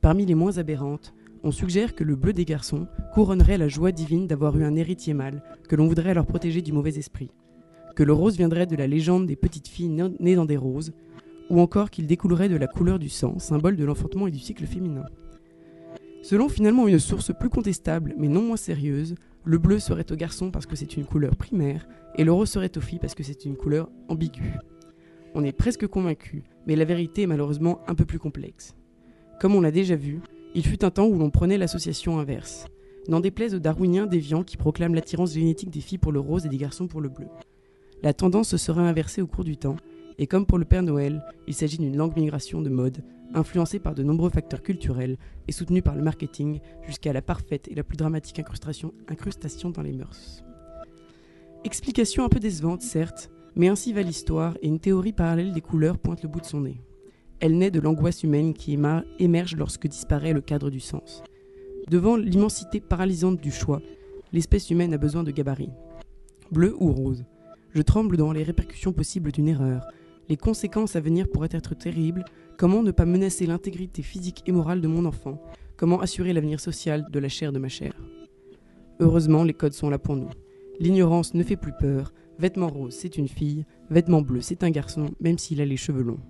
Parmi 0.00 0.26
les 0.26 0.34
moins 0.34 0.58
aberrantes, 0.58 1.14
on 1.44 1.50
suggère 1.50 1.94
que 1.94 2.04
le 2.04 2.16
bleu 2.16 2.32
des 2.32 2.44
garçons 2.44 2.86
couronnerait 3.14 3.58
la 3.58 3.68
joie 3.68 3.92
divine 3.92 4.26
d'avoir 4.26 4.56
eu 4.56 4.64
un 4.64 4.76
héritier 4.76 5.14
mâle 5.14 5.42
que 5.68 5.76
l'on 5.76 5.88
voudrait 5.88 6.14
leur 6.14 6.26
protéger 6.26 6.62
du 6.62 6.72
mauvais 6.72 6.98
esprit, 6.98 7.30
que 7.96 8.02
le 8.02 8.12
rose 8.12 8.36
viendrait 8.36 8.66
de 8.66 8.76
la 8.76 8.86
légende 8.86 9.26
des 9.26 9.36
petites 9.36 9.68
filles 9.68 9.88
nées- 10.20 10.36
dans 10.36 10.44
des 10.44 10.56
roses, 10.56 10.92
ou 11.50 11.60
encore 11.60 11.90
qu'il 11.90 12.06
découlerait 12.06 12.48
de 12.48 12.56
la 12.56 12.66
couleur 12.66 12.98
du 12.98 13.08
sang, 13.08 13.38
symbole 13.38 13.76
de 13.76 13.84
l'enfantement 13.84 14.26
et 14.26 14.30
du 14.30 14.38
cycle 14.38 14.66
féminin. 14.66 15.04
Selon 16.22 16.48
finalement 16.48 16.86
une 16.86 17.00
source 17.00 17.32
plus 17.36 17.48
contestable 17.50 18.14
mais 18.16 18.28
non 18.28 18.42
moins 18.42 18.56
sérieuse, 18.56 19.16
le 19.44 19.58
bleu 19.58 19.80
serait 19.80 20.10
au 20.12 20.16
garçon 20.16 20.52
parce 20.52 20.66
que 20.66 20.76
c'est 20.76 20.96
une 20.96 21.04
couleur 21.04 21.34
primaire 21.34 21.88
et 22.16 22.22
le 22.22 22.32
rose 22.32 22.48
serait 22.48 22.76
aux 22.78 22.80
filles 22.80 23.00
parce 23.00 23.16
que 23.16 23.24
c'est 23.24 23.44
une 23.44 23.56
couleur 23.56 23.90
ambiguë. 24.08 24.54
On 25.34 25.42
est 25.42 25.52
presque 25.52 25.88
convaincu, 25.88 26.44
mais 26.66 26.76
la 26.76 26.84
vérité 26.84 27.22
est 27.22 27.26
malheureusement 27.26 27.80
un 27.88 27.96
peu 27.96 28.04
plus 28.04 28.20
complexe. 28.20 28.76
Comme 29.40 29.56
on 29.56 29.60
l'a 29.60 29.72
déjà 29.72 29.96
vu, 29.96 30.20
il 30.54 30.66
fut 30.66 30.84
un 30.84 30.90
temps 30.90 31.06
où 31.06 31.18
l'on 31.18 31.30
prenait 31.30 31.58
l'association 31.58 32.18
inverse. 32.18 32.66
n'en 33.08 33.20
déplaise 33.20 33.54
aux 33.54 33.58
darwiniens 33.58 34.06
déviants 34.06 34.44
qui 34.44 34.56
proclament 34.56 34.94
l'attirance 34.94 35.34
génétique 35.34 35.70
des 35.70 35.80
filles 35.80 35.98
pour 35.98 36.12
le 36.12 36.20
rose 36.20 36.46
et 36.46 36.48
des 36.48 36.58
garçons 36.58 36.86
pour 36.86 37.00
le 37.00 37.08
bleu. 37.08 37.26
La 38.02 38.12
tendance 38.12 38.48
se 38.48 38.56
sera 38.56 38.82
inversée 38.82 39.22
au 39.22 39.26
cours 39.26 39.44
du 39.44 39.56
temps, 39.56 39.76
et 40.18 40.26
comme 40.26 40.46
pour 40.46 40.58
le 40.58 40.64
Père 40.64 40.82
Noël, 40.82 41.24
il 41.48 41.54
s'agit 41.54 41.78
d'une 41.78 41.96
longue 41.96 42.16
migration 42.16 42.60
de 42.60 42.68
mode, 42.68 43.02
influencée 43.34 43.78
par 43.78 43.94
de 43.94 44.02
nombreux 44.02 44.30
facteurs 44.30 44.62
culturels 44.62 45.16
et 45.48 45.52
soutenue 45.52 45.82
par 45.82 45.96
le 45.96 46.02
marketing 46.02 46.60
jusqu'à 46.86 47.12
la 47.12 47.22
parfaite 47.22 47.68
et 47.68 47.74
la 47.74 47.82
plus 47.82 47.96
dramatique 47.96 48.40
incrustation 49.08 49.70
dans 49.70 49.82
les 49.82 49.92
mœurs. 49.92 50.44
Explication 51.64 52.24
un 52.24 52.28
peu 52.28 52.40
décevante, 52.40 52.82
certes, 52.82 53.30
mais 53.56 53.68
ainsi 53.68 53.92
va 53.92 54.02
l'histoire 54.02 54.56
et 54.62 54.68
une 54.68 54.80
théorie 54.80 55.12
parallèle 55.12 55.52
des 55.52 55.60
couleurs 55.60 55.98
pointe 55.98 56.22
le 56.22 56.28
bout 56.28 56.40
de 56.40 56.46
son 56.46 56.62
nez. 56.62 56.80
Elle 57.42 57.58
naît 57.58 57.72
de 57.72 57.80
l'angoisse 57.80 58.22
humaine 58.22 58.54
qui 58.54 58.78
émerge 59.18 59.56
lorsque 59.56 59.88
disparaît 59.88 60.32
le 60.32 60.40
cadre 60.40 60.70
du 60.70 60.78
sens. 60.78 61.24
Devant 61.90 62.14
l'immensité 62.14 62.80
paralysante 62.80 63.40
du 63.40 63.50
choix, 63.50 63.82
l'espèce 64.32 64.70
humaine 64.70 64.94
a 64.94 64.96
besoin 64.96 65.24
de 65.24 65.32
gabarits. 65.32 65.72
Bleu 66.52 66.76
ou 66.78 66.92
rose 66.92 67.24
Je 67.70 67.82
tremble 67.82 68.16
dans 68.16 68.30
les 68.30 68.44
répercussions 68.44 68.92
possibles 68.92 69.32
d'une 69.32 69.48
erreur. 69.48 69.84
Les 70.28 70.36
conséquences 70.36 70.94
à 70.94 71.00
venir 71.00 71.26
pourraient 71.28 71.48
être 71.50 71.74
terribles. 71.74 72.24
Comment 72.58 72.84
ne 72.84 72.92
pas 72.92 73.06
menacer 73.06 73.44
l'intégrité 73.44 74.02
physique 74.02 74.44
et 74.46 74.52
morale 74.52 74.80
de 74.80 74.86
mon 74.86 75.04
enfant? 75.04 75.42
Comment 75.76 76.00
assurer 76.00 76.32
l'avenir 76.32 76.60
social 76.60 77.06
de 77.10 77.18
la 77.18 77.28
chair 77.28 77.50
de 77.50 77.58
ma 77.58 77.68
chair? 77.68 78.00
Heureusement, 79.00 79.42
les 79.42 79.54
codes 79.54 79.72
sont 79.72 79.90
là 79.90 79.98
pour 79.98 80.14
nous. 80.14 80.30
L'ignorance 80.78 81.34
ne 81.34 81.42
fait 81.42 81.56
plus 81.56 81.74
peur. 81.76 82.12
Vêtement 82.38 82.68
rose, 82.68 82.94
c'est 82.94 83.18
une 83.18 83.26
fille. 83.26 83.66
Vêtement 83.90 84.22
bleu, 84.22 84.42
c'est 84.42 84.62
un 84.62 84.70
garçon, 84.70 85.06
même 85.20 85.38
s'il 85.38 85.60
a 85.60 85.64
les 85.64 85.76
cheveux 85.76 86.04
longs. 86.04 86.20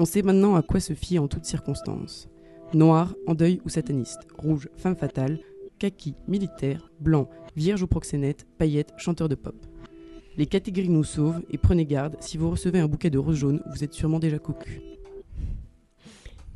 On 0.00 0.06
sait 0.06 0.22
maintenant 0.22 0.54
à 0.54 0.62
quoi 0.62 0.80
se 0.80 0.94
fier 0.94 1.18
en 1.18 1.28
toutes 1.28 1.44
circonstances. 1.44 2.26
Noir, 2.72 3.14
en 3.26 3.34
deuil 3.34 3.60
ou 3.66 3.68
sataniste. 3.68 4.20
Rouge, 4.38 4.70
femme 4.78 4.96
fatale. 4.96 5.40
Kaki, 5.78 6.14
militaire. 6.26 6.90
Blanc, 7.00 7.28
vierge 7.54 7.82
ou 7.82 7.86
proxénète. 7.86 8.46
Paillette, 8.56 8.94
chanteur 8.96 9.28
de 9.28 9.34
pop. 9.34 9.54
Les 10.38 10.46
catégories 10.46 10.88
nous 10.88 11.04
sauvent 11.04 11.42
et 11.50 11.58
prenez 11.58 11.84
garde, 11.84 12.16
si 12.20 12.38
vous 12.38 12.48
recevez 12.48 12.80
un 12.80 12.88
bouquet 12.88 13.10
de 13.10 13.18
roses 13.18 13.36
jaunes, 13.36 13.62
vous 13.70 13.84
êtes 13.84 13.92
sûrement 13.92 14.18
déjà 14.18 14.38
cocu. 14.38 14.80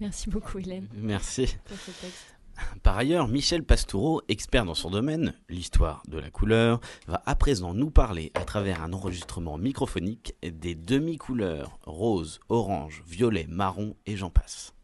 Merci 0.00 0.30
beaucoup, 0.30 0.58
Hélène. 0.58 0.88
Merci. 0.96 1.54
Pour 1.66 1.76
ce 1.76 1.90
texte. 2.00 2.33
Par 2.82 2.96
ailleurs, 2.96 3.28
Michel 3.28 3.64
Pastoureau, 3.64 4.22
expert 4.28 4.64
dans 4.64 4.74
son 4.74 4.90
domaine, 4.90 5.34
l'histoire 5.48 6.02
de 6.08 6.18
la 6.18 6.30
couleur, 6.30 6.80
va 7.06 7.22
à 7.26 7.34
présent 7.34 7.74
nous 7.74 7.90
parler, 7.90 8.30
à 8.34 8.44
travers 8.44 8.82
un 8.82 8.92
enregistrement 8.92 9.58
microphonique, 9.58 10.34
des 10.42 10.74
demi-couleurs 10.74 11.78
rose, 11.84 12.40
orange, 12.48 13.02
violet, 13.06 13.46
marron 13.48 13.96
et 14.06 14.16
j'en 14.16 14.30
passe. 14.30 14.74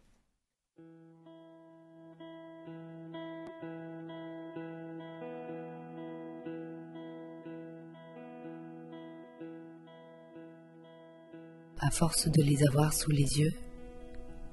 À 11.82 11.90
force 11.90 12.28
de 12.28 12.42
les 12.42 12.62
avoir 12.68 12.92
sous 12.92 13.10
les 13.10 13.40
yeux, 13.40 13.52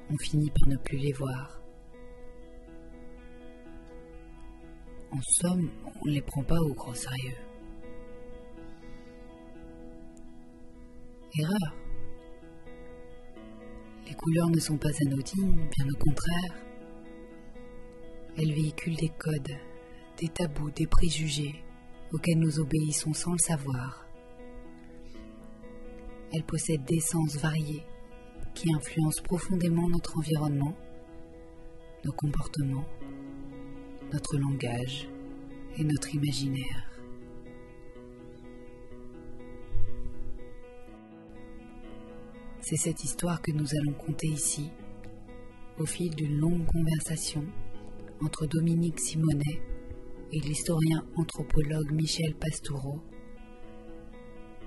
on 0.10 0.18
finit 0.18 0.49
par 0.49 0.68
ne 0.69 0.77
plus 0.77 0.98
les 0.98 1.11
voir. 1.11 1.61
En 5.18 5.22
somme, 5.23 5.72
on 5.84 6.07
ne 6.07 6.14
les 6.14 6.22
prend 6.22 6.44
pas 6.44 6.60
au 6.60 6.73
gros 6.76 6.94
sérieux. 6.94 7.38
Erreur. 11.39 11.76
Les 14.06 14.14
couleurs 14.14 14.49
ne 14.49 14.60
sont 14.60 14.77
pas 14.77 14.91
anodines, 15.07 15.56
bien 15.56 15.85
au 15.91 15.98
contraire. 15.98 16.64
Elles 18.38 18.53
véhiculent 18.53 18.98
des 18.98 19.10
codes, 19.18 19.57
des 20.19 20.27
tabous, 20.27 20.69
des 20.69 20.85
préjugés 20.85 21.64
auxquels 22.14 22.38
nous 22.38 22.60
obéissons 22.60 23.14
sans 23.14 23.31
le 23.31 23.39
savoir. 23.39 24.06
Elles 26.31 26.45
possèdent 26.45 26.85
des 26.85 26.99
sens 26.99 27.38
variés 27.38 27.84
qui 28.53 28.72
influencent 28.72 29.23
profondément 29.23 29.89
notre 29.89 30.15
environnement, 30.15 30.77
nos 32.06 32.14
comportements, 32.14 32.85
notre 34.12 34.38
langage 34.38 35.08
et 35.78 35.84
notre 35.84 36.14
imaginaire. 36.16 36.92
C'est 42.62 42.78
cette 42.78 43.04
histoire 43.04 43.42
que 43.42 43.52
nous 43.52 43.68
allons 43.82 43.94
conter 43.94 44.28
ici, 44.28 44.70
au 45.80 45.86
fil 45.86 46.14
d'une 46.16 46.38
longue 46.38 46.66
conversation 46.66 47.46
entre 48.22 48.46
Dominique 48.46 49.00
Simonet 49.00 49.62
et 50.34 50.40
l'historien 50.40 51.06
anthropologue 51.16 51.92
Michel 51.92 52.36
Pastoureau 52.36 53.02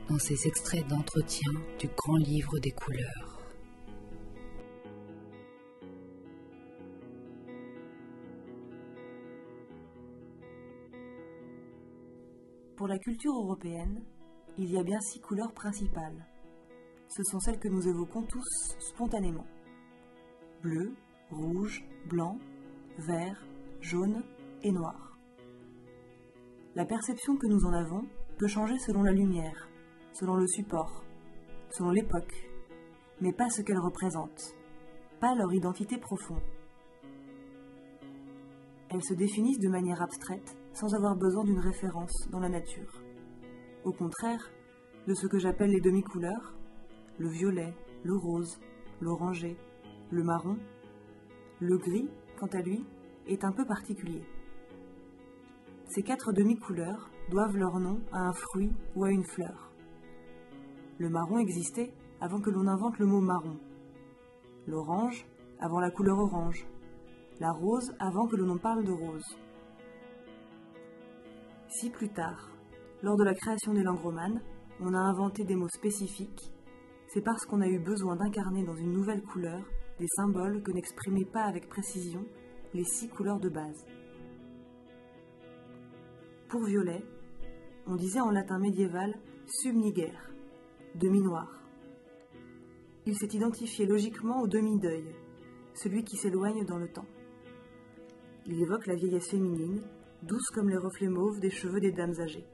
dans 0.09 0.19
ces 0.19 0.47
extraits 0.47 0.87
d'entretien 0.89 1.53
du 1.79 1.89
grand 1.97 2.17
livre 2.17 2.59
des 2.59 2.73
couleurs. 2.73 3.30
Pour 12.81 12.89
la 12.89 12.99
culture 12.99 13.35
européenne, 13.35 14.03
il 14.57 14.71
y 14.73 14.79
a 14.79 14.83
bien 14.83 14.99
six 15.01 15.21
couleurs 15.21 15.53
principales. 15.53 16.27
Ce 17.09 17.23
sont 17.25 17.39
celles 17.39 17.59
que 17.59 17.69
nous 17.69 17.87
évoquons 17.87 18.23
tous 18.23 18.75
spontanément. 18.79 19.45
Bleu, 20.63 20.95
rouge, 21.31 21.85
blanc, 22.09 22.39
vert, 22.97 23.45
jaune 23.83 24.23
et 24.63 24.73
noir. 24.73 25.19
La 26.75 26.87
perception 26.87 27.37
que 27.37 27.49
nous 27.49 27.67
en 27.67 27.75
avons 27.75 28.01
peut 28.39 28.47
changer 28.47 28.79
selon 28.79 29.03
la 29.03 29.13
lumière, 29.13 29.69
selon 30.15 30.37
le 30.37 30.47
support, 30.47 31.05
selon 31.69 31.91
l'époque, 31.91 32.49
mais 33.21 33.35
pas 33.35 33.51
ce 33.51 33.61
qu'elles 33.61 33.77
représentent, 33.77 34.55
pas 35.21 35.35
leur 35.35 35.53
identité 35.53 35.99
profonde. 35.99 36.41
Elles 38.89 39.05
se 39.05 39.13
définissent 39.13 39.61
de 39.61 39.69
manière 39.69 40.01
abstraite 40.01 40.57
sans 40.73 40.95
avoir 40.95 41.17
besoin 41.17 41.45
d'une 41.45 41.59
référence 41.59 42.29
dans 42.31 42.41
la 42.41 42.49
nature. 42.49 43.03
Au 43.85 43.93
contraire 43.93 44.51
de 45.07 45.15
ce 45.15 45.27
que 45.27 45.39
j'appelle 45.39 45.71
les 45.71 45.81
demi-couleurs, 45.81 46.55
le 47.19 47.29
violet, 47.29 47.75
le 48.05 48.17
rose, 48.17 48.59
l'orangé, 49.01 49.57
le 50.11 50.23
marron, 50.23 50.57
le 51.61 51.77
gris, 51.79 52.09
quant 52.39 52.49
à 52.53 52.63
lui, 52.63 52.85
est 53.27 53.45
un 53.45 53.53
peu 53.53 53.65
particulier. 53.65 54.25
Ces 55.89 56.03
quatre 56.03 56.33
demi-couleurs 56.33 57.11
doivent 57.31 57.57
leur 57.57 57.79
nom 57.79 58.01
à 58.13 58.21
un 58.21 58.33
fruit 58.33 58.73
ou 58.95 59.05
à 59.05 59.11
une 59.11 59.25
fleur. 59.25 59.73
Le 60.99 61.09
marron 61.09 61.39
existait 61.39 61.93
avant 62.21 62.41
que 62.41 62.51
l'on 62.51 62.67
invente 62.67 62.99
le 62.99 63.07
mot 63.07 63.21
marron. 63.21 63.59
L'orange 64.67 65.27
avant 65.59 65.81
la 65.81 65.91
couleur 65.91 66.19
orange. 66.19 66.67
La 67.41 67.51
rose 67.53 67.93
avant 67.99 68.27
que 68.27 68.37
l'on 68.37 68.51
en 68.51 68.59
parle 68.59 68.85
de 68.85 68.93
rose. 68.93 69.37
Si 71.71 71.89
plus 71.89 72.09
tard, 72.09 72.51
lors 73.01 73.17
de 73.17 73.23
la 73.23 73.33
création 73.33 73.73
des 73.73 73.85
langues 73.85 74.03
romanes, 74.03 74.43
on 74.81 74.93
a 74.93 74.99
inventé 74.99 75.45
des 75.45 75.55
mots 75.55 75.69
spécifiques, 75.69 76.53
c'est 77.07 77.23
parce 77.23 77.47
qu'on 77.47 77.61
a 77.61 77.69
eu 77.69 77.79
besoin 77.79 78.17
d'incarner 78.17 78.65
dans 78.65 78.75
une 78.75 78.93
nouvelle 78.93 79.23
couleur 79.23 79.63
des 80.01 80.09
symboles 80.17 80.65
que 80.65 80.73
n'exprimaient 80.73 81.31
pas 81.33 81.45
avec 81.45 81.69
précision 81.69 82.27
les 82.75 82.83
six 82.83 83.09
couleurs 83.09 83.39
de 83.39 83.49
base. 83.49 83.87
Pour 86.49 86.65
violet, 86.65 87.05
on 87.87 87.95
disait 87.95 88.21
en 88.21 88.31
latin 88.31 88.59
médiéval 88.59 89.15
subniger, 89.47 90.13
demi-noir. 90.97 91.63
Il 93.07 93.17
s'est 93.17 93.33
identifié 93.33 93.87
logiquement 93.87 94.41
au 94.41 94.49
demi-deuil, 94.49 95.05
celui 95.75 96.03
qui 96.03 96.17
s'éloigne 96.17 96.65
dans 96.65 96.79
le 96.79 96.89
temps. 96.89 97.07
Il 98.47 98.61
évoque 98.61 98.89
la 98.89 98.97
vieillesse 98.97 99.31
féminine, 99.31 99.83
douce 100.23 100.49
comme 100.55 100.69
les 100.69 100.77
reflets 100.77 101.09
mauves 101.09 101.41
des 101.41 101.51
cheveux 101.51 101.81
des 101.81 101.93
dames 101.93 102.15
âgées. 102.21 102.45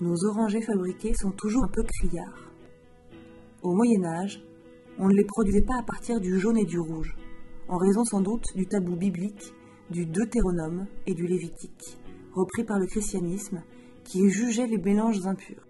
Nos 0.00 0.24
orangers 0.24 0.62
fabriqués 0.62 1.14
sont 1.14 1.30
toujours 1.30 1.62
un 1.62 1.68
peu 1.68 1.84
criards. 1.84 2.50
Au 3.62 3.72
Moyen 3.72 4.04
Âge, 4.04 4.42
on 4.98 5.06
ne 5.06 5.14
les 5.14 5.24
produisait 5.24 5.62
pas 5.62 5.78
à 5.78 5.84
partir 5.84 6.20
du 6.20 6.40
jaune 6.40 6.58
et 6.58 6.64
du 6.64 6.80
rouge, 6.80 7.14
en 7.68 7.76
raison 7.76 8.04
sans 8.04 8.20
doute 8.20 8.44
du 8.56 8.66
tabou 8.66 8.96
biblique 8.96 9.54
du 9.90 10.04
Deutéronome 10.04 10.86
et 11.06 11.14
du 11.14 11.26
Lévitique, 11.28 11.98
repris 12.32 12.64
par 12.64 12.80
le 12.80 12.86
christianisme, 12.86 13.62
qui 14.02 14.28
jugeait 14.28 14.66
les 14.66 14.78
mélanges 14.78 15.24
impurs. 15.24 15.68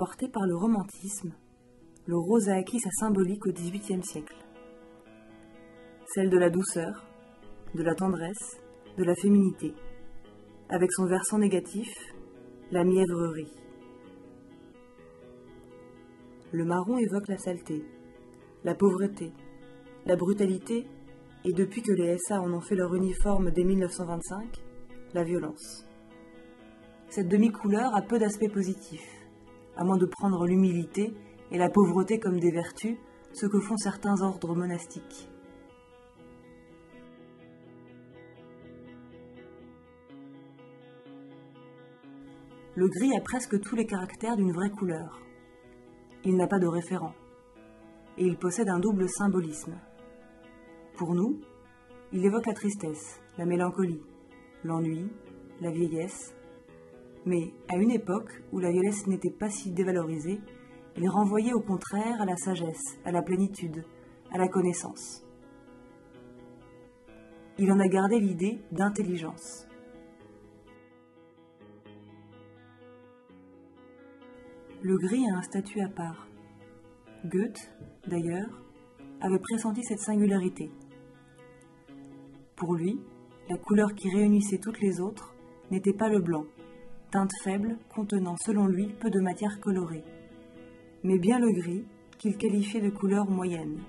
Porté 0.00 0.28
par 0.28 0.46
le 0.46 0.56
romantisme, 0.56 1.34
le 2.06 2.16
rose 2.16 2.48
a 2.48 2.54
acquis 2.54 2.80
sa 2.80 2.88
symbolique 2.90 3.44
au 3.44 3.52
XVIIIe 3.52 4.02
siècle. 4.02 4.34
celle 6.14 6.30
de 6.30 6.38
la 6.38 6.48
douceur, 6.48 7.04
de 7.74 7.82
la 7.82 7.94
tendresse, 7.94 8.62
de 8.96 9.04
la 9.04 9.14
féminité, 9.14 9.74
avec 10.70 10.90
son 10.90 11.04
versant 11.04 11.36
négatif, 11.36 11.92
la 12.70 12.82
mièvrerie. 12.82 13.52
Le 16.52 16.64
marron 16.64 16.96
évoque 16.96 17.28
la 17.28 17.36
saleté, 17.36 17.84
la 18.64 18.74
pauvreté, 18.74 19.34
la 20.06 20.16
brutalité 20.16 20.86
et 21.44 21.52
depuis 21.52 21.82
que 21.82 21.92
les 21.92 22.16
SA 22.16 22.40
en 22.40 22.50
ont 22.54 22.62
fait 22.62 22.74
leur 22.74 22.94
uniforme 22.94 23.50
dès 23.50 23.64
1925, 23.64 24.62
la 25.12 25.24
violence. 25.24 25.84
Cette 27.10 27.28
demi-couleur 27.28 27.94
a 27.94 28.00
peu 28.00 28.18
d'aspects 28.18 28.50
positifs, 28.50 29.19
à 29.76 29.84
moins 29.84 29.96
de 29.96 30.06
prendre 30.06 30.46
l'humilité 30.46 31.14
et 31.50 31.58
la 31.58 31.70
pauvreté 31.70 32.18
comme 32.18 32.38
des 32.38 32.50
vertus, 32.50 32.96
ce 33.32 33.46
que 33.46 33.60
font 33.60 33.76
certains 33.76 34.20
ordres 34.22 34.54
monastiques. 34.54 35.28
Le 42.76 42.88
gris 42.88 43.14
a 43.16 43.20
presque 43.20 43.60
tous 43.60 43.76
les 43.76 43.84
caractères 43.84 44.36
d'une 44.36 44.52
vraie 44.52 44.70
couleur. 44.70 45.20
Il 46.24 46.36
n'a 46.36 46.46
pas 46.46 46.58
de 46.58 46.66
référent. 46.66 47.14
Et 48.16 48.24
il 48.24 48.36
possède 48.36 48.68
un 48.68 48.78
double 48.78 49.08
symbolisme. 49.08 49.78
Pour 50.96 51.14
nous, 51.14 51.40
il 52.12 52.24
évoque 52.24 52.46
la 52.46 52.54
tristesse, 52.54 53.20
la 53.38 53.44
mélancolie, 53.44 54.02
l'ennui, 54.64 55.10
la 55.60 55.70
vieillesse. 55.70 56.34
Mais 57.26 57.52
à 57.68 57.76
une 57.76 57.90
époque 57.90 58.42
où 58.52 58.58
la 58.58 58.70
vieillesse 58.70 59.06
n'était 59.06 59.30
pas 59.30 59.50
si 59.50 59.70
dévalorisée, 59.70 60.40
il 60.96 61.08
renvoyait 61.08 61.52
au 61.52 61.60
contraire 61.60 62.20
à 62.20 62.24
la 62.24 62.36
sagesse, 62.36 62.98
à 63.04 63.12
la 63.12 63.22
plénitude, 63.22 63.84
à 64.32 64.38
la 64.38 64.48
connaissance. 64.48 65.24
Il 67.58 67.70
en 67.70 67.78
a 67.78 67.88
gardé 67.88 68.18
l'idée 68.18 68.58
d'intelligence. 68.72 69.66
Le 74.82 74.96
gris 74.96 75.28
a 75.30 75.36
un 75.36 75.42
statut 75.42 75.80
à 75.82 75.88
part. 75.88 76.26
Goethe, 77.26 77.70
d'ailleurs, 78.06 78.62
avait 79.20 79.38
pressenti 79.38 79.82
cette 79.82 79.98
singularité. 79.98 80.70
Pour 82.56 82.74
lui, 82.74 82.98
la 83.50 83.58
couleur 83.58 83.94
qui 83.94 84.08
réunissait 84.08 84.58
toutes 84.58 84.80
les 84.80 85.00
autres 85.00 85.34
n'était 85.70 85.92
pas 85.92 86.08
le 86.08 86.20
blanc, 86.20 86.46
teinte 87.10 87.32
faible 87.42 87.76
contenant 87.94 88.36
selon 88.44 88.66
lui 88.66 88.86
peu 88.86 89.10
de 89.10 89.20
matière 89.20 89.60
colorée, 89.60 90.04
mais 91.02 91.18
bien 91.18 91.38
le 91.38 91.50
gris 91.52 91.84
qu'il 92.18 92.36
qualifiait 92.36 92.80
de 92.80 92.90
couleur 92.90 93.28
moyenne. 93.28 93.80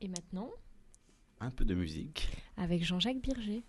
Et 0.00 0.08
maintenant, 0.08 0.50
Un 1.40 1.50
peu 1.50 1.64
de 1.64 1.74
musique. 1.74 2.30
avec 2.56 2.84
Jean-Jacques 2.84 3.20
Birger. 3.20 3.62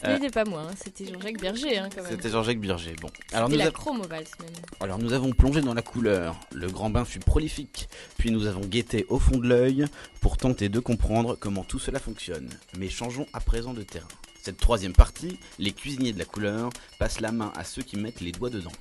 Ce 0.00 0.06
Euh, 0.06 0.14
n'était 0.18 0.30
pas 0.30 0.44
moi, 0.44 0.62
hein, 0.62 0.74
c'était 0.82 1.12
Jean-Jacques 1.12 1.40
Berger 1.40 1.76
hein. 1.78 1.88
C'était 2.08 2.30
Jean-Jacques 2.30 2.60
Birger. 2.60 2.94
Bon, 3.02 3.10
alors 3.32 3.48
nous, 3.50 3.56
la 3.56 3.66
a- 3.66 3.70
chromovalse 3.70 4.30
même. 4.40 4.48
Alors 4.80 4.98
nous 4.98 5.12
avons 5.12 5.32
plongé 5.32 5.60
dans 5.60 5.74
la 5.74 5.82
couleur. 5.82 6.40
Le 6.52 6.70
grand 6.70 6.88
bain 6.88 7.04
fut 7.04 7.18
prolifique. 7.18 7.88
Puis 8.16 8.30
nous 8.30 8.46
avons 8.46 8.62
guetté 8.62 9.04
au 9.10 9.18
fond 9.18 9.36
de 9.36 9.46
l'œil 9.46 9.84
pour 10.22 10.38
tenter 10.38 10.70
de 10.70 10.80
comprendre 10.80 11.36
comment 11.38 11.64
tout 11.64 11.78
cela 11.78 11.98
fonctionne. 11.98 12.48
Mais 12.78 12.88
changeons 12.88 13.26
à 13.34 13.40
présent 13.40 13.74
de 13.74 13.82
terrain. 13.82 14.08
Cette 14.42 14.56
troisième 14.56 14.94
partie, 14.94 15.38
les 15.58 15.72
cuisiniers 15.72 16.14
de 16.14 16.18
la 16.18 16.24
couleur 16.24 16.70
passent 16.98 17.20
la 17.20 17.30
main 17.30 17.52
à 17.56 17.64
ceux 17.64 17.82
qui 17.82 17.98
mettent 17.98 18.22
les 18.22 18.32
doigts 18.32 18.48
dedans. 18.48 18.72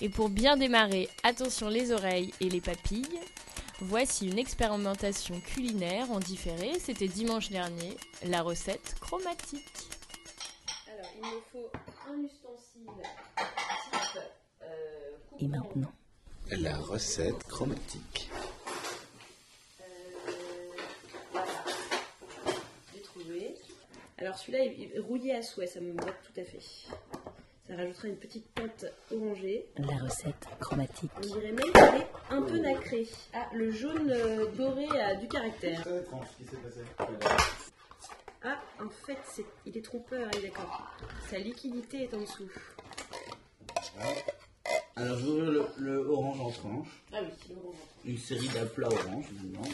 Et 0.00 0.08
pour 0.08 0.28
bien 0.28 0.56
démarrer, 0.56 1.08
attention 1.24 1.68
les 1.68 1.90
oreilles 1.90 2.32
et 2.40 2.48
les 2.48 2.60
papilles. 2.60 3.20
Voici 3.80 4.28
une 4.28 4.38
expérimentation 4.38 5.40
culinaire 5.40 6.10
en 6.12 6.20
différé. 6.20 6.78
C'était 6.78 7.08
dimanche 7.08 7.50
dernier. 7.50 7.96
La 8.24 8.42
recette 8.42 8.94
chromatique. 9.00 9.60
Alors, 10.86 11.10
il 11.16 11.20
me 11.20 11.40
faut 11.52 11.70
un 12.08 12.24
ustensile 12.24 13.02
Et 15.38 15.48
maintenant 15.48 15.92
La 16.50 16.76
recette 16.76 17.44
chromatique. 17.44 18.30
J'ai 22.94 23.02
trouvé. 23.02 23.54
Alors 24.18 24.38
celui-là 24.38 24.64
est 24.64 24.98
rouillé 24.98 25.34
à 25.34 25.42
souhait, 25.42 25.66
ça 25.66 25.80
me 25.80 25.92
va 25.92 26.12
tout 26.12 26.40
à 26.40 26.44
fait. 26.44 26.60
Ça 27.68 27.76
rajoutera 27.76 28.08
une 28.08 28.16
petite 28.16 28.54
teinte 28.54 28.86
orangée. 29.12 29.66
La 29.76 29.96
recette 29.98 30.46
chromatique. 30.60 31.10
On 31.18 31.20
dirait 31.20 31.52
même 31.52 31.72
qu'elle 31.72 32.00
est 32.00 32.06
un 32.30 32.42
peu 32.42 32.58
nacrée. 32.58 33.06
Ah, 33.34 33.48
le 33.52 33.70
jaune 33.70 34.10
euh, 34.10 34.46
doré 34.52 34.88
a 35.00 35.16
du 35.16 35.28
caractère. 35.28 35.84
Ah, 38.42 38.58
en 38.80 38.88
fait, 38.88 39.18
c'est... 39.26 39.44
il 39.66 39.76
est 39.76 39.82
trompeur, 39.82 40.28
il 40.32 40.38
est 40.38 40.48
d'accord. 40.48 40.96
Sa 41.28 41.38
liquidité 41.38 42.04
est 42.04 42.14
en 42.14 42.20
dessous. 42.20 42.48
Alors, 44.98 45.18
je 45.18 45.24
vais 45.26 45.30
ouvrir 45.30 45.50
le, 45.50 45.66
le 45.78 45.98
orange 46.08 46.40
en 46.40 46.50
tranches. 46.50 47.02
Ah 47.12 47.18
oui, 47.22 47.28
c'est 47.46 47.52
orange. 47.54 47.76
Une 48.06 48.18
série 48.18 48.48
d'aplats 48.48 48.88
orange, 48.88 49.26
évidemment. 49.30 49.64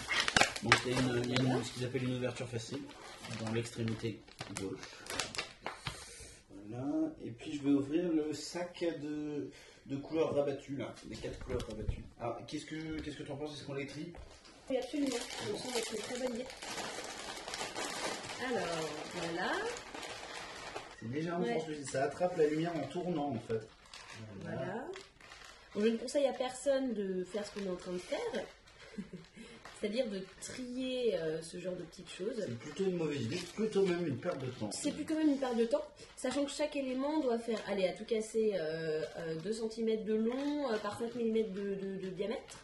Donc, 0.65 0.75
il 0.85 0.93
y 0.93 0.95
a, 0.95 1.01
une, 1.01 1.25
il 1.25 1.31
y 1.31 1.39
a 1.39 1.43
une- 1.57 1.65
ce 1.65 1.73
qu'ils 1.73 1.85
appellent 1.85 2.05
une 2.09 2.17
ouverture 2.17 2.49
facile 2.49 2.81
dans 3.45 3.53
l'extrémité 3.53 4.19
gauche. 4.61 4.81
Voilà. 6.69 6.85
Et 7.25 7.31
puis, 7.31 7.57
je 7.57 7.63
vais 7.63 7.71
ouvrir 7.71 8.11
le 8.13 8.33
sac 8.35 8.85
de, 9.01 9.49
de 9.87 9.97
couleurs 9.97 10.35
rabattues, 10.35 10.77
là. 10.77 10.93
Les 11.09 11.17
quatre 11.17 11.39
couleurs 11.45 11.65
rabattues. 11.69 12.03
Alors, 12.21 12.39
qu'est-ce 12.47 12.67
que 12.67 13.01
qu'est-ce 13.01 13.17
que 13.19 13.23
tu 13.23 13.31
en 13.31 13.37
penses? 13.37 13.55
Est-ce 13.57 13.65
qu'on 13.65 13.75
les 13.75 13.87
trie? 13.87 14.13
Oui, 14.71 14.77
absolument. 14.77 15.09
Ça 15.11 15.45
me 15.53 15.97
une 15.97 16.03
très 16.03 16.19
bonne 16.19 16.35
idée. 16.35 16.47
Alors, 18.45 18.89
voilà. 19.15 19.53
C'est 21.01 21.09
légèrement 21.09 21.45
Ouais. 21.45 21.55
translucide. 21.57 21.89
Ça 21.91 22.05
attrape 22.05 22.37
la 22.37 22.47
lumière 22.47 22.75
en 22.77 22.87
tournant, 22.89 23.31
en 23.31 23.39
fait. 23.47 23.61
Voilà. 24.43 24.85
Je 25.77 25.87
ne 25.87 25.97
conseille 25.97 26.27
à 26.27 26.33
personne 26.33 26.93
de 26.95 27.25
faire 27.25 27.45
ce 27.47 27.53
qu'on 27.55 27.65
est 27.67 27.71
en 27.71 27.77
train 27.77 27.93
de 27.93 27.99
faire, 27.99 28.45
c'est-à-dire 29.81 30.07
de 30.09 30.21
trier 30.41 31.17
euh, 31.17 31.41
ce 31.43 31.59
genre 31.59 31.75
de 31.75 31.83
petites 31.83 32.11
choses. 32.11 32.35
C'est 32.39 32.59
plutôt 32.59 32.85
une 32.85 32.97
mauvaise 32.99 33.23
idée, 33.23 33.41
plutôt 33.55 33.87
même 33.87 34.07
une 34.07 34.19
perte 34.19 34.39
de 34.41 34.47
temps. 34.51 34.71
C'est 34.71 34.93
quand 35.05 35.15
même 35.17 35.31
une 35.31 35.39
perte 35.39 35.57
de 35.57 35.65
temps, 35.65 35.85
sachant 36.17 36.45
que 36.45 36.51
chaque 36.51 36.77
élément 36.77 37.21
doit 37.21 37.39
faire, 37.39 37.59
allez, 37.69 37.89
à 37.89 37.93
tout 37.95 38.05
casser, 38.05 38.53
euh, 38.55 39.03
2 39.43 39.53
cm 39.53 40.05
de 40.05 40.15
long 40.15 40.71
euh, 40.71 40.77
par 40.79 40.99
5 40.99 41.15
mm 41.15 41.53
de, 41.53 41.75
de- 41.75 41.97
de 42.03 42.09
diamètre. 42.11 42.59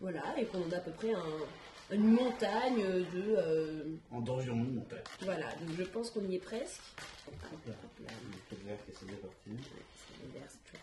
Voilà, 0.00 0.22
et 0.38 0.44
qu'on 0.44 0.70
a 0.70 0.76
à 0.76 0.80
peu 0.80 0.90
près 0.92 1.14
un- 1.14 1.94
une 1.94 2.08
montagne 2.12 2.82
de. 3.14 3.36
euh, 3.38 3.84
En 4.12 4.20
d'environ 4.20 4.56
une 4.56 4.74
montagne. 4.74 5.02
voilà, 5.22 5.46
donc 5.56 5.76
je 5.78 5.82
pense 5.84 6.10
qu'on 6.10 6.24
y 6.28 6.34
est 6.36 6.38
presque. 6.40 6.80
Hop 7.28 7.34
là, 7.68 7.74
le 8.06 8.92
qui 8.92 8.92
c'est 8.92 9.06
toujours 9.06 9.18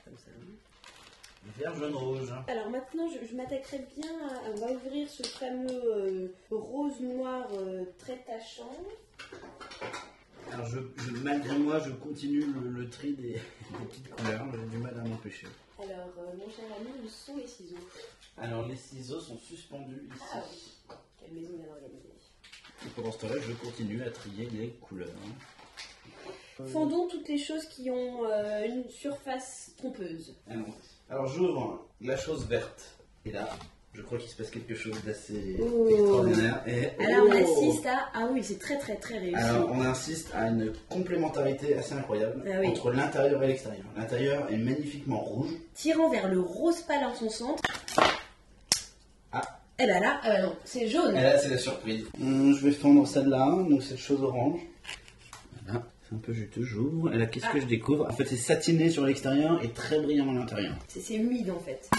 comme 0.06 0.18
ça. 0.18 0.32
hein. 0.32 0.71
Vert, 1.58 1.76
jaune, 1.76 1.96
rouge. 1.96 2.34
Alors 2.48 2.70
maintenant, 2.70 3.10
je, 3.10 3.26
je 3.26 3.36
m'attaquerai 3.36 3.86
bien 3.98 4.12
à, 4.30 4.50
on 4.52 4.56
va 4.56 4.72
ouvrir 4.74 5.10
ce 5.10 5.24
fameux 5.24 5.70
euh, 5.72 6.28
rose 6.52 7.00
noir 7.02 7.48
euh, 7.54 7.84
très 7.98 8.18
tachant. 8.18 8.70
Alors, 10.52 10.66
je, 10.68 10.80
je- 10.98 11.12
malgré 11.24 11.58
moi, 11.58 11.80
je 11.80 11.92
continue 11.92 12.42
le, 12.46 12.70
le 12.70 12.90
tri 12.90 13.14
des, 13.14 13.34
des 13.34 13.86
petites 13.90 14.10
couleurs. 14.16 14.46
J'ai 14.54 14.66
du 14.70 14.78
mal 14.78 14.98
à 15.00 15.02
m'empêcher. 15.04 15.48
Alors, 15.80 16.14
euh, 16.20 16.34
mon 16.38 16.50
cher 16.50 16.66
ami, 16.80 16.90
où 17.04 17.08
sont 17.08 17.36
les 17.38 17.48
ciseaux? 17.48 17.76
Alors, 18.38 18.68
les 18.68 18.76
ciseaux 18.76 19.20
sont 19.20 19.38
suspendus 19.38 20.10
ici. 20.14 20.24
Ah 20.34 20.44
oui, 20.52 20.96
quelle 21.20 21.32
maison 21.34 21.54
bien 21.58 21.72
organisée. 21.72 22.10
Et 22.86 22.90
pendant 22.96 23.12
ce 23.12 23.18
temps-là, 23.20 23.36
je 23.42 23.54
continue 23.54 24.04
à 24.04 24.10
trier 24.12 24.48
les 24.52 24.70
couleurs. 24.82 25.10
Fendons 26.72 27.08
toutes 27.08 27.28
les 27.28 27.38
choses 27.40 27.66
qui 27.66 27.90
ont 27.90 28.26
euh, 28.26 28.66
une 28.68 28.88
surface 28.90 29.74
trompeuse. 29.78 30.36
Alors, 30.48 30.68
alors, 31.12 31.28
j'ouvre 31.28 31.86
la 32.02 32.18
chose 32.18 32.48
verte. 32.48 32.98
Et 33.26 33.32
là, 33.32 33.48
je 33.94 34.02
crois 34.02 34.18
qu'il 34.18 34.30
se 34.30 34.36
passe 34.36 34.50
quelque 34.50 34.74
chose 34.74 34.96
d'assez 35.06 35.58
Oh. 35.62 35.88
extraordinaire. 35.90 36.64
Et, 36.66 36.90
Alors, 37.04 37.28
on 37.28 37.32
Oh 37.32 37.36
assiste 37.68 37.86
à. 37.86 38.10
Ah 38.14 38.28
oui, 38.32 38.42
c'est 38.44 38.58
très 38.58 38.78
très 38.80 38.96
très 38.96 39.20
réussi. 39.20 39.36
Alors, 39.36 39.70
on 39.72 39.82
insiste 39.82 40.30
à 40.34 40.48
une 40.48 40.72
complémentarité 40.90 41.76
assez 41.78 41.94
incroyable 41.94 42.44
Ah 42.48 42.58
oui. 42.62 42.68
entre 42.70 42.92
l'intérieur 42.92 43.44
et 43.44 43.48
l'extérieur. 43.48 43.86
L'intérieur 43.98 44.52
est 44.52 44.58
magnifiquement 44.58 45.20
rouge. 45.20 45.52
Tirant 45.76 46.10
vers 46.10 46.28
le 46.30 46.40
rose 46.40 46.82
pâle 46.82 47.04
en 47.04 47.14
son 47.14 47.30
centre. 47.30 47.62
Ah. 49.34 49.42
Eh 49.80 49.88
ben 49.88 50.00
là, 50.02 50.22
euh, 50.26 50.42
non, 50.44 50.56
c'est 50.64 50.88
jaune. 50.88 51.16
Et 51.16 51.22
là, 51.22 51.38
c'est 51.38 51.50
la 51.50 51.58
surprise. 51.58 52.06
Hum, 52.22 52.54
je 52.56 52.66
vais 52.66 52.72
fendre 52.72 53.06
celle-là, 53.08 53.58
donc 53.70 53.82
cette 53.84 53.98
chose 53.98 54.22
orange. 54.24 54.60
Voilà, 55.66 55.84
c'est 56.01 56.01
un 56.14 56.18
peu 56.18 56.34
juteux, 56.34 56.64
j'ouvre. 56.64 57.14
Et 57.14 57.18
là, 57.18 57.26
qu'est-ce 57.26 57.48
que 57.50 57.60
je 57.62 57.66
découvre? 57.66 58.06
En 58.10 58.14
fait, 58.14 58.26
c'est 58.26 58.36
satiné 58.38 58.90
sur 58.90 59.06
l'extérieur 59.06 59.64
et 59.64 59.70
très 59.70 60.00
brillant 60.02 60.30
à 60.30 60.34
l'intérieur. 60.34 60.76
C'est 60.88 61.16
humide 61.16 61.50
en 61.52 61.60
fait. 61.60 61.90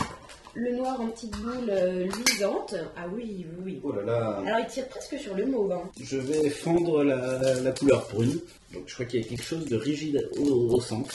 Le 0.55 0.77
noir 0.77 1.01
en 1.01 1.07
petites 1.09 1.35
boules 1.39 1.71
euh, 1.71 2.07
luisantes. 2.27 2.75
Ah 2.95 3.07
oui, 3.15 3.47
oui, 3.49 3.63
oui. 3.65 3.81
Oh 3.83 3.93
là 3.93 4.03
là 4.03 4.43
Alors 4.47 4.59
il 4.61 4.67
tire 4.67 4.87
presque 4.89 5.19
sur 5.19 5.35
le 5.35 5.47
mauve. 5.47 5.73
hein. 5.73 5.91
Je 5.99 6.19
vais 6.19 6.51
fendre 6.51 7.03
la, 7.03 7.55
la 7.61 7.73
couleur 7.73 8.07
brune. 8.13 8.39
Donc, 8.75 8.83
je 8.87 8.93
crois 8.95 9.07
qu'il 9.07 9.23
y 9.23 9.25
a 9.25 9.29
quelque 9.29 9.43
chose 9.45 9.65
de 9.65 9.77
rigide 9.77 10.29
au, 10.39 10.75
au 10.75 10.81
centre. 10.81 11.15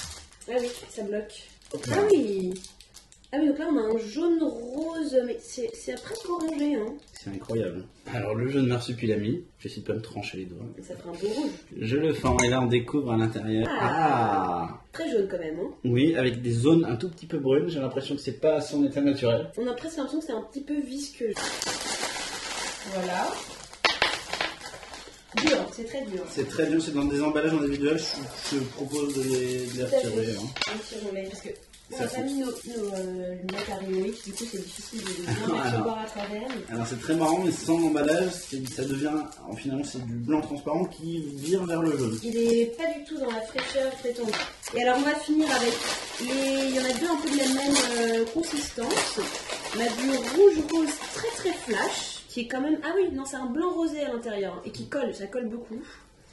Ah 0.49 0.53
oui, 0.59 0.67
ça 0.89 1.03
bloque. 1.03 1.43
Ah 1.91 1.99
oui 2.11 2.53
Ah 3.33 3.37
oui, 3.41 3.47
donc 3.49 3.59
là 3.59 3.65
on 3.69 3.77
a 3.77 3.81
un 3.93 3.97
jaune 3.97 4.41
rose, 4.41 5.17
mais 5.25 5.37
c'est 5.41 6.01
presque 6.01 6.29
orangé. 6.29 6.75
Hein. 6.75 6.93
C'est 7.11 7.29
incroyable. 7.29 7.83
Alors, 8.13 8.35
le 8.35 8.47
jaune 8.47 8.67
marsupilami, 8.67 9.43
j'essaie 9.59 9.81
de 9.81 9.85
pas 9.85 9.93
me 9.95 10.01
trancher 10.01 10.37
les 10.37 10.45
doigts. 10.45 10.65
Et 10.77 10.81
ça 10.81 10.95
fait 10.95 11.09
un 11.09 11.11
beau 11.11 11.27
rouge. 11.27 11.49
Je 11.77 11.97
le 11.97 12.13
fends 12.13 12.37
et 12.39 12.47
là, 12.47 12.61
on 12.61 12.67
découvre 12.67 13.11
à 13.11 13.17
l'intérieur. 13.17 13.67
Ah. 13.69 14.69
ah 14.69 14.81
Très 14.93 15.11
jaune 15.11 15.27
quand 15.29 15.39
même. 15.39 15.59
Hein. 15.59 15.71
Oui, 15.83 16.15
avec 16.15 16.41
des 16.41 16.51
zones 16.51 16.85
un 16.85 16.95
tout 16.95 17.09
petit 17.09 17.25
peu 17.25 17.37
brunes. 17.37 17.67
J'ai 17.67 17.79
l'impression 17.81 18.15
que 18.15 18.21
c'est 18.21 18.39
pas 18.39 18.55
à 18.55 18.61
son 18.61 18.85
état 18.85 19.01
naturel. 19.01 19.51
On 19.57 19.67
a 19.67 19.73
presque 19.73 19.97
l'impression 19.97 20.19
que 20.21 20.25
c'est 20.25 20.31
un 20.33 20.41
petit 20.43 20.61
peu 20.61 20.79
visqueux. 20.79 21.33
Voilà. 22.93 23.27
Dur, 25.45 25.57
c'est 25.73 25.83
très 25.83 26.01
dur. 26.05 26.23
C'est 26.29 26.47
très 26.47 26.65
dur, 26.67 26.81
c'est 26.81 26.93
dans 26.93 27.03
des 27.05 27.21
emballages 27.21 27.53
individuels. 27.53 27.99
Je, 27.99 28.55
je 28.55 28.63
propose 28.63 29.13
de 29.15 29.21
les, 29.23 29.67
de 29.67 29.77
les 29.77 29.83
retirer. 29.83 30.35
hein. 30.35 30.71
Parce 31.29 31.41
que 31.41 31.49
on 31.91 31.95
Ça 31.97 32.03
n'a 32.03 32.09
pas 32.09 32.15
fait- 32.17 32.23
mis 32.23 32.33
nos, 32.39 32.45
nos 32.47 32.93
euh, 32.95 33.35
aréoïques, 33.73 34.25
du 34.25 34.31
coup 34.33 34.43
c'est 34.51 34.61
difficile 34.61 34.99
de 35.01 35.45
bien 35.45 35.55
percevoir 35.63 35.99
à 35.99 36.05
travers. 36.05 36.47
Alors 36.69 36.87
c'est 36.87 36.99
très 36.99 37.15
marrant, 37.15 37.41
mais 37.45 37.51
sans 37.51 37.81
emballage, 37.81 38.31
ça 38.75 38.83
devient, 38.83 39.11
en 39.49 39.55
finalement, 39.55 39.83
c'est 39.85 40.05
du 40.05 40.13
blanc 40.15 40.41
transparent 40.41 40.85
qui 40.85 41.19
vire 41.35 41.65
vers 41.65 41.81
le 41.81 41.97
jaune. 41.97 42.19
Il 42.23 42.35
est 42.37 42.77
pas 42.77 42.91
du 42.97 43.03
tout 43.05 43.17
dans 43.17 43.31
la 43.31 43.41
fraîcheur 43.41 43.89
prétendue. 43.91 44.31
Et 44.75 44.83
alors 44.83 44.97
on 44.97 45.01
va 45.09 45.15
finir 45.15 45.47
avec 45.49 45.73
les. 46.21 46.67
Il 46.67 46.75
y 46.75 46.79
en 46.79 46.83
a 46.83 46.93
deux 46.99 47.07
un 47.09 47.15
peu 47.21 47.29
de 47.29 47.37
la 47.37 47.47
même 47.47 47.75
euh, 48.21 48.25
consistance. 48.33 49.19
On 49.75 49.79
a 49.79 49.87
du 49.89 50.09
rouge 50.35 50.63
rose 50.71 50.89
très 51.13 51.29
très 51.29 51.53
flash, 51.53 52.23
qui 52.27 52.41
est 52.41 52.47
quand 52.47 52.59
même. 52.61 52.79
Ah 52.83 52.89
oui, 52.97 53.09
non, 53.13 53.23
c'est 53.25 53.37
un 53.37 53.45
blanc 53.45 53.71
rosé 53.73 54.01
à 54.01 54.11
l'intérieur 54.11 54.55
hein, 54.57 54.61
et 54.65 54.71
qui 54.71 54.87
colle, 54.87 55.13
ça 55.15 55.27
colle 55.27 55.47
beaucoup. 55.47 55.79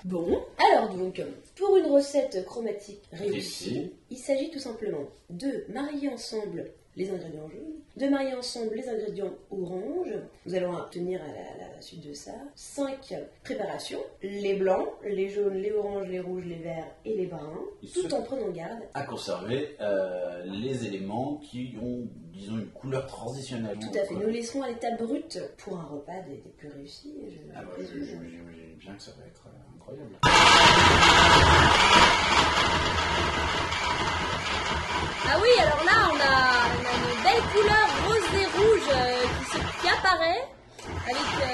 Bon, 0.04 0.38
alors 0.58 0.94
donc, 0.94 1.22
pour 1.56 1.76
une 1.78 1.86
recette 1.86 2.44
chromatique 2.44 3.00
réussie, 3.12 3.90
il 4.10 4.18
s'agit 4.18 4.50
tout 4.50 4.58
simplement 4.58 5.08
de 5.30 5.64
marier 5.72 6.10
ensemble 6.10 6.70
les 6.96 7.10
ingrédients 7.10 7.48
jaunes, 7.48 7.72
de 7.96 8.06
marier 8.08 8.34
ensemble 8.34 8.74
les 8.74 8.86
ingrédients 8.88 9.32
orange. 9.50 10.12
Nous 10.44 10.54
allons 10.54 10.74
obtenir 10.76 11.22
à 11.22 11.26
la, 11.26 11.74
la 11.74 11.80
suite 11.80 12.06
de 12.06 12.12
ça 12.12 12.32
5 12.54 13.14
préparations 13.42 13.98
les 14.22 14.54
blancs, 14.54 14.88
les 15.04 15.30
jaunes, 15.30 15.56
les 15.56 15.72
oranges, 15.72 16.06
les 16.08 16.20
rouges, 16.20 16.44
les 16.44 16.58
verts 16.58 16.86
et 17.06 17.16
les 17.16 17.26
bruns, 17.26 17.64
tout 17.94 18.12
en 18.14 18.22
prenant 18.22 18.50
garde 18.50 18.80
À 18.92 19.04
conserver 19.04 19.74
euh, 19.80 20.44
les 20.44 20.84
éléments 20.86 21.36
qui 21.38 21.74
ont, 21.82 22.06
disons, 22.32 22.58
une 22.58 22.68
couleur 22.68 23.06
transitionnelle. 23.06 23.78
Tout 23.80 23.98
à 23.98 24.04
fait. 24.04 24.14
Nous 24.14 24.28
laisserons 24.28 24.62
à 24.62 24.68
l'état 24.68 24.94
brut 24.96 25.40
pour 25.56 25.78
un 25.78 25.84
repas 25.84 26.20
des, 26.28 26.36
des 26.36 26.50
plus 26.58 26.68
réussis. 26.68 27.14
je 27.28 27.38
Ah 27.56 27.62
bah, 27.62 27.72
j'imagine 27.78 28.76
bien 28.78 28.94
que 28.94 29.02
ça 29.02 29.12
va 29.18 29.26
être 29.26 29.46
euh, 29.46 29.63
incroyable. 29.84 30.16
Ah 35.26 35.36
oui, 35.42 35.50
alors 35.60 35.84
là, 35.84 35.96
on 36.12 36.18
a, 36.20 36.34
on 36.70 36.84
a 36.84 36.92
une 36.94 37.22
belle 37.22 37.44
couleur 37.52 37.86
rose 38.06 38.28
et 38.34 38.46
rouge 38.56 38.88
euh, 38.94 39.22
qui, 39.38 39.44
se, 39.50 39.58
qui 39.80 39.88
apparaît 39.88 40.44
avec. 41.06 41.28
Euh... 41.42 41.48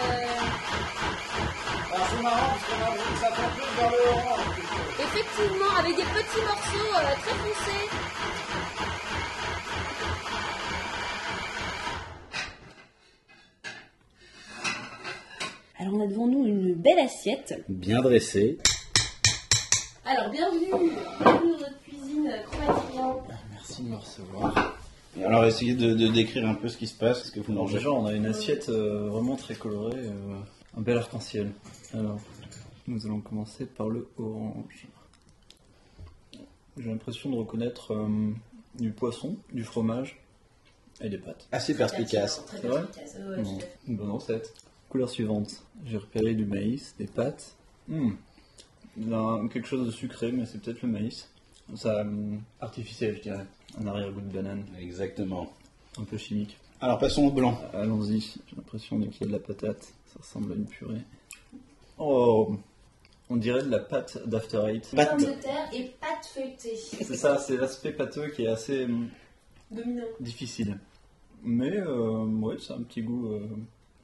Alors 1.93 2.07
c'est 2.11 2.23
marrant 2.23 2.49
parce 2.51 2.65
qu'on 2.67 2.81
a 2.85 2.91
vu 2.91 3.03
que 3.13 3.19
ça 3.21 3.31
tend 3.31 3.51
plus 3.57 3.71
vers 3.77 3.91
le 3.91 4.01
orange. 4.11 4.59
Effectivement, 5.01 5.73
avec 5.79 5.97
des 5.97 6.03
petits 6.03 6.45
morceaux 6.45 6.93
euh, 6.95 7.15
très 7.23 7.35
foncés. 7.35 7.87
Alors 15.91 16.03
on 16.03 16.05
a 16.05 16.07
devant 16.07 16.27
nous 16.29 16.47
une 16.47 16.75
belle 16.75 17.01
assiette. 17.01 17.65
Bien 17.69 18.01
dressé. 18.01 18.59
Alors 20.05 20.31
bienvenue, 20.31 20.93
bienvenue 21.21 21.53
dans 21.53 21.59
notre 21.59 21.83
cuisine 21.83 22.33
chromatique. 22.49 23.33
Merci 23.51 23.83
de 23.83 23.89
me 23.89 23.97
recevoir. 23.97 24.79
Et 25.19 25.25
alors 25.25 25.45
essayez 25.47 25.75
de, 25.75 25.95
de 25.95 26.07
décrire 26.07 26.49
un 26.49 26.55
peu 26.55 26.69
ce 26.69 26.77
qui 26.77 26.87
se 26.87 26.97
passe, 26.97 27.25
ce 27.25 27.33
que 27.33 27.41
vous 27.41 27.53
mangez. 27.53 27.79
déjà, 27.79 27.91
on 27.91 28.07
a 28.07 28.13
une 28.13 28.27
assiette 28.27 28.69
euh, 28.69 29.09
vraiment 29.09 29.35
très 29.35 29.57
colorée, 29.57 29.99
euh, 29.99 30.39
un 30.79 30.81
bel 30.81 30.97
arc-en-ciel. 30.97 31.51
Alors, 31.93 32.21
nous 32.87 33.05
allons 33.07 33.21
commencer 33.21 33.67
par 33.67 33.89
le 33.89 34.09
orange. 34.17 34.87
J'ai 36.79 36.89
l'impression 36.89 37.31
de 37.31 37.37
reconnaître 37.37 37.95
euh, 37.95 38.31
du 38.79 38.93
poisson, 38.93 39.37
du 39.53 39.65
fromage 39.65 40.21
et 41.01 41.09
des 41.09 41.19
pâtes. 41.19 41.49
Assez 41.51 41.75
perspicace. 41.75 42.45
C'est 42.49 42.69
vrai 42.69 42.85
Une 43.89 43.97
bonne 43.97 44.11
recette. 44.13 44.55
Couleur 44.91 45.09
suivante. 45.09 45.63
J'ai 45.87 45.97
repéré 45.97 46.35
du 46.35 46.45
maïs, 46.45 46.95
des 46.99 47.07
pâtes. 47.07 47.55
Hmm. 47.89 48.11
Il 48.99 49.09
y 49.09 49.15
a 49.15 49.19
un- 49.19 49.49
quelque 49.49 49.67
chose 49.69 49.87
de 49.87 49.91
sucré, 49.93 50.33
mais 50.33 50.45
c'est 50.47 50.61
peut-être 50.61 50.83
le 50.83 50.89
maïs. 50.89 51.31
Ça, 51.77 52.01
hum, 52.03 52.41
artificiel, 52.61 53.17
je 53.17 53.23
dirais. 53.23 53.47
Un 53.81 53.87
arrière-goût 53.87 54.21
de 54.21 54.33
banane. 54.33 54.65
Exactement. 54.81 55.53
Un 55.99 56.05
peu 56.05 56.19
chimique. 56.19 56.59
Alors 56.81 56.99
passons 56.99 57.25
au 57.27 57.31
blanc. 57.31 57.59
Allons-y. 57.73 58.21
J'ai 58.21 58.57
l'impression 58.57 58.99
qu'il 59.01 59.21
y 59.21 59.25
a 59.25 59.27
de 59.29 59.33
la 59.33 59.39
patate. 59.39 59.83
Ça 60.07 60.19
ressemble 60.19 60.53
à 60.53 60.57
une 60.57 60.67
purée. 60.67 61.03
Oh 61.99 62.57
On 63.29 63.37
dirait 63.37 63.63
de 63.63 63.69
la 63.71 63.79
pâte 63.79 64.19
d'After 64.27 64.61
Eight. 64.69 64.91
Pommes 64.91 65.19
de 65.21 65.41
terre 65.41 65.69
et 65.73 65.85
pâte 66.01 66.27
feuilletée. 66.35 66.75
C'est 66.77 67.15
ça, 67.17 67.39
c'est 67.39 67.57
l'aspect 67.57 67.93
pâteux 67.93 68.29
qui 68.31 68.43
est 68.43 68.49
assez 68.49 68.85
hum, 68.87 69.09
Dominant. 69.71 70.03
difficile. 70.19 70.79
Mais 71.45 71.77
euh, 71.79 72.25
ouais, 72.25 72.57
c'est 72.59 72.73
un 72.73 72.83
petit 72.83 73.03
goût 73.03 73.29
euh, 73.35 73.47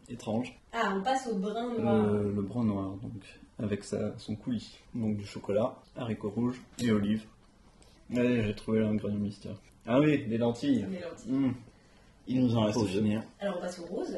étrange. 0.09 0.59
Ah, 0.73 0.95
on 0.97 1.03
passe 1.03 1.27
au 1.29 1.37
brun 1.37 1.75
noir. 1.79 2.07
Le, 2.07 2.33
le 2.33 2.43
brun 2.43 2.65
noir, 2.65 2.91
donc, 3.03 3.13
avec 3.59 3.85
sa, 3.85 4.17
son 4.19 4.37
coulis. 4.37 4.79
Donc 4.95 5.17
du 5.17 5.27
chocolat, 5.27 5.75
haricots 5.97 6.31
rouges 6.31 6.61
et 6.83 6.91
olives. 6.91 7.25
Allez, 8.15 8.43
j'ai 8.43 8.55
trouvé 8.55 8.81
l'ingrédient 8.81 9.19
mystère. 9.19 9.57
Ah 9.87 9.99
oui, 10.01 10.25
les 10.29 10.39
lentilles. 10.39 10.87
Les 10.91 11.01
lentilles. 11.01 11.33
Mmh. 11.33 11.55
Il 12.29 12.43
nous 12.45 12.57
en 12.57 12.63
reste 12.65 12.75
Pour 12.75 12.85
deux. 12.85 12.91
finir. 12.93 13.23
Alors 13.41 13.57
on 13.59 13.61
passe 13.61 13.79
au 13.81 13.85
rose. 13.87 14.17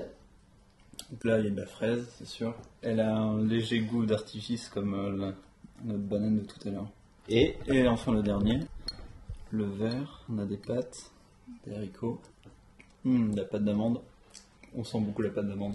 Donc 1.11 1.25
là, 1.25 1.39
il 1.39 1.45
y 1.45 1.49
a 1.49 1.51
de 1.51 1.61
la 1.61 1.67
fraise, 1.67 2.07
c'est 2.19 2.27
sûr. 2.27 2.55
Elle 2.83 3.01
a 3.01 3.17
un 3.17 3.43
léger 3.45 3.81
goût 3.81 4.05
d'artifice 4.05 4.69
comme 4.69 4.95
euh, 4.95 5.17
la- 5.17 5.35
notre 5.85 6.01
banane 6.05 6.39
de 6.41 6.45
tout 6.45 6.59
à 6.69 6.71
l'heure. 6.71 6.91
Et 7.29 7.57
Et 7.69 7.87
enfin 7.87 8.13
le 8.13 8.23
dernier, 8.23 8.61
le 9.51 9.65
vert. 9.65 10.25
On 10.31 10.39
a 10.39 10.45
des 10.45 10.57
pâtes, 10.57 11.11
des 11.67 11.75
haricots, 11.75 12.21
Hum, 13.07 13.31
de 13.33 13.37
la 13.41 13.45
pâte 13.45 13.65
d'amande. 13.65 14.01
On 14.77 14.85
sent 14.85 15.01
beaucoup 15.01 15.23
la 15.23 15.31
pâte 15.31 15.49
d'amande. 15.49 15.75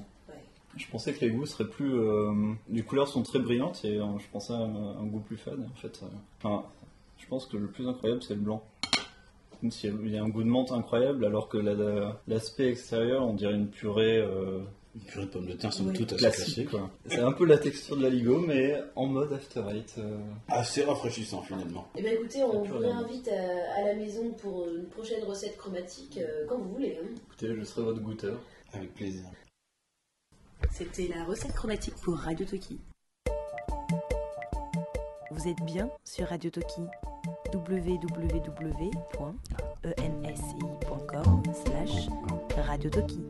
Je 0.75 0.87
pensais 0.89 1.13
que 1.13 1.21
les 1.23 1.29
goûts 1.29 1.45
seraient 1.45 1.69
plus. 1.69 1.93
euh, 1.93 2.31
les 2.69 2.81
couleurs 2.81 3.07
sont 3.07 3.21
très 3.21 3.37
brillantes 3.39 3.85
et 3.85 3.97
euh, 3.99 4.05
je 4.17 4.25
pensais 4.31 4.53
à 4.53 4.57
un, 4.57 4.97
un 4.99 5.05
goût 5.05 5.19
plus 5.19 5.37
fade 5.37 5.59
en 5.59 5.75
fait. 5.79 5.99
euh. 6.03 6.07
Enfin, 6.43 6.65
je 7.19 7.27
pense 7.27 7.45
que 7.45 7.57
le 7.57 7.67
plus 7.67 7.87
incroyable 7.87 8.23
c'est 8.23 8.33
le 8.33 8.39
blanc. 8.39 8.63
Comme 9.61 9.69
s'il 9.71 9.91
y 9.91 9.93
a- 9.93 9.97
il 10.03 10.11
y 10.13 10.17
a 10.17 10.23
un 10.23 10.29
goût 10.29 10.41
de 10.43 10.49
menthe 10.49 10.71
incroyable 10.71 11.25
alors 11.25 11.47
que 11.47 11.57
la- 11.57 12.19
l'aspect 12.27 12.69
extérieur 12.69 13.23
on 13.27 13.33
dirait 13.33 13.53
une 13.53 13.67
purée. 13.67 14.17
euh, 14.17 14.61
Une 14.95 15.01
purée 15.01 15.25
de 15.25 15.29
pommes 15.31 15.45
de 15.47 15.53
terre, 15.53 15.73
somme 15.73 15.87
ouais, 15.87 15.93
toute, 15.93 16.13
assez 16.13 16.21
classique. 16.21 16.43
classique. 16.45 16.69
quoi. 16.69 16.89
C'est 17.07 17.19
un 17.19 17.31
peu 17.31 17.45
la 17.45 17.57
texture 17.57 17.95
de 17.97 18.03
la 18.03 18.09
ligo 18.09 18.39
mais 18.39 18.75
en 18.95 19.05
mode 19.07 19.31
after 19.33 19.61
eight. 19.71 19.95
euh. 19.99 20.17
Assez 20.47 20.83
rafraîchissant 20.83 21.41
finalement. 21.43 21.87
Eh 21.97 22.01
bien 22.01 22.11
écoutez, 22.13 22.43
on 22.43 22.63
vous 22.63 22.77
réinvite 22.79 23.27
à, 23.27 23.79
à 23.79 23.85
la 23.87 23.93
maison 23.95 24.31
pour 24.33 24.67
une 24.67 24.85
prochaine 24.85 25.23
recette 25.23 25.55
chromatique 25.57 26.17
euh, 26.19 26.45
quand 26.47 26.57
vous 26.57 26.73
voulez. 26.73 26.97
hein. 27.01 27.07
Écoutez, 27.27 27.55
je 27.55 27.63
serai 27.63 27.83
votre 27.83 28.01
goûteur. 28.01 28.37
Avec 28.73 28.93
plaisir. 28.93 29.23
C'était 30.71 31.07
la 31.07 31.23
recette 31.25 31.53
chromatique 31.53 31.95
pour 32.01 32.15
Radio 32.17 32.45
Toki. 32.45 32.79
Vous 35.31 35.47
êtes 35.47 35.61
bien 35.65 35.89
sur 36.03 36.27
Radio 36.27 36.49
Toki 36.49 36.81
www.ensi.com 37.53 38.23
slash 41.53 42.07
Radio 42.65 42.89
Toki. 42.89 43.21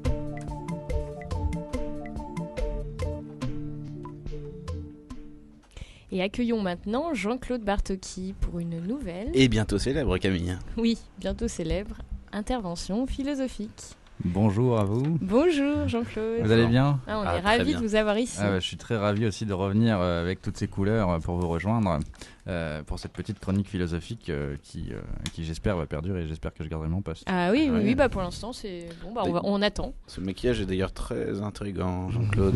Et 6.11 6.21
accueillons 6.21 6.61
maintenant 6.61 7.13
Jean-Claude 7.13 7.63
Bartocchi 7.63 8.35
pour 8.39 8.59
une 8.59 8.79
nouvelle, 8.81 9.31
Et 9.33 9.47
bientôt 9.47 9.79
célèbre 9.79 10.17
Camille. 10.19 10.57
oui, 10.77 10.99
bientôt 11.19 11.47
célèbre, 11.47 11.97
intervention 12.31 13.07
philosophique. 13.07 13.95
Bonjour 14.23 14.79
à 14.79 14.85
vous. 14.85 15.17
Bonjour 15.21 15.87
Jean-Claude. 15.87 16.41
Vous 16.43 16.51
allez 16.51 16.67
bien 16.67 16.99
Ah, 17.07 17.19
On 17.19 17.23
est 17.23 17.39
ravis 17.41 17.73
de 17.73 17.79
vous 17.79 17.95
avoir 17.95 18.17
ici. 18.17 18.37
Ah 18.39 18.49
bah, 18.51 18.59
je 18.59 18.65
suis 18.65 18.77
très 18.77 18.95
ravi 18.95 19.25
aussi 19.25 19.45
de 19.45 19.53
revenir 19.53 19.99
euh, 19.99 20.21
avec 20.21 20.41
toutes 20.41 20.57
ces 20.57 20.67
couleurs 20.67 21.09
euh, 21.09 21.19
pour 21.19 21.35
vous 21.37 21.47
rejoindre 21.49 21.99
euh, 22.47 22.83
pour 22.83 22.99
cette 22.99 23.13
petite 23.13 23.39
chronique 23.39 23.67
philosophique 23.69 24.29
euh, 24.29 24.55
qui, 24.63 24.87
euh, 24.91 24.99
qui 25.33 25.45
j'espère 25.45 25.77
va 25.77 25.85
perdurer 25.85 26.23
et 26.23 26.27
j'espère 26.27 26.53
que 26.53 26.63
je 26.63 26.69
garderai 26.69 26.89
mon 26.89 27.01
poste. 27.01 27.23
Ah 27.27 27.49
oui, 27.51 27.63
oui, 27.65 27.69
Ouais. 27.77 27.83
oui, 27.83 27.95
bah 27.95 28.09
pour 28.09 28.21
l'instant 28.21 28.51
c'est 28.53 28.87
bon, 29.03 29.13
bah 29.13 29.23
on, 29.25 29.31
va- 29.31 29.41
on 29.45 29.61
attend. 29.61 29.93
Ce 30.07 30.19
maquillage 30.21 30.59
est 30.61 30.65
d'ailleurs 30.65 30.91
très 30.93 31.41
intrigant, 31.41 32.09
Jean-Claude. 32.09 32.55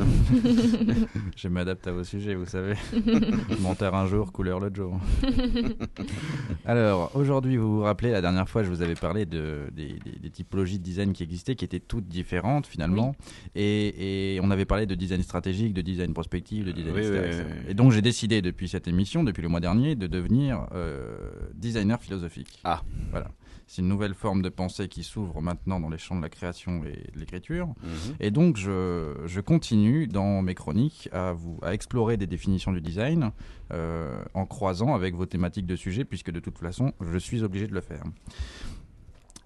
je 1.35 1.47
m'adapte 1.47 1.88
à 1.88 1.91
vos 1.91 2.03
sujets, 2.03 2.35
vous 2.35 2.45
savez. 2.45 2.73
Menteur 3.61 3.95
un 3.95 4.07
jour, 4.07 4.31
couleur 4.31 4.59
l'autre 4.59 4.76
jour. 4.76 4.99
Alors, 6.65 7.11
aujourd'hui, 7.15 7.57
vous 7.57 7.77
vous 7.77 7.81
rappelez, 7.84 8.11
la 8.11 8.22
dernière 8.22 8.49
fois, 8.49 8.64
je 8.64 8.69
vous 8.69 8.81
avais 8.81 8.95
parlé 8.95 9.26
de, 9.26 9.68
des, 9.73 9.93
des- 10.03 10.19
des 10.19 10.30
typologies 10.30 10.80
de 10.80 10.84
design 10.84 11.14
qui 11.14 11.23
existaient, 11.23 11.55
qui 11.55 11.65
étaient 11.65 11.80
toutes 11.80 12.07
différentes 12.07 12.68
finalement. 12.68 13.15
Et, 13.55 14.35
et 14.35 14.39
on 14.41 14.51
avait 14.51 14.65
parlé 14.65 14.85
de 14.85 14.95
design 14.95 15.22
stratégique, 15.23 15.73
de 15.73 15.81
design 15.81 16.14
prospectif, 16.14 16.65
de 16.65 16.72
design 16.72 16.93
Oui, 16.95 17.01
etc., 17.01 17.19
oui, 17.22 17.27
etc. 17.27 17.43
oui, 17.47 17.53
oui. 17.65 17.72
Et 17.72 17.73
donc, 17.73 17.91
j'ai 17.91 18.01
décidé 18.01 18.41
depuis 18.41 18.68
cette 18.68 18.88
émission, 18.88 19.23
depuis 19.23 19.41
le 19.41 19.49
mois 19.49 19.59
dernier, 19.59 19.77
de 19.78 20.08
devenir 20.08 20.68
euh, 20.74 21.30
designer 21.54 22.02
philosophique. 22.02 22.60
Ah. 22.64 22.82
Voilà. 23.12 23.32
C'est 23.68 23.82
une 23.82 23.90
nouvelle 23.90 24.14
forme 24.14 24.41
de 24.41 24.49
pensée 24.49 24.88
qui 24.88 25.04
s'ouvre 25.04 25.41
maintenant 25.41 25.82
dans 25.82 25.90
les 25.90 25.98
champs 25.98 26.16
de 26.16 26.22
la 26.22 26.30
création 26.30 26.86
et 26.86 27.12
de 27.14 27.20
l'écriture. 27.20 27.68
Mhm. 27.68 28.16
Et 28.22 28.32
donc, 28.32 28.56
je, 28.56 29.14
je 29.26 29.41
continue 29.41 30.08
dans 30.08 30.41
mes 30.41 30.56
chroniques 30.56 31.10
à, 31.12 31.34
vous, 31.34 31.60
à 31.62 31.74
explorer 31.74 32.16
des 32.16 32.28
définitions 32.28 32.72
du 32.72 32.80
design 32.80 33.32
euh, 33.74 34.24
en 34.34 34.45
croisant 34.45 34.95
avec 34.95 35.16
vos 35.16 35.26
thématiques 35.26 35.66
de 35.66 35.76
sujet, 35.76 36.06
puisque 36.06 36.32
de 36.32 36.40
toute 36.40 36.58
façon, 36.58 36.94
je 37.02 37.18
suis 37.18 37.44
obligé 37.44 37.68
de 37.68 37.74
le 37.74 37.82
faire. 37.82 38.04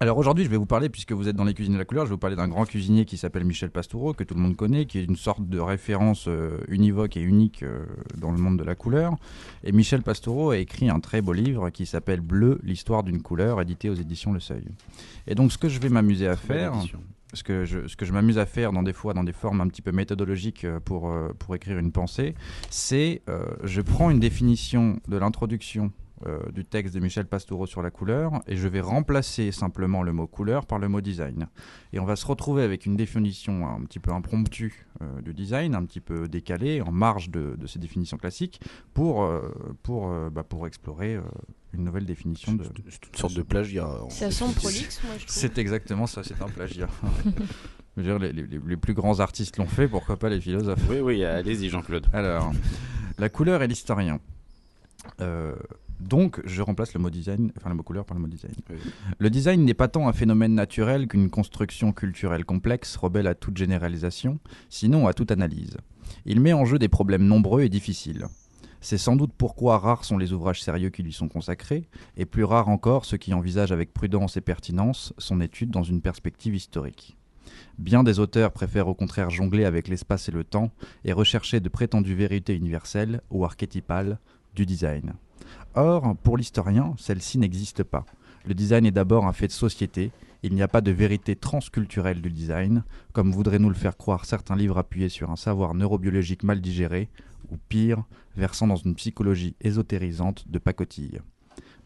Alors 0.02 0.18
aujourd'hui, 0.18 0.44
je 0.44 0.50
vais 0.50 0.56
vous 0.56 0.66
parler, 0.66 0.88
puisque 0.88 1.12
vous 1.12 1.28
êtes 1.28 1.36
dans 1.36 1.44
les 1.44 1.54
cuisines 1.54 1.74
de 1.74 1.78
la 1.78 1.84
couleur, 1.84 2.06
je 2.06 2.08
vais 2.08 2.14
vous 2.14 2.18
parler 2.18 2.34
d'un 2.34 2.48
grand 2.48 2.64
cuisinier 2.64 3.04
qui 3.04 3.16
s'appelle 3.16 3.44
Michel 3.44 3.70
Pastoureau, 3.70 4.14
que 4.14 4.24
tout 4.24 4.34
le 4.34 4.40
monde 4.40 4.56
connaît, 4.56 4.84
qui 4.84 4.98
est 4.98 5.04
une 5.04 5.14
sorte 5.14 5.48
de 5.48 5.60
référence 5.60 6.24
euh, 6.26 6.58
univoque 6.66 7.16
et 7.16 7.20
unique 7.20 7.62
euh, 7.62 7.86
dans 8.18 8.32
le 8.32 8.38
monde 8.38 8.58
de 8.58 8.64
la 8.64 8.74
couleur. 8.74 9.14
Et 9.62 9.70
Michel 9.70 10.02
Pastoureau 10.02 10.50
a 10.50 10.58
écrit 10.58 10.90
un 10.90 10.98
très 10.98 11.22
beau 11.22 11.32
livre 11.32 11.70
qui 11.70 11.86
s'appelle 11.86 12.20
Bleu, 12.20 12.58
l'histoire 12.64 13.04
d'une 13.04 13.22
couleur, 13.22 13.60
édité 13.60 13.90
aux 13.90 13.94
éditions 13.94 14.32
Le 14.32 14.40
Seuil. 14.40 14.64
Et 15.28 15.36
donc 15.36 15.52
ce 15.52 15.58
que 15.58 15.68
je 15.68 15.78
vais 15.78 15.88
m'amuser 15.88 16.26
à 16.26 16.34
faire, 16.34 16.74
ce 17.32 17.44
que 17.44 17.64
je, 17.64 17.86
ce 17.86 17.94
que 17.94 18.04
je 18.04 18.12
m'amuse 18.12 18.38
à 18.38 18.44
faire 18.44 18.72
dans 18.72 18.82
des 18.82 18.92
fois 18.92 19.14
dans 19.14 19.22
des 19.22 19.32
formes 19.32 19.60
un 19.60 19.68
petit 19.68 19.82
peu 19.82 19.92
méthodologiques 19.92 20.64
euh, 20.64 20.80
pour, 20.80 21.12
euh, 21.12 21.28
pour 21.38 21.54
écrire 21.54 21.78
une 21.78 21.92
pensée, 21.92 22.34
c'est 22.70 23.22
je 23.62 23.80
prends 23.80 24.10
une 24.10 24.18
définition 24.18 24.98
de 25.06 25.16
l'introduction 25.16 25.92
du 26.52 26.64
texte 26.64 26.94
de 26.94 27.00
Michel 27.00 27.26
Pastoureau 27.26 27.66
sur 27.66 27.82
la 27.82 27.90
couleur 27.90 28.40
et 28.46 28.56
je 28.56 28.68
vais 28.68 28.80
remplacer 28.80 29.52
simplement 29.52 30.02
le 30.02 30.12
mot 30.12 30.26
couleur 30.26 30.66
par 30.66 30.78
le 30.78 30.88
mot 30.88 31.00
design. 31.00 31.46
Et 31.92 31.98
on 31.98 32.04
va 32.04 32.16
se 32.16 32.26
retrouver 32.26 32.62
avec 32.62 32.86
une 32.86 32.96
définition 32.96 33.66
un 33.68 33.80
petit 33.84 33.98
peu 33.98 34.12
impromptue 34.12 34.86
euh, 35.02 35.20
du 35.22 35.34
design, 35.34 35.74
un 35.74 35.84
petit 35.84 36.00
peu 36.00 36.28
décalée, 36.28 36.80
en 36.80 36.92
marge 36.92 37.30
de, 37.30 37.56
de 37.58 37.66
ces 37.66 37.78
définitions 37.78 38.16
classiques, 38.18 38.60
pour, 38.94 39.22
euh, 39.24 39.40
pour, 39.82 40.10
euh, 40.10 40.30
bah, 40.30 40.42
pour 40.42 40.66
explorer 40.66 41.14
euh, 41.16 41.22
une 41.72 41.84
nouvelle 41.84 42.04
définition 42.06 42.52
de... 42.54 42.64
une 42.64 43.16
sorte 43.18 43.34
de 43.34 43.42
plagiat. 43.42 43.88
en 44.04 44.10
Ça 44.10 44.30
sent 44.30 44.44
prolixe, 44.56 45.00
moi 45.04 45.14
je 45.18 45.26
trouve. 45.26 45.34
C'est 45.36 45.58
exactement 45.58 46.06
ça, 46.06 46.22
c'est 46.24 46.40
un 46.42 46.48
plagiat. 46.48 46.88
Je 47.94 48.00
veux 48.00 48.08
dire, 48.08 48.18
les, 48.18 48.32
les- 48.32 48.58
les 48.66 48.76
plus 48.78 48.94
grands 48.94 49.20
artistes 49.20 49.58
l'ont 49.58 49.66
fait, 49.66 49.86
pourquoi 49.86 50.16
pas 50.18 50.30
les 50.30 50.40
philosophes? 50.40 50.80
Oui, 50.88 51.00
oui, 51.00 51.24
allez-y 51.26 51.68
Jean-Claude. 51.68 52.06
Alors, 52.14 52.50
la 53.18 53.28
couleur 53.28 53.62
et 53.62 53.68
l'historien. 53.68 54.18
Euh, 55.20 55.54
donc, 56.02 56.40
je 56.44 56.62
remplace 56.62 56.94
le 56.94 57.00
mot 57.00 57.10
design, 57.10 57.52
enfin 57.56 57.70
le 57.70 57.76
mot 57.76 57.82
couleur 57.82 58.04
par 58.04 58.16
le 58.16 58.22
mot 58.22 58.28
design. 58.28 58.54
Le 59.18 59.30
design 59.30 59.64
n'est 59.64 59.74
pas 59.74 59.88
tant 59.88 60.08
un 60.08 60.12
phénomène 60.12 60.54
naturel 60.54 61.06
qu'une 61.06 61.30
construction 61.30 61.92
culturelle 61.92 62.44
complexe, 62.44 62.96
rebelle 62.96 63.26
à 63.26 63.34
toute 63.34 63.56
généralisation, 63.56 64.38
sinon 64.68 65.06
à 65.06 65.14
toute 65.14 65.30
analyse. 65.30 65.76
Il 66.26 66.40
met 66.40 66.52
en 66.52 66.64
jeu 66.64 66.78
des 66.78 66.88
problèmes 66.88 67.26
nombreux 67.26 67.62
et 67.62 67.68
difficiles. 67.68 68.26
C'est 68.80 68.98
sans 68.98 69.14
doute 69.14 69.32
pourquoi 69.38 69.78
rares 69.78 70.04
sont 70.04 70.18
les 70.18 70.32
ouvrages 70.32 70.60
sérieux 70.60 70.90
qui 70.90 71.04
lui 71.04 71.12
sont 71.12 71.28
consacrés, 71.28 71.88
et 72.16 72.26
plus 72.26 72.44
rares 72.44 72.68
encore 72.68 73.04
ceux 73.04 73.16
qui 73.16 73.32
envisagent 73.32 73.72
avec 73.72 73.94
prudence 73.94 74.36
et 74.36 74.40
pertinence 74.40 75.14
son 75.18 75.40
étude 75.40 75.70
dans 75.70 75.84
une 75.84 76.00
perspective 76.00 76.54
historique. 76.54 77.16
Bien 77.78 78.02
des 78.02 78.18
auteurs 78.18 78.52
préfèrent 78.52 78.88
au 78.88 78.94
contraire 78.94 79.30
jongler 79.30 79.64
avec 79.64 79.88
l'espace 79.88 80.28
et 80.28 80.32
le 80.32 80.42
temps 80.42 80.72
et 81.04 81.12
rechercher 81.12 81.60
de 81.60 81.68
prétendues 81.68 82.14
vérités 82.14 82.56
universelles 82.56 83.20
ou 83.30 83.44
archétypales 83.44 84.18
du 84.54 84.66
design. 84.66 85.14
Or, 85.74 86.16
pour 86.22 86.36
l'historien, 86.36 86.94
celle-ci 86.98 87.38
n'existe 87.38 87.82
pas. 87.82 88.04
Le 88.44 88.52
design 88.52 88.84
est 88.84 88.90
d'abord 88.90 89.26
un 89.26 89.32
fait 89.32 89.46
de 89.46 89.52
société, 89.52 90.10
il 90.42 90.54
n'y 90.54 90.62
a 90.62 90.68
pas 90.68 90.82
de 90.82 90.90
vérité 90.90 91.34
transculturelle 91.34 92.20
du 92.20 92.30
design, 92.30 92.84
comme 93.12 93.32
voudraient 93.32 93.58
nous 93.58 93.70
le 93.70 93.74
faire 93.74 93.96
croire 93.96 94.26
certains 94.26 94.56
livres 94.56 94.76
appuyés 94.76 95.08
sur 95.08 95.30
un 95.30 95.36
savoir 95.36 95.74
neurobiologique 95.74 96.42
mal 96.42 96.60
digéré, 96.60 97.08
ou 97.50 97.56
pire, 97.68 98.04
versant 98.36 98.66
dans 98.66 98.76
une 98.76 98.94
psychologie 98.96 99.54
ésotérisante 99.62 100.46
de 100.48 100.58
pacotille. 100.58 101.20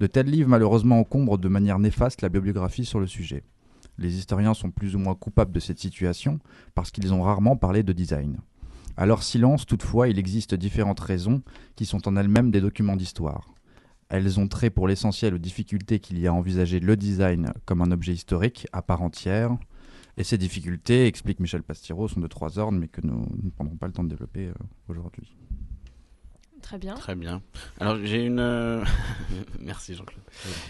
De 0.01 0.07
tels 0.07 0.27
livres 0.27 0.49
malheureusement 0.49 0.99
encombrent 0.99 1.39
de 1.39 1.49
manière 1.49 1.79
néfaste 1.79 2.23
la 2.23 2.29
bibliographie 2.29 2.85
sur 2.85 2.99
le 2.99 3.07
sujet. 3.07 3.45
Les 3.99 4.19
historiens 4.19 4.55
sont 4.55 4.71
plus 4.71 4.97
ou 4.97 4.99
moins 4.99 5.15
coupables 5.15 5.53
de 5.53 5.61
cette 5.61 5.79
situation 5.79 6.41
parce 6.75 6.91
qu'ils 6.91 7.15
ont 7.15 7.23
rarement 7.23 7.57
parlé 7.57 7.83
de 7.83 7.93
design. 7.93 8.39
À 8.97 9.07
leur 9.07 9.23
silence, 9.23 9.65
toutefois, 9.65 10.09
il 10.09 10.19
existe 10.19 10.55
différentes 10.55 11.01
raisons 11.01 11.43
qui 11.77 11.87
sont 11.87 12.09
en 12.09 12.17
elles-mêmes 12.17 12.51
des 12.51 12.61
documents 12.61 12.97
d'histoire. 12.97 13.56
Elles 14.09 14.39
ont 14.39 14.47
trait 14.47 14.71
pour 14.71 14.87
l'essentiel 14.87 15.35
aux 15.35 15.39
difficultés 15.39 15.99
qu'il 15.99 16.19
y 16.19 16.27
a 16.27 16.31
à 16.31 16.33
envisager 16.33 16.79
le 16.81 16.97
design 16.97 17.53
comme 17.65 17.83
un 17.83 17.91
objet 17.91 18.13
historique 18.13 18.67
à 18.73 18.83
part 18.83 19.03
entière. 19.03 19.57
Et 20.17 20.25
ces 20.25 20.39
difficultés, 20.39 21.07
explique 21.07 21.41
Michel 21.41 21.63
Pastiro, 21.63 22.09
sont 22.09 22.21
de 22.21 22.27
trois 22.27 22.59
ordres, 22.59 22.79
mais 22.79 22.89
que 22.89 23.03
nous 23.03 23.27
ne 23.43 23.51
prendrons 23.51 23.77
pas 23.77 23.87
le 23.87 23.93
temps 23.93 24.05
de 24.05 24.09
développer 24.09 24.47
euh, 24.47 24.55
aujourd'hui. 24.89 25.37
Très 26.67 26.79
bien. 26.79 26.95
Très 26.95 27.15
bien. 27.15 27.43
Alors 27.79 27.97
j'ai 28.03 28.25
une. 28.25 28.41
euh, 28.41 28.83
Merci 29.61 29.95
Jean-Claude. 29.95 30.21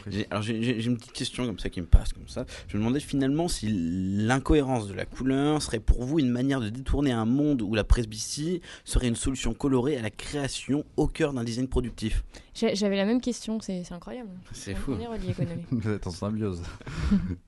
J'ai- 0.06 0.26
Alors 0.30 0.42
j'ai- 0.42 0.84
une 0.84 0.98
petite 0.98 1.12
question 1.14 1.46
comme 1.46 1.58
ça 1.58 1.70
qui 1.70 1.80
me 1.80 1.86
passe 1.86 2.12
comme 2.12 2.28
ça. 2.28 2.44
Je 2.68 2.76
me 2.76 2.82
demandais 2.82 3.00
finalement 3.00 3.48
si 3.48 3.68
l'incohérence 3.70 4.88
de 4.88 4.92
la 4.92 5.06
couleur 5.06 5.62
serait 5.62 5.80
pour 5.80 6.04
vous 6.04 6.18
une 6.18 6.28
manière 6.30 6.60
de 6.60 6.68
détourner 6.68 7.12
un 7.12 7.24
monde 7.24 7.62
où 7.62 7.74
la 7.74 7.82
presbytie 7.82 8.60
serait 8.84 9.08
une 9.08 9.16
solution 9.16 9.54
colorée 9.54 9.96
à 9.96 10.02
la 10.02 10.10
création 10.10 10.84
au 10.98 11.06
cœur 11.06 11.32
d'un 11.32 11.44
design 11.44 11.66
productif. 11.66 12.24
J'ai- 12.54 12.74
J'avais 12.76 12.96
la 12.96 13.06
même 13.06 13.22
question, 13.22 13.58
c'est 13.62 13.82
c'est 13.82 13.94
incroyable. 13.94 14.28
C'est 14.52 14.74
fou. 14.74 14.96
On 14.98 15.00
est 15.00 15.06
reliés, 15.06 15.34
Gonolé. 15.38 15.64
Vous 15.70 15.88
êtes 15.90 16.06
en 16.06 16.10
symbiose. 16.10 16.62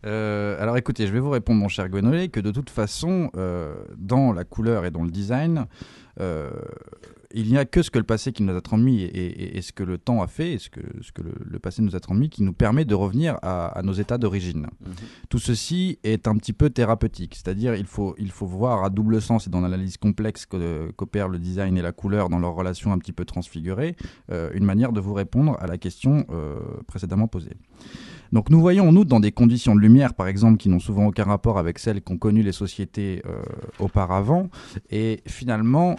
Euh, 0.06 0.56
alors 0.62 0.76
écoutez, 0.78 1.06
je 1.06 1.12
vais 1.12 1.18
vous 1.20 1.28
répondre, 1.30 1.60
mon 1.60 1.68
cher 1.68 1.88
Gwenolé, 1.88 2.28
que 2.28 2.40
de 2.40 2.50
toute 2.50 2.70
façon, 2.70 3.30
euh, 3.36 3.74
dans 3.98 4.32
la 4.32 4.44
couleur 4.44 4.84
et 4.86 4.90
dans 4.90 5.02
le 5.02 5.10
design, 5.10 5.66
euh, 6.20 6.50
il 7.34 7.48
n'y 7.50 7.58
a 7.58 7.64
que 7.66 7.82
ce 7.82 7.90
que 7.90 7.98
le 7.98 8.04
passé 8.04 8.32
qui 8.32 8.42
nous 8.42 8.56
a 8.56 8.60
transmis 8.62 9.02
et, 9.02 9.06
et- 9.06 9.58
et 9.58 9.62
ce 9.62 9.72
que 9.72 9.82
le 9.82 9.98
temps 9.98 10.22
a 10.22 10.26
fait, 10.26 10.54
et 10.54 10.58
ce 10.58 10.70
que, 10.70 10.80
ce 11.02 11.12
que 11.12 11.20
le, 11.22 11.32
le 11.44 11.58
passé 11.58 11.82
nous 11.82 11.94
a 11.94 12.00
transmis, 12.00 12.30
qui 12.30 12.42
nous 12.42 12.54
permet 12.54 12.84
de 12.86 12.94
revenir 12.94 13.36
à, 13.42 13.66
à 13.78 13.82
nos 13.82 13.92
états 13.92 14.16
d'origine. 14.16 14.66
Tout 15.28 15.38
ceci 15.38 15.98
est 16.04 16.26
un 16.26 16.36
petit 16.36 16.52
peu 16.54 16.70
thérapeutique, 16.70 17.34
c'est-à-dire 17.34 17.74
il 17.74 17.84
faut, 17.86 18.14
il 18.18 18.30
faut 18.30 18.46
voir 18.46 18.82
à 18.82 18.88
double 18.90 19.20
sens 19.20 19.46
et 19.46 19.50
dans 19.50 19.60
l'analyse 19.60 19.98
complexe 19.98 20.46
qu'opèrent 20.46 21.28
le 21.28 21.38
design 21.38 21.76
et 21.76 21.82
la 21.82 21.92
couleur 21.92 22.28
dans 22.30 22.38
leur 22.38 22.54
relation 22.54 22.92
un 22.92 22.98
petit 22.98 23.12
peu 23.12 23.24
transfigurée, 23.26 23.94
euh, 24.32 24.50
une 24.54 24.64
manière 24.64 24.92
de 24.92 25.00
vous 25.00 25.12
répondre 25.14 25.56
à 25.60 25.66
la 25.66 25.76
question 25.76 26.24
euh, 26.30 26.58
précédemment 26.86 27.28
posée. 27.28 27.56
Donc 28.32 28.48
nous 28.50 28.60
voyons 28.60 28.88
en 28.88 28.96
outre 28.96 29.08
dans 29.10 29.20
des 29.20 29.32
conditions 29.32 29.74
de 29.74 29.80
lumière, 29.80 30.14
par 30.14 30.28
exemple, 30.28 30.56
qui 30.58 30.68
n'ont 30.68 30.80
souvent 30.80 31.06
aucun 31.06 31.24
rapport 31.24 31.58
avec 31.58 31.78
celles 31.78 32.00
qu'ont 32.02 32.18
connues 32.18 32.42
les 32.42 32.52
sociétés 32.52 33.22
euh, 33.26 33.42
auparavant, 33.78 34.48
et 34.90 35.20
finalement 35.26 35.96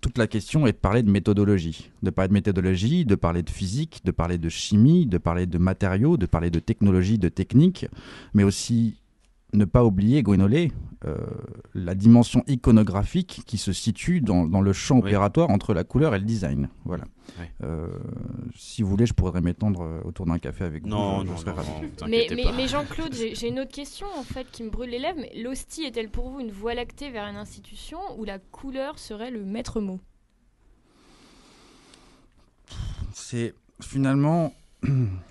toute 0.00 0.18
la 0.18 0.26
question 0.26 0.66
est 0.66 0.72
de 0.72 0.76
parler 0.76 1.02
de 1.02 1.10
méthodologie. 1.10 1.90
De 2.02 2.10
parler 2.10 2.28
de 2.28 2.34
méthodologie, 2.34 3.04
de 3.04 3.14
parler 3.14 3.42
de 3.42 3.50
physique, 3.50 4.00
de 4.04 4.10
parler 4.10 4.38
de 4.38 4.48
chimie, 4.48 5.06
de 5.06 5.18
parler 5.18 5.46
de 5.46 5.58
matériaux, 5.58 6.16
de 6.16 6.26
parler 6.26 6.50
de 6.50 6.60
technologie, 6.60 7.18
de 7.18 7.28
technique, 7.28 7.86
mais 8.34 8.44
aussi 8.44 8.96
ne 9.54 9.64
pas 9.64 9.84
oublier, 9.84 10.22
Gwenolé, 10.22 10.72
euh, 11.06 11.16
la 11.74 11.94
dimension 11.94 12.42
iconographique 12.48 13.42
qui 13.46 13.56
se 13.56 13.72
situe 13.72 14.20
dans, 14.20 14.46
dans 14.46 14.60
le 14.60 14.72
champ 14.72 14.98
opératoire 14.98 15.48
entre 15.50 15.72
la 15.72 15.84
couleur 15.84 16.14
et 16.14 16.18
le 16.18 16.24
design. 16.24 16.68
Voilà. 16.84 17.04
Euh, 17.62 17.88
si 18.56 18.82
vous 18.82 18.88
voulez, 18.90 19.06
je 19.06 19.14
pourrais 19.14 19.40
m'étendre 19.40 19.82
euh, 19.82 20.00
autour 20.04 20.26
d'un 20.26 20.38
café 20.38 20.64
avec 20.64 20.84
Non, 20.84 21.18
vous. 21.18 21.22
je- 21.22 21.26
je 21.26 21.30
non, 21.32 21.36
serais 21.38 21.50
non, 21.52 21.56
ravi. 21.56 21.70
non, 22.00 22.06
Mais, 22.08 22.26
mais, 22.56 22.68
Jean-Claude, 22.68 23.14
j'ai 23.14 23.48
une 23.48 23.60
autre 23.60 23.70
question 23.72 24.06
en 24.18 24.22
fait 24.22 24.50
qui 24.50 24.62
me 24.64 24.70
brûle 24.70 24.90
les 24.90 24.98
lèvres. 24.98 25.18
Mais 25.20 25.32
l'hostie 25.42 25.84
est-elle 25.84 26.10
pour 26.10 26.30
vous 26.30 26.40
une 26.40 26.50
voie 26.50 26.74
lactée 26.74 27.10
vers 27.10 27.26
une 27.28 27.36
institution 27.36 27.98
ou 28.18 28.24
la 28.24 28.38
couleur 28.38 28.98
serait 28.98 29.30
le 29.30 29.44
maître 29.44 29.80
mot? 29.80 30.00
C'est 33.12 33.54
finalement, 33.80 34.52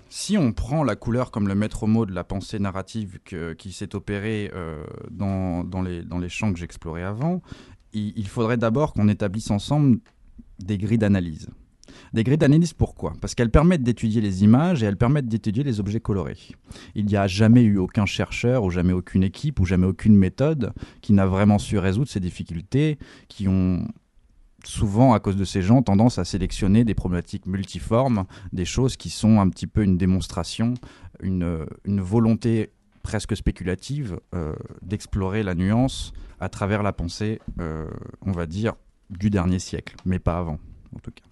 si 0.08 0.36
on 0.36 0.52
prend 0.52 0.84
la 0.84 0.96
couleur 0.96 1.30
comme 1.30 1.48
le 1.48 1.54
maître 1.54 1.86
mot 1.86 2.06
de 2.06 2.12
la 2.12 2.24
pensée 2.24 2.58
narrative 2.58 3.18
qui 3.56 3.72
s'est 3.72 3.94
opérée 3.94 4.50
euh, 4.54 4.84
dans, 5.10 5.64
dans 5.64 5.82
les, 5.82 6.02
dans 6.02 6.18
les 6.18 6.28
champs 6.28 6.52
que 6.52 6.58
j'explorais 6.58 7.02
avant, 7.02 7.42
il, 7.92 8.12
il 8.16 8.28
faudrait 8.28 8.56
d'abord 8.56 8.92
qu'on 8.92 9.08
établisse 9.08 9.50
ensemble 9.50 9.98
des 10.58 10.78
grilles 10.78 10.98
d'analyse. 10.98 11.48
Des 12.12 12.24
grilles 12.24 12.38
d'analyse 12.38 12.72
pourquoi? 12.72 13.14
Parce 13.20 13.34
qu'elles 13.34 13.50
permettent 13.50 13.82
d'étudier 13.82 14.20
les 14.20 14.44
images 14.44 14.82
et 14.82 14.86
elles 14.86 14.96
permettent 14.96 15.28
d'étudier 15.28 15.62
les 15.62 15.80
objets 15.80 16.00
colorés. 16.00 16.38
Il 16.94 17.06
n'y 17.06 17.16
a 17.16 17.26
jamais 17.26 17.62
eu 17.62 17.78
aucun 17.78 18.06
chercheur 18.06 18.64
ou 18.64 18.70
jamais 18.70 18.92
aucune 18.92 19.22
équipe 19.22 19.60
ou 19.60 19.64
jamais 19.64 19.86
aucune 19.86 20.16
méthode 20.16 20.72
qui 21.00 21.12
n'a 21.12 21.26
vraiment 21.26 21.58
su 21.58 21.78
résoudre 21.78 22.08
ces 22.08 22.20
difficultés 22.20 22.98
qui 23.28 23.48
ont 23.48 23.86
souvent, 24.68 25.14
à 25.14 25.20
cause 25.20 25.36
de 25.36 25.44
ces 25.44 25.62
gens, 25.62 25.82
tendance 25.82 26.18
à 26.18 26.24
sélectionner 26.24 26.84
des 26.84 26.94
problématiques 26.94 27.46
multiformes, 27.46 28.24
des 28.52 28.64
choses 28.66 28.96
qui 28.96 29.08
sont 29.10 29.40
un 29.40 29.48
petit 29.48 29.66
peu 29.66 29.82
une 29.82 29.96
démonstration, 29.96 30.74
une, 31.22 31.66
une 31.84 32.00
volonté 32.00 32.70
presque 33.02 33.34
spéculative 33.36 34.20
euh, 34.34 34.54
d'explorer 34.82 35.42
la 35.42 35.54
nuance 35.54 36.12
à 36.40 36.48
travers 36.50 36.82
la 36.82 36.92
pensée, 36.92 37.40
euh, 37.60 37.86
on 38.20 38.32
va 38.32 38.44
dire, 38.46 38.74
du 39.10 39.30
dernier 39.30 39.58
siècle, 39.58 39.96
mais 40.04 40.18
pas 40.18 40.36
avant, 40.38 40.58
en 40.94 40.98
tout 40.98 41.10
cas. 41.12 41.22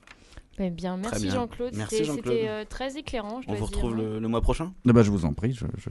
Eh 0.59 0.71
bien, 0.71 0.97
merci. 0.97 1.29
Jean-Claude. 1.29 1.75
Merci, 1.77 1.97
C'était 1.97 2.05
Jean-Claude. 2.07 2.35
c'était, 2.35 2.49
euh, 2.49 2.65
très 2.67 2.97
éclairant. 2.97 3.43
Je 3.43 3.49
On 3.49 3.53
dois 3.53 3.61
vous 3.61 3.67
dire, 3.67 3.77
retrouve 3.77 3.93
hein. 3.93 3.97
le, 4.15 4.19
le 4.21 4.29
mois 4.29 4.41
prochain? 4.41 4.73
Eh 4.89 4.93
ben, 4.95 5.03
je 5.03 5.11
vous 5.11 5.27
en 5.27 5.35
prie, 5.35 5.53
je, 5.53 5.67
je- 5.77 5.91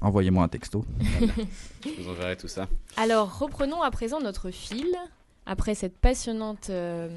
envoyez-moi 0.00 0.42
un 0.42 0.48
texto. 0.48 0.86
Je 1.84 2.02
vous 2.02 2.08
enverrai 2.08 2.36
tout 2.38 2.48
ça. 2.48 2.66
Alors, 2.96 3.38
reprenons 3.38 3.82
à 3.82 3.90
présent 3.90 4.18
notre 4.20 4.50
fil. 4.50 4.86
Après 5.50 5.74
cette 5.74 5.98
passionnante 5.98 6.70
euh, 6.70 7.08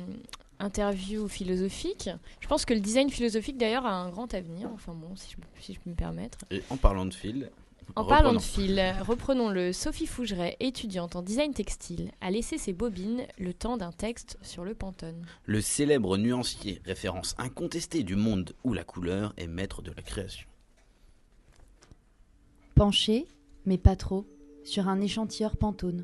interview 0.57 1.27
philosophique, 1.27 2.09
je 2.39 2.47
pense 2.47 2.65
que 2.65 2.73
le 2.73 2.79
design 2.79 3.11
philosophique 3.11 3.59
d'ailleurs 3.59 3.85
a 3.85 3.93
un 3.93 4.09
grand 4.09 4.33
avenir. 4.33 4.71
Enfin 4.73 4.95
bon, 4.95 5.15
si 5.15 5.33
je, 5.33 5.61
si 5.61 5.75
je 5.75 5.79
peux 5.79 5.91
me 5.91 5.95
permettre. 5.95 6.39
Et 6.49 6.63
en 6.71 6.77
parlant 6.77 7.05
de 7.05 7.13
fil. 7.13 7.51
En 7.95 8.05
parlant 8.05 8.31
de 8.31 8.39
reprenons. 8.39 8.39
fil, 8.39 8.95
reprenons-le. 9.01 9.71
Sophie 9.71 10.07
Fougeret, 10.07 10.57
étudiante 10.61 11.15
en 11.15 11.21
design 11.21 11.53
textile, 11.53 12.09
a 12.21 12.31
laissé 12.31 12.57
ses 12.57 12.73
bobines 12.73 13.27
le 13.37 13.53
temps 13.53 13.77
d'un 13.77 13.91
texte 13.91 14.39
sur 14.41 14.63
le 14.63 14.73
Pantone. 14.73 15.23
Le 15.45 15.61
célèbre 15.61 16.17
nuancier, 16.17 16.81
référence 16.85 17.35
incontestée 17.37 18.01
du 18.01 18.15
monde 18.15 18.55
où 18.63 18.73
la 18.73 18.83
couleur 18.83 19.35
est 19.37 19.45
maître 19.45 19.83
de 19.83 19.91
la 19.91 20.01
création. 20.01 20.47
Penché, 22.73 23.27
mais 23.67 23.77
pas 23.77 23.95
trop, 23.95 24.25
sur 24.63 24.87
un 24.87 25.01
échantilleur 25.01 25.55
Pantone, 25.55 26.03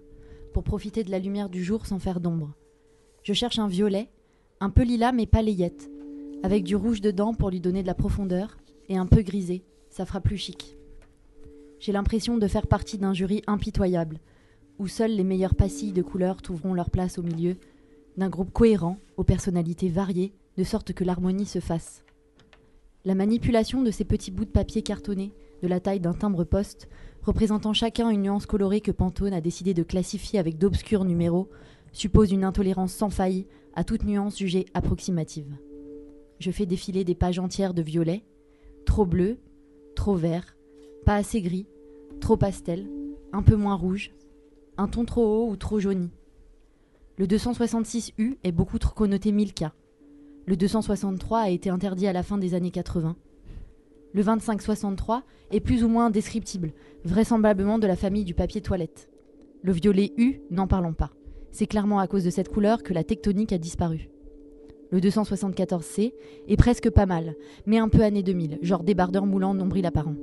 pour 0.59 0.65
profiter 0.65 1.05
de 1.05 1.11
la 1.11 1.19
lumière 1.19 1.47
du 1.47 1.63
jour 1.63 1.85
sans 1.85 1.99
faire 1.99 2.19
d'ombre. 2.19 2.53
Je 3.23 3.31
cherche 3.31 3.59
un 3.59 3.69
violet, 3.69 4.09
un 4.59 4.69
peu 4.69 4.83
lilas 4.83 5.13
mais 5.13 5.25
pas 5.25 5.41
layette, 5.41 5.89
avec 6.43 6.65
du 6.65 6.75
rouge 6.75 6.99
dedans 6.99 7.33
pour 7.33 7.49
lui 7.49 7.61
donner 7.61 7.81
de 7.81 7.87
la 7.87 7.93
profondeur, 7.93 8.57
et 8.89 8.97
un 8.97 9.05
peu 9.05 9.21
grisé, 9.21 9.63
ça 9.89 10.05
fera 10.05 10.19
plus 10.19 10.35
chic. 10.35 10.75
J'ai 11.79 11.93
l'impression 11.93 12.37
de 12.37 12.45
faire 12.45 12.67
partie 12.67 12.97
d'un 12.97 13.13
jury 13.13 13.41
impitoyable, 13.47 14.19
où 14.79 14.89
seules 14.89 15.15
les 15.15 15.23
meilleures 15.23 15.55
pastilles 15.55 15.93
de 15.93 16.01
couleurs 16.01 16.41
trouveront 16.41 16.73
leur 16.73 16.89
place 16.89 17.19
au 17.19 17.23
milieu, 17.23 17.55
d'un 18.17 18.27
groupe 18.27 18.51
cohérent, 18.51 18.97
aux 19.15 19.23
personnalités 19.23 19.87
variées, 19.87 20.33
de 20.57 20.65
sorte 20.65 20.91
que 20.91 21.05
l'harmonie 21.05 21.45
se 21.45 21.61
fasse. 21.61 22.03
La 23.05 23.15
manipulation 23.15 23.81
de 23.81 23.91
ces 23.91 24.03
petits 24.03 24.31
bouts 24.31 24.43
de 24.43 24.49
papier 24.49 24.81
cartonné, 24.81 25.31
de 25.63 25.69
la 25.69 25.79
taille 25.79 26.01
d'un 26.01 26.11
timbre-poste, 26.11 26.89
représentant 27.21 27.73
chacun 27.73 28.09
une 28.09 28.23
nuance 28.23 28.45
colorée 28.45 28.81
que 28.81 28.91
Pantone 28.91 29.33
a 29.33 29.41
décidé 29.41 29.73
de 29.73 29.83
classifier 29.83 30.39
avec 30.39 30.57
d'obscurs 30.57 31.05
numéros, 31.05 31.49
suppose 31.91 32.31
une 32.31 32.43
intolérance 32.43 32.93
sans 32.93 33.09
faille 33.09 33.47
à 33.73 33.83
toute 33.83 34.03
nuance 34.03 34.37
jugée 34.37 34.65
approximative. 34.73 35.57
Je 36.39 36.51
fais 36.51 36.65
défiler 36.65 37.03
des 37.03 37.15
pages 37.15 37.39
entières 37.39 37.73
de 37.73 37.81
violet, 37.81 38.23
trop 38.85 39.05
bleu, 39.05 39.39
trop 39.95 40.15
vert, 40.15 40.55
pas 41.05 41.15
assez 41.15 41.41
gris, 41.41 41.67
trop 42.21 42.37
pastel, 42.37 42.89
un 43.33 43.43
peu 43.43 43.55
moins 43.55 43.75
rouge, 43.75 44.11
un 44.77 44.87
ton 44.87 45.05
trop 45.05 45.23
haut 45.23 45.49
ou 45.49 45.55
trop 45.55 45.79
jauni. 45.79 46.11
Le 47.17 47.25
266U 47.25 48.37
est 48.43 48.51
beaucoup 48.51 48.79
trop 48.79 48.93
connoté 48.93 49.31
Milka. 49.33 49.73
Le 50.45 50.55
263 50.55 51.39
a 51.39 51.49
été 51.49 51.69
interdit 51.69 52.07
à 52.07 52.13
la 52.13 52.23
fin 52.23 52.37
des 52.37 52.53
années 52.53 52.71
80. 52.71 53.17
Le 54.13 54.23
2563 54.23 55.23
est 55.51 55.59
plus 55.59 55.83
ou 55.83 55.87
moins 55.87 56.09
descriptible, 56.09 56.73
vraisemblablement 57.05 57.77
de 57.77 57.85
la 57.85 57.95
famille 57.95 58.23
du 58.23 58.33
papier 58.33 58.61
toilette. 58.61 59.09
Le 59.61 59.71
violet 59.71 60.13
U, 60.17 60.41
n'en 60.49 60.67
parlons 60.67 60.93
pas. 60.93 61.11
C'est 61.51 61.67
clairement 61.67 61.99
à 61.99 62.07
cause 62.07 62.23
de 62.23 62.29
cette 62.29 62.49
couleur 62.49 62.81
que 62.81 62.93
la 62.93 63.03
tectonique 63.03 63.53
a 63.53 63.57
disparu. 63.57 64.09
Le 64.91 64.99
274C 64.99 66.13
est 66.47 66.57
presque 66.57 66.89
pas 66.89 67.05
mal, 67.05 67.35
mais 67.67 67.77
un 67.77 67.89
peu 67.89 68.01
année 68.01 68.23
2000, 68.23 68.59
genre 68.63 68.83
débardeur 68.83 69.27
moulant 69.27 69.53
nombril 69.53 69.85
apparent. 69.85 70.15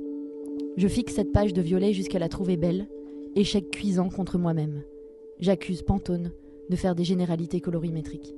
Je 0.75 0.87
fixe 0.87 1.13
cette 1.13 1.31
page 1.31 1.53
de 1.53 1.61
violet 1.61 1.93
jusqu'à 1.93 2.19
la 2.19 2.27
trouver 2.27 2.57
belle, 2.57 2.87
échec 3.35 3.71
cuisant 3.71 4.09
contre 4.09 4.37
moi-même. 4.37 4.83
J'accuse 5.39 5.81
Pantone 5.81 6.33
de 6.69 6.75
faire 6.75 6.95
des 6.95 7.05
généralités 7.05 7.61
colorimétriques. 7.61 8.35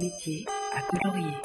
Métier 0.00 0.46
à 0.74 0.80
colorier. 0.80 1.36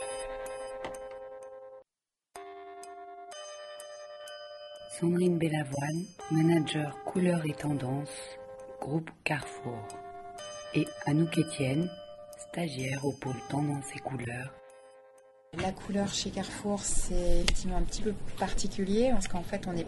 Sandrine 4.97 5.37
Bellavoine, 5.37 6.05
manager 6.31 6.95
couleurs 7.03 7.45
et 7.45 7.51
tendances, 7.51 8.07
groupe 8.79 9.09
Carrefour. 9.25 9.85
Et 10.73 10.87
Anouk 11.05 11.37
Etienne, 11.37 11.89
stagiaire 12.49 13.03
au 13.03 13.11
pôle 13.11 13.35
tendance 13.49 13.93
et 13.93 13.99
couleurs. 13.99 14.53
La 15.61 15.73
couleur 15.73 16.07
chez 16.07 16.29
Carrefour, 16.29 16.79
c'est 16.79 17.41
effectivement 17.41 17.77
un 17.77 17.83
petit 17.83 18.03
peu 18.03 18.13
particulier 18.39 19.09
parce 19.11 19.27
qu'en 19.27 19.43
fait, 19.43 19.67
on 19.67 19.73
n'est 19.73 19.87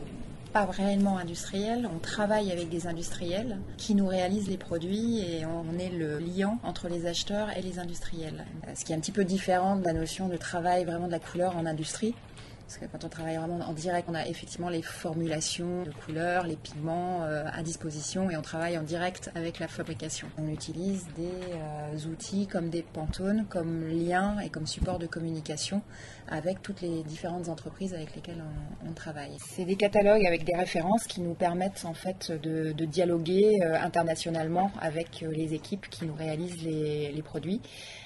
pas 0.66 0.72
réellement 0.72 1.18
industriel. 1.20 1.88
On 1.94 2.00
travaille 2.00 2.52
avec 2.52 2.70
des 2.70 2.88
industriels 2.88 3.60
qui 3.78 3.94
nous 3.94 4.08
réalisent 4.08 4.50
les 4.50 4.58
produits 4.58 5.20
et 5.20 5.46
on 5.46 5.78
est 5.78 5.90
le 5.90 6.18
liant 6.18 6.58
entre 6.64 6.88
les 6.88 7.06
acheteurs 7.06 7.56
et 7.56 7.62
les 7.62 7.78
industriels. 7.78 8.46
Ce 8.74 8.84
qui 8.84 8.92
est 8.92 8.96
un 8.96 9.00
petit 9.00 9.12
peu 9.12 9.24
différent 9.24 9.76
de 9.76 9.86
la 9.86 9.94
notion 9.94 10.28
de 10.28 10.38
travail 10.38 10.84
vraiment 10.84 11.06
de 11.06 11.12
la 11.12 11.20
couleur 11.20 11.56
en 11.58 11.66
industrie. 11.68 12.16
Parce 12.66 12.80
que 12.80 12.86
quand 12.86 13.06
on 13.06 13.10
travaille 13.10 13.38
vraiment 13.38 13.60
en 13.66 13.72
direct, 13.72 14.10
on 14.10 14.16
a 14.16 14.28
effectivement 14.28 14.68
les 14.68 14.82
formulations 14.82 15.84
de 15.84 15.92
couleurs, 15.92 16.46
les 16.46 16.58
pigments 16.58 17.24
euh, 17.24 17.46
à 17.54 17.62
disposition 17.62 18.30
et 18.30 18.36
on 18.36 18.42
travaille 18.42 18.78
en 18.78 18.84
direct 18.84 19.32
avec 19.36 19.60
la 19.60 19.70
fabrication. 19.70 20.28
On 20.38 20.50
utilise 20.50 21.06
des 21.16 21.30
euh, 21.54 22.12
outils 22.12 22.46
comme 22.46 22.70
des 22.70 22.82
pantones, 22.82 23.46
comme 23.48 23.88
lien 23.88 24.40
et 24.40 24.50
comme 24.50 24.68
support 24.68 25.00
de 25.00 25.08
communication 25.08 25.82
avec 26.30 26.62
toutes 26.62 26.82
les 26.82 27.04
différentes 27.04 27.50
entreprises 27.50 27.94
avec 27.94 28.16
lesquelles 28.16 28.44
on, 28.88 28.94
travaille. 28.94 29.38
C'est 29.40 29.66
des 29.66 29.76
catalogues 29.76 30.26
avec 30.26 30.44
des 30.44 30.56
références 30.56 31.06
qui 31.06 31.22
nous 31.22 31.36
permettent 31.36 31.86
en 31.86 31.94
fait 31.94 32.32
de, 32.32 32.74
dialoguer 32.86 33.60
euh, 33.62 33.80
internationalement 33.80 34.72
avec 34.82 35.22
euh, 35.22 35.32
les 35.32 35.54
équipes 35.54 35.88
qui 35.90 36.06
nous 36.06 36.16
réalisent 36.16 36.64
les, 36.64 37.22
produits. 37.24 37.62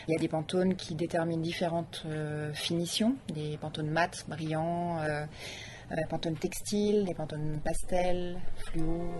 Il 0.07 0.13
y 0.13 0.17
a 0.17 0.19
des 0.19 0.27
pantones 0.27 0.75
qui 0.75 0.95
déterminent 0.95 1.41
différentes 1.41 2.03
euh, 2.07 2.51
finitions, 2.53 3.15
des 3.33 3.57
pantones 3.57 3.89
mat, 3.89 4.25
brillants, 4.27 4.97
pantones 6.09 6.37
textiles, 6.37 7.05
des 7.05 7.13
pantones 7.13 7.59
pastel, 7.63 8.39
fluo. 8.65 9.11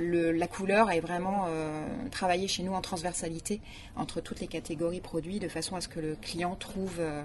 La 0.00 0.46
couleur 0.46 0.92
est 0.92 1.00
vraiment 1.00 1.46
euh, 1.48 1.84
travaillée 2.12 2.46
chez 2.46 2.62
nous 2.62 2.72
en 2.72 2.80
transversalité 2.80 3.60
entre 3.96 4.20
toutes 4.20 4.38
les 4.38 4.46
catégories 4.46 5.00
produits 5.00 5.40
de 5.40 5.48
façon 5.48 5.74
à 5.74 5.80
ce 5.80 5.88
que 5.88 5.98
le 5.98 6.14
client 6.14 6.54
trouve 6.54 6.98
euh, 7.00 7.24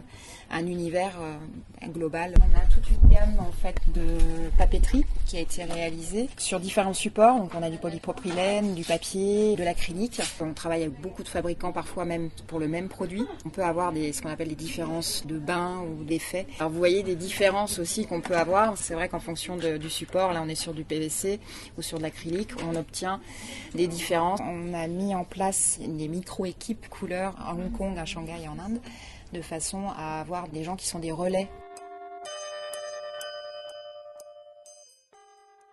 un 0.50 0.66
univers 0.66 1.20
euh, 1.22 1.88
global. 1.90 2.34
On 2.40 2.58
a 2.58 2.66
toute 2.74 2.90
une 2.90 3.10
gamme 3.10 3.38
de 3.94 4.18
papeterie 4.58 5.06
qui 5.26 5.38
a 5.38 5.40
été 5.40 5.64
réalisée 5.64 6.30
sur 6.38 6.60
différents 6.60 6.94
supports. 6.94 7.38
Donc 7.38 7.52
on 7.56 7.64
a 7.64 7.70
du 7.70 7.78
polypropylène, 7.78 8.74
du 8.76 8.84
papier, 8.84 9.56
de 9.56 9.64
l'acrylique. 9.64 10.22
On 10.41 10.54
travaille 10.54 10.84
avec 10.84 11.00
beaucoup 11.00 11.24
de 11.24 11.28
fabricants 11.28 11.72
parfois 11.72 12.06
même 12.06 12.30
pour 12.48 12.60
le 12.60 12.68
même 12.68 12.90
produit. 12.90 13.26
On 13.45 13.50
peut 13.50 13.64
avoir 13.64 13.91
des, 13.91 14.14
ce 14.14 14.22
qu'on 14.22 14.30
appelle 14.30 14.50
des 14.50 14.56
différences 14.56 15.26
de 15.26 15.38
bain 15.38 15.82
ou 15.82 16.04
d'effet. 16.04 16.45
Alors 16.60 16.72
vous 16.72 16.78
voyez 16.78 17.04
des 17.04 17.16
différences 17.16 17.80
aussi 17.80 18.06
qu'on 18.06 18.22
peut 18.22 18.38
avoir. 18.38 18.78
C'est 18.78 18.94
vrai 18.94 19.10
qu'en 19.10 19.20
fonction 19.20 19.58
du 19.58 19.90
support, 19.90 20.34
là 20.34 20.41
on 20.44 20.50
est 20.50 20.56
sur 20.56 20.74
du 20.74 20.84
PVC 20.84 21.40
ou 21.78 21.82
sur 21.82 21.98
de 21.98 22.04
l'acrylique, 22.04 22.52
on 22.70 22.76
obtient 22.76 23.20
des 23.76 23.88
différences. 23.88 24.40
On 24.41 24.74
a 24.74 24.88
mis 24.88 25.16
en 25.16 25.24
place 25.24 25.80
des 25.86 26.08
micro-équipes 26.08 26.90
couleurs 26.90 27.36
à 27.40 27.54
Hong 27.54 27.72
Kong, 27.72 27.98
à 27.98 28.06
Shanghai 28.06 28.44
et 28.44 28.48
en 28.48 28.60
Inde, 28.60 28.80
de 29.34 29.41
façon 29.41 29.90
à 29.98 30.22
avoir 30.22 30.48
des 30.48 30.64
gens 30.64 30.76
qui 30.76 30.88
sont 30.88 31.00
des 31.00 31.12
relais 31.12 31.48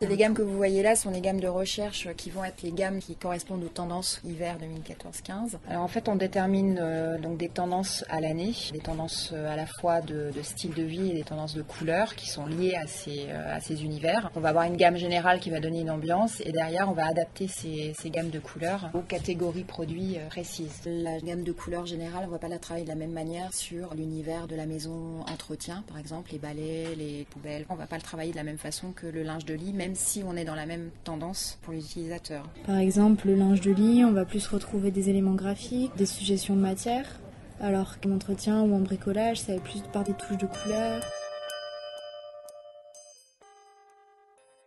Les 0.08 0.16
gammes 0.16 0.32
que 0.32 0.40
vous 0.40 0.56
voyez 0.56 0.82
là 0.82 0.96
sont 0.96 1.10
les 1.10 1.20
gammes 1.20 1.40
de 1.40 1.46
recherche 1.46 2.08
qui 2.16 2.30
vont 2.30 2.42
être 2.42 2.62
les 2.62 2.72
gammes 2.72 3.00
qui 3.00 3.16
correspondent 3.16 3.62
aux 3.62 3.68
tendances 3.68 4.22
hiver 4.24 4.56
2014-15. 4.56 5.58
Alors 5.68 5.82
en 5.82 5.88
fait, 5.88 6.08
on 6.08 6.16
détermine 6.16 6.78
euh, 6.80 7.18
donc 7.18 7.36
des 7.36 7.50
tendances 7.50 8.02
à 8.08 8.18
l'année, 8.22 8.54
des 8.72 8.78
tendances 8.78 9.32
euh, 9.34 9.52
à 9.52 9.56
la 9.56 9.66
fois 9.66 10.00
de, 10.00 10.32
style 10.42 10.72
de 10.72 10.84
vie 10.84 11.10
et 11.10 11.12
des 11.12 11.22
tendances 11.22 11.54
de 11.54 11.60
couleurs 11.60 12.14
qui 12.14 12.30
sont 12.30 12.46
liées 12.46 12.76
à 12.76 12.86
ces, 12.86 13.26
euh, 13.28 13.54
à 13.54 13.60
ces 13.60 13.84
univers. 13.84 14.30
On 14.36 14.40
va 14.40 14.48
avoir 14.48 14.64
une 14.64 14.78
gamme 14.78 14.96
générale 14.96 15.38
qui 15.38 15.50
va 15.50 15.60
donner 15.60 15.80
une 15.80 15.90
ambiance 15.90 16.40
et 16.46 16.50
derrière, 16.50 16.88
on 16.88 16.94
va 16.94 17.06
adapter 17.06 17.46
ces, 17.46 17.92
ces 17.94 18.08
gammes 18.08 18.30
de 18.30 18.38
couleurs 18.38 18.88
aux 18.94 19.02
catégories 19.02 19.64
produits 19.64 20.16
euh, 20.16 20.28
précises. 20.28 20.80
La 20.86 21.20
gamme 21.20 21.42
de 21.42 21.52
couleurs 21.52 21.84
générale, 21.84 22.24
on 22.26 22.30
va 22.30 22.38
pas 22.38 22.48
la 22.48 22.58
travailler 22.58 22.86
de 22.86 22.90
la 22.90 22.96
même 22.96 23.12
manière 23.12 23.52
sur 23.52 23.92
l'univers 23.94 24.46
de 24.46 24.56
la 24.56 24.64
maison 24.64 25.20
entretien, 25.30 25.84
par 25.88 25.98
exemple, 25.98 26.32
les 26.32 26.38
balais, 26.38 26.94
les 26.96 27.26
poubelles. 27.28 27.66
On 27.68 27.74
va 27.74 27.86
pas 27.86 27.96
le 27.96 28.02
travailler 28.02 28.32
de 28.32 28.38
la 28.38 28.44
même 28.44 28.56
façon 28.56 28.92
que 28.92 29.06
le 29.06 29.22
linge 29.22 29.44
de 29.44 29.52
lit, 29.52 29.74
même 29.74 29.89
si 29.94 30.22
on 30.26 30.36
est 30.36 30.44
dans 30.44 30.54
la 30.54 30.66
même 30.66 30.90
tendance 31.04 31.58
pour 31.62 31.72
l'utilisateur. 31.72 32.48
Par 32.66 32.78
exemple, 32.78 33.28
le 33.28 33.34
linge 33.34 33.60
de 33.60 33.70
lit, 33.70 34.04
on 34.04 34.12
va 34.12 34.24
plus 34.24 34.46
retrouver 34.46 34.90
des 34.90 35.10
éléments 35.10 35.34
graphiques, 35.34 35.94
des 35.96 36.06
suggestions 36.06 36.56
de 36.56 36.60
matière, 36.60 37.06
alors 37.60 38.00
qu'en 38.00 38.12
entretien 38.12 38.62
ou 38.62 38.74
en 38.74 38.80
bricolage, 38.80 39.40
ça 39.40 39.54
va 39.54 39.60
plus 39.60 39.82
par 39.92 40.04
des 40.04 40.14
touches 40.14 40.38
de 40.38 40.46
couleurs. 40.46 41.02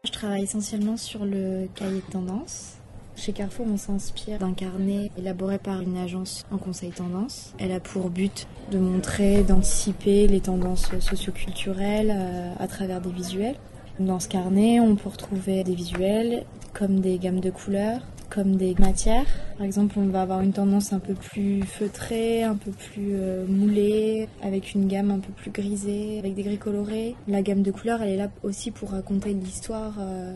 Je 0.05 0.11
travaille 0.11 0.43
essentiellement 0.43 0.97
sur 0.97 1.25
le 1.25 1.67
cahier 1.75 2.01
de 2.05 2.11
tendance. 2.11 2.77
Chez 3.15 3.31
Carrefour, 3.31 3.67
on 3.71 3.77
s'inspire 3.77 4.39
d'un 4.39 4.53
carnet 4.53 5.11
élaboré 5.17 5.59
par 5.59 5.81
une 5.81 5.97
agence 5.97 6.45
en 6.51 6.57
conseil 6.57 6.89
tendance. 6.89 7.53
Elle 7.59 7.71
a 7.71 7.79
pour 7.79 8.09
but 8.09 8.47
de 8.71 8.79
montrer, 8.79 9.43
d'anticiper 9.43 10.27
les 10.27 10.41
tendances 10.41 10.89
socioculturelles 10.99 12.11
euh, 12.13 12.53
à 12.59 12.67
travers 12.67 13.01
des 13.01 13.11
visuels. 13.11 13.55
Dans 13.99 14.19
ce 14.19 14.27
carnet, 14.27 14.79
on 14.79 14.95
peut 14.95 15.09
retrouver 15.09 15.63
des 15.63 15.75
visuels 15.75 16.45
comme 16.73 16.99
des 16.99 17.19
gammes 17.19 17.39
de 17.39 17.51
couleurs, 17.51 18.01
comme 18.31 18.55
des 18.55 18.73
matières. 18.79 19.27
Par 19.57 19.67
exemple, 19.67 19.99
on 19.99 20.07
va 20.07 20.23
avoir 20.23 20.41
une 20.41 20.51
tendance 20.51 20.93
un 20.93 20.99
peu 20.99 21.13
plus 21.13 21.61
feutrée, 21.61 22.41
un 22.41 22.55
peu 22.55 22.71
plus 22.71 23.11
euh, 23.11 23.45
moulée, 23.45 24.27
avec 24.41 24.73
une 24.73 24.87
gamme 24.87 25.11
un 25.11 25.19
peu 25.19 25.31
plus 25.31 25.51
grisée, 25.51 26.17
avec 26.17 26.33
des 26.33 26.41
gris 26.41 26.57
colorés. 26.57 27.15
La 27.27 27.43
gamme 27.43 27.61
de 27.61 27.69
couleurs, 27.69 28.01
elle 28.01 28.09
est 28.09 28.17
là 28.17 28.31
aussi 28.41 28.71
pour 28.71 28.89
raconter 28.89 29.31
l'histoire 29.31 29.93
euh, 29.99 30.33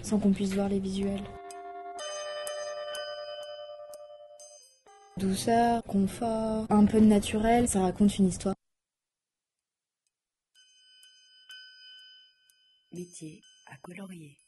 sans 0.00 0.18
qu'on 0.18 0.32
puisse 0.32 0.54
voir 0.54 0.70
les 0.70 0.78
visuels. 0.78 1.22
Douceur, 5.18 5.82
confort, 5.84 6.64
un 6.70 6.86
peu 6.86 7.00
de 7.00 7.06
naturel, 7.06 7.68
ça 7.68 7.80
raconte 7.80 8.18
une 8.18 8.28
histoire. 8.28 8.55
Métier 12.96 13.42
à 13.66 13.76
colorier. 13.82 14.38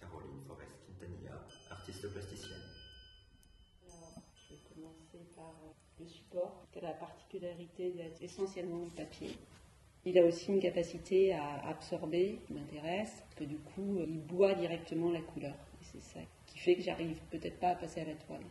Caroline 0.00 0.40
Forest 0.46 0.70
Quintanilla, 0.86 1.46
artiste 1.68 2.08
plasticienne. 2.10 2.62
Je 3.84 4.54
vais 4.54 4.60
commencer 4.74 5.18
par 5.36 5.54
le 6.00 6.06
support, 6.06 6.66
qui 6.72 6.78
a 6.78 6.82
la 6.84 6.94
particularité 6.94 7.90
d'être 7.90 8.22
essentiellement 8.22 8.78
du 8.78 8.90
papier. 8.92 9.36
Il 10.06 10.18
a 10.18 10.24
aussi 10.24 10.50
une 10.50 10.60
capacité 10.60 11.34
à 11.34 11.68
absorber, 11.68 12.40
qui 12.46 12.54
m'intéresse, 12.54 13.22
que 13.36 13.44
du 13.44 13.58
coup, 13.58 13.98
il 14.08 14.20
boit 14.22 14.54
directement 14.54 15.10
la 15.10 15.20
couleur. 15.20 15.56
Et 15.82 15.84
c'est 15.84 16.00
ça 16.00 16.20
qui 16.46 16.58
fait 16.58 16.76
que 16.76 16.82
j'arrive 16.82 17.20
peut-être 17.30 17.60
pas 17.60 17.72
à 17.72 17.74
passer 17.74 18.00
à 18.00 18.06
la 18.06 18.14
toile. 18.14 18.46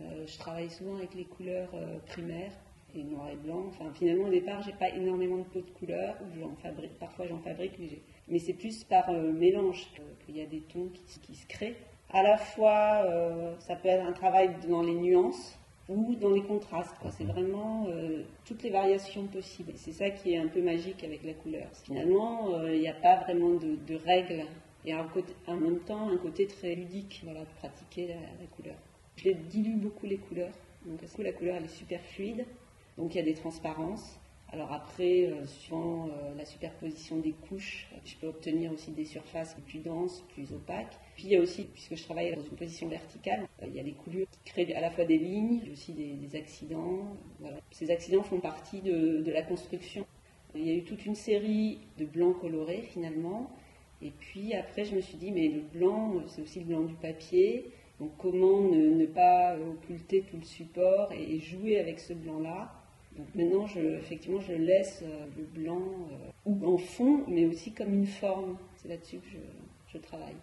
Euh, 0.00 0.26
je 0.26 0.38
travaille 0.38 0.70
souvent 0.70 0.96
avec 0.96 1.12
les 1.12 1.26
couleurs 1.26 1.74
euh, 1.74 1.98
primaires 2.06 2.56
noir 3.02 3.28
et 3.30 3.36
blanc. 3.36 3.64
Enfin, 3.68 3.90
finalement, 3.94 4.24
au 4.26 4.30
départ, 4.30 4.62
j'ai 4.62 4.72
pas 4.72 4.88
énormément 4.90 5.38
de 5.38 5.44
pots 5.44 5.60
de 5.60 5.70
couleurs. 5.70 6.16
parfois, 7.00 7.26
j'en 7.26 7.38
fabrique, 7.38 7.78
mais, 8.28 8.38
c'est 8.38 8.52
plus 8.52 8.84
par 8.84 9.08
euh, 9.10 9.32
mélange 9.32 9.86
qu'il 10.24 10.36
y 10.36 10.40
a 10.40 10.46
des 10.46 10.60
tons 10.60 10.90
qui, 11.22 11.34
se 11.34 11.46
créent. 11.46 11.76
À 12.12 12.22
la 12.22 12.36
fois, 12.36 13.02
euh, 13.04 13.54
ça 13.58 13.76
peut 13.76 13.88
être 13.88 14.04
un 14.04 14.12
travail 14.12 14.50
dans 14.68 14.82
les 14.82 14.94
nuances 14.94 15.58
ou 15.88 16.14
dans 16.16 16.30
les 16.30 16.42
contrastes. 16.42 16.94
C'est 17.10 17.24
vraiment 17.24 17.86
euh, 17.88 18.22
toutes 18.44 18.62
les 18.62 18.70
variations 18.70 19.26
possibles. 19.26 19.72
C'est 19.76 19.92
ça 19.92 20.10
qui 20.10 20.34
est 20.34 20.38
un 20.38 20.48
peu 20.48 20.62
magique 20.62 21.04
avec 21.04 21.24
la 21.24 21.34
couleur. 21.34 21.66
Finalement, 21.84 22.60
il 22.66 22.80
n'y 22.80 22.88
a 22.88 22.94
pas 22.94 23.16
vraiment 23.16 23.54
de, 23.54 23.94
règles. 24.04 24.44
Et 24.84 24.92
un 24.92 25.04
côté- 25.08 25.34
en 25.48 25.56
même 25.56 25.80
temps, 25.80 26.10
un 26.10 26.16
côté 26.16 26.46
très 26.46 26.76
ludique 26.76 27.20
voilà, 27.24 27.40
de 27.40 27.50
pratiquer 27.58 28.06
la, 28.06 28.14
la 28.14 28.46
couleur. 28.54 28.76
Je 29.16 29.30
dilue 29.30 29.76
beaucoup 29.76 30.06
les 30.06 30.18
couleurs. 30.18 30.52
Donc, 30.86 31.00
la 31.18 31.32
couleur, 31.32 31.56
elle 31.56 31.64
est 31.64 31.68
super 31.68 32.00
fluide. 32.00 32.44
Donc, 32.98 33.14
il 33.14 33.18
y 33.18 33.20
a 33.20 33.24
des 33.24 33.34
transparences. 33.34 34.18
Alors 34.52 34.72
après, 34.72 35.26
euh, 35.26 35.44
suivant 35.44 36.06
euh, 36.06 36.34
la 36.36 36.44
superposition 36.44 37.18
des 37.18 37.32
couches, 37.32 37.88
je 38.04 38.14
peux 38.16 38.28
obtenir 38.28 38.72
aussi 38.72 38.92
des 38.92 39.04
surfaces 39.04 39.56
plus 39.66 39.80
denses, 39.80 40.24
plus 40.34 40.52
opaques. 40.52 40.96
Puis 41.16 41.24
il 41.24 41.30
y 41.30 41.36
a 41.36 41.40
aussi, 41.40 41.64
puisque 41.64 41.96
je 41.96 42.04
travaille 42.04 42.34
dans 42.34 42.42
une 42.42 42.56
position 42.56 42.88
verticale, 42.88 43.48
euh, 43.62 43.66
il 43.66 43.74
y 43.74 43.80
a 43.80 43.82
des 43.82 43.92
coulures 43.92 44.28
qui 44.30 44.52
créent 44.52 44.74
à 44.74 44.80
la 44.80 44.90
fois 44.90 45.04
des 45.04 45.18
lignes, 45.18 45.62
aussi 45.72 45.92
des, 45.92 46.36
accidents. 46.36 47.16
Ces 47.70 47.90
accidents 47.90 48.22
font 48.22 48.40
partie 48.40 48.80
de, 48.82 49.30
la 49.30 49.42
construction. 49.42 50.06
Il 50.54 50.66
y 50.66 50.70
a 50.70 50.74
eu 50.74 50.84
toute 50.84 51.04
une 51.06 51.14
série 51.14 51.80
de 51.98 52.04
blancs 52.04 52.38
colorés 52.40 52.82
finalement. 52.82 53.50
Et 54.00 54.10
puis 54.10 54.54
après, 54.54 54.84
je 54.84 54.94
me 54.94 55.00
suis 55.00 55.16
dit, 55.16 55.32
mais 55.32 55.48
le 55.48 55.60
blanc, 55.60 56.22
c'est 56.28 56.42
aussi 56.42 56.60
le 56.60 56.66
blanc 56.66 56.82
du 56.82 56.94
papier. 56.94 57.72
Donc 57.98 58.12
comment 58.18 58.60
ne, 58.60 59.06
pas 59.06 59.56
occulter 59.58 60.22
tout 60.22 60.36
le 60.36 60.44
support 60.44 61.10
et 61.12 61.40
jouer 61.40 61.78
avec 61.80 61.98
ce 61.98 62.12
blanc-là? 62.12 62.72
Maintenant, 63.34 63.66
je, 63.66 63.80
effectivement, 63.80 64.40
je 64.40 64.52
laisse 64.52 65.02
euh, 65.02 65.26
le 65.36 65.44
blanc 65.44 65.82
euh, 66.12 66.30
ou 66.44 66.66
en 66.66 66.78
fond, 66.78 67.24
mais 67.28 67.46
aussi 67.46 67.72
comme 67.72 67.92
une 67.94 68.06
forme. 68.06 68.56
C'est 68.76 68.88
là-dessus 68.88 69.18
que 69.18 69.38
je, 69.92 69.98
travaille. 69.98 70.36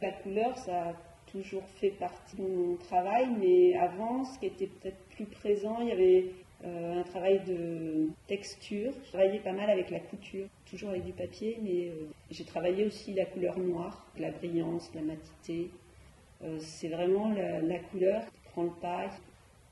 La 0.00 0.10
couleur, 0.10 0.56
ça 0.56 0.88
a 0.88 0.94
toujours 1.30 1.64
fait 1.80 1.90
partie 1.90 2.36
de 2.36 2.42
mon 2.42 2.76
travail, 2.76 3.28
mais 3.38 3.76
avant, 3.76 4.24
ce 4.24 4.38
qui 4.38 4.46
était 4.46 4.68
peut-être 4.68 4.96
plus 5.10 5.26
présent, 5.26 5.80
il 5.82 5.88
y 5.88 5.92
avait 5.92 6.30
euh, 6.64 7.00
un 7.00 7.02
travail 7.02 7.42
de 7.46 8.08
texture. 8.26 8.92
Je 9.04 9.08
travaillais 9.10 9.40
pas 9.40 9.52
mal 9.52 9.68
avec 9.68 9.90
la 9.90 10.00
couture, 10.00 10.46
toujours 10.64 10.90
avec 10.90 11.04
du 11.04 11.12
papier, 11.12 11.58
mais 11.62 11.92
j'ai 12.30 12.44
travaillé 12.44 12.86
aussi 12.86 13.12
la 13.12 13.26
couleur 13.26 13.58
noire, 13.58 14.06
la 14.18 14.30
brillance, 14.30 14.90
la 14.94 15.02
matité. 15.02 15.70
C'est 16.58 16.88
vraiment 16.88 17.32
la, 17.32 17.60
la, 17.60 17.78
couleur 17.78 18.22
qui 18.30 18.40
prend 18.50 18.62
le 18.64 18.70
pas, 18.80 19.10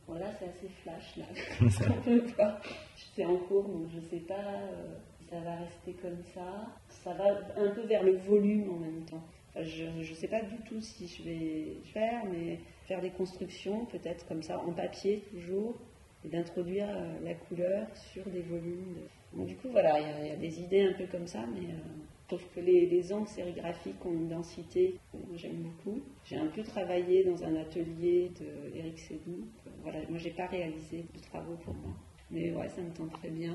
voilà, 0.07 0.27
c'est 0.39 0.47
assez 0.47 0.69
flash 0.83 1.17
là. 1.17 1.25
C'est 3.15 3.25
en 3.25 3.37
cours, 3.37 3.69
donc 3.69 3.89
je 3.91 3.97
ne 3.97 4.03
sais 4.03 4.21
pas 4.27 4.35
euh, 4.35 4.97
si 5.19 5.27
ça 5.29 5.41
va 5.41 5.57
rester 5.57 5.93
comme 5.95 6.23
ça. 6.35 6.67
Ça 6.89 7.15
va 7.15 7.25
un 7.57 7.71
peu 7.71 7.83
vers 7.83 8.03
le 8.03 8.17
volume 8.17 8.71
en 8.71 8.79
même 8.79 9.05
temps. 9.05 9.25
Enfin, 9.51 9.65
je 9.65 9.85
ne 9.85 10.15
sais 10.15 10.29
pas 10.29 10.43
du 10.43 10.57
tout 10.69 10.81
si 10.81 11.07
je 11.07 11.23
vais 11.23 11.77
faire, 11.93 12.25
mais 12.27 12.59
faire 12.87 13.01
des 13.01 13.11
constructions, 13.11 13.87
peut-être 13.87 14.27
comme 14.27 14.43
ça, 14.43 14.59
en 14.59 14.73
papier 14.73 15.23
toujours, 15.31 15.77
et 16.25 16.29
d'introduire 16.29 16.89
euh, 16.89 17.21
la 17.23 17.35
couleur 17.35 17.87
sur 17.97 18.25
des 18.27 18.43
volumes. 18.43 18.97
Donc, 19.33 19.47
du 19.47 19.57
coup, 19.57 19.69
voilà, 19.71 20.01
il 20.01 20.27
y, 20.27 20.29
y, 20.29 20.33
a 20.33 20.37
des 20.37 20.61
idées 20.61 20.87
un 20.87 20.93
peu 20.93 21.07
comme 21.07 21.27
ça, 21.27 21.45
mais. 21.55 21.67
Euh, 21.67 22.05
Sauf 22.31 22.43
que 22.55 22.61
les, 22.61 22.87
les 22.87 23.03
sérigraphiques 23.27 24.05
ont 24.07 24.13
une 24.13 24.29
densité 24.29 24.99
que 25.13 25.37
j'aime 25.37 25.63
beaucoup. 25.63 26.01
J'ai 26.25 26.37
un 26.37 26.47
peu 26.47 26.63
travaillé 26.63 27.23
dans 27.25 27.45
un 27.45 27.55
atelier 27.57 28.31
de 28.41 28.77
Eric 28.77 28.99
Sédou. 28.99 29.45
Voilà, 29.83 29.99
moi, 30.09 30.19
j'ai 30.19 30.31
pas 30.31 30.47
réalisé 30.47 31.05
de 31.15 31.21
travaux 31.21 31.57
pour 31.57 31.75
moi. 31.75 31.93
Mais 32.31 32.51
ouais, 32.53 32.69
ça 32.71 32.81
me 32.81 32.91
tente 32.93 33.13
très 33.13 33.29
bien. 33.29 33.55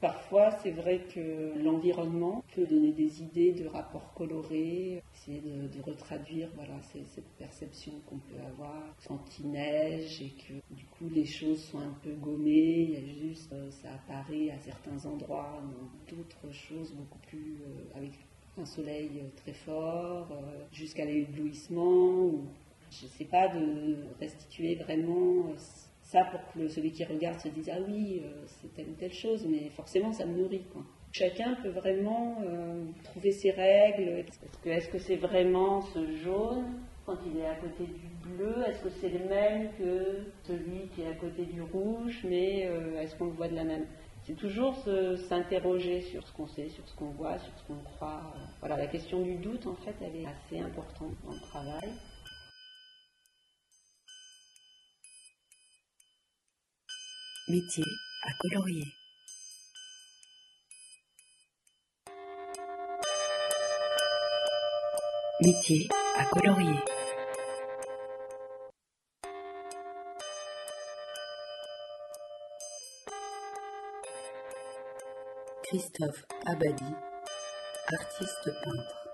Parfois, 0.00 0.50
c'est 0.62 0.72
vrai 0.72 1.00
que 1.14 1.58
l'environnement 1.64 2.44
peut 2.54 2.66
donner 2.66 2.92
des 2.92 3.22
idées 3.22 3.52
de 3.52 3.66
rapports 3.66 4.12
colorés, 4.12 5.02
essayer 5.14 5.40
de, 5.40 5.68
de 5.68 5.82
retraduire 5.82 6.50
voilà, 6.54 6.74
cette 6.82 7.28
perception 7.38 7.92
qu'on 8.06 8.18
peut 8.18 8.40
avoir 8.46 8.94
quand 9.08 9.24
il 9.40 9.52
neige 9.52 10.20
et 10.20 10.30
que 10.30 10.74
du 10.74 10.84
coup 10.84 11.08
les 11.08 11.24
choses 11.24 11.62
sont 11.64 11.78
un 11.78 11.94
peu 12.02 12.12
gommées, 12.12 12.82
il 12.82 12.90
y 12.90 12.96
a 12.96 13.28
juste, 13.28 13.54
ça 13.70 13.88
apparaît 13.94 14.50
à 14.50 14.58
certains 14.58 15.08
endroits, 15.08 15.62
d'autres 16.08 16.52
choses 16.52 16.92
beaucoup 16.92 17.18
plus 17.28 17.56
euh, 17.62 17.96
avec 17.98 18.12
un 18.58 18.66
soleil 18.66 19.22
très 19.36 19.52
fort, 19.52 20.28
euh, 20.30 20.64
jusqu'à 20.72 21.06
l'éblouissement, 21.06 22.26
ou 22.26 22.44
je 22.90 23.06
ne 23.06 23.10
sais 23.10 23.24
pas, 23.24 23.48
de 23.48 23.96
restituer 24.20 24.74
vraiment 24.76 25.46
ça 26.06 26.22
pour 26.24 26.40
que 26.52 26.68
celui 26.68 26.92
qui 26.92 27.04
regarde 27.04 27.40
se 27.40 27.48
dise 27.48 27.68
ah 27.72 27.78
oui 27.86 28.22
euh, 28.24 28.44
c'est 28.46 28.72
telle 28.74 28.88
ou 28.88 28.94
telle 28.94 29.12
chose 29.12 29.44
mais 29.48 29.70
forcément 29.70 30.12
ça 30.12 30.24
me 30.24 30.36
nourrit 30.36 30.64
quoi. 30.72 30.82
Chacun 31.12 31.54
peut 31.62 31.70
vraiment 31.70 32.38
euh, 32.44 32.84
trouver 33.02 33.32
ses 33.32 33.50
règles. 33.50 34.02
Est-ce 34.02 34.58
que 34.62 34.68
est-ce 34.68 34.88
que 34.88 34.98
c'est 34.98 35.16
vraiment 35.16 35.80
ce 35.80 36.16
jaune 36.18 36.66
quand 37.06 37.16
il 37.26 37.40
est 37.40 37.46
à 37.46 37.54
côté 37.56 37.84
du 37.86 38.28
bleu? 38.28 38.54
Est-ce 38.68 38.82
que 38.82 38.90
c'est 39.00 39.08
le 39.08 39.24
même 39.28 39.70
que 39.78 40.22
celui 40.44 40.88
qui 40.94 41.02
est 41.02 41.08
à 41.08 41.14
côté 41.14 41.46
du 41.46 41.62
rouge 41.62 42.20
Mais 42.28 42.66
euh, 42.66 43.00
est-ce 43.00 43.16
qu'on 43.16 43.26
le 43.26 43.32
voit 43.32 43.48
de 43.48 43.56
la 43.56 43.64
même? 43.64 43.86
C'est 44.22 44.36
toujours 44.36 44.76
s'interroger 45.28 46.00
sur 46.02 46.26
ce 46.26 46.32
qu'on 46.32 46.48
sait, 46.48 46.68
sur 46.68 46.86
ce 46.88 46.94
qu'on 46.96 47.10
voit, 47.10 47.38
sur 47.38 47.52
ce 47.58 47.64
qu'on 47.64 47.78
croit. 47.94 48.34
Voilà, 48.60 48.76
la 48.76 48.88
question 48.88 49.22
du 49.22 49.36
doute 49.36 49.66
en 49.66 49.76
fait 49.76 49.94
elle 50.00 50.16
est 50.16 50.26
assez 50.26 50.60
importante 50.60 51.14
dans 51.24 51.32
le 51.32 51.40
travail. 51.40 51.92
Métier 57.48 57.84
à 58.24 58.32
colorier. 58.40 58.92
Métier 65.40 65.88
à 66.16 66.24
colorier. 66.24 66.80
Christophe 75.62 76.24
Abadi, 76.46 76.84
artiste 77.92 78.50
peintre. 78.64 79.05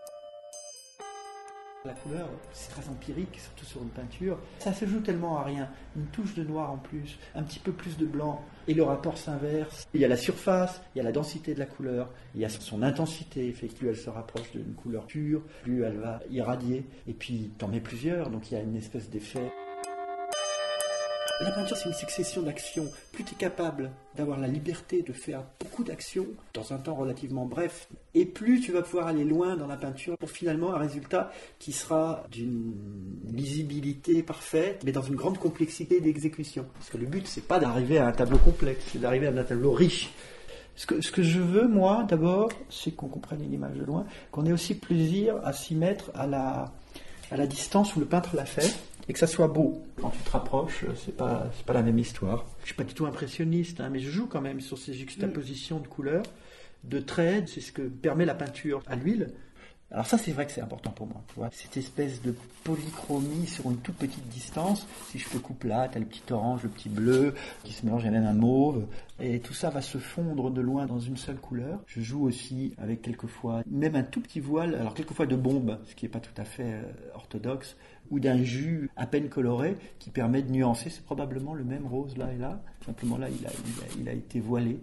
La 1.85 1.95
couleur, 1.95 2.29
c'est 2.53 2.71
très 2.71 2.89
empirique, 2.89 3.41
surtout 3.41 3.65
sur 3.65 3.83
une 3.83 3.89
peinture. 3.89 4.39
Ça 4.61 4.73
se 4.73 4.87
joue 4.87 5.01
tellement 5.01 5.39
à 5.39 5.43
rien. 5.43 5.69
Une 5.97 6.07
touche 6.07 6.33
de 6.37 6.45
noir 6.45 6.71
en 6.71 6.77
plus, 6.77 7.19
un 7.35 7.43
petit 7.43 7.59
peu 7.59 7.73
plus 7.73 7.97
de 7.97 8.07
blanc, 8.07 8.41
et 8.69 8.75
le 8.75 8.85
rapport 8.85 9.19
s'inverse. 9.19 9.89
Il 9.93 10.01
y 10.01 10.05
a 10.05 10.09
la 10.09 10.17
surface, 10.17 10.81
il 10.95 10.99
y 10.99 11.01
a 11.01 11.05
la 11.05 11.11
densité 11.11 11.55
de 11.55 11.59
la 11.59 11.67
couleur, 11.67 12.09
il 12.37 12.41
y 12.41 12.45
a 12.45 12.49
son 12.49 12.85
intensité. 12.85 13.51
Plus 13.51 13.89
elle 13.89 13.97
se 13.97 14.11
rapproche 14.11 14.53
d'une 14.53 14.75
couleur 14.75 15.07
pure, 15.07 15.43
plus 15.65 15.83
elle 15.83 15.97
va 15.97 16.21
irradier. 16.31 16.87
Et 17.09 17.15
puis, 17.15 17.51
t'en 17.59 17.67
mets 17.67 17.81
plusieurs, 17.81 18.31
donc 18.31 18.53
il 18.53 18.55
y 18.55 18.57
a 18.57 18.61
une 18.61 18.77
espèce 18.77 19.11
d'effet. 19.11 19.51
La 21.43 21.51
peinture, 21.51 21.77
c'est 21.77 21.89
une 21.89 21.94
succession 21.94 22.43
d'actions. 22.43 22.86
Plus 23.10 23.24
tu 23.24 23.35
es 23.35 23.36
capable 23.36 23.90
d'avoir 24.14 24.39
la 24.39 24.47
liberté 24.47 25.02
de 25.02 25.12
faire 25.12 25.43
beaucoup 25.59 25.82
d'actions 25.82 26.27
dans 26.55 26.73
un 26.73 26.77
temps 26.77 26.94
relativement 26.94 27.47
bref, 27.47 27.89
et 28.14 28.27
plus 28.27 28.60
tu 28.60 28.70
vas 28.70 28.82
pouvoir 28.82 29.09
aller 29.09 29.24
loin 29.24 29.56
dans 29.56 29.66
la 29.66 29.77
peinture 29.77 30.16
pour 30.19 30.31
finalement 30.31 30.73
un 30.73 30.78
résultat 30.78 31.32
qui 31.59 31.73
sera 31.73 32.23
d'une 32.31 32.74
lisibilité 33.32 34.23
parfaite, 34.23 34.82
mais 34.85 34.93
dans 34.93 35.02
une 35.02 35.16
grande 35.16 35.39
complexité 35.39 36.01
d'exécution. 36.01 36.64
Parce 36.74 36.90
que 36.90 36.98
le 36.98 37.06
but, 37.06 37.27
c'est 37.27 37.48
pas 37.48 37.59
d'arriver 37.59 37.98
à 37.98 38.06
un 38.06 38.12
tableau 38.12 38.39
complexe, 38.39 38.85
c'est 38.93 39.01
d'arriver 39.01 39.27
à 39.27 39.31
un 39.31 39.43
tableau 39.43 39.73
riche. 39.73 40.12
Ce 40.77 40.86
que, 40.86 41.01
ce 41.01 41.10
que 41.10 41.24
je 41.24 41.40
veux, 41.40 41.66
moi, 41.66 42.06
d'abord, 42.09 42.51
c'est 42.70 42.93
qu'on 42.93 43.09
comprenne 43.09 43.43
une 43.43 43.52
image 43.52 43.77
de 43.77 43.85
loin, 43.85 44.06
qu'on 44.31 44.47
ait 44.47 44.52
aussi 44.52 44.74
plaisir 44.74 45.40
à 45.44 45.52
s'y 45.52 45.74
mettre 45.74 46.12
à 46.14 46.28
la, 46.28 46.73
à 47.33 47.37
la 47.37 47.47
distance 47.47 47.97
où 47.97 48.01
le 48.01 48.07
peintre 48.07 48.37
l'a 48.37 48.45
fait 48.45 48.77
et 49.09 49.13
que 49.13 49.19
ça 49.19 49.27
soit 49.27 49.49
beau. 49.49 49.83
Quand 50.01 50.11
tu 50.11 50.23
te 50.23 50.31
rapproches, 50.31 50.85
c'est 51.05 51.17
pas 51.17 51.51
c'est 51.57 51.67
pas 51.67 51.73
la 51.73 51.83
même 51.83 51.99
histoire. 51.99 52.45
Je 52.61 52.67
suis 52.67 52.75
pas 52.75 52.85
du 52.85 52.95
tout 52.95 53.07
impressionniste, 53.07 53.81
hein, 53.81 53.89
mais 53.91 53.99
je 53.99 54.11
joue 54.11 54.27
quand 54.27 54.41
même 54.41 54.61
sur 54.61 54.79
ces 54.79 54.93
juxtapositions 54.93 55.81
de 55.81 55.89
couleurs, 55.89 56.25
de 56.85 57.01
traits. 57.01 57.49
C'est 57.49 57.61
ce 57.61 57.73
que 57.73 57.83
permet 57.83 58.27
la 58.27 58.35
peinture 58.35 58.83
à 58.87 58.97
l'huile. 58.97 59.33
Alors 59.93 60.06
ça, 60.06 60.16
c'est 60.16 60.32
vrai 60.32 60.47
que 60.47 60.52
c'est 60.52 60.62
important 60.62 60.90
pour 60.90 61.06
moi. 61.06 61.51
Cette 61.52 61.77
espèce 61.77 62.23
de 62.23 62.35
polychromie 62.64 63.47
sur 63.47 63.70
une 63.70 63.77
toute 63.77 63.97
petite 63.97 64.27
distance. 64.28 64.86
Si 65.10 65.19
je 65.19 65.28
te 65.28 65.36
coupe 65.36 65.64
là, 65.64 65.86
tu 65.86 65.98
as 65.98 66.01
le 66.01 66.06
petit 66.06 66.32
orange, 66.32 66.62
le 66.62 66.70
petit 66.70 66.89
bleu 66.89 67.35
qui 67.62 67.74
se 67.74 67.85
mélange 67.85 68.06
avec 68.06 68.19
un 68.19 68.32
mauve, 68.32 68.86
et 69.20 69.40
tout 69.40 69.52
ça 69.52 69.69
va 69.69 69.82
se 69.82 69.98
fondre 69.98 70.51
de 70.51 70.62
loin 70.62 70.86
dans 70.86 70.98
une 70.98 71.19
seule 71.19 71.36
couleur. 71.36 71.78
Je 71.86 72.01
joue 72.01 72.24
aussi 72.24 72.74
avec 72.78 73.02
quelquefois 73.02 73.62
même 73.70 73.94
un 73.94 74.02
tout 74.02 74.23
petit 74.23 74.40
voile, 74.40 74.77
alors 74.77 74.94
quelquefois 74.94 75.27
de 75.27 75.36
bombe, 75.36 75.78
ce 75.85 75.94
qui 75.94 76.06
n'est 76.06 76.10
pas 76.10 76.20
tout 76.20 76.40
à 76.40 76.44
fait 76.44 76.73
euh, 76.73 76.82
orthodoxe, 77.14 77.77
ou 78.10 78.19
d'un 78.19 78.43
jus 78.43 78.90
à 78.97 79.06
peine 79.06 79.28
coloré 79.28 79.77
qui 79.98 80.09
permet 80.09 80.40
de 80.43 80.51
nuancer. 80.51 80.89
C'est 80.89 81.05
probablement 81.05 81.52
le 81.52 81.64
même 81.64 81.86
rose 81.86 82.16
là 82.16 82.32
et 82.32 82.39
là. 82.39 82.62
Simplement 82.86 83.19
là, 83.19 83.28
il 83.98 84.09
a 84.09 84.12
été 84.12 84.40
voilé. 84.40 84.81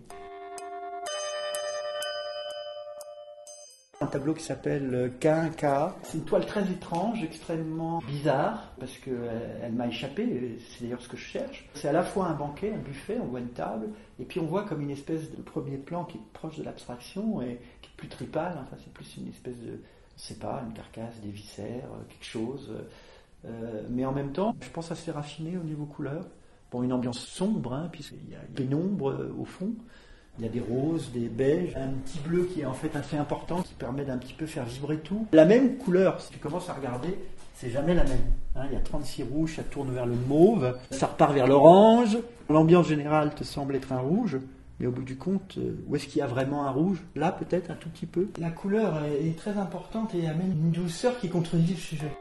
Tableau 4.09 4.33
qui 4.33 4.43
s'appelle 4.43 5.13
K1K. 5.19 5.93
C'est 6.03 6.17
une 6.17 6.25
toile 6.25 6.45
très 6.45 6.63
étrange, 6.69 7.23
extrêmement 7.23 7.99
bizarre, 8.07 8.73
parce 8.79 8.97
qu'elle 8.97 9.59
elle, 9.63 9.73
m'a 9.73 9.87
échappé, 9.87 10.57
c'est 10.69 10.83
d'ailleurs 10.83 11.01
ce 11.01 11.07
que 11.09 11.17
je 11.17 11.23
cherche. 11.23 11.69
C'est 11.73 11.87
à 11.87 11.93
la 11.93 12.03
fois 12.03 12.27
un 12.27 12.33
banquet, 12.33 12.73
un 12.73 12.79
buffet, 12.79 13.17
on 13.21 13.27
voit 13.27 13.39
une 13.39 13.49
table, 13.49 13.89
et 14.19 14.25
puis 14.25 14.39
on 14.39 14.45
voit 14.45 14.63
comme 14.63 14.81
une 14.81 14.91
espèce 14.91 15.31
de 15.31 15.41
premier 15.41 15.77
plan 15.77 16.05
qui 16.05 16.17
est 16.17 16.33
proche 16.33 16.57
de 16.57 16.63
l'abstraction 16.63 17.41
et 17.41 17.59
qui 17.81 17.89
est 17.89 17.97
plus 17.97 18.07
tripale, 18.07 18.57
enfin 18.61 18.75
c'est 18.83 18.93
plus 18.93 19.17
une 19.17 19.27
espèce 19.29 19.57
de, 19.59 19.79
je 20.17 20.21
sais 20.21 20.35
pas, 20.35 20.63
une 20.67 20.73
carcasse, 20.73 21.19
des 21.21 21.31
viscères, 21.31 21.89
quelque 22.09 22.25
chose. 22.25 22.71
Euh, 23.45 23.83
mais 23.89 24.05
en 24.05 24.11
même 24.11 24.31
temps, 24.31 24.55
je 24.61 24.69
pense 24.69 24.91
assez 24.91 25.11
raffiné 25.11 25.57
au 25.57 25.63
niveau 25.63 25.85
couleur. 25.85 26.25
Bon, 26.71 26.83
une 26.83 26.93
ambiance 26.93 27.19
sombre, 27.19 27.73
hein, 27.73 27.89
puisqu'il 27.91 28.29
y 28.29 28.35
a 28.35 28.41
pénombre 28.55 29.11
euh, 29.11 29.33
au 29.37 29.45
fond. 29.45 29.73
Il 30.39 30.45
y 30.45 30.47
a 30.47 30.51
des 30.51 30.61
roses, 30.61 31.11
des 31.11 31.27
beiges, 31.27 31.75
un 31.75 31.89
petit 31.89 32.19
bleu 32.19 32.45
qui 32.45 32.61
est 32.61 32.65
en 32.65 32.71
fait 32.73 32.95
assez 32.95 33.17
important, 33.17 33.61
qui 33.61 33.73
permet 33.73 34.05
d'un 34.05 34.17
petit 34.17 34.33
peu 34.33 34.45
faire 34.45 34.63
vibrer 34.63 34.95
tout. 34.99 35.27
La 35.33 35.43
même 35.43 35.75
couleur, 35.75 36.21
si 36.21 36.31
tu 36.31 36.39
commences 36.39 36.69
à 36.69 36.73
regarder, 36.73 37.13
c'est 37.55 37.69
jamais 37.69 37.93
la 37.93 38.05
même. 38.05 38.21
Hein, 38.55 38.61
il 38.69 38.73
y 38.73 38.77
a 38.77 38.79
36 38.79 39.23
rouges, 39.23 39.57
ça 39.57 39.63
tourne 39.63 39.91
vers 39.91 40.05
le 40.05 40.15
mauve, 40.29 40.77
ça 40.91 41.07
repart 41.07 41.33
vers 41.33 41.45
l'orange. 41.45 42.17
L'ambiance 42.49 42.87
générale 42.87 43.35
te 43.35 43.43
semble 43.43 43.75
être 43.75 43.91
un 43.91 43.99
rouge, 43.99 44.37
Mais 44.79 44.87
au 44.87 44.91
bout 44.91 45.03
du 45.03 45.17
compte, 45.17 45.57
euh, 45.57 45.75
où 45.89 45.97
est-ce 45.97 46.07
qu'il 46.07 46.19
y 46.19 46.21
a 46.21 46.27
vraiment 46.27 46.65
un 46.65 46.71
rouge? 46.71 47.03
Là, 47.17 47.33
peut-être 47.33 47.69
un 47.69 47.75
tout 47.75 47.89
petit 47.89 48.05
peu. 48.05 48.29
La 48.39 48.49
couleur 48.49 49.03
est, 49.03 49.27
est 49.27 49.37
très 49.37 49.57
importante 49.57 50.15
et 50.15 50.25
amène 50.25 50.53
une 50.53 50.71
douceur 50.71 51.19
qui 51.19 51.27
contredit 51.27 51.73
le 51.73 51.79
sujet. 51.79 52.11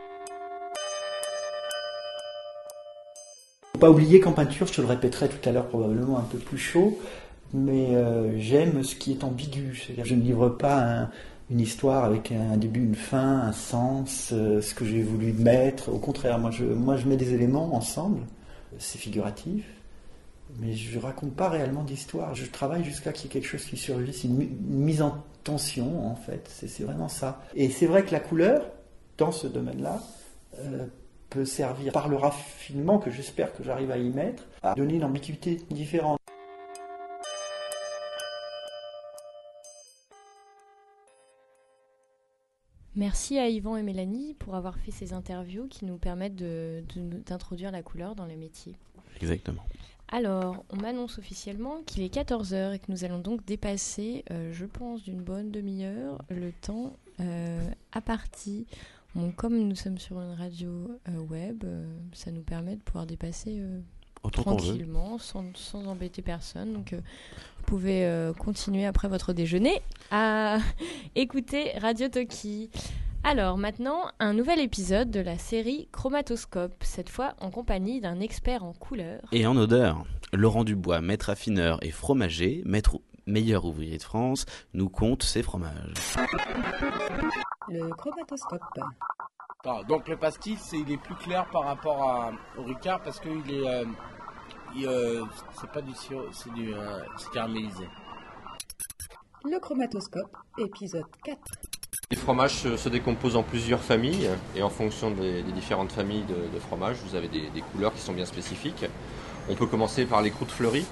Faut 3.75 3.79
pas 3.79 3.91
oublier 3.91 4.19
qu'en 4.19 4.33
peinture, 4.33 4.67
je 4.67 4.73
te 4.73 4.81
le 4.81 4.89
répéterai 4.89 5.29
tout 5.29 5.49
à 5.49 5.53
l'heure 5.53 5.69
probablement 5.69 6.19
un 6.19 6.23
peu 6.23 6.39
plus 6.39 6.59
chaud, 6.59 6.99
mais 7.53 7.95
euh, 7.95 8.39
j'aime 8.39 8.83
ce 8.83 8.95
qui 8.95 9.13
est 9.13 9.25
ambigu. 9.25 9.75
C'est-à-dire, 9.77 10.05
je 10.05 10.15
ne 10.15 10.23
livre 10.23 10.49
pas 10.51 10.83
un- 11.03 11.11
une 11.51 11.61
histoire 11.61 12.05
avec 12.05 12.31
un 12.33 12.57
début, 12.59 12.81
une 12.85 12.95
fin, 12.95 13.41
un 13.41 13.53
sens, 13.53 14.31
euh, 14.33 14.61
ce 14.61 14.75
que 14.75 14.85
j'ai 14.85 15.03
voulu 15.03 15.33
mettre. 15.33 15.89
Au 15.91 15.99
contraire, 15.99 16.39
moi 16.39 16.51
je, 16.51 16.65
moi 16.65 16.97
je 16.97 17.07
mets 17.09 17.17
des 17.17 17.33
éléments 17.35 17.75
ensemble. 17.75 18.21
C'est 18.79 18.99
figuratif, 18.99 19.65
mais 20.61 20.75
je 20.75 20.99
raconte 20.99 21.35
pas 21.35 21.49
réellement 21.49 21.85
d'histoire. 21.85 22.35
Je 22.35 22.45
travaille 22.47 22.85
jusqu'à 22.85 23.13
qu'il 23.13 23.25
y 23.27 23.29
ait 23.29 23.33
quelque 23.33 23.49
chose 23.49 23.65
qui 23.65 23.77
surgisse, 23.79 24.25
une, 24.25 24.35
mi- 24.37 24.45
une 24.71 24.79
mise 24.85 25.01
en 25.03 25.25
tension 25.43 26.07
en 26.07 26.15
fait. 26.17 26.49
C'est 26.55 26.83
vraiment 26.85 27.09
ça. 27.09 27.41
Et 27.55 27.71
c'est 27.71 27.87
vrai 27.87 28.03
que 28.05 28.13
la 28.13 28.21
couleur, 28.21 28.63
dans 29.17 29.33
ce 29.33 29.47
domaine-là, 29.47 30.01
euh, 30.61 30.85
peut 31.31 31.45
servir 31.47 31.93
par 31.93 32.09
le 32.09 32.17
raffinement 32.17 32.99
que 32.99 33.11
j'espère 33.11 33.55
que 33.55 33.63
j'arrive 33.65 33.91
à 33.91 33.97
y 33.99 34.11
mettre, 34.11 34.45
à 34.63 34.75
donner 34.75 34.95
une 34.97 35.05
ambiguïté 35.05 35.59
différente. 35.71 36.19
Merci 42.99 43.39
à 43.39 43.49
Yvan 43.49 43.77
et 43.77 43.83
Mélanie 43.85 44.35
pour 44.35 44.57
avoir 44.57 44.77
fait 44.77 44.91
ces 44.91 45.13
interviews 45.13 45.69
qui 45.69 45.85
nous 45.85 45.99
permettent 45.99 46.35
de- 46.35 46.83
de 46.97 47.19
d'introduire 47.25 47.71
la 47.71 47.81
couleur 47.83 48.15
dans 48.17 48.27
le 48.27 48.37
métier. 48.37 48.75
Exactement. 49.23 49.63
Alors, 50.09 50.65
on 50.71 50.77
m'annonce 50.77 51.19
officiellement 51.19 51.83
qu'il 51.87 52.03
est 52.03 52.13
14h 52.13 52.73
et 52.75 52.79
que 52.81 52.91
nous 52.91 53.05
allons 53.05 53.19
donc 53.21 53.45
dépasser, 53.45 54.25
euh, 54.33 54.53
je 54.53 54.65
pense, 54.65 55.03
d'une 55.05 55.23
bonne 55.23 55.51
demi-heure 55.53 56.21
le 56.31 56.51
temps 56.51 56.97
euh, 57.21 57.71
à 57.93 58.01
partie. 58.01 58.67
Bon, 59.15 59.31
comme 59.31 59.57
nous 59.69 59.77
sommes 59.77 59.99
sur 59.99 60.21
une 60.21 60.33
radio 60.35 60.91
euh, 61.09 61.19
web, 61.21 61.65
ça 62.15 62.31
nous 62.33 62.43
permet 62.43 62.75
de 62.77 62.81
pouvoir 62.81 63.07
dépasser 63.07 63.63
tranquillement, 64.33 65.19
sans, 65.19 65.45
sans 65.57 65.87
embêter 65.87 66.23
personne. 66.23 66.73
Donc, 66.73 66.95
pouvez 67.69 68.07
euh, 68.07 68.33
continuer 68.33 68.87
après 68.87 69.09
votre 69.09 69.35
déjeuner 69.35 69.83
à 70.11 70.57
écouter 71.15 71.73
Radio 71.83 72.09
Toki. 72.09 72.71
Alors 73.25 73.59
maintenant, 73.59 74.05
un 74.21 74.33
nouvel 74.33 74.59
épisode 74.61 75.11
de 75.11 75.21
la 75.21 75.37
série 75.37 75.89
Chromatoscope, 75.93 76.83
cette 76.83 77.11
fois 77.11 77.35
en 77.41 77.51
compagnie 77.51 78.01
d'un 78.01 78.21
expert 78.21 78.65
en 78.65 78.73
couleurs. 78.73 79.21
Et 79.33 79.47
en 79.47 79.55
odeur, 79.57 80.05
Laurent 80.33 80.65
Dubois, 80.65 81.03
maître 81.03 81.29
affineur 81.29 81.79
et 81.83 81.91
fromager, 81.91 82.63
maître 82.65 83.01
meilleur 83.27 83.67
ouvrier 83.67 83.99
de 83.99 84.03
France, 84.03 84.47
nous 84.73 84.89
compte 84.89 85.23
ses 85.23 85.43
fromages. 85.43 85.93
Le 87.69 87.91
chromatoscope. 87.91 88.63
Ah, 89.67 89.81
donc 89.87 90.09
le 90.09 90.17
pastis, 90.17 90.59
c'est- 90.59 90.79
il 90.79 90.91
est 90.93 90.97
plus 91.03 91.17
clair 91.17 91.47
par 91.51 91.65
rapport 91.65 92.03
à- 92.03 92.31
au 92.57 92.63
Ricard 92.63 93.03
parce 93.03 93.21
qu'il 93.21 93.31
est, 93.53 93.69
euh, 93.69 93.85
euh, 94.77 95.25
c'est 95.61 95.71
pas 95.71 95.81
du 95.81 95.95
sirop, 95.95 96.27
c'est 96.33 96.53
du, 96.53 96.73
euh, 96.73 97.01
caramélisé. 97.33 97.89
Le 99.45 99.59
chromatoscope, 99.61 100.37
épisode 100.59 101.07
4. 101.25 101.39
Les 102.11 102.17
fromages 102.17 102.55
se, 102.55 102.77
se 102.77 102.89
décomposent 102.89 103.37
en 103.37 103.43
plusieurs 103.43 103.81
familles 103.81 104.31
et 104.57 104.63
en 104.63 104.71
fonction 104.71 105.11
des, 105.11 105.43
des 105.43 105.53
différentes 105.53 105.93
familles 105.93 106.25
de, 106.25 106.55
de 106.55 106.59
fromages, 106.59 106.97
vous 107.07 107.15
avez 107.15 107.29
des, 107.29 107.49
des 107.51 107.61
couleurs 107.61 107.93
qui 107.93 108.01
sont 108.01 108.15
bien 108.15 108.25
spécifiques. 108.25 108.85
On 109.51 109.55
peut 109.55 109.67
commencer 109.67 110.07
par 110.07 110.23
les 110.23 110.31
croûtes 110.31 110.51
fleuries. 110.51 110.87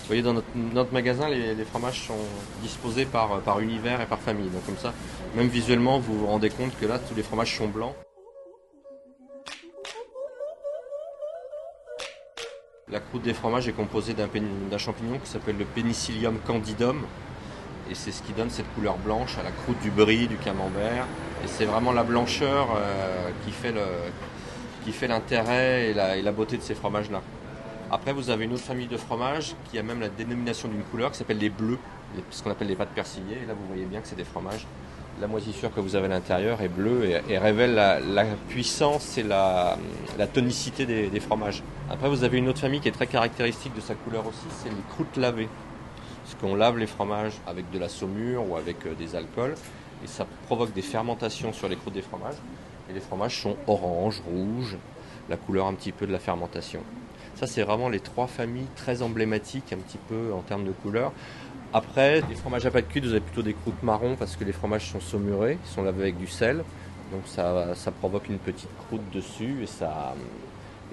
Vous 0.00 0.06
voyez, 0.06 0.22
dans 0.22 0.34
notre, 0.34 0.48
notre 0.56 0.92
magasin, 0.92 1.28
les, 1.28 1.54
les 1.54 1.64
fromages 1.64 2.06
sont 2.06 2.18
disposés 2.62 3.06
par, 3.06 3.40
par 3.42 3.60
univers 3.60 4.00
et 4.00 4.06
par 4.06 4.18
famille. 4.18 4.48
Donc 4.50 4.66
comme 4.66 4.76
ça, 4.76 4.92
même 5.36 5.48
visuellement, 5.48 6.00
vous 6.00 6.18
vous 6.18 6.26
rendez 6.26 6.50
compte 6.50 6.76
que 6.80 6.86
là, 6.86 6.98
tous 6.98 7.14
les 7.14 7.22
fromages 7.22 7.56
sont 7.56 7.68
blancs. 7.68 7.94
La 12.92 12.98
croûte 12.98 13.22
des 13.22 13.34
fromages 13.34 13.68
est 13.68 13.72
composée 13.72 14.14
d'un 14.14 14.78
champignon 14.78 15.20
qui 15.22 15.30
s'appelle 15.30 15.56
le 15.56 15.64
Penicillium 15.64 16.38
candidum. 16.44 17.02
Et 17.88 17.94
c'est 17.94 18.10
ce 18.10 18.20
qui 18.20 18.32
donne 18.32 18.50
cette 18.50 18.72
couleur 18.74 18.96
blanche 18.98 19.38
à 19.38 19.44
la 19.44 19.52
croûte 19.52 19.78
du 19.80 19.92
brie, 19.92 20.26
du 20.26 20.36
camembert. 20.36 21.06
Et 21.44 21.46
c'est 21.46 21.66
vraiment 21.66 21.92
la 21.92 22.02
blancheur 22.02 22.68
euh, 22.76 23.30
qui 23.44 24.92
fait 24.92 25.06
l'intérêt 25.06 25.90
et 25.90 25.94
la, 25.94 26.16
et 26.16 26.22
la 26.22 26.32
beauté 26.32 26.56
de 26.56 26.62
ces 26.62 26.74
fromages-là. 26.74 27.22
Après, 27.92 28.12
vous 28.12 28.28
avez 28.28 28.46
une 28.46 28.54
autre 28.54 28.64
famille 28.64 28.88
de 28.88 28.96
fromages 28.96 29.54
qui 29.70 29.78
a 29.78 29.84
même 29.84 30.00
la 30.00 30.08
dénomination 30.08 30.68
d'une 30.68 30.82
couleur 30.82 31.12
qui 31.12 31.18
s'appelle 31.18 31.38
les 31.38 31.50
bleus, 31.50 31.78
ce 32.30 32.42
qu'on 32.42 32.50
appelle 32.50 32.68
les 32.68 32.76
pâtes 32.76 32.94
persillées. 32.94 33.38
Et 33.42 33.46
là, 33.46 33.54
vous 33.54 33.66
voyez 33.68 33.84
bien 33.84 34.00
que 34.00 34.08
c'est 34.08 34.16
des 34.16 34.24
fromages. 34.24 34.66
La 35.20 35.26
moisissure 35.26 35.72
que 35.74 35.80
vous 35.80 35.96
avez 35.96 36.06
à 36.06 36.08
l'intérieur 36.08 36.62
est 36.62 36.68
bleue 36.68 37.10
et, 37.28 37.36
révèle 37.36 37.74
la, 37.74 38.24
puissance 38.48 39.18
et 39.18 39.22
la, 39.22 39.76
la 40.18 40.26
tonicité 40.26 40.86
des, 40.86 41.08
des 41.08 41.20
fromages. 41.20 41.62
Après, 41.90 42.08
vous 42.08 42.24
avez 42.24 42.38
une 42.38 42.48
autre 42.48 42.60
famille 42.60 42.80
qui 42.80 42.88
est 42.88 42.92
très 42.92 43.06
caractéristique 43.06 43.74
de 43.74 43.82
sa 43.82 43.94
couleur 43.94 44.26
aussi, 44.26 44.46
c'est 44.62 44.70
les 44.70 44.82
croûtes 44.88 45.18
lavées. 45.18 45.48
Parce 46.22 46.36
qu'on 46.40 46.54
lave 46.54 46.78
les 46.78 46.86
fromages 46.86 47.34
avec 47.46 47.70
de 47.70 47.78
la 47.78 47.90
saumure 47.90 48.48
ou 48.48 48.56
avec 48.56 48.86
euh, 48.86 48.94
des 48.94 49.14
alcools 49.14 49.54
et 50.02 50.06
ça 50.06 50.26
provoque 50.46 50.72
des 50.72 50.82
fermentations 50.82 51.52
sur 51.52 51.68
les 51.68 51.76
croûtes 51.76 51.94
des 51.94 52.02
fromages. 52.02 52.36
Et 52.88 52.94
les 52.94 53.00
fromages 53.00 53.42
sont 53.42 53.56
orange, 53.66 54.22
rouge, 54.26 54.76
la 55.28 55.36
couleur 55.36 55.66
un 55.66 55.74
petit 55.74 55.92
peu 55.92 56.06
de 56.06 56.12
la 56.12 56.18
fermentation. 56.18 56.80
Ça, 57.34 57.46
c'est 57.46 57.62
vraiment 57.62 57.88
les 57.88 58.00
trois 58.00 58.26
familles 58.26 58.68
très 58.76 59.02
emblématiques 59.02 59.72
un 59.72 59.78
petit 59.78 59.98
peu 60.08 60.32
en 60.32 60.40
termes 60.40 60.64
de 60.64 60.72
couleur. 60.72 61.12
Après, 61.72 62.22
les 62.28 62.34
fromages 62.34 62.66
à 62.66 62.70
pâte 62.70 62.88
cuite, 62.88 63.04
vous 63.04 63.12
avez 63.12 63.20
plutôt 63.20 63.42
des 63.42 63.54
croûtes 63.54 63.82
marron 63.82 64.16
parce 64.16 64.34
que 64.36 64.44
les 64.44 64.52
fromages 64.52 64.90
sont 64.90 65.00
saumurés, 65.00 65.58
ils 65.64 65.70
sont 65.70 65.82
lavés 65.82 66.02
avec 66.02 66.18
du 66.18 66.26
sel. 66.26 66.64
Donc 67.12 67.22
ça, 67.26 67.74
ça 67.74 67.90
provoque 67.92 68.28
une 68.28 68.38
petite 68.38 68.68
croûte 68.86 69.02
dessus 69.12 69.62
et 69.62 69.66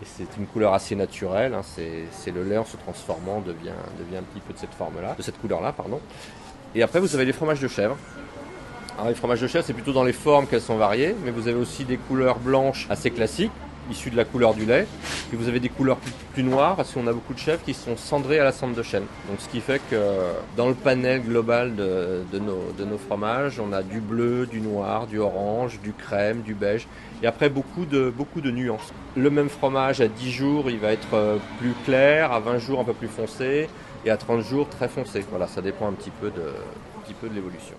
c'est 0.05 0.27
une 0.37 0.45
couleur 0.45 0.73
assez 0.73 0.95
naturelle. 0.95 1.53
hein. 1.55 1.61
C'est 1.63 2.05
c'est 2.11 2.31
le 2.31 2.43
lait 2.43 2.57
en 2.57 2.65
se 2.65 2.77
transformant 2.77 3.41
devient, 3.41 3.73
devient 3.99 4.17
un 4.17 4.23
petit 4.23 4.41
peu 4.45 4.53
de 4.53 4.59
cette 4.59 4.73
forme-là, 4.73 5.15
de 5.17 5.21
cette 5.23 5.39
couleur-là, 5.39 5.71
pardon. 5.71 5.99
Et 6.75 6.83
après, 6.83 6.99
vous 6.99 7.15
avez 7.15 7.25
les 7.25 7.33
fromages 7.33 7.59
de 7.61 7.67
chèvre. 7.67 7.97
Alors, 8.97 9.09
les 9.09 9.15
fromages 9.15 9.41
de 9.41 9.47
chèvre, 9.47 9.63
c'est 9.65 9.73
plutôt 9.73 9.93
dans 9.93 10.03
les 10.03 10.13
formes 10.13 10.47
qu'elles 10.47 10.61
sont 10.61 10.77
variées, 10.77 11.15
mais 11.23 11.31
vous 11.31 11.47
avez 11.47 11.57
aussi 11.57 11.85
des 11.85 11.97
couleurs 11.97 12.39
blanches 12.39 12.87
assez 12.89 13.09
classiques, 13.11 13.51
issues 13.89 14.09
de 14.09 14.17
la 14.17 14.25
couleur 14.25 14.53
du 14.53 14.65
lait. 14.65 14.87
Puis 15.29 15.37
vous 15.37 15.47
avez 15.47 15.59
des 15.59 15.69
couleurs 15.69 15.97
plus, 16.33 16.43
noires, 16.43 16.75
parce 16.75 16.93
qu'on 16.93 17.07
a 17.07 17.13
beaucoup 17.13 17.33
de 17.33 17.39
chèvres 17.39 17.63
qui 17.65 17.73
sont 17.73 17.97
cendrées 17.97 18.39
à 18.39 18.43
la 18.43 18.51
cendre 18.51 18.75
de 18.75 18.83
chêne. 18.83 19.05
Donc, 19.29 19.39
ce 19.39 19.49
qui 19.49 19.59
fait 19.59 19.81
que 19.89 19.95
dans 20.55 20.67
le 20.67 20.75
panel 20.75 21.23
global 21.23 21.75
de, 21.75 22.39
nos, 22.39 22.97
fromages, 22.97 23.59
on 23.59 23.73
a 23.73 23.81
du 23.81 23.99
bleu, 23.99 24.45
du 24.45 24.61
noir, 24.61 25.07
du 25.07 25.19
orange, 25.19 25.79
du 25.81 25.93
crème, 25.93 26.41
du 26.41 26.53
beige, 26.53 26.87
et 27.23 27.27
après 27.27 27.49
beaucoup 27.49 27.85
de, 27.85 28.09
beaucoup 28.15 28.41
de 28.41 28.51
nuances. 28.51 28.93
Le 29.15 29.29
même 29.29 29.49
fromage 29.49 30.01
à 30.01 30.07
10 30.07 30.31
jours, 30.31 30.69
il 30.69 30.77
va 30.77 30.91
être 30.91 31.13
euh, 31.13 31.37
plus 31.59 31.73
clair, 31.85 32.31
à 32.31 32.39
20 32.39 32.59
jours 32.59 32.79
un 32.79 32.83
peu 32.83 32.93
plus 32.93 33.07
foncé, 33.07 33.67
et 34.05 34.11
à 34.11 34.17
30 34.17 34.41
jours 34.41 34.69
très 34.69 34.87
foncé. 34.87 35.25
Voilà, 35.29 35.47
ça 35.47 35.61
dépend 35.61 35.87
un 35.87 35.93
petit 35.93 36.11
peu 36.11 36.29
de 36.29 37.33
l'évolution. 37.33 37.75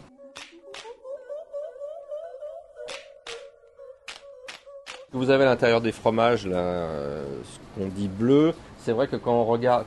Vous 5.12 5.30
avez 5.30 5.44
à 5.44 5.46
l'intérieur 5.46 5.80
des 5.80 5.90
fromages 5.90 6.46
euh, 6.46 7.24
ce 7.42 7.80
qu'on 7.80 7.88
dit 7.88 8.08
bleu. 8.08 8.52
C'est 8.76 8.92
vrai 8.92 9.08
que 9.08 9.16
quand 9.16 9.32
on, 9.32 9.46
regarde, 9.46 9.86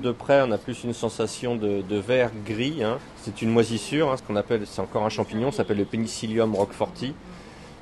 de 0.00 0.10
près, 0.10 0.42
on 0.42 0.50
a 0.50 0.58
plus 0.58 0.82
une 0.82 0.94
sensation 0.94 1.54
de, 1.54 1.96
vert 1.96 2.32
gris. 2.44 2.82
hein. 2.82 2.98
C'est 3.18 3.40
une 3.40 3.50
moisissure, 3.50 4.10
hein, 4.10 4.16
ce 4.16 4.22
qu'on 4.24 4.34
appelle, 4.34 4.62
c'est 4.66 4.82
encore 4.82 5.04
un 5.04 5.10
champignon, 5.10 5.52
ça 5.52 5.58
s'appelle 5.58 5.78
le 5.78 5.84
Penicillium 5.84 6.56
roqueforti. 6.56 7.14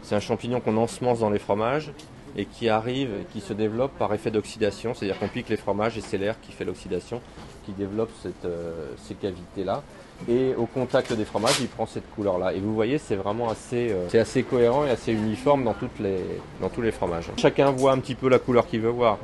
C'est 0.03 0.15
un 0.15 0.21
champignon 0.21 0.61
qu'on 0.61 0.77
ensemence 0.77 1.21
dans 1.21 1.31
les 1.31 1.39
fromages 1.39 1.93
et 2.37 2.45
qui 2.45 2.69
arrive, 2.69 3.09
qui 3.33 3.41
se 3.41 3.55
développe 3.55 3.97
par 3.99 4.13
effet 4.13 4.31
d'oxydation, 4.31 4.93
c'est-à-dire 4.93 5.19
qu'on 5.19 5.29
pique 5.29 5.49
les 5.49 5.57
fromages 5.57 5.97
et 5.97 6.03
c'est 6.03 6.19
l'air 6.19 6.39
qui 6.43 6.53
fait 6.53 6.67
l'oxydation, 6.67 7.23
qui 7.65 7.73
développe 7.73 8.13
euh, 8.45 8.93
ces 8.99 9.15
cavités-là. 9.15 9.83
Et 10.29 10.55
au 10.55 10.67
contact 10.67 11.13
des 11.13 11.25
fromages, 11.25 11.59
il 11.61 11.69
prend 11.69 11.87
cette 11.87 12.09
couleur-là. 12.15 12.53
Et 12.53 12.61
vous 12.61 12.75
voyez, 12.75 12.99
c'est 12.99 13.17
vraiment 13.17 13.49
assez, 13.49 13.91
euh, 13.91 14.09
c'est 14.09 14.19
assez 14.19 14.43
cohérent 14.43 14.85
et 14.85 14.91
assez 14.91 15.13
uniforme 15.13 15.65
dans, 15.65 15.75
toutes 15.75 15.99
les, 15.99 16.19
dans 16.61 16.69
tous 16.69 16.83
les 16.83 16.93
fromages. 16.93 17.31
Chacun 17.37 17.71
voit 17.71 17.93
un 17.93 17.99
petit 17.99 18.15
peu 18.15 18.29
la 18.29 18.39
couleur 18.39 18.67
qu'il 18.67 18.81
veut 18.81 18.91
voir. 18.91 19.19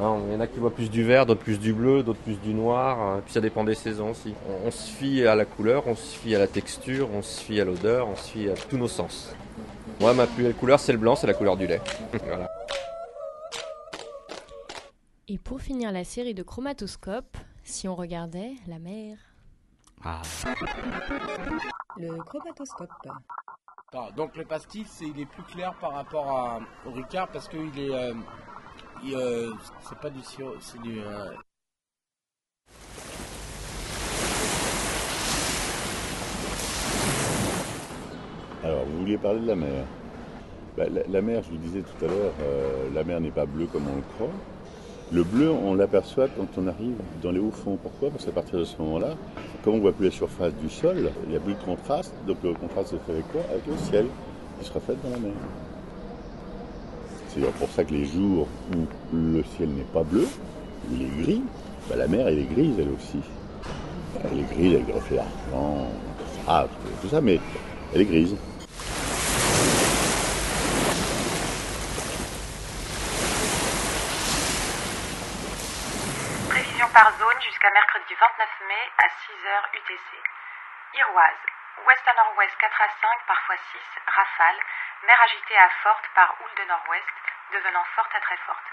Hein, 0.00 0.18
Il 0.26 0.32
y 0.32 0.36
en 0.36 0.40
a 0.40 0.46
qui 0.46 0.58
voient 0.58 0.74
plus 0.74 0.90
du 0.90 1.04
vert, 1.04 1.26
d'autres 1.26 1.40
plus 1.40 1.58
du 1.58 1.72
bleu, 1.72 2.02
d'autres 2.02 2.18
plus 2.20 2.40
du 2.40 2.54
noir. 2.54 2.98
hein, 3.00 3.20
Puis 3.24 3.34
ça 3.34 3.40
dépend 3.40 3.62
des 3.62 3.74
saisons 3.74 4.10
aussi. 4.10 4.34
On, 4.64 4.70
se 4.70 4.90
fie 4.90 5.26
à 5.26 5.34
la 5.34 5.44
couleur, 5.44 5.84
on 5.86 5.94
se 5.94 6.16
fie 6.16 6.34
à 6.34 6.38
la 6.38 6.46
texture, 6.46 7.08
on 7.14 7.22
se 7.22 7.40
fie 7.40 7.60
à 7.60 7.64
l'odeur, 7.64 8.08
on 8.08 8.16
se 8.16 8.30
fie 8.30 8.48
à 8.48 8.54
tous 8.54 8.78
nos 8.78 8.88
sens. 8.88 9.34
Moi, 10.00 10.14
ma 10.14 10.26
plus 10.26 10.44
belle 10.44 10.54
couleur, 10.54 10.80
c'est 10.80 10.92
le 10.92 10.98
blanc, 10.98 11.14
c'est 11.14 11.26
la 11.26 11.34
couleur 11.34 11.56
du 11.56 11.66
lait. 11.66 11.80
Et 15.28 15.38
pour 15.38 15.60
finir 15.60 15.92
la 15.92 16.04
série 16.04 16.34
de 16.34 16.42
Chromatoscope, 16.42 17.36
si 17.62 17.86
on 17.86 17.94
regardait 17.94 18.52
la 18.66 18.78
mer. 18.78 19.16
Le 21.96 22.22
chromatoscope. 22.24 22.90
Ah, 23.94 24.08
donc 24.16 24.36
le 24.36 24.44
pastis, 24.44 25.00
il 25.00 25.20
est 25.20 25.26
plus 25.26 25.44
clair 25.44 25.74
par 25.80 25.92
rapport 25.92 26.28
à, 26.28 26.60
au 26.86 26.90
Ricard 26.90 27.28
parce 27.28 27.48
qu'il 27.48 27.78
est... 27.78 27.94
Euh, 27.94 28.14
euh, 29.14 29.52
c'est 29.80 29.98
pas 29.98 30.10
du 30.10 30.20
sirop, 30.22 30.54
c'est 30.60 30.80
du... 30.82 30.98
Euh, 31.00 31.30
Alors, 38.64 38.84
vous 38.86 38.98
vouliez 38.98 39.18
parler 39.18 39.40
de 39.40 39.46
la 39.46 39.56
mer. 39.56 39.84
Bah, 40.76 40.84
la, 40.88 41.02
la, 41.06 41.22
mer, 41.22 41.42
je 41.42 41.50
vous 41.50 41.58
disais 41.58 41.82
tout 41.82 42.04
à 42.04 42.08
l'heure, 42.08 42.32
la 42.92 43.04
mer 43.04 43.20
n'est 43.20 43.30
pas 43.30 43.46
bleue 43.46 43.66
comme 43.66 43.86
on 43.88 43.96
le 43.96 44.02
croit. 44.14 44.30
Le 45.12 45.24
bleu, 45.24 45.50
on 45.50 45.74
l'aperçoit 45.74 46.28
quand 46.28 46.48
on 46.56 46.66
arrive 46.66 46.96
dans 47.22 47.30
les 47.32 47.38
hauts 47.38 47.50
fonds. 47.50 47.76
Pourquoi? 47.76 48.08
Parce 48.08 48.24
qu'à 48.24 48.32
partir 48.32 48.58
de 48.58 48.64
ce 48.64 48.78
moment-là, 48.78 49.10
comme 49.62 49.74
on 49.74 49.76
ne 49.76 49.82
voit 49.82 49.92
plus 49.92 50.06
la 50.06 50.10
surface 50.10 50.54
du 50.54 50.70
sol, 50.70 51.10
il 51.24 51.30
n'y 51.30 51.36
a 51.36 51.40
plus 51.40 51.52
de 51.52 51.62
contraste. 51.62 52.14
Donc 52.26 52.38
le 52.42 52.54
contraste 52.54 52.92
se 52.92 52.96
fait 52.96 53.12
avec 53.12 53.30
quoi? 53.30 53.42
Avec 53.50 53.66
le 53.66 53.76
ciel 53.76 54.06
qui 54.58 54.64
se 54.66 54.72
reflète 54.72 55.02
dans 55.02 55.10
la 55.10 55.18
mer. 55.18 55.32
C'est 57.28 57.40
pour 57.42 57.68
ça 57.68 57.84
que 57.84 57.92
les 57.92 58.06
jours 58.06 58.48
où 58.74 58.86
le 59.12 59.42
ciel 59.56 59.68
n'est 59.68 59.84
pas 59.84 60.02
bleu, 60.02 60.26
il 60.90 61.02
est 61.02 61.22
gris, 61.22 61.42
bah, 61.88 61.96
la 61.96 62.06
mer 62.06 62.28
elle 62.28 62.38
est 62.38 62.54
grise 62.54 62.74
elle 62.78 62.90
aussi. 62.90 63.20
Elle 64.24 64.40
est 64.40 64.54
grise 64.54 64.74
avec 64.74 64.86
des 64.86 64.92
reflets 64.92 65.16
d'argent, 65.16 65.88
ah, 66.46 66.66
tout 67.00 67.08
ça, 67.08 67.20
mais 67.20 67.38
elle 67.94 68.02
est 68.02 68.04
grise. 68.04 68.36
Prévision 76.50 76.86
par 76.92 77.12
zone 77.18 77.40
jusqu'à 77.40 77.68
mercredi 77.72 78.11
29 78.22 78.70
mai 78.70 78.84
à 79.02 79.06
6h 79.10 79.50
UTC. 79.82 80.10
Iroise, 80.94 81.42
ouest 81.82 82.06
à 82.06 82.14
nord-ouest 82.14 82.54
4 82.54 82.70
à 82.70 82.88
5, 83.02 83.18
parfois 83.26 83.58
6, 83.58 83.82
rafale, 84.06 84.58
mer 85.10 85.18
agitée 85.26 85.58
à 85.58 85.66
forte 85.82 86.06
par 86.14 86.30
houle 86.38 86.54
de 86.54 86.62
nord-ouest, 86.70 87.10
devenant 87.50 87.82
forte 87.98 88.14
à 88.14 88.22
très 88.22 88.38
forte, 88.46 88.68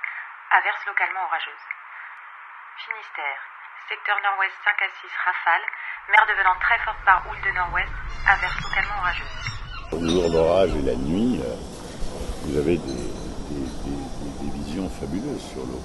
averse 0.54 0.86
localement 0.86 1.26
orageuse. 1.26 1.66
Finistère, 2.78 3.42
secteur 3.90 4.22
nord-ouest 4.22 4.54
5 4.54 4.70
à 4.86 4.90
6, 5.02 5.10
rafale, 5.18 5.66
mer 6.14 6.24
devenant 6.30 6.58
très 6.62 6.78
forte 6.86 7.02
par 7.02 7.26
houle 7.26 7.42
de 7.42 7.50
nord-ouest, 7.50 7.90
averse 8.30 8.60
localement 8.62 9.02
orageuse. 9.02 9.42
Le 9.98 10.10
jour 10.14 10.30
d'orage 10.30 10.78
et 10.78 10.86
la 10.86 10.94
nuit, 10.94 11.42
euh, 11.42 11.58
vous 12.46 12.54
avez 12.54 12.78
des- 12.78 13.18
des- 13.50 13.66
des- 13.82 14.36
des 14.46 14.52
visions 14.62 14.86
fabuleuses 14.94 15.42
sur 15.42 15.66
l'eau. 15.66 15.82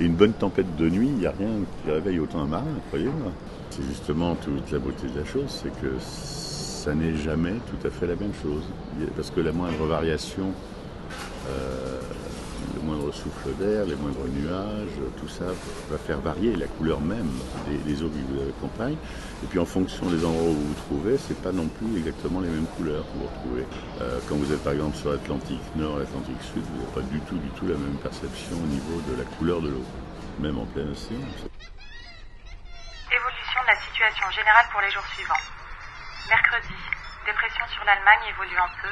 Une 0.00 0.14
bonne 0.14 0.32
tempête 0.32 0.76
de 0.76 0.88
nuit, 0.88 1.08
il 1.08 1.16
n'y 1.16 1.26
a 1.26 1.32
rien 1.32 1.48
qui 1.82 1.90
réveille 1.90 2.20
autant 2.20 2.42
un 2.42 2.46
marin, 2.46 2.64
croyez-moi. 2.88 3.32
C'est 3.70 3.82
justement 3.82 4.36
toute 4.36 4.70
la 4.70 4.78
beauté 4.78 5.08
de 5.08 5.18
la 5.18 5.24
chose, 5.24 5.46
c'est 5.48 5.72
que 5.80 5.98
ça 6.00 6.94
n'est 6.94 7.16
jamais 7.16 7.54
tout 7.66 7.86
à 7.86 7.90
fait 7.90 8.06
la 8.06 8.14
même 8.14 8.32
chose. 8.40 8.62
Parce 9.16 9.30
que 9.30 9.40
la 9.40 9.50
moindre 9.50 9.84
variation, 9.86 10.52
euh, 11.48 11.98
le 12.78 12.86
moindre 12.86 13.12
souffle 13.12 13.50
d'air, 13.58 13.84
les 13.84 13.96
moindres 13.96 14.26
nuages, 14.28 14.98
tout 15.18 15.28
ça 15.28 15.46
va 15.90 15.98
faire 15.98 16.20
varier 16.20 16.54
la 16.56 16.66
couleur 16.66 17.00
même 17.00 17.30
des, 17.66 18.02
eaux 18.02 18.08
qui 18.08 18.22
vous 18.28 18.40
accompagnent. 18.48 18.98
Et 19.42 19.46
puis 19.46 19.58
en 19.58 19.64
fonction 19.64 20.06
des 20.06 20.24
endroits 20.24 20.50
où 20.50 20.54
vous 20.54 20.68
vous 20.68 20.80
trouvez, 20.86 21.18
c'est 21.18 21.40
pas 21.42 21.52
non 21.52 21.66
plus 21.68 21.98
exactement 21.98 22.40
les 22.40 22.48
mêmes 22.48 22.66
couleurs 22.76 23.04
que 23.04 23.18
vous 23.18 23.26
retrouvez. 23.26 23.66
Euh, 24.00 24.18
quand 24.28 24.36
vous 24.36 24.52
êtes 24.52 24.62
par 24.62 24.72
exemple 24.72 24.96
sur 24.96 25.10
l'Atlantique 25.10 25.62
Nord 25.76 25.98
l'Atlantique 25.98 26.42
Sud, 26.42 26.62
vous 26.62 26.78
n'avez 26.78 26.92
pas 26.94 27.02
du 27.02 27.20
tout, 27.20 27.38
du 27.38 27.48
tout 27.50 27.66
la 27.66 27.76
même 27.76 27.98
perception 28.02 28.56
au 28.56 28.66
niveau 28.66 29.00
de 29.10 29.18
la 29.18 29.24
couleur 29.36 29.60
de 29.60 29.68
l'eau, 29.68 29.84
même 30.40 30.58
en 30.58 30.66
plein 30.66 30.88
océan. 30.90 31.18
Évolution 33.10 33.60
de 33.62 33.68
la 33.68 33.78
situation 33.80 34.30
générale 34.30 34.66
pour 34.70 34.80
les 34.80 34.90
jours 34.90 35.06
suivants. 35.14 35.44
Mercredi, 36.28 36.76
dépression 37.28 37.66
sur 37.68 37.84
l'Allemagne 37.84 38.24
évoluant 38.32 38.72
peu, 38.80 38.88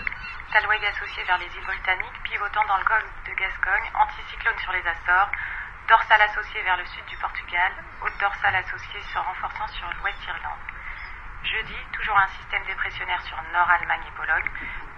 taloueg 0.52 0.84
associé 0.92 1.24
vers 1.24 1.40
les 1.40 1.48
îles 1.48 1.64
britanniques, 1.64 2.20
pivotant 2.28 2.60
dans 2.68 2.76
le 2.76 2.84
golfe 2.84 3.16
de 3.24 3.32
Gascogne, 3.32 3.88
anticyclone 3.96 4.60
sur 4.60 4.76
les 4.76 4.84
Açores, 4.84 5.32
dorsale 5.88 6.20
associée 6.20 6.60
vers 6.60 6.76
le 6.76 6.84
sud 6.84 7.00
du 7.08 7.16
Portugal, 7.16 7.72
haute 8.04 8.12
dorsale 8.20 8.60
associée 8.60 9.00
se 9.08 9.16
renforçant 9.16 9.68
sur 9.72 9.88
l'ouest 9.88 10.20
Irlande. 10.28 10.64
Jeudi, 11.48 11.80
toujours 11.96 12.18
un 12.20 12.28
système 12.36 12.60
dépressionnaire 12.68 13.22
sur 13.24 13.40
Nord-Allemagne 13.56 14.04
et 14.04 14.16
Pologne, 14.20 14.50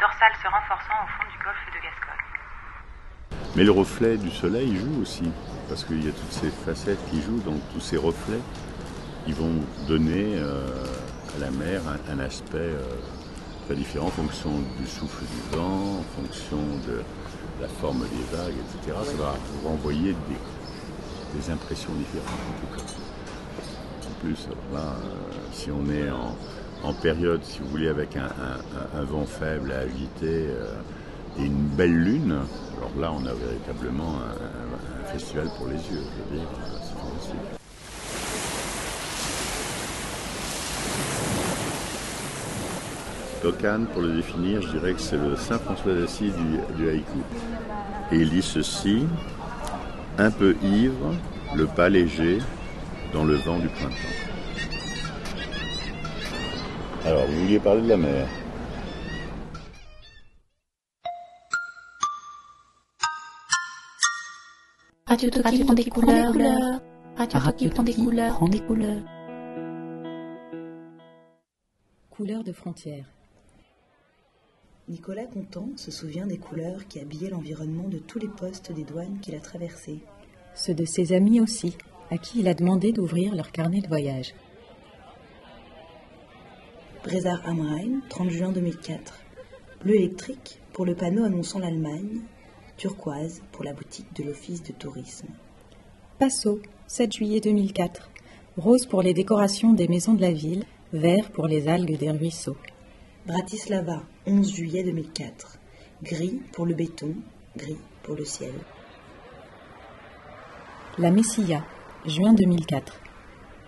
dorsale 0.02 0.35
se 0.43 0.48
renforçant 0.51 0.98
au 0.98 1.09
fond 1.15 1.27
du 1.31 1.39
golfe 1.39 1.66
de 1.70 1.78
Gascogne. 1.78 2.27
Mais 3.55 3.62
le 3.62 3.70
reflet 3.70 4.19
du 4.19 4.35
soleil 4.35 4.74
joue 4.82 4.98
aussi, 5.06 5.31
parce 5.70 5.86
qu'il 5.86 6.02
y 6.02 6.10
a 6.10 6.12
toutes 6.12 6.35
ces 6.35 6.51
facettes 6.66 7.06
qui 7.06 7.23
jouent, 7.23 7.43
donc 7.47 7.62
tous 7.70 7.81
ces 7.86 8.02
reflets, 8.02 8.43
ils 9.31 9.35
vont 9.35 9.62
donner 9.86 10.43
euh, 10.43 10.82
à 11.36 11.39
la 11.39 11.51
mer 11.55 11.86
un, 11.86 12.02
un 12.10 12.19
aspect 12.19 12.74
euh, 12.74 12.82
très 13.69 13.77
différent 13.77 14.07
en 14.07 14.11
fonction 14.11 14.51
du 14.81 14.86
souffle 14.86 15.24
du 15.24 15.57
vent, 15.57 15.99
en 15.99 16.23
fonction 16.23 16.57
de 16.86 17.03
la 17.61 17.69
forme 17.69 18.01
des 18.01 18.36
vagues, 18.36 18.55
etc. 18.55 18.97
Ça 19.05 19.16
va 19.23 19.35
renvoyer 19.62 20.15
des, 21.35 21.51
impressions 21.53 21.93
différentes 21.93 22.40
en 22.49 22.66
tout 22.66 22.77
cas. 22.77 22.93
En 24.09 24.20
plus, 24.20 24.49
euh, 24.73 24.78
si 25.53 25.70
on 25.70 25.86
est 25.90 26.09
en, 26.11 26.95
période, 26.95 27.45
si 27.45 27.59
vous 27.59 27.69
voulez, 27.69 27.89
avec 27.89 28.16
un, 28.16 29.03
vent 29.05 29.27
faible 29.27 29.70
à 29.73 29.81
agiter 29.81 30.47
euh, 30.49 30.73
et 31.39 31.45
une 31.45 31.66
belle 31.66 31.95
lune, 31.95 32.39
alors 32.78 32.93
là, 32.99 33.12
on 33.12 33.27
a 33.27 33.35
véritablement 33.35 34.15
un, 34.16 35.12
festival 35.12 35.49
pour 35.59 35.66
les 35.66 35.77
yeux. 35.77 36.05
Je 36.31 36.35
veux 36.35 36.40
dire, 36.40 36.49
fantastique. 36.97 37.59
Cocan, 43.43 43.86
pour 43.93 44.02
le 44.02 44.16
définir, 44.16 44.62
je 44.62 44.69
dirais 44.73 44.94
que 44.94 45.01
c'est 45.01 45.16
le 45.16 45.36
Saint 45.36 45.59
François 45.59 45.94
d'Assise 45.94 46.35
du, 46.35 46.59
du 46.77 46.89
haïku. 46.89 47.19
Et 48.12 48.16
il 48.16 48.31
dit 48.31 48.43
ceci 48.43 49.06
un 50.19 50.31
peu 50.31 50.56
ivre, 50.62 51.15
le 51.55 51.66
pas 51.66 51.89
léger, 51.89 52.39
dans 53.12 53.24
le 53.24 53.35
vent 53.36 53.59
du 53.59 53.69
printemps. 53.69 53.94
Alors, 57.05 57.27
vous 57.27 57.40
vouliez 57.40 57.59
parler 57.59 57.82
de 57.82 57.89
la 57.89 57.97
mer. 57.97 58.28
Radio 65.06 65.31
Toki 65.31 65.65
prend 65.65 65.74
des 65.74 65.85
couleurs. 65.85 66.32
Radio 67.16 67.40
Toki 67.40 67.69
prend 67.69 67.82
des 67.82 67.94
couleurs. 67.94 68.35
Prend 68.35 68.48
des 68.48 68.60
couleurs. 68.60 69.02
Couleurs 72.10 72.44
de 72.44 72.52
frontières. 72.52 73.06
Nicolas 74.89 75.27
Contant 75.27 75.69
se 75.77 75.90
souvient 75.90 76.27
des 76.27 76.39
couleurs 76.39 76.89
qui 76.89 76.98
habillaient 76.98 77.28
l'environnement 77.28 77.89
de 77.89 77.98
tous 77.98 78.19
les 78.19 78.28
postes 78.28 78.73
des 78.73 78.85
douanes 78.85 79.19
qu'il 79.20 79.35
a 79.35 79.40
traversés. 79.40 79.98
Ceux 80.55 80.73
de 80.73 80.86
ses 80.86 81.12
amis 81.12 81.40
aussi, 81.40 81.77
à 82.10 82.16
qui 82.16 82.40
il 82.40 82.48
a 82.48 82.55
demandé 82.55 82.93
d'ouvrir 82.93 83.35
leur 83.35 83.52
carnet 83.52 83.82
de 83.82 83.89
voyage. 83.89 84.32
Brézard 87.05 87.47
Amrain, 87.47 88.01
30 88.09 88.31
juin 88.31 88.51
2004. 88.51 89.20
Bleu 89.82 89.94
électrique 89.94 90.59
pour 90.73 90.86
le 90.86 90.94
panneau 90.94 91.24
annonçant 91.24 91.59
l'Allemagne. 91.59 92.23
Turquoise 92.78 93.43
pour 93.52 93.65
la 93.65 93.74
boutique 93.74 94.15
de 94.16 94.24
l'Office 94.24 94.62
de 94.62 94.73
tourisme. 94.73 95.28
Passo, 96.19 96.60
7 96.86 97.12
juillet 97.12 97.40
2004. 97.40 98.10
Rose 98.56 98.86
pour 98.86 99.02
les 99.02 99.12
décorations 99.12 99.74
des 99.74 99.86
maisons 99.86 100.15
de 100.15 100.23
la 100.23 100.32
ville, 100.32 100.65
vert 100.94 101.31
pour 101.32 101.47
les 101.47 101.69
algues 101.69 101.98
des 101.98 102.10
ruisseaux. 102.10 102.56
Bratislava, 103.27 104.02
11 104.31 104.55
juillet 104.55 104.85
2004. 104.85 105.59
Gris 106.03 106.43
pour 106.53 106.67
le 106.67 106.75
béton, 106.75 107.15
gris 107.57 107.79
pour 108.03 108.15
le 108.15 108.27
ciel. 108.27 108.53
La 110.99 111.11
Messia, 111.11 111.65
juin 112.05 112.35
2004. 112.35 113.01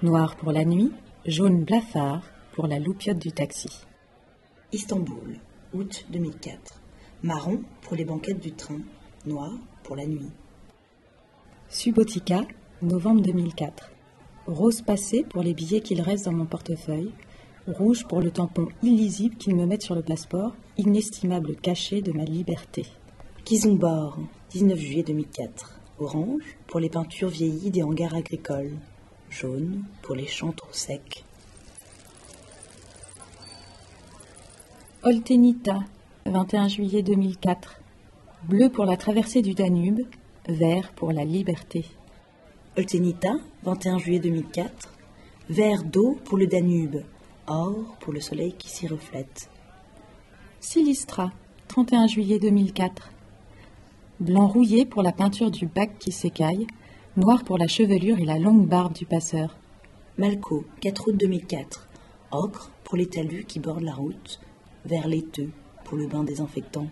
Noir 0.02 0.36
pour 0.36 0.52
la 0.52 0.66
nuit, 0.66 0.92
jaune 1.24 1.64
blafard 1.64 2.22
pour 2.52 2.66
la 2.66 2.78
loupiote 2.78 3.18
du 3.18 3.32
taxi. 3.32 3.70
Istanbul, 4.70 5.38
août 5.72 6.04
2004. 6.10 6.82
Marron 7.22 7.62
pour 7.80 7.96
les 7.96 8.04
banquettes 8.04 8.40
du 8.40 8.52
train, 8.52 8.80
noir 9.24 9.52
pour 9.82 9.96
la 9.96 10.04
nuit. 10.04 10.30
Subotica, 11.70 12.42
novembre 12.82 13.22
2004. 13.22 13.90
Rose 14.46 14.82
passé 14.82 15.24
pour 15.24 15.42
les 15.42 15.54
billets 15.54 15.80
qu'il 15.80 16.02
reste 16.02 16.26
dans 16.26 16.34
mon 16.34 16.44
portefeuille. 16.44 17.14
Rouge 17.66 18.06
pour 18.06 18.20
le 18.20 18.30
tampon 18.30 18.68
illisible 18.82 19.36
qu'ils 19.36 19.54
me 19.54 19.66
mettent 19.66 19.82
sur 19.82 19.94
le 19.94 20.02
passeport, 20.02 20.54
inestimable 20.78 21.56
cachet 21.56 22.00
de 22.00 22.10
ma 22.10 22.24
liberté. 22.24 22.86
Kizumborg, 23.44 24.18
19 24.50 24.78
juillet 24.78 25.02
2004. 25.02 25.78
Orange 25.98 26.56
pour 26.66 26.80
les 26.80 26.88
peintures 26.88 27.28
vieillies 27.28 27.70
des 27.70 27.82
hangars 27.82 28.14
agricoles. 28.14 28.76
Jaune 29.28 29.84
pour 30.00 30.14
les 30.14 30.26
champs 30.26 30.52
trop 30.52 30.72
secs. 30.72 31.24
Oltenita, 35.02 35.80
21 36.24 36.68
juillet 36.68 37.02
2004. 37.02 37.80
Bleu 38.48 38.70
pour 38.70 38.86
la 38.86 38.96
traversée 38.96 39.42
du 39.42 39.52
Danube, 39.52 40.00
vert 40.48 40.92
pour 40.94 41.12
la 41.12 41.26
liberté. 41.26 41.84
Oltenita, 42.78 43.34
21 43.64 43.98
juillet 43.98 44.18
2004. 44.18 44.94
Vert 45.50 45.84
d'eau 45.84 46.18
pour 46.24 46.38
le 46.38 46.46
Danube, 46.46 47.02
or 47.50 47.96
pour 48.00 48.12
le 48.12 48.20
soleil 48.20 48.54
qui 48.54 48.70
s'y 48.70 48.86
reflète. 48.86 49.50
Silistra, 50.60 51.32
31 51.68 52.06
juillet 52.06 52.38
2004. 52.38 53.10
Blanc 54.20 54.46
rouillé 54.46 54.86
pour 54.86 55.02
la 55.02 55.12
peinture 55.12 55.50
du 55.50 55.66
bac 55.66 55.98
qui 55.98 56.12
s'écaille, 56.12 56.66
noir 57.16 57.44
pour 57.44 57.58
la 57.58 57.66
chevelure 57.66 58.18
et 58.18 58.24
la 58.24 58.38
longue 58.38 58.66
barbe 58.66 58.92
du 58.92 59.04
passeur. 59.04 59.56
Malco, 60.16 60.64
4 60.80 61.08
août 61.08 61.16
2004. 61.18 61.88
Ocre 62.32 62.70
pour 62.84 62.96
les 62.96 63.06
talus 63.06 63.44
qui 63.44 63.58
bordent 63.58 63.82
la 63.82 63.94
route, 63.94 64.40
vert 64.84 65.08
laiteux 65.08 65.50
pour 65.84 65.98
le 65.98 66.06
bain 66.06 66.22
désinfectant. 66.22 66.86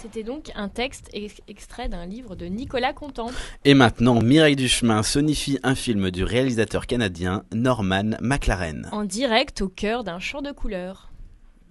C'était 0.00 0.22
donc 0.22 0.50
un 0.54 0.68
texte 0.68 1.08
ex- 1.12 1.40
extrait 1.46 1.88
d'un 1.88 2.06
livre 2.06 2.34
de 2.34 2.46
Nicolas 2.46 2.92
Contant. 2.94 3.30
Et 3.64 3.74
maintenant, 3.74 4.20
Mireille 4.22 4.56
Duchemin 4.56 5.02
sonifie 5.02 5.58
un 5.62 5.74
film 5.74 6.10
du 6.10 6.24
réalisateur 6.24 6.86
canadien 6.86 7.44
Norman 7.52 8.16
McLaren. 8.22 8.88
En 8.92 9.04
direct 9.04 9.60
au 9.60 9.68
cœur 9.68 10.02
d'un 10.04 10.18
champ 10.18 10.40
de 10.40 10.52
couleurs. 10.52 11.10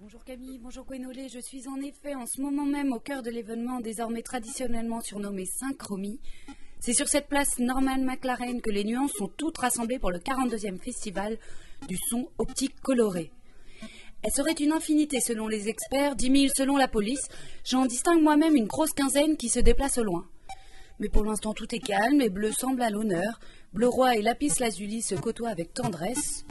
Bonjour 0.00 0.24
Camille, 0.24 0.58
bonjour 0.62 0.84
Gwenolé, 0.86 1.28
je 1.28 1.38
suis 1.40 1.68
en 1.68 1.76
effet 1.80 2.14
en 2.14 2.26
ce 2.26 2.40
moment 2.40 2.64
même 2.66 2.92
au 2.92 2.98
cœur 3.00 3.22
de 3.22 3.30
l'événement 3.30 3.80
désormais 3.80 4.22
traditionnellement 4.22 5.00
surnommé 5.00 5.44
Synchromie. 5.46 6.20
C'est 6.80 6.94
sur 6.94 7.08
cette 7.08 7.28
place 7.28 7.58
Norman 7.58 7.98
McLaren 8.04 8.60
que 8.60 8.70
les 8.70 8.84
nuances 8.84 9.12
sont 9.18 9.28
toutes 9.36 9.58
rassemblées 9.58 9.98
pour 9.98 10.10
le 10.10 10.18
42e 10.18 10.78
festival 10.80 11.36
du 11.88 11.96
son 12.08 12.28
optique 12.38 12.80
coloré. 12.80 13.30
Elle 14.22 14.32
serait 14.32 14.52
une 14.52 14.72
infinité 14.72 15.20
selon 15.20 15.48
les 15.48 15.68
experts, 15.68 16.14
10 16.14 16.40
000 16.42 16.52
selon 16.54 16.76
la 16.76 16.88
police. 16.88 17.28
J'en 17.64 17.86
distingue 17.86 18.22
moi-même 18.22 18.54
une 18.54 18.66
grosse 18.66 18.92
quinzaine 18.92 19.36
qui 19.36 19.48
se 19.48 19.60
déplace 19.60 19.96
au 19.98 20.04
loin. 20.04 20.26
Mais 20.98 21.08
pour 21.08 21.24
l'instant 21.24 21.54
tout 21.54 21.74
est 21.74 21.78
calme 21.78 22.20
et 22.20 22.28
bleu 22.28 22.52
semble 22.52 22.82
à 22.82 22.90
l'honneur. 22.90 23.40
Bleu 23.72 23.88
roi 23.88 24.16
et 24.16 24.22
lapis 24.22 24.52
lazuli 24.60 25.00
se 25.00 25.14
côtoient 25.14 25.48
avec 25.48 25.72
tendresse 25.72 26.44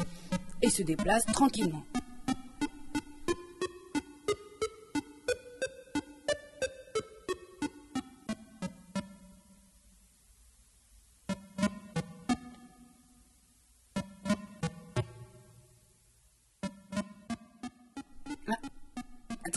et 0.63 0.69
se 0.69 0.81
déplacent 0.81 1.27
tranquillement. 1.27 1.83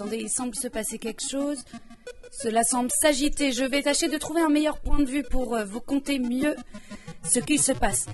Attendez, 0.02 0.22
il 0.22 0.30
semble 0.30 0.56
se 0.56 0.66
passer 0.66 0.98
quelque 0.98 1.22
chose. 1.22 1.62
Cela 2.32 2.64
semble 2.64 2.90
s'agiter. 2.90 3.52
Je 3.52 3.62
vais 3.62 3.82
tâcher 3.82 4.08
de 4.08 4.18
trouver 4.18 4.40
un 4.40 4.48
meilleur 4.48 4.80
point 4.80 4.98
de 4.98 5.04
vue 5.04 5.22
pour 5.22 5.54
euh, 5.54 5.64
vous 5.64 5.80
conter 5.80 6.18
mieux 6.18 6.56
ce 7.22 7.38
qu'il 7.38 7.62
se 7.62 7.70
passe. 7.70 8.06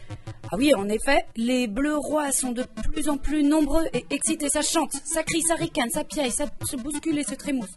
Ah 0.52 0.56
oui, 0.58 0.74
en 0.74 0.86
effet, 0.90 1.24
les 1.34 1.66
bleus 1.66 1.96
rois 1.96 2.30
sont 2.30 2.52
de 2.52 2.64
plus 2.92 3.08
en 3.08 3.16
plus 3.16 3.42
nombreux 3.42 3.86
et 3.94 4.04
excités. 4.10 4.50
Ça 4.50 4.60
chante, 4.60 4.92
ça 5.02 5.22
crie, 5.22 5.40
ça 5.40 5.54
ricane, 5.54 5.88
ça 5.88 6.04
piaille, 6.04 6.30
ça 6.30 6.44
se 6.70 6.76
bouscule 6.76 7.18
et 7.18 7.24
se 7.24 7.34
trémousse. 7.34 7.74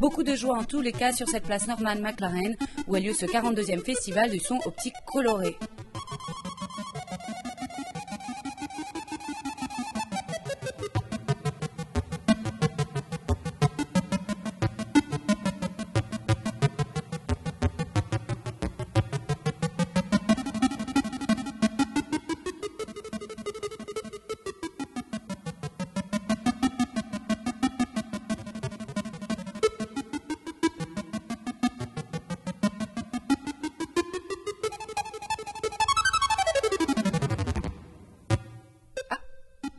Beaucoup 0.00 0.24
de 0.24 0.34
joie 0.34 0.58
en 0.58 0.64
tous 0.64 0.80
les 0.80 0.90
cas 0.90 1.12
sur 1.12 1.28
cette 1.28 1.44
place 1.44 1.68
Norman 1.68 2.00
McLaren 2.00 2.56
où 2.88 2.96
a 2.96 2.98
lieu 2.98 3.14
ce 3.14 3.24
42e 3.24 3.84
festival 3.84 4.32
du 4.32 4.40
son 4.40 4.58
optique 4.64 4.94
coloré. 5.06 5.56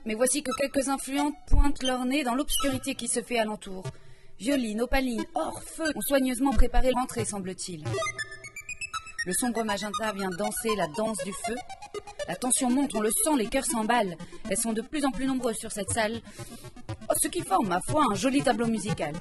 Mais 0.05 0.13
voici 0.13 0.43
que 0.43 0.51
quelques 0.55 0.87
influentes 0.87 1.35
pointent 1.47 1.81
leur 1.81 2.05
nez 2.05 2.23
dans 2.23 2.35
l'obscurité 2.35 2.93
qui 2.93 3.07
se 3.07 3.21
fait 3.21 3.39
alentour. 3.39 3.83
Violine, 4.39 4.81
opaline, 4.81 5.25
or, 5.33 5.61
feu 5.63 5.91
ont 5.95 6.01
soigneusement 6.01 6.51
préparé 6.51 6.91
l'entrée, 6.91 7.25
semble-t-il. 7.25 7.83
Le 9.25 9.33
sombre 9.33 9.63
magenta 9.63 10.11
vient 10.13 10.29
danser 10.29 10.75
la 10.75 10.87
danse 10.87 11.17
du 11.23 11.33
feu. 11.33 11.55
La 12.27 12.35
tension 12.35 12.69
monte, 12.69 12.93
on 12.93 13.01
le 13.01 13.09
sent, 13.09 13.35
les 13.37 13.47
cœurs 13.47 13.65
s'emballent. 13.65 14.15
Elles 14.49 14.57
sont 14.57 14.73
de 14.73 14.81
plus 14.81 15.05
en 15.05 15.11
plus 15.11 15.25
nombreuses 15.25 15.57
sur 15.57 15.71
cette 15.71 15.89
salle. 15.89 16.21
Oh, 17.09 17.13
ce 17.19 17.27
qui 17.27 17.41
forme, 17.41 17.69
ma 17.69 17.81
foi, 17.81 18.03
un 18.11 18.15
joli 18.15 18.43
tableau 18.43 18.67
musical. 18.67 19.13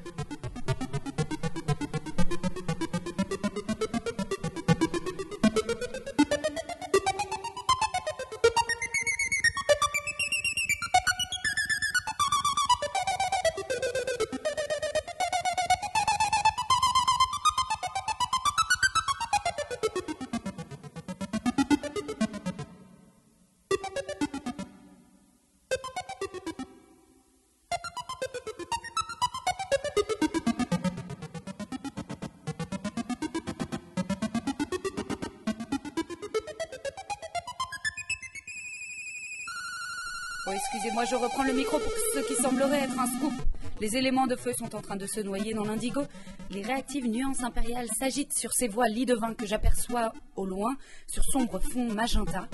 Je 41.05 41.17
reprends 41.17 41.45
le 41.45 41.53
micro 41.53 41.79
pour 41.79 41.93
ce 42.15 42.21
qui 42.21 42.35
semblerait 42.35 42.81
être 42.81 42.99
un 42.99 43.07
scoop. 43.07 43.33
Les 43.81 43.97
éléments 43.97 44.27
de 44.27 44.37
feu 44.37 44.53
sont 44.57 44.75
en 44.75 44.81
train 44.81 44.97
de 44.97 45.07
se 45.07 45.21
noyer 45.21 45.53
dans 45.53 45.65
l'indigo. 45.65 46.03
Les 46.51 46.63
réactives 46.63 47.07
nuances 47.09 47.43
impériales 47.43 47.89
s'agitent 47.99 48.33
sur 48.33 48.53
ces 48.53 48.69
voiles 48.69 48.93
lits 48.93 49.07
de 49.07 49.15
vin 49.15 49.35
que 49.35 49.47
j'aperçois 49.47 50.13
au 50.37 50.47
loin, 50.47 50.75
sur 51.07 51.25
sombre 51.25 51.61
fond 51.61 51.93
magenta. 51.93 52.49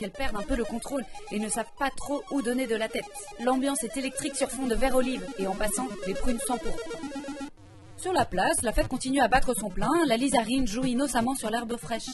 Qu'elles 0.00 0.10
perdent 0.10 0.36
un 0.36 0.42
peu 0.42 0.56
le 0.56 0.64
contrôle 0.64 1.04
et 1.30 1.38
ne 1.38 1.48
savent 1.50 1.72
pas 1.78 1.90
trop 1.94 2.22
où 2.30 2.40
donner 2.40 2.66
de 2.66 2.74
la 2.74 2.88
tête. 2.88 3.04
L'ambiance 3.44 3.84
est 3.84 3.98
électrique 3.98 4.34
sur 4.34 4.50
fond 4.50 4.66
de 4.66 4.74
vert 4.74 4.96
olive 4.96 5.22
et 5.38 5.46
en 5.46 5.54
passant, 5.54 5.86
les 6.06 6.14
prunes 6.14 6.38
s'empourprent. 6.38 6.98
Sur 7.98 8.14
la 8.14 8.24
place, 8.24 8.62
la 8.62 8.72
fête 8.72 8.88
continue 8.88 9.20
à 9.20 9.28
battre 9.28 9.54
son 9.54 9.68
plein, 9.68 9.90
la 10.06 10.16
lizarine 10.16 10.66
joue 10.66 10.86
innocemment 10.86 11.34
sur 11.34 11.50
l'herbe 11.50 11.76
fraîche. 11.76 12.08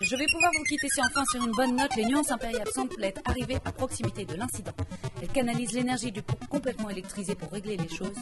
Je 0.00 0.16
vais 0.16 0.26
pouvoir 0.30 0.52
vous 0.56 0.64
quitter 0.64 0.88
si 0.88 1.00
enfin 1.00 1.24
sur 1.32 1.42
une 1.42 1.52
bonne 1.52 1.74
note, 1.74 1.96
les 1.96 2.04
nuances 2.04 2.30
impériales 2.30 2.68
semblent 2.72 3.02
être 3.02 3.22
arrivées 3.24 3.58
à 3.64 3.72
proximité 3.72 4.24
de 4.24 4.34
l'incident. 4.34 4.72
Elles 5.20 5.28
canalisent 5.28 5.72
l'énergie 5.72 6.12
du 6.12 6.22
pont 6.22 6.38
complètement 6.48 6.90
électrisé 6.90 7.34
pour 7.34 7.50
régler 7.50 7.76
les 7.76 7.88
choses. 7.88 8.18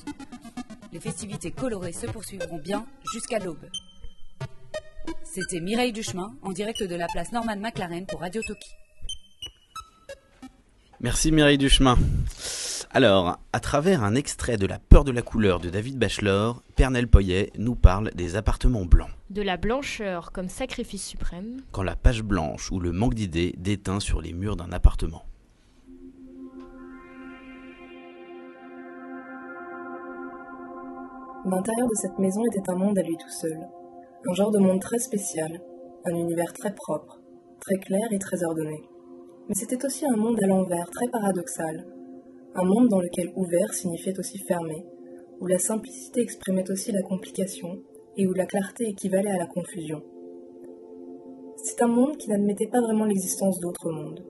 Les 0.93 0.99
festivités 0.99 1.53
colorées 1.53 1.93
se 1.93 2.07
poursuivront 2.07 2.59
bien 2.59 2.85
jusqu'à 3.12 3.39
l'aube. 3.39 3.69
C'était 5.24 5.61
Mireille 5.61 5.93
Duchemin 5.93 6.32
en 6.43 6.53
direct 6.53 6.82
de 6.82 6.95
la 6.95 7.07
place 7.09 7.32
Norman 7.32 7.57
McLaren 7.57 8.07
pour 8.07 8.20
Radio 8.20 8.43
Toki. 8.47 8.70
Merci 11.01 11.32
Mireille 11.32 11.59
Duchemin. 11.59 11.97
Alors, 12.93 13.39
à 13.53 13.61
travers 13.61 14.03
un 14.03 14.15
extrait 14.16 14.57
de 14.57 14.66
La 14.66 14.78
peur 14.78 15.05
de 15.05 15.12
la 15.12 15.23
couleur 15.23 15.61
de 15.61 15.70
David 15.70 15.97
Bachelor, 15.97 16.62
Pernel 16.74 17.07
Poyet 17.07 17.53
nous 17.57 17.77
parle 17.77 18.11
des 18.15 18.35
appartements 18.35 18.85
blancs. 18.85 19.11
De 19.31 19.43
la 19.43 19.57
blancheur 19.57 20.32
comme 20.32 20.49
sacrifice 20.49 21.07
suprême. 21.07 21.62
Quand 21.70 21.85
la 21.85 21.95
page 21.95 22.23
blanche 22.23 22.73
ou 22.73 22.81
le 22.81 22.91
manque 22.91 23.15
d'idées 23.15 23.55
déteint 23.57 24.01
sur 24.01 24.20
les 24.20 24.32
murs 24.32 24.57
d'un 24.57 24.73
appartement. 24.73 25.24
L'intérieur 31.47 31.89
de 31.89 31.95
cette 31.95 32.19
maison 32.19 32.45
était 32.45 32.69
un 32.69 32.77
monde 32.77 32.99
à 32.99 33.03
lui 33.03 33.17
tout 33.17 33.31
seul. 33.31 33.67
Un 34.29 34.35
genre 34.35 34.51
de 34.51 34.59
monde 34.59 34.81
très 34.81 34.99
spécial, 34.99 35.62
un 36.05 36.15
univers 36.15 36.53
très 36.53 36.75
propre, 36.75 37.23
très 37.61 37.77
clair 37.77 38.07
et 38.11 38.19
très 38.19 38.45
ordonné. 38.45 38.83
Mais 39.49 39.55
c'était 39.55 39.83
aussi 39.87 40.05
un 40.05 40.17
monde 40.17 40.39
à 40.43 40.47
l'envers, 40.47 40.91
très 40.91 41.09
paradoxal. 41.09 41.87
Un 42.55 42.65
monde 42.65 42.89
dans 42.89 43.01
lequel 43.01 43.33
ouvert 43.37 43.73
signifiait 43.73 44.19
aussi 44.19 44.39
fermé, 44.47 44.85
où 45.41 45.47
la 45.47 45.59
simplicité 45.59 46.21
exprimait 46.21 46.71
aussi 46.71 46.93
la 46.93 47.03
complication, 47.03 47.83
et 48.19 48.27
où 48.27 48.35
la 48.35 48.45
clarté 48.45 48.89
équivalait 48.89 49.31
à 49.31 49.39
la 49.39 49.47
confusion. 49.47 50.03
C'est 51.57 51.81
un 51.81 51.89
monde 51.89 52.19
qui 52.19 52.29
n'admettait 52.29 52.69
pas 52.71 52.83
vraiment 52.83 53.07
l'existence 53.07 53.59
d'autres 53.61 53.91
mondes, 53.91 54.27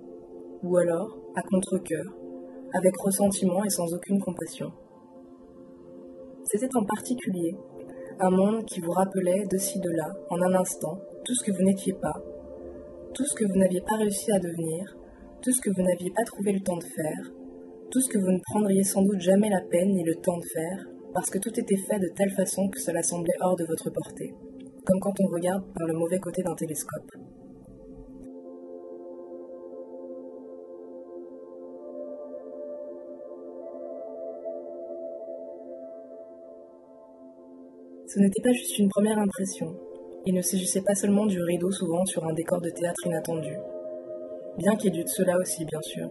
ou 0.62 0.76
alors, 0.76 1.18
à 1.34 1.42
contre-coeur, 1.42 2.16
avec 2.72 2.96
ressentiment 2.98 3.64
et 3.64 3.70
sans 3.70 3.92
aucune 3.92 4.20
compassion. 4.20 4.70
C'était 6.52 6.76
en 6.76 6.84
particulier 6.84 7.54
Un 8.18 8.30
monde 8.30 8.64
qui 8.64 8.80
vous 8.80 8.90
rappelait 8.90 9.46
de 9.48 9.56
ci, 9.56 9.78
de 9.78 9.90
là, 9.90 10.08
en 10.30 10.42
un 10.42 10.54
instant, 10.58 10.98
tout 11.24 11.32
ce 11.32 11.44
que 11.44 11.52
vous 11.52 11.62
n'étiez 11.62 11.92
pas, 11.92 12.20
tout 13.14 13.24
ce 13.24 13.36
que 13.36 13.44
vous 13.44 13.56
n'aviez 13.56 13.80
pas 13.82 13.94
réussi 13.94 14.32
à 14.32 14.40
devenir, 14.40 14.96
tout 15.42 15.52
ce 15.52 15.60
que 15.60 15.70
vous 15.70 15.86
n'aviez 15.86 16.10
pas 16.10 16.24
trouvé 16.24 16.50
le 16.50 16.58
temps 16.58 16.76
de 16.76 16.82
faire, 16.82 17.30
tout 17.92 18.00
ce 18.00 18.08
que 18.08 18.18
vous 18.18 18.32
ne 18.32 18.40
prendriez 18.50 18.82
sans 18.82 19.02
doute 19.02 19.20
jamais 19.20 19.48
la 19.48 19.60
peine 19.60 19.94
ni 19.94 20.02
le 20.02 20.16
temps 20.16 20.38
de 20.38 20.44
faire, 20.52 20.88
parce 21.14 21.30
que 21.30 21.38
tout 21.38 21.54
était 21.56 21.82
fait 21.88 22.00
de 22.00 22.10
telle 22.16 22.32
façon 22.32 22.68
que 22.68 22.80
cela 22.80 23.00
semblait 23.04 23.38
hors 23.42 23.54
de 23.54 23.66
votre 23.66 23.88
portée, 23.88 24.34
comme 24.84 24.98
quand 24.98 25.14
on 25.20 25.32
regarde 25.32 25.62
par 25.72 25.86
le 25.86 25.94
mauvais 25.94 26.18
côté 26.18 26.42
d'un 26.42 26.56
télescope. 26.56 27.12
Ce 38.12 38.18
n'était 38.18 38.42
pas 38.42 38.52
juste 38.52 38.76
une 38.76 38.88
première 38.88 39.20
impression. 39.20 39.72
Il 40.26 40.34
ne 40.34 40.42
s'agissait 40.42 40.82
pas 40.82 40.96
seulement 40.96 41.26
du 41.26 41.40
rideau 41.40 41.70
s'ouvrant 41.70 42.04
sur 42.06 42.26
un 42.26 42.32
décor 42.32 42.60
de 42.60 42.70
théâtre 42.70 43.06
inattendu. 43.06 43.54
Bien 44.58 44.74
qu'il 44.74 44.96
y 44.96 44.98
ait 44.98 45.04
de 45.04 45.08
cela 45.08 45.36
aussi, 45.38 45.64
bien 45.64 45.80
sûr. 45.80 46.10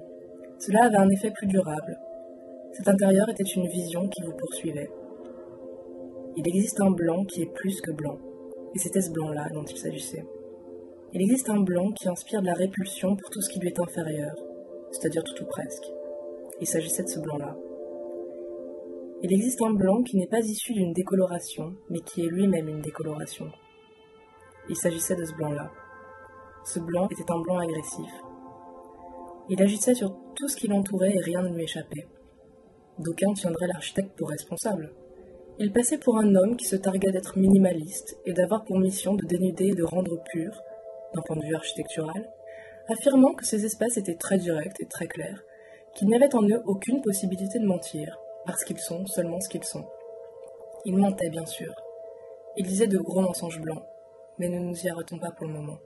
Cela 0.59 0.85
avait 0.85 0.95
un 0.95 1.09
effet 1.09 1.29
plus 1.31 1.47
durable. 1.47 1.99
Cet 2.71 2.87
intérieur 2.87 3.27
était 3.27 3.43
une 3.43 3.67
vision 3.67 4.07
qui 4.07 4.21
vous 4.21 4.31
poursuivait. 4.31 4.89
Il 6.37 6.47
existe 6.47 6.79
un 6.79 6.91
blanc 6.91 7.25
qui 7.25 7.41
est 7.41 7.53
plus 7.53 7.81
que 7.81 7.91
blanc, 7.91 8.17
et 8.73 8.79
c'était 8.79 9.01
ce 9.01 9.11
blanc-là 9.11 9.49
dont 9.53 9.65
il 9.65 9.77
s'agissait. 9.77 10.23
Il 11.11 11.21
existe 11.21 11.49
un 11.49 11.59
blanc 11.59 11.91
qui 11.91 12.07
inspire 12.07 12.41
de 12.41 12.47
la 12.47 12.53
répulsion 12.53 13.17
pour 13.17 13.29
tout 13.29 13.41
ce 13.41 13.49
qui 13.49 13.59
lui 13.59 13.67
est 13.67 13.79
inférieur, 13.79 14.35
c'est-à-dire 14.91 15.25
tout 15.25 15.43
ou 15.43 15.47
presque. 15.47 15.91
Il 16.61 16.67
s'agissait 16.67 17.03
de 17.03 17.09
ce 17.09 17.19
blanc-là. 17.19 17.57
Il 19.21 19.33
existe 19.33 19.61
un 19.61 19.73
blanc 19.73 20.01
qui 20.01 20.15
n'est 20.15 20.27
pas 20.27 20.39
issu 20.39 20.71
d'une 20.71 20.93
décoloration, 20.93 21.75
mais 21.89 21.99
qui 21.99 22.21
est 22.21 22.29
lui-même 22.29 22.69
une 22.69 22.79
décoloration. 22.79 23.51
Il 24.69 24.77
s'agissait 24.77 25.17
de 25.17 25.25
ce 25.25 25.33
blanc-là. 25.33 25.73
Ce 26.63 26.79
blanc 26.79 27.09
était 27.11 27.29
un 27.29 27.41
blanc 27.41 27.57
agressif. 27.57 28.09
Il 29.49 29.61
agissait 29.61 29.95
sur 29.95 30.15
tout 30.35 30.47
ce 30.47 30.55
qui 30.55 30.69
l'entourait 30.69 31.13
et 31.13 31.19
rien 31.19 31.41
ne 31.41 31.53
lui 31.53 31.63
échappait. 31.63 32.07
D'aucuns 32.97 33.33
tiendraient 33.33 33.67
l'architecte 33.67 34.17
pour 34.17 34.29
responsable. 34.29 34.93
Il 35.57 35.73
passait 35.73 35.97
pour 35.97 36.17
un 36.17 36.35
homme 36.35 36.55
qui 36.55 36.65
se 36.65 36.77
targuait 36.77 37.11
d'être 37.11 37.37
minimaliste 37.37 38.17
et 38.25 38.31
d'avoir 38.31 38.63
pour 38.63 38.79
mission 38.79 39.15
de 39.15 39.25
dénuder 39.25 39.67
et 39.67 39.75
de 39.75 39.83
rendre 39.83 40.23
pur, 40.31 40.61
d'un 41.13 41.21
point 41.23 41.35
de 41.35 41.45
vue 41.45 41.55
architectural, 41.55 42.29
affirmant 42.87 43.33
que 43.33 43.45
ces 43.45 43.65
espaces 43.65 43.97
étaient 43.97 44.15
très 44.15 44.37
directs 44.37 44.79
et 44.79 44.85
très 44.85 45.07
clairs, 45.07 45.43
qu'il 45.93 46.07
n'y 46.07 46.15
avait 46.15 46.33
en 46.35 46.43
eux 46.43 46.61
aucune 46.65 47.01
possibilité 47.01 47.59
de 47.59 47.65
mentir, 47.65 48.17
parce 48.49 48.63
qu'ils 48.63 48.79
sont 48.79 49.05
seulement 49.05 49.39
ce 49.39 49.47
qu'ils 49.47 49.63
sont. 49.63 49.85
Il 50.83 50.97
mentait, 50.97 51.29
bien 51.29 51.45
sûr. 51.45 51.71
Il 52.57 52.65
disait 52.65 52.87
de 52.87 52.97
gros 52.97 53.21
mensonges 53.21 53.61
blancs, 53.61 53.83
mais 54.39 54.49
ne 54.49 54.57
nous 54.57 54.75
y 54.75 54.89
arrêtons 54.89 55.19
pas 55.19 55.29
pour 55.29 55.45
le 55.45 55.53
moment. 55.53 55.77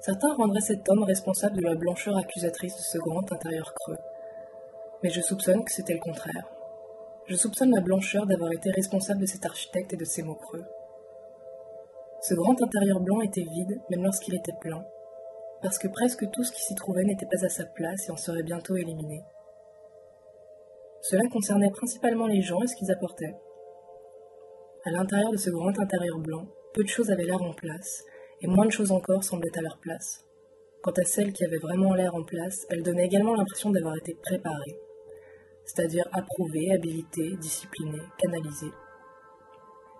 Certains 0.00 0.32
rendraient 0.32 0.62
cet 0.62 0.88
homme 0.88 1.02
responsable 1.02 1.58
de 1.58 1.66
la 1.66 1.74
blancheur 1.74 2.16
accusatrice 2.16 2.74
de 2.74 2.80
ce 2.80 2.96
grand 2.96 3.30
intérieur 3.30 3.74
creux. 3.74 3.98
Mais 5.02 5.10
je 5.10 5.20
soupçonne 5.20 5.62
que 5.62 5.70
c'était 5.70 5.92
le 5.92 6.00
contraire. 6.00 6.48
Je 7.26 7.36
soupçonne 7.36 7.74
la 7.74 7.82
blancheur 7.82 8.24
d'avoir 8.24 8.50
été 8.52 8.70
responsable 8.70 9.20
de 9.20 9.26
cet 9.26 9.44
architecte 9.44 9.92
et 9.92 9.98
de 9.98 10.06
ses 10.06 10.22
mots 10.22 10.36
creux. 10.36 10.64
Ce 12.22 12.32
grand 12.32 12.62
intérieur 12.62 13.00
blanc 13.00 13.20
était 13.20 13.42
vide, 13.42 13.78
même 13.90 14.04
lorsqu'il 14.04 14.34
était 14.34 14.56
plein, 14.58 14.86
parce 15.60 15.76
que 15.76 15.88
presque 15.88 16.30
tout 16.30 16.44
ce 16.44 16.52
qui 16.52 16.62
s'y 16.62 16.74
trouvait 16.74 17.04
n'était 17.04 17.26
pas 17.26 17.44
à 17.44 17.50
sa 17.50 17.66
place 17.66 18.08
et 18.08 18.10
en 18.10 18.16
serait 18.16 18.42
bientôt 18.42 18.74
éliminé. 18.74 19.22
Cela 21.02 21.28
concernait 21.28 21.70
principalement 21.70 22.28
les 22.28 22.42
gens 22.42 22.62
et 22.62 22.68
ce 22.68 22.76
qu'ils 22.76 22.92
apportaient. 22.92 23.34
À 24.84 24.90
l'intérieur 24.90 25.32
de 25.32 25.36
ce 25.36 25.50
grand 25.50 25.76
intérieur 25.80 26.18
blanc, 26.20 26.46
peu 26.74 26.84
de 26.84 26.88
choses 26.88 27.10
avaient 27.10 27.24
l'air 27.24 27.42
en 27.42 27.52
place, 27.52 28.04
et 28.40 28.46
moins 28.46 28.66
de 28.66 28.70
choses 28.70 28.92
encore 28.92 29.24
semblaient 29.24 29.58
à 29.58 29.62
leur 29.62 29.78
place. 29.78 30.24
Quant 30.80 30.92
à 30.92 31.04
celles 31.04 31.32
qui 31.32 31.44
avaient 31.44 31.58
vraiment 31.58 31.94
l'air 31.94 32.14
en 32.14 32.22
place, 32.22 32.66
elles 32.70 32.84
donnaient 32.84 33.06
également 33.06 33.34
l'impression 33.34 33.70
d'avoir 33.70 33.96
été 33.96 34.14
préparées, 34.14 34.78
c'est-à-dire 35.64 36.08
approuvées, 36.12 36.72
habilitées, 36.72 37.36
disciplinées, 37.36 38.06
canalisées. 38.18 38.72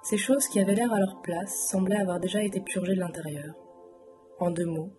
Ces 0.05 0.19
choses 0.19 0.47
qui 0.47 0.61
avaient 0.61 0.75
l'air 0.75 0.93
à 0.93 1.01
leur 1.01 1.21
place 1.23 1.69
semblaient 1.69 2.01
avoir 2.01 2.21
déjà 2.21 2.43
été 2.43 2.61
purgées 2.61 2.95
de 2.95 3.01
l'intérieur. 3.01 3.55
En 4.39 4.53
deux 4.53 4.67
mots, 4.67 4.93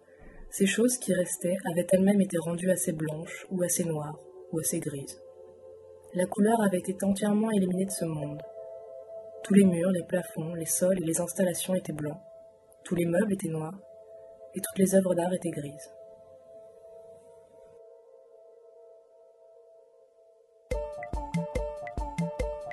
ces 0.50 0.68
choses 0.68 0.98
qui 0.98 1.14
restaient 1.14 1.58
avaient 1.72 1.88
elles-mêmes 1.92 2.22
été 2.22 2.38
rendues 2.38 2.72
assez 2.72 2.92
blanches, 2.92 3.48
ou 3.52 3.64
assez 3.64 3.86
noires, 3.86 4.20
ou 4.52 4.60
assez 4.60 4.80
grises. 4.80 5.23
La 6.16 6.28
couleur 6.28 6.62
avait 6.62 6.78
été 6.78 6.96
entièrement 7.04 7.50
éliminée 7.50 7.86
de 7.86 7.92
ce 7.92 8.06
monde. 8.06 8.40
Tous 9.44 9.56
les 9.56 9.66
murs, 9.66 9.90
les 9.90 10.04
plafonds, 10.04 10.54
les 10.54 10.68
sols 10.68 11.02
et 11.02 11.06
les 11.06 11.20
installations 11.20 11.74
étaient 11.74 11.92
blancs. 11.92 12.20
Tous 12.84 12.94
les 12.94 13.06
meubles 13.06 13.34
étaient 13.34 13.50
noirs. 13.50 13.74
Et 14.54 14.62
toutes 14.62 14.78
les 14.78 14.94
œuvres 14.94 15.16
d'art 15.16 15.34
étaient 15.34 15.50
grises. 15.50 15.92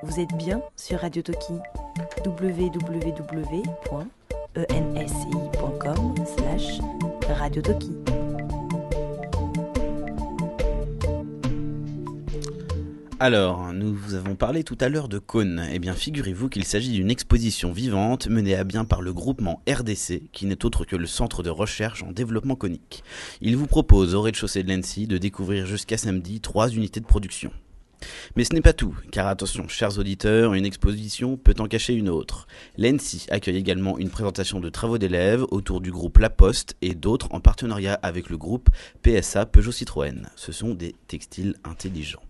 Vous 0.03 0.21
êtes 0.21 0.35
bien 0.35 0.63
sur 0.77 0.99
Radio 0.99 1.23
Toki 1.23 1.55
www.ensi.com 2.27 2.95
slash 6.27 6.81
Radio 7.39 7.63
Toki. 7.63 8.10
Alors, 13.23 13.75
nous 13.75 13.95
vous 13.95 14.15
avons 14.15 14.35
parlé 14.35 14.65
tout 14.65 14.79
à 14.81 14.89
l'heure 14.89 15.11
de 15.11 15.19
Cône. 15.19 15.67
Eh 15.71 15.79
bien, 15.79 15.93
figurez-vous 15.93 16.49
qu'il 16.49 16.65
s'agit 16.65 16.93
d'une 16.93 17.11
exposition 17.11 17.71
vivante 17.71 18.29
menée 18.29 18.55
à 18.55 18.65
bien 18.65 18.87
par 18.87 19.03
le 19.03 19.13
groupement 19.13 19.61
RDC, 19.69 20.31
qui 20.33 20.47
n'est 20.47 20.65
autre 20.65 20.87
que 20.87 20.97
le 20.97 21.05
Centre 21.05 21.43
de 21.43 21.51
recherche 21.51 22.03
en 22.03 22.13
développement 22.13 22.55
conique. 22.55 23.05
Il 23.43 23.59
vous 23.59 23.67
propose 23.67 24.15
au 24.15 24.23
rez-de-chaussée 24.23 24.63
de 24.63 24.73
l'ENSI 24.73 25.07
de 25.07 25.19
découvrir 25.19 25.67
jusqu'à 25.67 25.99
samedi 25.99 26.41
trois 26.41 26.71
unités 26.71 27.01
de 27.01 27.05
production. 27.05 27.51
Mais 28.37 28.45
ce 28.45 28.55
n'est 28.55 28.63
pas 28.63 28.73
tout, 28.73 28.97
car 29.13 29.27
attention, 29.27 29.69
chers 29.69 29.99
auditeurs, 29.99 30.55
une 30.55 30.65
exposition 30.65 31.37
peut 31.37 31.57
en 31.59 31.67
cacher 31.67 31.93
une 31.93 32.09
autre. 32.09 32.47
L'ENSI 32.79 33.27
accueille 33.29 33.59
également 33.59 33.99
une 33.99 34.09
présentation 34.09 34.61
de 34.61 34.71
travaux 34.71 34.97
d'élèves 34.97 35.45
autour 35.51 35.83
du 35.83 35.91
groupe 35.93 36.17
La 36.17 36.31
Poste 36.31 36.75
et 36.81 36.95
d'autres 36.95 37.29
en 37.33 37.41
partenariat 37.41 38.01
avec 38.03 38.31
le 38.31 38.39
groupe 38.39 38.71
PSA 39.03 39.45
Peugeot 39.45 39.73
Citroën. 39.73 40.31
Ce 40.37 40.53
sont 40.53 40.73
des 40.73 40.95
textiles 41.07 41.57
intelligents. 41.65 42.23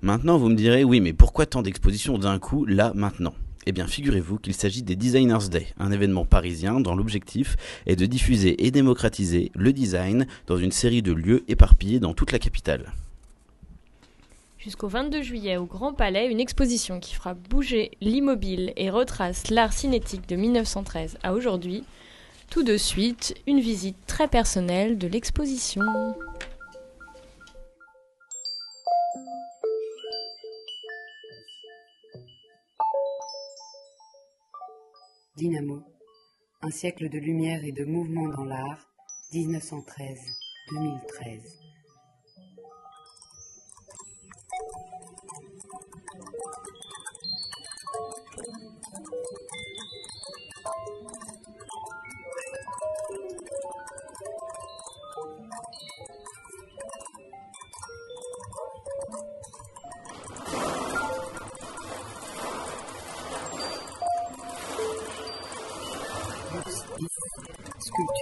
Maintenant, 0.00 0.38
vous 0.38 0.48
me 0.48 0.54
direz, 0.54 0.84
oui, 0.84 1.00
mais 1.00 1.12
pourquoi 1.12 1.46
tant 1.46 1.62
d'expositions 1.62 2.18
d'un 2.18 2.38
coup, 2.38 2.64
là, 2.64 2.92
maintenant? 2.94 3.34
Eh 3.64 3.72
bien, 3.72 3.86
figurez-vous 3.86 4.38
qu'il 4.38 4.54
s'agit 4.54 4.82
des 4.82 4.96
Designers 4.96 5.48
Day, 5.48 5.68
un 5.78 5.92
événement 5.92 6.24
parisien 6.24 6.80
dont 6.80 6.96
l'objectif 6.96 7.56
est 7.86 7.94
de 7.94 8.06
diffuser 8.06 8.66
et 8.66 8.72
démocratiser 8.72 9.52
le 9.54 9.72
design 9.72 10.26
dans 10.48 10.56
une 10.56 10.72
série 10.72 11.02
de 11.02 11.12
lieux 11.12 11.44
éparpillés 11.46 12.00
dans 12.00 12.12
toute 12.12 12.32
la 12.32 12.40
capitale. 12.40 12.92
Jusqu'au 14.58 14.88
22 14.88 15.22
juillet 15.22 15.56
au 15.56 15.64
Grand 15.64 15.92
Palais, 15.92 16.30
une 16.30 16.40
exposition 16.40 17.00
qui 17.00 17.14
fera 17.14 17.34
bouger 17.34 17.92
l'immobile 18.00 18.72
et 18.76 18.90
retrace 18.90 19.50
l'art 19.50 19.72
cinétique 19.72 20.28
de 20.28 20.36
1913 20.36 21.18
à 21.22 21.32
aujourd'hui. 21.32 21.84
Tout 22.50 22.62
de 22.62 22.76
suite, 22.76 23.34
une 23.46 23.60
visite 23.60 23.96
très 24.06 24.28
personnelle 24.28 24.98
de 24.98 25.08
l'exposition. 25.08 25.82
Dynamo. 35.42 35.82
Un 36.60 36.70
siècle 36.70 37.08
de 37.08 37.18
lumière 37.18 37.64
et 37.64 37.72
de 37.72 37.84
mouvement 37.84 38.28
dans 38.28 38.44
l'art, 38.44 38.86
1913-2013. 39.32 41.61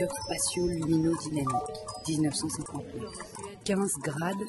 Sculpture 0.00 0.16
spatio-lumino-dynamique, 0.24 1.72
1959. 2.08 3.10
15 3.64 3.98
grades, 4.02 4.46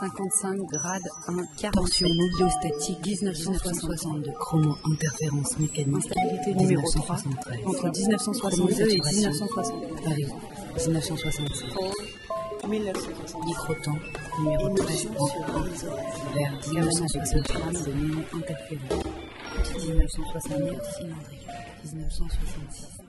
55 0.00 0.66
grades 0.66 1.08
1, 1.28 1.46
40 1.58 1.70
torsion 1.72 2.08
statique 2.48 3.06
1962. 3.06 4.32
Chrono 4.38 4.78
interférence 4.84 5.58
mécanique, 5.58 5.96
Instabilité 5.96 6.54
numéro 6.54 6.90
3, 6.90 7.16
entre 7.66 7.90
1962 7.90 8.88
et 8.88 9.00
1960. 9.14 10.02
Paris, 10.04 10.26
1967. 10.76 11.68
1960. 12.66 13.44
Microtemps, 13.44 13.98
numéro 14.38 14.74
13, 14.74 15.08
vers 16.34 16.52
1963, 16.70 17.72
de 17.84 17.92
non 17.92 18.24
interférence. 18.32 19.04
1969, 19.84 20.80
cylindrique. 20.96 21.46
1966. 21.84 23.01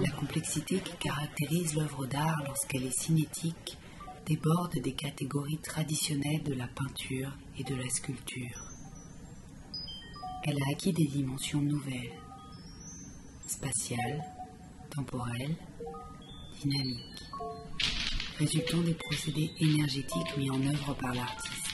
La 0.00 0.10
complexité 0.10 0.80
qui 0.80 0.96
caractérise 0.96 1.74
l'œuvre 1.74 2.06
d'art 2.06 2.42
lorsqu'elle 2.46 2.84
est 2.84 2.98
cinétique 2.98 3.78
déborde 4.26 4.78
des 4.82 4.92
catégories 4.92 5.58
traditionnelles 5.58 6.42
de 6.42 6.54
la 6.54 6.66
peinture 6.68 7.36
et 7.58 7.64
de 7.64 7.74
la 7.74 7.88
sculpture. 7.88 8.64
Elle 10.44 10.56
a 10.56 10.72
acquis 10.72 10.92
des 10.92 11.06
dimensions 11.06 11.60
nouvelles, 11.60 12.18
spatiales, 13.46 14.24
temporelles, 14.90 15.56
dynamiques, 16.62 17.22
résultant 18.38 18.80
des 18.80 18.94
procédés 18.94 19.50
énergétiques 19.60 20.36
mis 20.36 20.50
en 20.50 20.66
œuvre 20.66 20.94
par 20.94 21.14
l'artiste. 21.14 21.69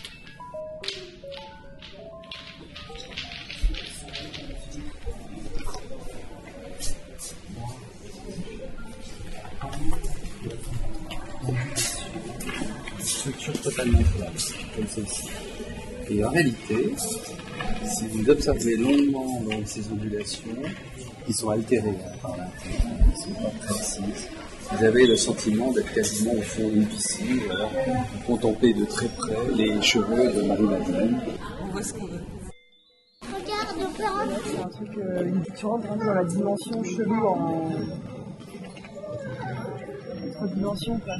Structure 13.32 13.60
totalement 13.60 13.98
plate, 14.16 14.52
comme 14.74 14.86
celle-ci. 14.86 15.28
Et 16.10 16.24
en 16.24 16.30
réalité, 16.30 16.94
si 17.84 18.06
vous 18.08 18.30
observez 18.30 18.76
longuement 18.76 19.40
donc, 19.40 19.62
ces 19.66 19.90
ondulations, 19.90 20.50
qui 21.26 21.32
sont 21.32 21.50
altérées 21.50 21.88
hein, 22.06 22.16
par 22.22 22.36
l'intérieur, 22.36 22.82
qui 23.16 23.30
ne 23.30 23.34
sont 23.34 23.40
pas 23.42 23.50
précises, 23.66 24.28
vous 24.70 24.84
avez 24.84 25.06
le 25.06 25.16
sentiment 25.16 25.72
d'être 25.72 25.92
quasiment 25.92 26.34
au 26.34 26.42
fond 26.42 26.68
d'une 26.68 26.86
piscine, 26.86 27.40
alors 27.50 27.70
vous 28.14 28.20
contemplez 28.26 28.74
de 28.74 28.84
très 28.84 29.08
près 29.08 29.34
les 29.56 29.80
cheveux 29.82 30.32
de 30.32 30.42
Marie-Madeleine. 30.42 31.20
On 31.64 31.66
voit 31.72 31.82
ce 31.82 31.92
qu'on 31.94 32.06
veut. 32.06 32.20
C'est 34.46 34.58
un 34.62 34.68
truc, 34.68 34.88
euh, 34.98 35.24
une- 35.24 35.42
tu 35.56 35.66
rentres 35.66 35.86
vraiment 35.86 36.04
dans 36.06 36.14
la 36.14 36.24
dimension 36.24 36.84
chelou 36.84 37.26
en. 37.26 37.70
Entre 40.42 40.54
dimensions, 40.54 40.98
quoi. 41.00 41.14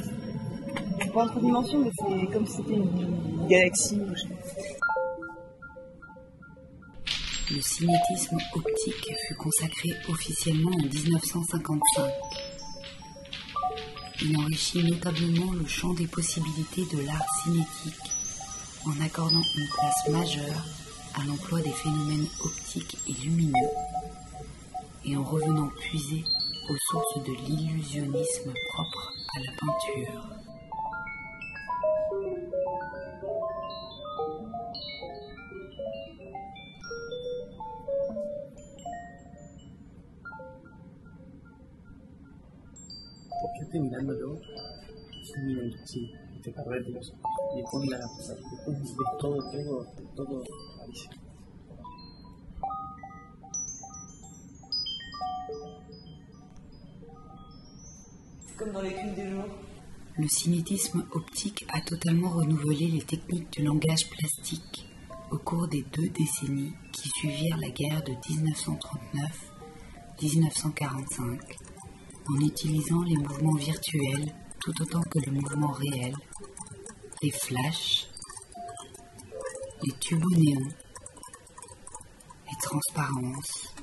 Entre 1.19 1.41
dimensions, 1.41 1.79
mais 1.79 1.91
c'est 1.99 2.31
comme 2.31 2.47
si 2.47 2.57
c'était 2.57 2.75
une 2.75 3.47
galaxie. 3.49 3.99
Le 7.51 7.61
cinétisme 7.63 8.37
optique 8.55 9.15
fut 9.27 9.35
consacré 9.37 9.89
officiellement 10.11 10.73
en 10.73 10.87
1955. 10.87 12.13
Il 14.25 14.37
enrichit 14.37 14.85
notablement 14.85 15.53
le 15.53 15.65
champ 15.67 15.95
des 15.95 16.07
possibilités 16.07 16.85
de 16.95 17.07
l'art 17.07 17.25
cinétique 17.43 18.11
en 18.85 19.01
accordant 19.03 19.43
une 19.57 19.69
place 19.69 20.09
majeure 20.11 20.65
à 21.15 21.25
l'emploi 21.25 21.63
des 21.63 21.73
phénomènes 21.73 22.27
optiques 22.45 22.99
et 23.09 23.13
lumineux 23.25 23.71
et 25.07 25.17
en 25.17 25.25
revenant 25.25 25.71
puiser 25.79 26.25
aux 26.69 26.77
sources 26.91 27.25
de 27.25 27.33
l'illusionnisme 27.33 28.53
propre 28.75 29.15
à 29.35 29.41
la 29.41 29.53
peinture. 29.57 30.36
Porque 43.43 43.79
mirando 43.79 44.19
yo, 44.19 44.41
mirando, 45.45 45.77
sí, 45.85 46.11
te 46.43 46.53
carré 46.53 46.83
de 46.83 46.91
los 46.91 47.13
y 47.57 47.63
con 47.63 47.87
la 47.89 47.99
después 47.99 48.79
de 48.83 49.05
todo, 49.19 49.37
todo, 49.51 49.87
todo 50.15 50.43
clarísimo. 50.77 51.15
C'est 58.47 58.57
comme 58.57 58.73
dans 58.73 58.83
les 58.83 58.91
films 58.91 59.15
des 59.15 59.31
jours. 59.31 59.49
Le 60.19 60.29
cinétisme 60.29 61.05
optique 61.13 61.67
a 61.69 61.81
totalement 61.83 62.31
renouvelé 62.31 62.89
les 62.89 63.03
techniques 63.03 63.53
du 63.53 63.63
langage 63.63 64.09
plastique 64.09 64.89
au 65.31 65.39
cours 65.39 65.69
des 65.69 65.83
deux 65.93 66.09
décennies 66.09 66.73
qui 66.93 67.11
suivirent 67.11 67.59
la 67.59 67.69
guerre 67.69 68.03
de 68.03 68.13
1939-1945 70.23 71.66
en 72.29 72.41
utilisant 72.41 73.03
les 73.03 73.17
mouvements 73.17 73.55
virtuels 73.55 74.35
tout 74.61 74.83
autant 74.83 75.03
que 75.03 75.19
le 75.27 75.33
mouvement 75.33 75.73
réel, 75.73 76.15
les 77.23 77.31
flashs, 77.31 78.09
les 79.85 79.93
tubes 80.01 80.25
au 80.25 80.37
néon, 80.37 80.69
les 82.49 82.59
transparences, 82.61 83.75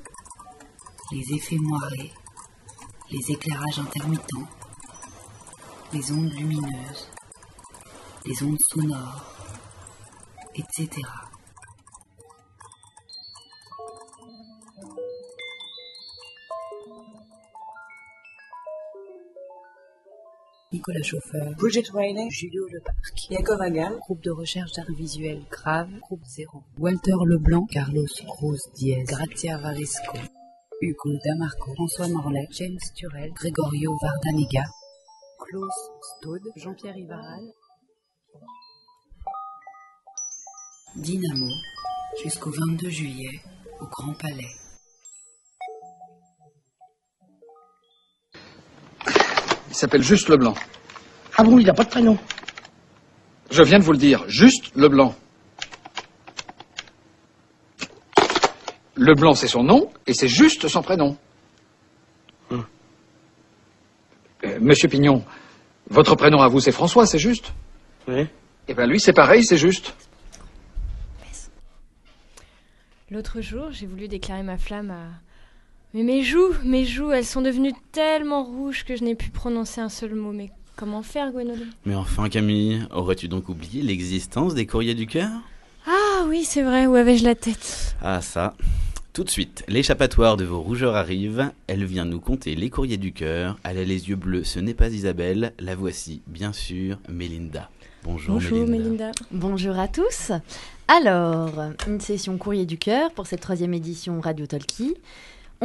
les 1.12 1.36
effets 1.36 1.58
moirés, 1.58 2.12
les 3.12 3.32
éclairages 3.32 3.80
intermittents, 3.80 4.50
les 5.94 6.12
ondes 6.12 6.34
lumineuses, 6.34 7.08
les 8.26 8.44
ondes 8.44 8.60
sonores, 8.72 9.26
etc. 10.56 11.02
Nicolas 20.74 21.04
Chauffeur, 21.04 21.52
Bridget 21.60 21.92
Riley, 21.94 22.30
Julio 22.32 22.68
Leparc, 22.68 23.30
Yakov 23.30 23.62
Hagan, 23.62 23.96
groupe 24.00 24.24
de 24.24 24.32
recherche 24.32 24.72
d'art 24.72 24.90
visuel 24.90 25.44
Grave, 25.52 25.92
groupe 26.02 26.26
0. 26.26 26.64
Walter 26.80 27.14
Leblanc, 27.28 27.68
Carlos 27.68 28.08
Cruz 28.28 28.58
Diaz, 28.74 29.06
Grazia 29.06 29.58
Varesco, 29.60 30.18
Hugo 30.82 31.12
Damarco, 31.24 31.76
François 31.76 32.08
Morlaix, 32.08 32.48
James 32.52 32.80
Turel, 32.96 33.32
Gregorio 33.34 33.92
Vardanega, 34.02 34.64
Klaus 35.40 35.92
Staude, 36.02 36.50
Jean-Pierre 36.56 36.98
Ivaral, 36.98 37.44
Dynamo, 40.96 41.52
jusqu'au 42.24 42.50
22 42.50 42.90
juillet, 42.90 43.42
au 43.80 43.86
Grand 43.86 44.14
Palais. 44.14 44.63
Il 49.74 49.76
s'appelle 49.76 50.04
Juste 50.04 50.30
Leblanc. 50.30 50.54
Ah 51.36 51.44
bon, 51.44 51.58
il 51.58 51.66
n'a 51.66 51.74
pas 51.74 51.84
de 51.84 51.90
prénom. 51.90 52.16
Je 53.50 53.64
viens 53.64 53.80
de 53.80 53.84
vous 53.84 53.92
le 53.92 53.98
dire, 53.98 54.24
Juste 54.28 54.72
Leblanc. 54.76 55.16
Leblanc, 58.96 59.34
c'est 59.34 59.48
son 59.48 59.64
nom, 59.64 59.92
et 60.06 60.14
c'est 60.14 60.28
juste 60.28 60.68
son 60.68 60.84
prénom. 60.84 61.18
Hum. 62.52 62.64
Euh, 64.44 64.60
Monsieur 64.62 64.88
Pignon, 64.88 65.26
votre 65.90 66.16
prénom 66.16 66.40
à 66.42 66.48
vous, 66.50 66.60
c'est 66.60 66.72
François, 66.72 67.08
c'est 67.08 67.18
juste 67.18 67.52
Oui. 68.08 68.28
Eh 68.68 68.76
bien, 68.76 68.86
lui, 68.86 69.00
c'est 69.00 69.12
pareil, 69.12 69.44
c'est 69.44 69.58
juste. 69.58 69.96
L'autre 73.10 73.42
jour, 73.42 73.72
j'ai 73.72 73.88
voulu 73.88 74.08
déclarer 74.08 74.44
ma 74.44 74.60
flamme 74.60 74.92
à. 74.92 75.33
Mais 75.94 76.02
mes 76.04 76.24
joues, 76.24 76.54
mes 76.64 76.86
joues, 76.86 77.12
elles 77.12 77.26
sont 77.26 77.42
devenues 77.42 77.74
tellement 77.92 78.44
rouges 78.44 78.84
que 78.84 78.96
je 78.96 79.04
n'ai 79.04 79.14
pu 79.14 79.30
prononcer 79.30 79.80
un 79.80 79.90
seul 79.90 80.16
mot. 80.16 80.32
Mais 80.32 80.50
comment 80.76 81.04
faire, 81.04 81.32
Gwenolé 81.32 81.66
Mais 81.86 81.94
enfin, 81.94 82.30
Camille, 82.30 82.82
aurais-tu 82.92 83.28
donc 83.28 83.48
oublié 83.50 83.84
l'existence 83.84 84.56
des 84.56 84.66
courriers 84.66 84.96
du 84.96 85.06
cœur? 85.06 85.30
Ah 85.86 86.24
oui, 86.28 86.46
c'est 86.46 86.64
vrai, 86.64 86.88
où 86.88 86.96
avais-je 86.96 87.24
la 87.24 87.36
tête? 87.36 87.96
Ah 88.02 88.22
ça. 88.22 88.56
Tout 89.12 89.24
de 89.24 89.30
suite, 89.30 89.64
l'échappatoire 89.68 90.36
de 90.36 90.46
vos 90.46 90.62
rougeurs 90.62 90.96
arrive. 90.96 91.52
Elle 91.68 91.86
vient 91.86 92.06
nous 92.06 92.20
conter 92.20 92.56
les 92.56 92.72
courriers 92.72 92.98
du 92.98 93.14
cœur. 93.14 93.60
Elle 93.64 93.78
a 93.78 93.84
les 93.84 94.10
yeux 94.10 94.16
bleus, 94.16 94.44
ce 94.46 94.60
n'est 94.60 94.74
pas 94.74 94.90
Isabelle. 94.90 95.54
La 95.60 95.76
voici, 95.76 96.24
bien 96.26 96.54
sûr, 96.54 96.98
Mélinda. 97.08 97.70
Bonjour, 98.04 98.34
Bonjour, 98.34 98.58
Mélinda. 98.68 98.80
Mélinda. 98.80 99.12
Bonjour 99.32 99.78
à 99.78 99.88
tous. 99.88 100.32
Alors, 100.88 101.52
une 101.88 102.02
session 102.02 102.38
courrier 102.40 102.66
du 102.66 102.80
cœur 102.80 103.12
pour 103.12 103.28
cette 103.28 103.42
troisième 103.42 103.76
édition 103.76 104.20
Radio 104.20 104.48
Talkie. 104.48 104.96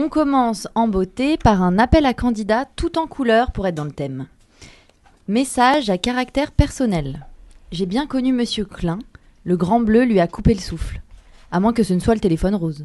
On 0.01 0.09
commence 0.09 0.69
en 0.77 0.87
beauté 0.87 1.37
par 1.37 1.61
un 1.61 1.77
appel 1.77 2.07
à 2.07 2.15
candidats 2.15 2.67
tout 2.77 3.01
en 3.01 3.09
couleur 3.09 3.51
pour 3.51 3.67
être 3.67 3.75
dans 3.75 3.85
le 3.85 3.91
thème. 3.91 4.29
Message 5.27 5.91
à 5.91 5.99
caractère 5.99 6.53
personnel. 6.53 7.27
J'ai 7.73 7.85
bien 7.85 8.07
connu 8.07 8.33
Monsieur 8.33 8.65
Klein. 8.65 9.01
Le 9.43 9.57
grand 9.57 9.81
bleu 9.81 10.05
lui 10.05 10.21
a 10.21 10.29
coupé 10.29 10.55
le 10.55 10.61
souffle. 10.61 11.03
À 11.51 11.59
moins 11.59 11.73
que 11.73 11.83
ce 11.83 11.95
ne 11.95 11.99
soit 11.99 12.15
le 12.15 12.21
téléphone 12.21 12.55
rose. 12.55 12.85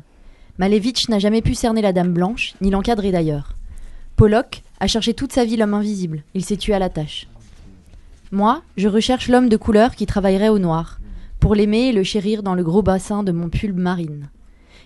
Malevitch 0.58 1.08
n'a 1.08 1.20
jamais 1.20 1.44
pu 1.44 1.54
cerner 1.54 1.84
la 1.84 1.94
dame 1.94 2.14
blanche, 2.14 2.56
ni 2.62 2.72
l'encadrer 2.72 3.12
d'ailleurs. 3.12 3.54
Pollock 4.16 4.64
a 4.80 4.88
cherché 4.88 5.14
toute 5.14 5.34
sa 5.34 5.46
vie 5.46 5.56
l'homme 5.56 5.76
invisible. 5.76 6.24
Il 6.34 6.44
s'est 6.44 6.58
tué 6.58 6.74
à 6.74 6.80
la 6.80 6.90
tâche. 6.90 7.28
Moi, 8.32 8.64
je 8.76 8.88
recherche 8.88 9.28
l'homme 9.28 9.50
de 9.50 9.58
couleur 9.58 9.94
qui 9.94 10.08
travaillerait 10.08 10.50
au 10.50 10.58
noir, 10.58 11.00
pour 11.40 11.54
l'aimer 11.54 11.90
et 11.90 11.94
le 11.94 12.02
chérir 12.02 12.42
dans 12.42 12.56
le 12.56 12.64
gros 12.64 12.82
bassin 12.82 13.22
de 13.22 13.32
mon 13.32 13.50
pull 13.50 13.74
marine. 13.74 14.30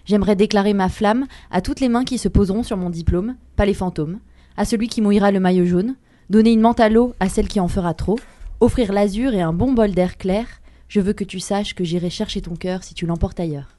J'aimerais 0.07 0.37
déclarer 0.37 0.73
ma 0.73 0.87
flamme 0.87 1.27
à 1.51 1.59
toutes 1.59 1.81
les 1.81 1.89
mains 1.89 2.05
qui 2.05 2.17
se 2.17 2.29
poseront 2.29 2.63
sur 2.63 2.77
mon 2.77 2.89
diplôme, 2.89 3.35
pas 3.57 3.65
les 3.65 3.73
fantômes, 3.73 4.19
à 4.55 4.63
celui 4.63 4.87
qui 4.87 5.01
mouillera 5.01 5.31
le 5.31 5.41
maillot 5.41 5.65
jaune, 5.65 5.95
donner 6.29 6.53
une 6.53 6.61
menthe 6.61 6.79
à 6.79 6.87
l'eau 6.87 7.13
à 7.19 7.27
celle 7.27 7.49
qui 7.49 7.59
en 7.59 7.67
fera 7.67 7.93
trop, 7.93 8.17
offrir 8.61 8.93
l'azur 8.93 9.33
et 9.33 9.41
un 9.41 9.51
bon 9.51 9.73
bol 9.73 9.91
d'air 9.91 10.17
clair, 10.17 10.47
Je 10.87 11.01
veux 11.01 11.11
que 11.11 11.25
tu 11.25 11.41
saches 11.41 11.75
que 11.75 11.83
j'irai 11.83 12.09
chercher 12.09 12.39
ton 12.39 12.55
cœur 12.55 12.85
si 12.85 12.93
tu 12.93 13.05
l'emportes 13.05 13.41
ailleurs. 13.41 13.75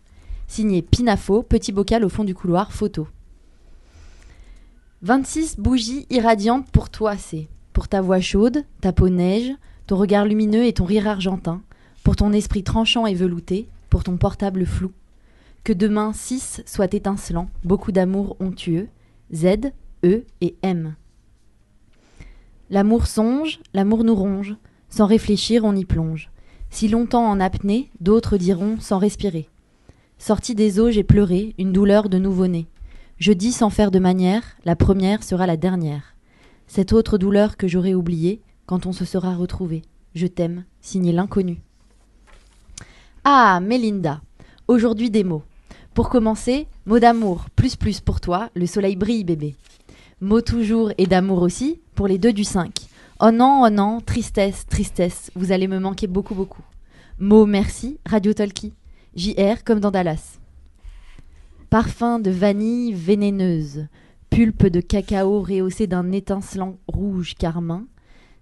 Signé 0.46 0.82
Pinafo, 0.82 1.42
petit 1.42 1.72
bocal 1.72 2.04
au 2.04 2.10
fond 2.10 2.24
du 2.24 2.34
couloir, 2.34 2.70
photo. 2.70 3.08
26 5.00 5.56
bougies 5.58 6.06
irradiantes 6.10 6.70
pour 6.70 6.90
toi, 6.90 7.16
c'est. 7.16 7.48
Pour 7.72 7.88
ta 7.88 8.02
voix 8.02 8.20
chaude, 8.20 8.64
ta 8.82 8.92
peau 8.92 9.08
neige, 9.08 9.52
ton 9.86 9.96
regard 9.96 10.26
lumineux 10.26 10.66
et 10.66 10.74
ton 10.74 10.84
rire 10.84 11.08
argentin. 11.08 11.62
Pour 12.04 12.16
ton 12.16 12.34
esprit 12.34 12.62
tranchant 12.62 13.06
et 13.06 13.14
velouté, 13.14 13.70
pour 13.88 14.04
ton 14.04 14.18
portable 14.18 14.66
flou. 14.66 14.92
Que 15.64 15.72
demain 15.72 16.12
6 16.12 16.62
soit 16.66 16.94
étincelant, 16.94 17.50
beaucoup 17.64 17.92
d'amour 17.92 18.36
onctueux. 18.40 18.88
Z, 19.32 19.72
E 20.04 20.24
et 20.40 20.56
M. 20.62 20.94
L'amour 22.70 23.06
songe, 23.06 23.60
l'amour 23.74 24.04
nous 24.04 24.14
ronge. 24.14 24.56
Sans 24.88 25.06
réfléchir, 25.06 25.64
on 25.64 25.74
y 25.76 25.84
plonge. 25.84 26.30
Si 26.70 26.88
longtemps 26.88 27.26
en 27.28 27.40
apnée, 27.40 27.90
d'autres 28.00 28.36
diront 28.36 28.78
sans 28.80 28.98
respirer. 28.98 29.48
Sorti 30.18 30.54
des 30.54 30.80
eaux, 30.80 30.90
j'ai 30.90 31.04
pleuré, 31.04 31.54
une 31.58 31.72
douleur 31.72 32.08
de 32.08 32.18
nouveau-né. 32.18 32.66
Je 33.18 33.32
dis 33.32 33.52
sans 33.52 33.70
faire 33.70 33.90
de 33.90 33.98
manière, 33.98 34.42
la 34.64 34.76
première 34.76 35.22
sera 35.22 35.46
la 35.46 35.56
dernière. 35.56 36.14
Cette 36.66 36.92
autre 36.92 37.18
douleur 37.18 37.56
que 37.56 37.68
j'aurai 37.68 37.94
oubliée 37.94 38.42
quand 38.66 38.86
on 38.86 38.92
se 38.92 39.04
sera 39.04 39.34
retrouvé. 39.34 39.82
Je 40.14 40.26
t'aime, 40.26 40.64
signé 40.80 41.12
l'inconnu. 41.12 41.62
Ah, 43.24 43.60
Mélinda, 43.60 44.20
aujourd'hui 44.68 45.10
des 45.10 45.24
mots. 45.24 45.42
Pour 45.94 46.10
commencer, 46.10 46.68
mot 46.86 47.00
d'amour, 47.00 47.46
plus 47.56 47.74
plus 47.74 48.00
pour 48.00 48.20
toi, 48.20 48.50
le 48.54 48.66
soleil 48.66 48.94
brille 48.94 49.24
bébé. 49.24 49.56
Mot 50.20 50.42
toujours 50.42 50.92
et 50.98 51.06
d'amour 51.06 51.42
aussi, 51.42 51.80
pour 51.94 52.06
les 52.06 52.18
deux 52.18 52.32
du 52.32 52.44
5. 52.44 52.70
Oh 53.20 53.30
non, 53.32 53.62
oh 53.64 53.70
non, 53.70 54.00
tristesse, 54.00 54.66
tristesse, 54.66 55.30
vous 55.34 55.50
allez 55.50 55.66
me 55.66 55.80
manquer 55.80 56.06
beaucoup 56.06 56.34
beaucoup. 56.34 56.62
Mot 57.18 57.46
merci, 57.46 57.98
Radio 58.06 58.32
Talkie. 58.32 58.74
JR 59.16 59.64
comme 59.64 59.80
dans 59.80 59.90
Dallas. 59.90 60.38
Parfum 61.70 62.20
de 62.20 62.30
vanille 62.30 62.92
vénéneuse, 62.92 63.86
pulpe 64.30 64.66
de 64.66 64.80
cacao 64.80 65.42
rehaussé 65.42 65.86
d'un 65.86 66.12
étincelant 66.12 66.76
rouge 66.86 67.34
carmin, 67.34 67.86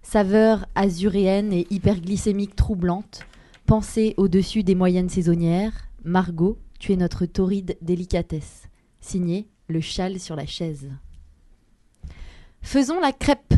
saveur 0.03 0.67
azuréenne 0.75 1.53
et 1.53 1.67
hyperglycémique 1.71 2.55
troublante, 2.55 3.23
pensée 3.65 4.15
au-dessus 4.17 4.63
des 4.63 4.75
moyennes 4.75 5.09
saisonnières, 5.09 5.87
Margot, 6.07 6.57
tu 6.78 6.93
es 6.93 6.97
notre 6.97 7.26
torride 7.26 7.76
délicatesse. 7.83 8.68
Signé 9.01 9.49
Le 9.67 9.81
châle 9.81 10.20
sur 10.20 10.36
la 10.36 10.47
chaise. 10.47 10.93
Faisons 12.62 13.01
la 13.01 13.10
crêpe, 13.10 13.55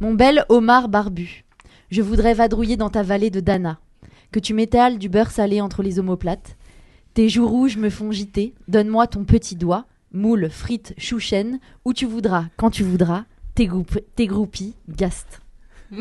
mon 0.00 0.12
bel 0.12 0.44
homard 0.48 0.88
barbu. 0.88 1.44
Je 1.92 2.02
voudrais 2.02 2.34
vadrouiller 2.34 2.76
dans 2.76 2.90
ta 2.90 3.04
vallée 3.04 3.30
de 3.30 3.38
Dana, 3.38 3.78
que 4.32 4.40
tu 4.40 4.52
m'étales 4.52 4.98
du 4.98 5.08
beurre 5.08 5.30
salé 5.30 5.60
entre 5.60 5.84
les 5.84 6.00
omoplates. 6.00 6.56
Tes 7.14 7.28
joues 7.28 7.46
rouges 7.46 7.76
me 7.76 7.88
font 7.88 8.10
giter, 8.10 8.56
donne-moi 8.66 9.06
ton 9.06 9.24
petit 9.24 9.54
doigt, 9.54 9.86
moule, 10.10 10.50
frites, 10.50 10.92
chouchen, 10.98 11.60
où 11.84 11.92
tu 11.92 12.04
voudras, 12.04 12.46
quand 12.56 12.70
tu 12.70 12.82
voudras, 12.82 13.26
tes, 13.54 13.70
tes 14.16 14.26
groupies, 14.26 14.74
gaste. 14.88 15.40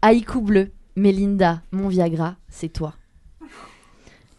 Haïku 0.00 0.40
bleu, 0.40 0.70
Mélinda, 0.96 1.60
mon 1.72 1.88
Viagra, 1.88 2.36
c'est 2.48 2.70
toi. 2.70 2.94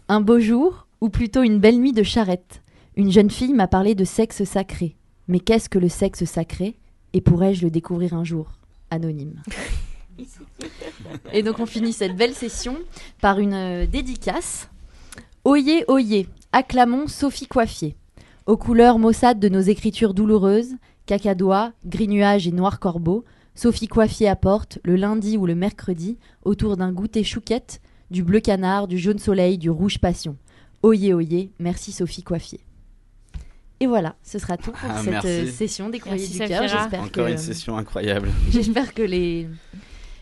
Un 0.08 0.22
beau 0.22 0.40
jour, 0.40 0.86
ou 1.02 1.10
plutôt 1.10 1.42
une 1.42 1.60
belle 1.60 1.80
nuit 1.80 1.92
de 1.92 2.04
charrette, 2.04 2.62
une 2.96 3.12
jeune 3.12 3.32
fille 3.32 3.54
m'a 3.54 3.68
parlé 3.68 3.96
de 3.96 4.04
sexe 4.04 4.44
sacré. 4.44 4.96
Mais 5.28 5.40
qu'est-ce 5.40 5.68
que 5.68 5.80
le 5.80 5.90
sexe 5.90 6.26
sacré? 6.26 6.76
Et 7.14 7.22
pourrais-je 7.22 7.64
le 7.64 7.72
découvrir 7.72 8.14
un 8.14 8.24
jour? 8.24 8.52
Anonyme. 8.92 9.42
Et 11.34 11.42
donc 11.42 11.60
on 11.60 11.66
finit 11.66 11.92
cette 11.92 12.16
belle 12.16 12.36
session 12.36 12.78
par 13.20 13.40
une 13.40 13.56
euh, 13.56 13.88
dédicace. 13.88 14.70
Oyez, 15.44 15.84
oyez, 15.88 16.28
acclamons 16.52 17.08
Sophie 17.08 17.48
Coiffier. 17.48 17.96
Aux 18.46 18.58
couleurs 18.58 19.00
maussades 19.00 19.40
de 19.40 19.50
nos 19.50 19.62
écritures 19.62 20.14
douloureuses, 20.14 20.76
cacadois, 21.08 21.74
gris 21.84 22.08
nuage 22.08 22.48
et 22.48 22.52
noir 22.52 22.80
corbeau, 22.80 23.26
Sophie 23.56 23.88
Coiffier 23.88 24.28
apporte, 24.28 24.78
le 24.84 24.98
lundi 24.98 25.36
ou 25.36 25.48
le 25.48 25.56
mercredi, 25.56 26.20
autour 26.44 26.78
d'un 26.78 26.92
goûter 26.92 27.24
chouquette, 27.24 27.82
du 28.12 28.24
bleu 28.24 28.40
canard, 28.40 28.88
du 28.88 28.98
jaune 28.98 29.20
soleil, 29.20 29.58
du 29.58 29.70
rouge 29.70 29.98
passion. 30.00 30.38
Oyez, 30.84 31.14
oyez, 31.14 31.52
merci 31.60 31.92
Sophie 31.92 32.24
Coiffier. 32.24 32.60
Et 33.80 33.88
voilà, 33.88 34.16
ce 34.24 34.40
sera 34.40 34.56
tout 34.58 34.72
pour 34.72 34.90
Ah, 34.90 35.00
cette 35.04 35.12
merci. 35.12 35.28
euh, 35.28 35.52
session 35.52 35.90
des 35.90 36.00
courriers 36.00 36.20
Merci, 36.20 36.40
du 36.40 36.48
cœur. 36.48 36.68
J'espère 36.68 37.02
Encore 37.02 37.26
que, 37.26 37.32
une 37.32 37.38
session 37.38 37.78
incroyable. 37.78 38.30
J'espère 38.50 38.94
que 38.94 39.02
les, 39.02 39.48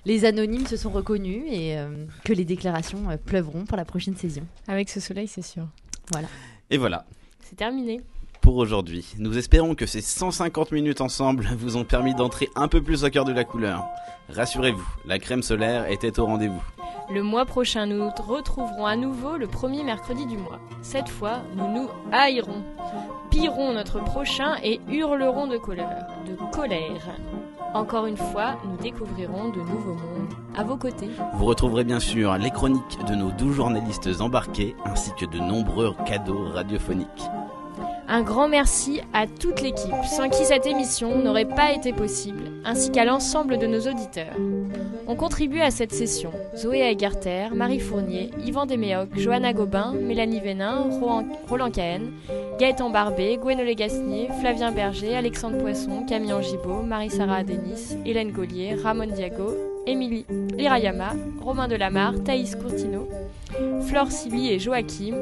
les 0.06 0.26
anonymes 0.26 0.66
se 0.66 0.76
sont 0.76 0.90
reconnus 0.90 1.44
et 1.48 1.78
euh, 1.78 2.06
que 2.24 2.34
les 2.34 2.46
déclarations 2.46 3.10
euh, 3.12 3.18
pleuvront 3.18 3.66
pour 3.66 3.78
la 3.78 3.86
prochaine 3.86 4.16
saison. 4.16 4.42
Avec 4.68 4.90
ce 4.90 5.00
soleil, 5.00 5.28
c'est 5.28 5.44
sûr. 5.44 5.68
Voilà. 6.12 6.28
Et 6.72 6.78
voilà. 6.78 7.06
C'est 7.42 7.56
terminé. 7.56 8.02
Pour 8.44 8.58
aujourd'hui. 8.58 9.06
Nous 9.18 9.38
espérons 9.38 9.74
que 9.74 9.86
ces 9.86 10.02
150 10.02 10.74
minutes 10.74 11.02
ensemble 11.02 11.48
vous 11.58 11.78
ont 11.78 11.86
permis 11.86 12.14
d'entrer 12.14 12.50
un 12.56 12.68
peu 12.68 12.82
plus 12.82 13.04
au 13.06 13.10
cœur 13.10 13.26
de 13.26 13.32
la 13.32 13.46
couleur. 13.46 13.86
Rassurez-vous, 14.30 14.86
la 15.06 15.18
crème 15.18 15.42
solaire 15.42 15.90
était 15.90 16.20
au 16.20 16.26
rendez-vous. 16.26 16.62
Le 17.12 17.24
mois 17.24 17.46
prochain, 17.46 17.86
nous 17.86 17.98
nous 17.98 18.10
retrouverons 18.10 18.86
à 18.86 18.96
nouveau 18.96 19.38
le 19.38 19.48
premier 19.48 19.84
mercredi 19.84 20.26
du 20.26 20.38
mois. 20.38 20.60
Cette 20.82 21.10
fois, 21.10 21.42
nous 21.56 21.72
nous 21.72 21.90
haïrons, 22.12 22.64
pillerons 23.32 23.74
notre 23.74 24.04
prochain 24.04 24.56
et 24.62 24.80
hurlerons 24.90 25.48
de 25.48 25.58
colère. 25.58 26.08
De 26.28 26.36
colère. 26.52 27.18
Encore 27.74 28.06
une 28.06 28.18
fois, 28.18 28.58
nous 28.66 28.78
découvrirons 28.78 29.50
de 29.50 29.60
nouveaux 29.60 29.96
mondes 29.96 30.34
à 30.56 30.64
vos 30.64 30.78
côtés. 30.78 31.10
Vous 31.36 31.46
retrouverez 31.46 31.84
bien 31.84 32.00
sûr 32.00 32.38
les 32.38 32.52
chroniques 32.52 33.00
de 33.08 33.16
nos 33.16 33.32
12 33.32 33.56
journalistes 33.56 34.10
embarqués 34.20 34.76
ainsi 34.86 35.12
que 35.18 35.26
de 35.26 35.40
nombreux 35.40 35.96
cadeaux 36.06 36.46
radiophoniques. 36.54 37.24
Un 38.08 38.22
grand 38.22 38.48
merci 38.48 39.00
à 39.14 39.28
toute 39.28 39.62
l'équipe, 39.62 40.04
sans 40.06 40.30
qui 40.30 40.44
cette 40.46 40.66
émission 40.66 41.18
n'aurait 41.18 41.46
pas 41.46 41.72
été 41.72 41.94
possible, 41.94 42.44
ainsi 42.66 42.92
qu'à 42.92 43.06
l'ensemble 43.06 43.58
de 43.58 43.66
nos 43.66 43.80
auditeurs. 43.80 44.36
On 45.08 45.16
contribue 45.16 45.62
à 45.62 45.72
cette 45.72 45.94
session 45.94 46.32
Zoé 46.56 46.84
Agarter, 46.84 47.48
Marie 47.54 47.80
Fournier, 47.80 48.30
Yvan 48.46 48.66
Desméoc, 48.66 49.10
Johanna 49.18 49.54
Gobin, 49.54 49.94
Mélanie 49.94 50.40
Vénin, 50.40 50.90
Roland 51.50 51.72
Cahen, 51.72 52.12
Gaëtan 52.60 52.90
Barbet, 52.90 53.38
Gwenolé 53.38 53.76
Gasnier, 53.76 54.30
Flavien 54.40 54.72
Berger, 54.72 55.16
Alexandre 55.16 55.58
Poisson, 55.58 56.06
Camille 56.08 56.34
Angibaud, 56.34 56.84
Marie-Sarah 56.84 57.44
Denis, 57.44 57.98
Hélène 58.06 58.32
Gaulier, 58.32 58.76
Ramon 58.76 59.08
Diago, 59.08 59.54
Émilie 59.86 60.26
Lirayama, 60.58 61.14
Romain 61.42 61.68
Delamarre, 61.68 62.24
Thaïs 62.24 62.56
Courtino, 62.56 63.08
Flore 63.88 64.12
Siby 64.12 64.50
et 64.50 64.60
Joachim, 64.60 65.16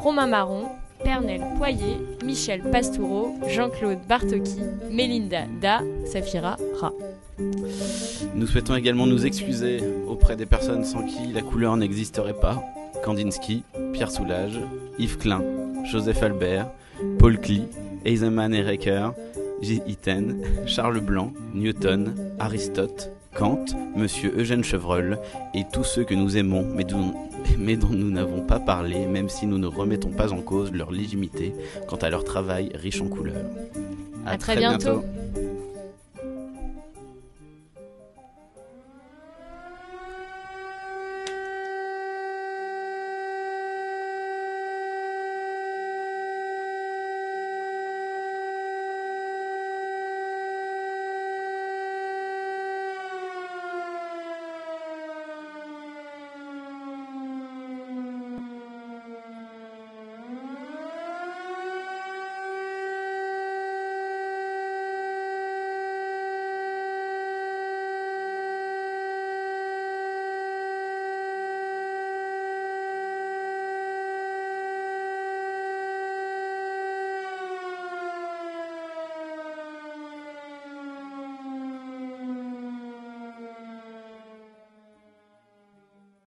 Romain 0.00 0.26
Marron, 0.26 0.66
Pernel 1.04 1.42
Poyer, 1.58 1.98
Michel 2.24 2.62
Pastoureau, 2.62 3.34
Jean-Claude 3.48 3.98
Bartoki, 4.08 4.60
Mélinda 4.90 5.42
Da, 5.60 5.80
Safira 6.06 6.56
Ra. 6.80 6.92
Nous 8.34 8.46
souhaitons 8.46 8.76
également 8.76 9.06
nous 9.06 9.26
excuser 9.26 9.80
auprès 10.06 10.36
des 10.36 10.46
personnes 10.46 10.84
sans 10.84 11.02
qui 11.04 11.32
la 11.32 11.42
couleur 11.42 11.76
n'existerait 11.76 12.38
pas. 12.38 12.62
Kandinsky, 13.04 13.64
Pierre 13.92 14.10
Soulages, 14.10 14.60
Yves 14.98 15.18
Klein, 15.18 15.42
Joseph 15.84 16.22
Albert, 16.22 16.70
Paul 17.18 17.38
Klee, 17.38 17.64
Eisenman 18.04 18.54
et 18.54 18.62
Recker, 18.62 19.10
J. 19.60 19.82
Itten, 19.86 20.42
Charles 20.66 21.00
Blanc, 21.00 21.32
Newton, 21.54 22.14
Aristote, 22.38 23.10
Kant, 23.34 23.64
Monsieur 23.96 24.32
Eugène 24.36 24.62
Chevreul 24.62 25.18
et 25.54 25.64
tous 25.72 25.84
ceux 25.84 26.04
que 26.04 26.14
nous 26.14 26.36
aimons 26.36 26.66
mais 26.74 26.84
dont, 26.84 27.14
mais 27.58 27.76
dont 27.76 27.88
nous 27.88 28.10
n'avons 28.10 28.42
pas 28.42 28.60
parlé 28.60 29.06
même 29.06 29.28
si 29.28 29.46
nous 29.46 29.58
ne 29.58 29.66
remettons 29.66 30.10
pas 30.10 30.32
en 30.32 30.42
cause 30.42 30.72
leur 30.72 30.90
légitimité 30.90 31.54
quant 31.88 31.96
à 31.96 32.10
leur 32.10 32.24
travail 32.24 32.70
riche 32.74 33.00
en 33.00 33.08
couleurs. 33.08 33.46
À 34.26 34.36
très 34.36 34.56
bientôt. 34.56 35.00
bientôt. 35.00 35.04